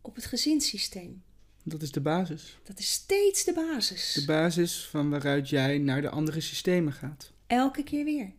op 0.00 0.14
het 0.14 0.24
gezinssysteem. 0.24 1.22
Dat 1.68 1.82
is 1.82 1.92
de 1.92 2.00
basis. 2.00 2.58
Dat 2.62 2.78
is 2.78 2.92
steeds 2.92 3.44
de 3.44 3.52
basis. 3.52 4.12
De 4.12 4.24
basis 4.24 4.84
van 4.84 5.10
waaruit 5.10 5.48
jij 5.48 5.78
naar 5.78 6.02
de 6.02 6.08
andere 6.08 6.40
systemen 6.40 6.92
gaat. 6.92 7.32
Elke 7.46 7.82
keer 7.82 8.04
weer. 8.04 8.32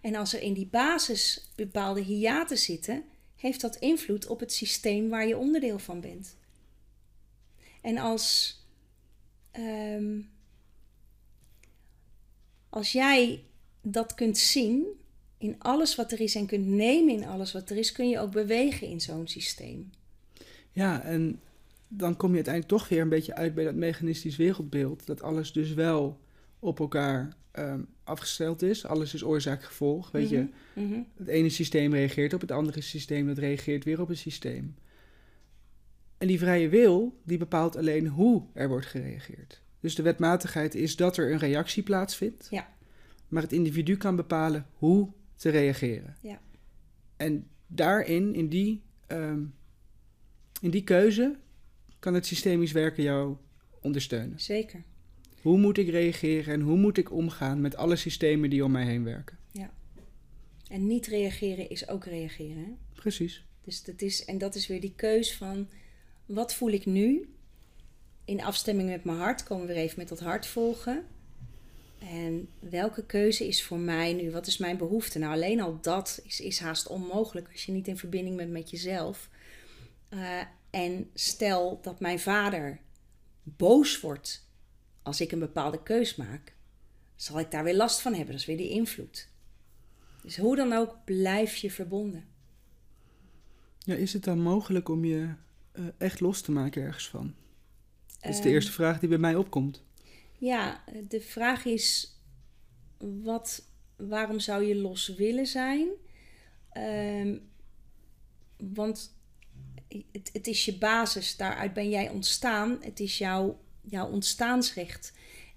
En 0.00 0.14
als 0.14 0.32
er 0.32 0.42
in 0.42 0.52
die 0.52 0.66
basis 0.66 1.50
bepaalde 1.54 2.00
hiaten 2.00 2.58
zitten, 2.58 3.04
heeft 3.36 3.60
dat 3.60 3.76
invloed 3.76 4.26
op 4.26 4.40
het 4.40 4.52
systeem 4.52 5.08
waar 5.08 5.26
je 5.26 5.36
onderdeel 5.36 5.78
van 5.78 6.00
bent. 6.00 6.36
En 7.80 7.98
als, 7.98 8.58
ehm, 9.50 10.20
als 12.68 12.92
jij 12.92 13.44
dat 13.82 14.14
kunt 14.14 14.38
zien 14.38 14.86
in 15.38 15.56
alles 15.58 15.94
wat 15.94 16.12
er 16.12 16.20
is 16.20 16.34
en 16.34 16.46
kunt 16.46 16.66
nemen 16.66 17.14
in 17.14 17.26
alles 17.26 17.52
wat 17.52 17.70
er 17.70 17.76
is, 17.76 17.92
kun 17.92 18.08
je 18.08 18.18
ook 18.18 18.32
bewegen 18.32 18.86
in 18.86 19.00
zo'n 19.00 19.28
systeem. 19.28 19.90
Ja, 20.72 21.02
en 21.02 21.40
dan 21.88 22.16
kom 22.16 22.28
je 22.28 22.34
uiteindelijk 22.34 22.74
toch 22.74 22.88
weer 22.88 23.00
een 23.00 23.08
beetje 23.08 23.34
uit 23.34 23.54
bij 23.54 23.64
dat 23.64 23.74
mechanistisch 23.74 24.36
wereldbeeld. 24.36 25.06
Dat 25.06 25.22
alles 25.22 25.52
dus 25.52 25.74
wel 25.74 26.20
op 26.58 26.80
elkaar 26.80 27.36
ehm, 27.50 27.80
afgesteld 28.04 28.62
is. 28.62 28.86
Alles 28.86 29.14
is 29.14 29.24
oorzaak-gevolg. 29.24 30.10
Weet 30.10 30.28
je, 30.28 30.48
Mhm, 30.74 30.86
mhm. 30.88 31.00
het 31.16 31.28
ene 31.28 31.48
systeem 31.48 31.92
reageert 31.92 32.34
op 32.34 32.40
het 32.40 32.50
andere 32.50 32.80
systeem, 32.80 33.26
dat 33.26 33.38
reageert 33.38 33.84
weer 33.84 34.00
op 34.00 34.08
het 34.08 34.18
systeem. 34.18 34.74
En 36.18 36.26
die 36.26 36.38
vrije 36.38 36.68
wil, 36.68 37.20
die 37.24 37.38
bepaalt 37.38 37.76
alleen 37.76 38.06
hoe 38.06 38.42
er 38.52 38.68
wordt 38.68 38.86
gereageerd. 38.86 39.62
Dus 39.80 39.94
de 39.94 40.02
wetmatigheid 40.02 40.74
is 40.74 40.96
dat 40.96 41.16
er 41.16 41.32
een 41.32 41.38
reactie 41.38 41.82
plaatsvindt. 41.82 42.46
Ja. 42.50 42.68
Maar 43.28 43.42
het 43.42 43.52
individu 43.52 43.96
kan 43.96 44.16
bepalen 44.16 44.66
hoe 44.72 45.08
te 45.36 45.48
reageren. 45.50 46.16
Ja. 46.22 46.40
En 47.16 47.46
daarin, 47.66 48.34
in 48.34 48.48
die, 48.48 48.82
ehm, 49.06 49.42
in 50.60 50.70
die 50.70 50.84
keuze, 50.84 51.36
kan 51.98 52.14
het 52.14 52.26
systemisch 52.26 52.72
werken 52.72 53.02
jou 53.02 53.36
ondersteunen. 53.80 54.40
Zeker. 54.40 54.82
Hoe 55.42 55.58
moet 55.58 55.78
ik 55.78 55.88
reageren 55.88 56.54
en 56.54 56.60
hoe 56.60 56.76
moet 56.76 56.98
ik 56.98 57.12
omgaan 57.12 57.60
met 57.60 57.76
alle 57.76 57.96
systemen 57.96 58.50
die 58.50 58.64
om 58.64 58.70
mij 58.70 58.84
heen 58.84 59.04
werken? 59.04 59.38
En 60.68 60.86
niet 60.86 61.06
reageren 61.06 61.68
is 61.68 61.88
ook 61.88 62.04
reageren. 62.04 62.64
Hè? 62.64 62.76
Precies. 62.94 63.44
Dus 63.64 63.82
dat 63.82 64.02
is, 64.02 64.24
en 64.24 64.38
dat 64.38 64.54
is 64.54 64.66
weer 64.66 64.80
die 64.80 64.92
keus 64.96 65.36
van 65.36 65.68
wat 66.26 66.54
voel 66.54 66.70
ik 66.70 66.86
nu? 66.86 67.28
In 68.24 68.42
afstemming 68.42 68.88
met 68.88 69.04
mijn 69.04 69.18
hart 69.18 69.42
komen 69.42 69.66
we 69.66 69.72
weer 69.72 69.82
even 69.82 69.98
met 69.98 70.08
dat 70.08 70.20
hart 70.20 70.46
volgen. 70.46 71.06
En 71.98 72.48
welke 72.58 73.04
keuze 73.04 73.46
is 73.46 73.62
voor 73.62 73.78
mij 73.78 74.12
nu? 74.12 74.30
Wat 74.30 74.46
is 74.46 74.58
mijn 74.58 74.76
behoefte? 74.76 75.18
Nou, 75.18 75.32
alleen 75.32 75.60
al 75.60 75.78
dat 75.80 76.20
is, 76.24 76.40
is 76.40 76.58
haast 76.58 76.88
onmogelijk 76.88 77.48
als 77.52 77.64
je 77.64 77.72
niet 77.72 77.88
in 77.88 77.96
verbinding 77.96 78.36
bent 78.36 78.50
met 78.50 78.70
jezelf. 78.70 79.30
Eh, 80.08 80.40
en 80.70 81.10
stel 81.14 81.78
dat 81.82 82.00
mijn 82.00 82.20
vader 82.20 82.80
boos 83.42 84.00
wordt 84.00 84.46
als 85.02 85.20
ik 85.20 85.32
een 85.32 85.38
bepaalde 85.38 85.82
keus 85.82 86.16
maak, 86.16 86.54
zal 87.16 87.38
ik 87.38 87.50
daar 87.50 87.64
weer 87.64 87.76
last 87.76 88.00
van 88.00 88.12
hebben. 88.12 88.30
Dat 88.30 88.40
is 88.40 88.46
weer 88.46 88.56
die 88.56 88.70
invloed. 88.70 89.28
Dus 90.22 90.36
hoe 90.36 90.56
dan 90.56 90.72
ook, 90.72 90.96
blijf 91.04 91.56
je 91.56 91.70
verbonden. 91.70 92.24
Ja, 93.78 93.94
is 93.94 94.12
het 94.12 94.24
dan 94.24 94.40
mogelijk 94.40 94.88
om 94.88 95.04
je 95.04 95.34
eh, 95.72 95.84
echt 95.98 96.20
los 96.20 96.40
te 96.40 96.52
maken 96.52 96.82
ergens 96.82 97.08
van? 97.08 97.34
Dat 98.20 98.30
is 98.30 98.36
de 98.36 98.42
Ehm, 98.42 98.52
eerste 98.52 98.72
vraag 98.72 99.00
die 99.00 99.08
bij 99.08 99.18
mij 99.18 99.34
opkomt. 99.34 99.82
Ja, 100.38 100.84
de 101.08 101.20
vraag 101.20 101.64
is: 101.64 102.16
wat, 102.98 103.68
waarom 103.96 104.40
zou 104.40 104.64
je 104.64 104.76
los 104.76 105.08
willen 105.08 105.46
zijn? 105.46 105.88
Ehm, 106.68 107.38
want 108.56 109.17
het, 110.12 110.30
het 110.32 110.46
is 110.46 110.64
je 110.64 110.78
basis, 110.78 111.36
daaruit 111.36 111.72
ben 111.72 111.90
jij 111.90 112.08
ontstaan. 112.08 112.78
Het 112.80 113.00
is 113.00 113.18
jouw, 113.18 113.60
jouw 113.80 114.08
ontstaansrecht. 114.08 115.12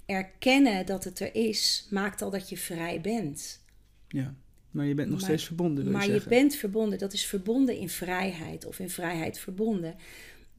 Erkennen 0.06 0.86
dat 0.86 1.04
het 1.04 1.20
er 1.20 1.36
is, 1.36 1.88
maakt 1.90 2.22
al 2.22 2.30
dat 2.30 2.50
je 2.50 2.58
vrij 2.58 3.02
bent. 3.02 3.60
Ja, 4.08 4.36
maar 4.72 4.86
je 4.86 4.94
bent 4.94 5.10
nog 5.10 5.18
Maar- 5.20 5.28
steeds 5.30 5.46
verbonden, 5.46 5.84
wil 5.84 5.94
Maar 5.94 6.06
je 6.06 6.14
je 6.14 6.24
bent 6.28 6.56
verbonden, 6.56 7.00
dat 7.00 7.14
is 7.14 7.26
verbonden 7.26 7.78
in 7.78 7.90
vrijheid 7.90 8.66
of 8.66 8.80
in 8.80 8.90
vrijheid 8.90 9.40
verbonden. 9.40 9.96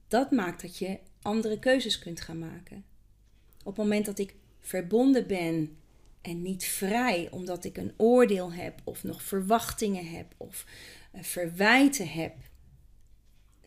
Dat 0.08 0.30
maakt 0.30 0.62
dat 0.62 0.78
je 0.78 0.98
andere 1.22 1.58
keuzes 1.58 1.98
kunt 1.98 2.20
gaan 2.20 2.38
maken. 2.38 2.84
Op 3.58 3.76
het 3.76 3.84
moment 3.84 4.06
dat 4.06 4.18
ik 4.18 4.34
verbonden 4.60 5.26
ben 5.26 5.76
en 6.20 6.42
niet 6.42 6.64
vrij, 6.64 7.28
omdat 7.30 7.64
ik 7.64 7.76
een 7.76 7.92
oordeel 7.96 8.52
heb 8.52 8.80
of 8.84 9.04
nog 9.04 9.22
verwachtingen 9.22 10.06
heb 10.10 10.34
of 10.36 10.66
eh, 11.12 11.22
verwijten 11.22 12.08
heb. 12.08 12.34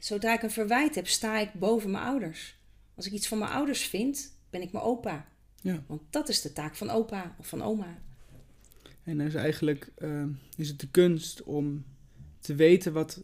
Zodra 0.05 0.33
ik 0.33 0.43
een 0.43 0.51
verwijt 0.51 0.95
heb, 0.95 1.07
sta 1.07 1.39
ik 1.39 1.53
boven 1.53 1.91
mijn 1.91 2.03
ouders. 2.03 2.57
Als 2.95 3.05
ik 3.05 3.11
iets 3.11 3.27
van 3.27 3.37
mijn 3.37 3.51
ouders 3.51 3.85
vind, 3.87 4.37
ben 4.49 4.61
ik 4.61 4.71
mijn 4.71 4.83
opa. 4.83 5.27
Ja, 5.61 5.83
Want 5.87 6.01
dat 6.09 6.29
is 6.29 6.41
de 6.41 6.53
taak 6.53 6.75
van 6.75 6.89
opa 6.89 7.35
of 7.39 7.47
van 7.47 7.61
oma. 7.61 8.01
en 9.03 9.17
dan 9.17 9.27
is 9.27 9.35
eigenlijk 9.35 9.91
eh, 9.95 10.23
is 10.57 10.67
het 10.69 10.79
de 10.79 10.87
kunst 10.91 11.43
om 11.43 11.85
te 12.39 12.55
weten 12.55 12.93
wat 12.93 13.23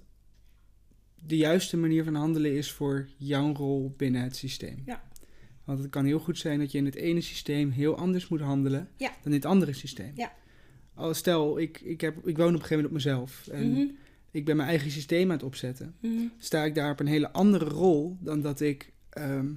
de 1.26 1.38
juiste 1.38 1.78
manier 1.78 2.04
van 2.04 2.16
handelen 2.16 2.56
is 2.58 2.72
voor 2.72 3.10
jouw 3.18 3.54
rol 3.54 3.94
binnen 3.98 4.22
het 4.22 4.36
systeem. 4.36 4.82
Ja. 4.86 5.04
Want 5.64 5.80
het 5.80 5.90
kan 5.90 6.06
heel 6.06 6.20
goed 6.20 6.38
zijn 6.38 6.60
dat 6.60 6.72
je 6.72 6.78
in 6.78 6.86
het 6.86 6.96
ene 6.96 7.22
systeem 7.22 7.70
heel 7.72 7.98
anders 7.98 8.28
moet 8.28 8.42
handelen 8.42 8.90
Ja. 8.98 9.08
dan 9.10 9.18
in 9.32 9.40
het 9.40 9.46
andere 9.46 9.74
systeem. 9.74 10.12
Ja. 10.16 10.34
Al 10.94 11.14
stel, 11.14 11.60
ik, 11.60 11.82
ik, 11.82 12.02
heb, 12.02 12.28
ik 12.28 12.38
woon 12.38 12.48
op 12.48 12.54
een 12.62 12.62
gegeven 12.68 12.76
moment 12.84 12.86
op 12.86 12.92
mezelf 12.92 13.48
en 13.48 13.72
Mhm, 13.72 13.88
ik 14.32 14.46
ben 14.46 14.56
mijn 14.56 14.70
eigen 14.70 14.92
systeem 14.92 15.24
aan 15.24 15.36
het 15.36 15.44
opzetten. 15.46 15.96
mhm. 16.00 16.28
sta 16.38 16.64
ik 16.64 16.76
daar 16.76 16.92
op 16.92 17.00
een 17.00 17.08
hele 17.08 17.32
andere 17.32 17.66
rol 17.66 18.18
dan 18.20 18.42
dat 18.42 18.60
ik 18.60 18.92
ehm, 19.10 19.48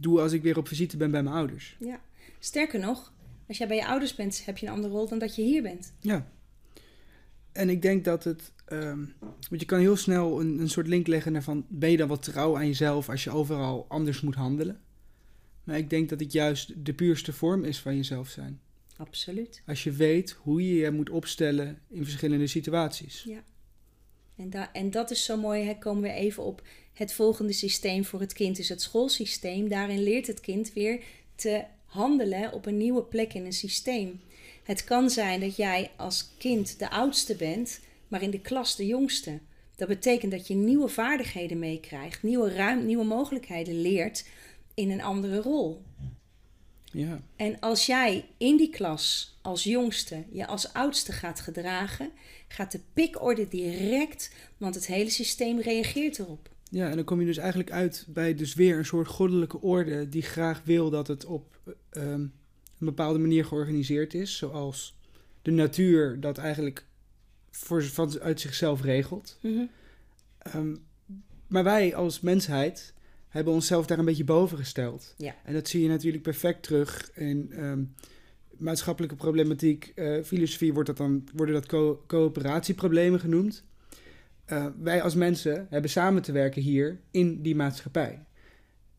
doe 0.00 0.20
als 0.20 0.32
ik 0.32 0.42
weer 0.42 0.58
op 0.58 0.68
visite 0.68 0.96
ben 0.96 1.10
bij 1.10 1.22
mijn 1.22 1.36
ouders. 1.36 1.76
Ja, 1.80 2.00
sterker 2.38 2.80
nog, 2.80 3.12
als 3.48 3.58
jij 3.58 3.68
bij 3.68 3.76
je 3.76 3.86
ouders 3.86 4.14
bent, 4.14 4.44
heb 4.44 4.58
je 4.58 4.66
een 4.66 4.72
andere 4.72 4.92
rol 4.92 5.08
dan 5.08 5.18
dat 5.18 5.36
je 5.36 5.42
hier 5.42 5.62
bent. 5.62 5.92
Ja. 6.00 6.30
En 7.52 7.68
ik 7.68 7.82
denk 7.82 8.04
dat 8.04 8.24
het. 8.24 8.52
ehm, 8.64 9.04
want 9.20 9.60
je 9.60 9.64
kan 9.64 9.78
heel 9.78 9.96
snel 9.96 10.40
een, 10.40 10.58
een 10.58 10.68
soort 10.68 10.86
link 10.86 11.06
leggen 11.06 11.32
naar 11.32 11.42
van. 11.42 11.66
Ben 11.68 11.90
je 11.90 11.96
dan 11.96 12.08
wat 12.08 12.22
trouw 12.22 12.56
aan 12.56 12.66
jezelf 12.66 13.08
als 13.08 13.24
je 13.24 13.30
overal 13.30 13.86
anders 13.88 14.20
moet 14.20 14.34
handelen? 14.34 14.80
Maar 15.64 15.78
ik 15.78 15.90
denk 15.90 16.08
dat 16.08 16.20
het 16.20 16.32
juist 16.32 16.84
de 16.84 16.94
puurste 16.94 17.32
vorm 17.32 17.64
is 17.64 17.80
van 17.80 17.96
jezelf 17.96 18.28
zijn. 18.28 18.60
Absoluut. 18.96 19.62
Als 19.66 19.84
je 19.84 19.92
weet 19.92 20.30
hoe 20.30 20.68
je 20.68 20.74
je 20.74 20.90
moet 20.90 21.10
opstellen 21.10 21.78
in 21.88 22.04
verschillende 22.04 22.46
situaties. 22.46 23.22
En, 24.36 24.72
en 24.72 24.90
dat 24.90 25.10
is 25.10 25.24
zo 25.24 25.36
mooi, 25.36 25.64
hè, 25.64 25.78
komen 25.78 26.02
we 26.02 26.12
even 26.12 26.42
op 26.42 26.62
het 26.92 27.12
volgende 27.12 27.52
systeem 27.52 28.04
voor 28.04 28.20
het 28.20 28.32
kind, 28.32 28.58
is 28.58 28.68
het 28.68 28.82
schoolsysteem. 28.82 29.68
Daarin 29.68 30.02
leert 30.02 30.26
het 30.26 30.40
kind 30.40 30.72
weer 30.72 31.02
te 31.34 31.64
handelen 31.84 32.52
op 32.52 32.66
een 32.66 32.76
nieuwe 32.76 33.02
plek 33.02 33.34
in 33.34 33.44
een 33.44 33.52
systeem. 33.52 34.20
Het 34.62 34.84
kan 34.84 35.10
zijn 35.10 35.40
dat 35.40 35.56
jij 35.56 35.90
als 35.96 36.30
kind 36.38 36.78
de 36.78 36.90
oudste 36.90 37.34
bent, 37.34 37.80
maar 38.08 38.22
in 38.22 38.30
de 38.30 38.40
klas 38.40 38.76
de 38.76 38.86
jongste. 38.86 39.38
Dat 39.76 39.88
betekent 39.88 40.32
dat 40.32 40.46
je 40.46 40.54
nieuwe 40.54 40.88
vaardigheden 40.88 41.58
meekrijgt, 41.58 42.22
nieuwe, 42.22 42.54
ruim, 42.54 42.86
nieuwe 42.86 43.04
mogelijkheden 43.04 43.80
leert 43.80 44.24
in 44.74 44.90
een 44.90 45.02
andere 45.02 45.40
rol. 45.40 45.82
Ja, 46.96 47.20
En 47.36 47.60
als 47.60 47.86
jij 47.86 48.24
in 48.36 48.56
die 48.56 48.70
klas 48.70 49.36
als 49.42 49.62
jongste 49.62 50.24
je 50.30 50.46
als 50.46 50.72
oudste 50.72 51.12
gaat 51.12 51.40
gedragen, 51.40 52.10
gaat 52.48 52.72
de 52.72 52.80
pikorde 52.92 53.48
direct, 53.48 54.34
want 54.56 54.74
het 54.74 54.86
hele 54.86 55.10
systeem 55.10 55.60
reageert 55.60 56.18
erop. 56.18 56.48
ja, 56.70 56.88
en 56.88 56.96
dan 56.96 57.04
kom 57.04 57.20
je 57.20 57.26
dus 57.26 57.36
eigenlijk 57.36 57.70
uit 57.70 58.06
bij 58.08 58.34
dus 58.34 58.54
weer 58.54 58.78
een 58.78 58.84
soort 58.84 59.08
goddelijke 59.08 59.60
orde 59.60 60.08
die 60.08 60.22
graag 60.22 60.62
wil 60.64 60.90
dat 60.90 61.06
het 61.06 61.24
op 61.24 61.60
eh, 61.64 62.02
ehm, 62.02 62.20
een 62.20 62.32
bepaalde 62.78 63.18
manier 63.18 63.44
georganiseerd 63.44 64.14
is. 64.14 64.36
Zoals 64.36 64.96
de 65.42 65.50
natuur 65.50 66.20
dat 66.20 66.38
eigenlijk 66.38 66.86
voor, 67.50 67.84
van, 67.84 68.20
uit 68.20 68.40
zichzelf 68.40 68.82
regelt. 68.82 69.38
Ehm, 70.38 70.76
maar 71.46 71.64
wij 71.64 71.94
als 71.94 72.20
mensheid 72.20 72.94
hebben 73.36 73.54
onszelf 73.54 73.86
daar 73.86 73.98
een 73.98 74.04
beetje 74.04 74.24
boven 74.24 74.58
gesteld. 74.58 75.14
Ja. 75.16 75.34
En 75.44 75.52
dat 75.52 75.68
zie 75.68 75.82
je 75.82 75.88
natuurlijk 75.88 76.22
perfect 76.22 76.62
terug 76.62 77.10
in 77.14 77.52
ehm, 77.52 77.82
maatschappelijke 78.56 79.16
problematiek. 79.16 79.92
eh, 79.94 80.22
filosofie 80.24 80.72
wordt 80.72 80.88
dat 80.88 80.96
dan, 80.96 81.24
worden 81.34 81.54
dat 81.54 81.66
co- 81.66 82.04
coöperatieproblemen 82.06 83.20
genoemd. 83.20 83.64
Eh, 84.44 84.66
wij 84.78 85.02
als 85.02 85.14
mensen 85.14 85.66
hebben 85.70 85.90
samen 85.90 86.22
te 86.22 86.32
werken 86.32 86.62
hier 86.62 87.00
in 87.10 87.42
die 87.42 87.54
maatschappij. 87.56 88.24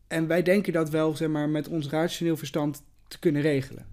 En 0.06 0.26
wij 0.26 0.42
denken 0.42 0.72
dat 0.72 0.90
wel 0.90 1.16
zeg 1.16 1.28
maar, 1.28 1.48
met 1.48 1.68
ons 1.68 1.88
rationeel 1.88 2.36
verstand 2.36 2.82
te 3.08 3.18
kunnen 3.18 3.42
regelen. 3.42 3.86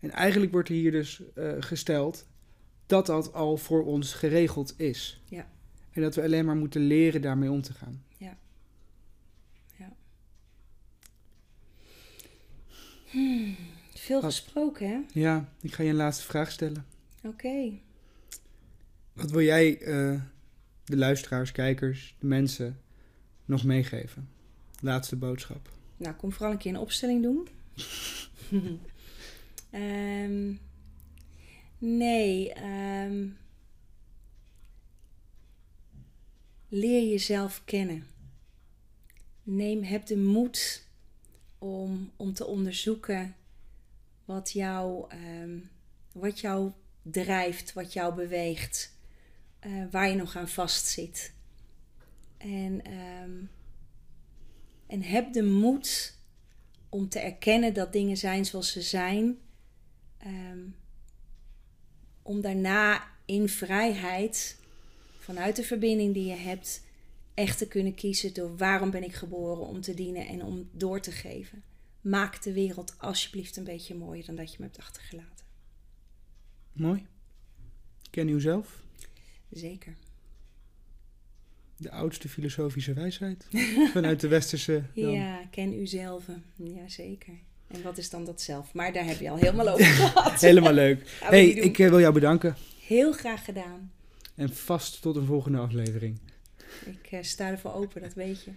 En 0.00 0.10
eigenlijk 0.10 0.52
wordt 0.52 0.68
er 0.68 0.74
hier 0.74 0.90
dus 0.90 1.22
eh, 1.34 1.52
gesteld 1.58 2.26
dat 2.86 3.06
dat 3.06 3.32
al 3.32 3.56
voor 3.56 3.84
ons 3.84 4.14
geregeld 4.14 4.74
is. 4.76 5.22
Ja. 5.24 5.50
En 5.90 6.02
dat 6.02 6.14
we 6.14 6.22
alleen 6.22 6.44
maar 6.44 6.56
moeten 6.56 6.80
leren 6.80 7.22
daarmee 7.22 7.50
om 7.50 7.62
te 7.62 7.72
gaan. 7.72 8.02
Veel 13.94 14.20
Wat? 14.20 14.24
gesproken, 14.34 14.88
hè? 14.88 15.00
Ja, 15.20 15.48
ik 15.60 15.74
ga 15.74 15.82
je 15.82 15.88
een 15.88 15.96
laatste 15.96 16.24
vraag 16.24 16.50
stellen. 16.50 16.86
Oké. 17.22 17.72
Wat 19.12 19.30
wil 19.30 19.42
jij 19.42 19.78
eh, 19.80 20.20
de 20.84 20.96
luisteraars, 20.96 21.52
kijkers, 21.52 22.16
de 22.18 22.26
mensen 22.26 22.80
nog 23.44 23.64
meegeven? 23.64 24.28
Laatste 24.80 25.16
boodschap. 25.16 25.70
Nou, 25.96 26.14
kom 26.14 26.32
vooral 26.32 26.52
een 26.52 26.58
keer 26.58 26.74
een 26.74 26.80
opstelling 26.80 27.22
doen. 27.22 27.48
Ehm, 29.70 30.52
nee. 31.78 32.52
ehm, 32.52 33.26
leer 36.68 37.08
jezelf 37.10 37.62
kennen. 37.64 38.06
Neem, 39.42 39.82
heb 39.82 40.06
de 40.06 40.16
moed 40.16 40.86
om, 41.62 42.12
om 42.16 42.32
te 42.32 42.46
onderzoeken 42.46 43.34
wat 44.24 44.50
jou, 44.50 45.10
ehm, 45.10 45.58
wat 46.12 46.40
jou 46.40 46.72
drijft, 47.02 47.72
wat 47.72 47.92
jou 47.92 48.14
beweegt, 48.14 48.96
eh, 49.58 49.84
waar 49.90 50.08
je 50.08 50.14
nog 50.14 50.36
aan 50.36 50.48
vastzit. 50.48 51.32
En, 52.36 52.84
ehm, 52.84 53.30
en 54.86 55.02
heb 55.02 55.32
de 55.32 55.42
moed 55.42 56.16
om 56.88 57.08
te 57.08 57.18
erkennen 57.18 57.74
dat 57.74 57.92
dingen 57.92 58.16
zijn 58.16 58.44
zoals 58.44 58.72
ze 58.72 58.82
zijn. 58.82 59.38
ehm, 60.18 60.66
om 62.22 62.40
daarna 62.40 63.08
in 63.24 63.48
vrijheid, 63.48 64.56
vanuit 65.18 65.56
de 65.56 65.62
verbinding 65.62 66.14
die 66.14 66.26
je 66.26 66.34
hebt, 66.34 66.82
echt 67.34 67.58
te 67.58 67.68
kunnen 67.68 67.94
kiezen 67.94 68.34
door 68.34 68.56
waarom 68.56 68.90
ben 68.90 69.02
ik 69.02 69.14
geboren 69.14 69.66
om 69.66 69.80
te 69.80 69.94
dienen 69.94 70.26
en 70.26 70.44
om 70.44 70.68
door 70.72 71.00
te 71.00 71.12
geven. 71.12 71.62
Maak 72.00 72.42
de 72.42 72.52
wereld 72.52 72.94
alsjeblieft 72.98 73.56
een 73.56 73.64
beetje 73.64 73.94
mooier 73.94 74.26
dan 74.26 74.34
dat 74.34 74.50
je 74.50 74.56
me 74.58 74.64
hebt 74.64 74.78
achtergelaten. 74.78 75.46
Mooi. 76.72 77.06
Ken 78.10 78.28
u 78.28 78.40
zelf? 78.40 78.82
Zeker. 79.50 79.94
De 81.76 81.90
oudste 81.90 82.28
filosofische 82.28 82.92
wijsheid 82.92 83.46
vanuit 83.92 84.20
de 84.20 84.28
westerse. 84.28 84.82
Dan. 84.94 85.10
Ja, 85.10 85.46
ken 85.50 85.72
u 85.72 85.86
zelf. 85.86 86.24
Jazeker. 86.56 87.38
En 87.66 87.82
wat 87.82 87.98
is 87.98 88.10
dan 88.10 88.24
dat 88.24 88.40
zelf? 88.40 88.72
Maar 88.72 88.92
daar 88.92 89.04
heb 89.04 89.20
je 89.20 89.30
al 89.30 89.36
helemaal 89.36 89.68
over 89.68 89.84
gehad. 90.02 90.40
Helemaal 90.40 90.72
leuk. 90.72 91.18
Hey, 91.20 91.48
ik 91.48 91.78
eh, 91.78 91.88
wil 91.88 92.00
jou 92.00 92.12
bedanken. 92.12 92.56
Heel 92.86 93.12
graag 93.12 93.44
gedaan. 93.44 93.92
En 94.34 94.54
vast 94.54 95.02
tot 95.02 95.16
een 95.16 95.24
volgende 95.24 95.58
aflevering. 95.58 96.18
Ik 96.84 97.10
eh, 97.10 97.22
sta 97.22 97.50
ervoor 97.50 97.72
open, 97.72 98.02
dat 98.02 98.14
weet 98.14 98.44
je. 98.44 98.50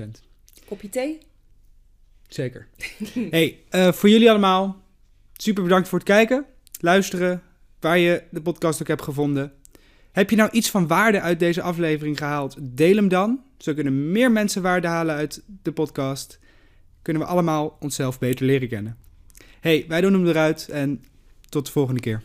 100%. 0.00 0.04
Kopje 0.64 0.88
thee? 0.88 1.18
Zeker. 2.28 2.68
hey, 3.30 3.58
eh, 3.68 3.92
voor 3.92 4.08
jullie 4.08 4.30
allemaal, 4.30 4.82
super 5.32 5.62
bedankt 5.62 5.88
voor 5.88 5.98
het 5.98 6.08
kijken, 6.08 6.46
luisteren, 6.80 7.42
waar 7.80 7.98
je 7.98 8.22
de 8.30 8.42
podcast 8.42 8.80
ook 8.80 8.88
hebt 8.88 9.02
gevonden. 9.02 9.52
Heb 10.12 10.30
je 10.30 10.36
nou 10.36 10.50
iets 10.50 10.70
van 10.70 10.86
waarde 10.86 11.20
uit 11.20 11.38
deze 11.38 11.62
aflevering 11.62 12.18
gehaald? 12.18 12.56
Deel 12.60 12.96
hem 12.96 13.08
dan. 13.08 13.40
Zo 13.58 13.74
kunnen 13.74 14.12
meer 14.12 14.32
mensen 14.32 14.62
waarde 14.62 14.86
halen 14.86 15.14
uit 15.14 15.42
de 15.62 15.72
podcast. 15.72 16.38
Kunnen 17.02 17.22
we 17.22 17.28
allemaal 17.28 17.76
onszelf 17.80 18.18
beter 18.18 18.46
leren 18.46 18.68
kennen. 18.68 18.96
hey, 19.60 19.84
wij 19.88 20.00
doen 20.00 20.12
hem 20.12 20.26
eruit 20.26 20.68
en 20.68 21.04
tot 21.48 21.66
de 21.66 21.72
volgende 21.72 22.00
keer. 22.00 22.22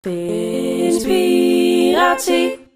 Inspiratie. 0.00 2.69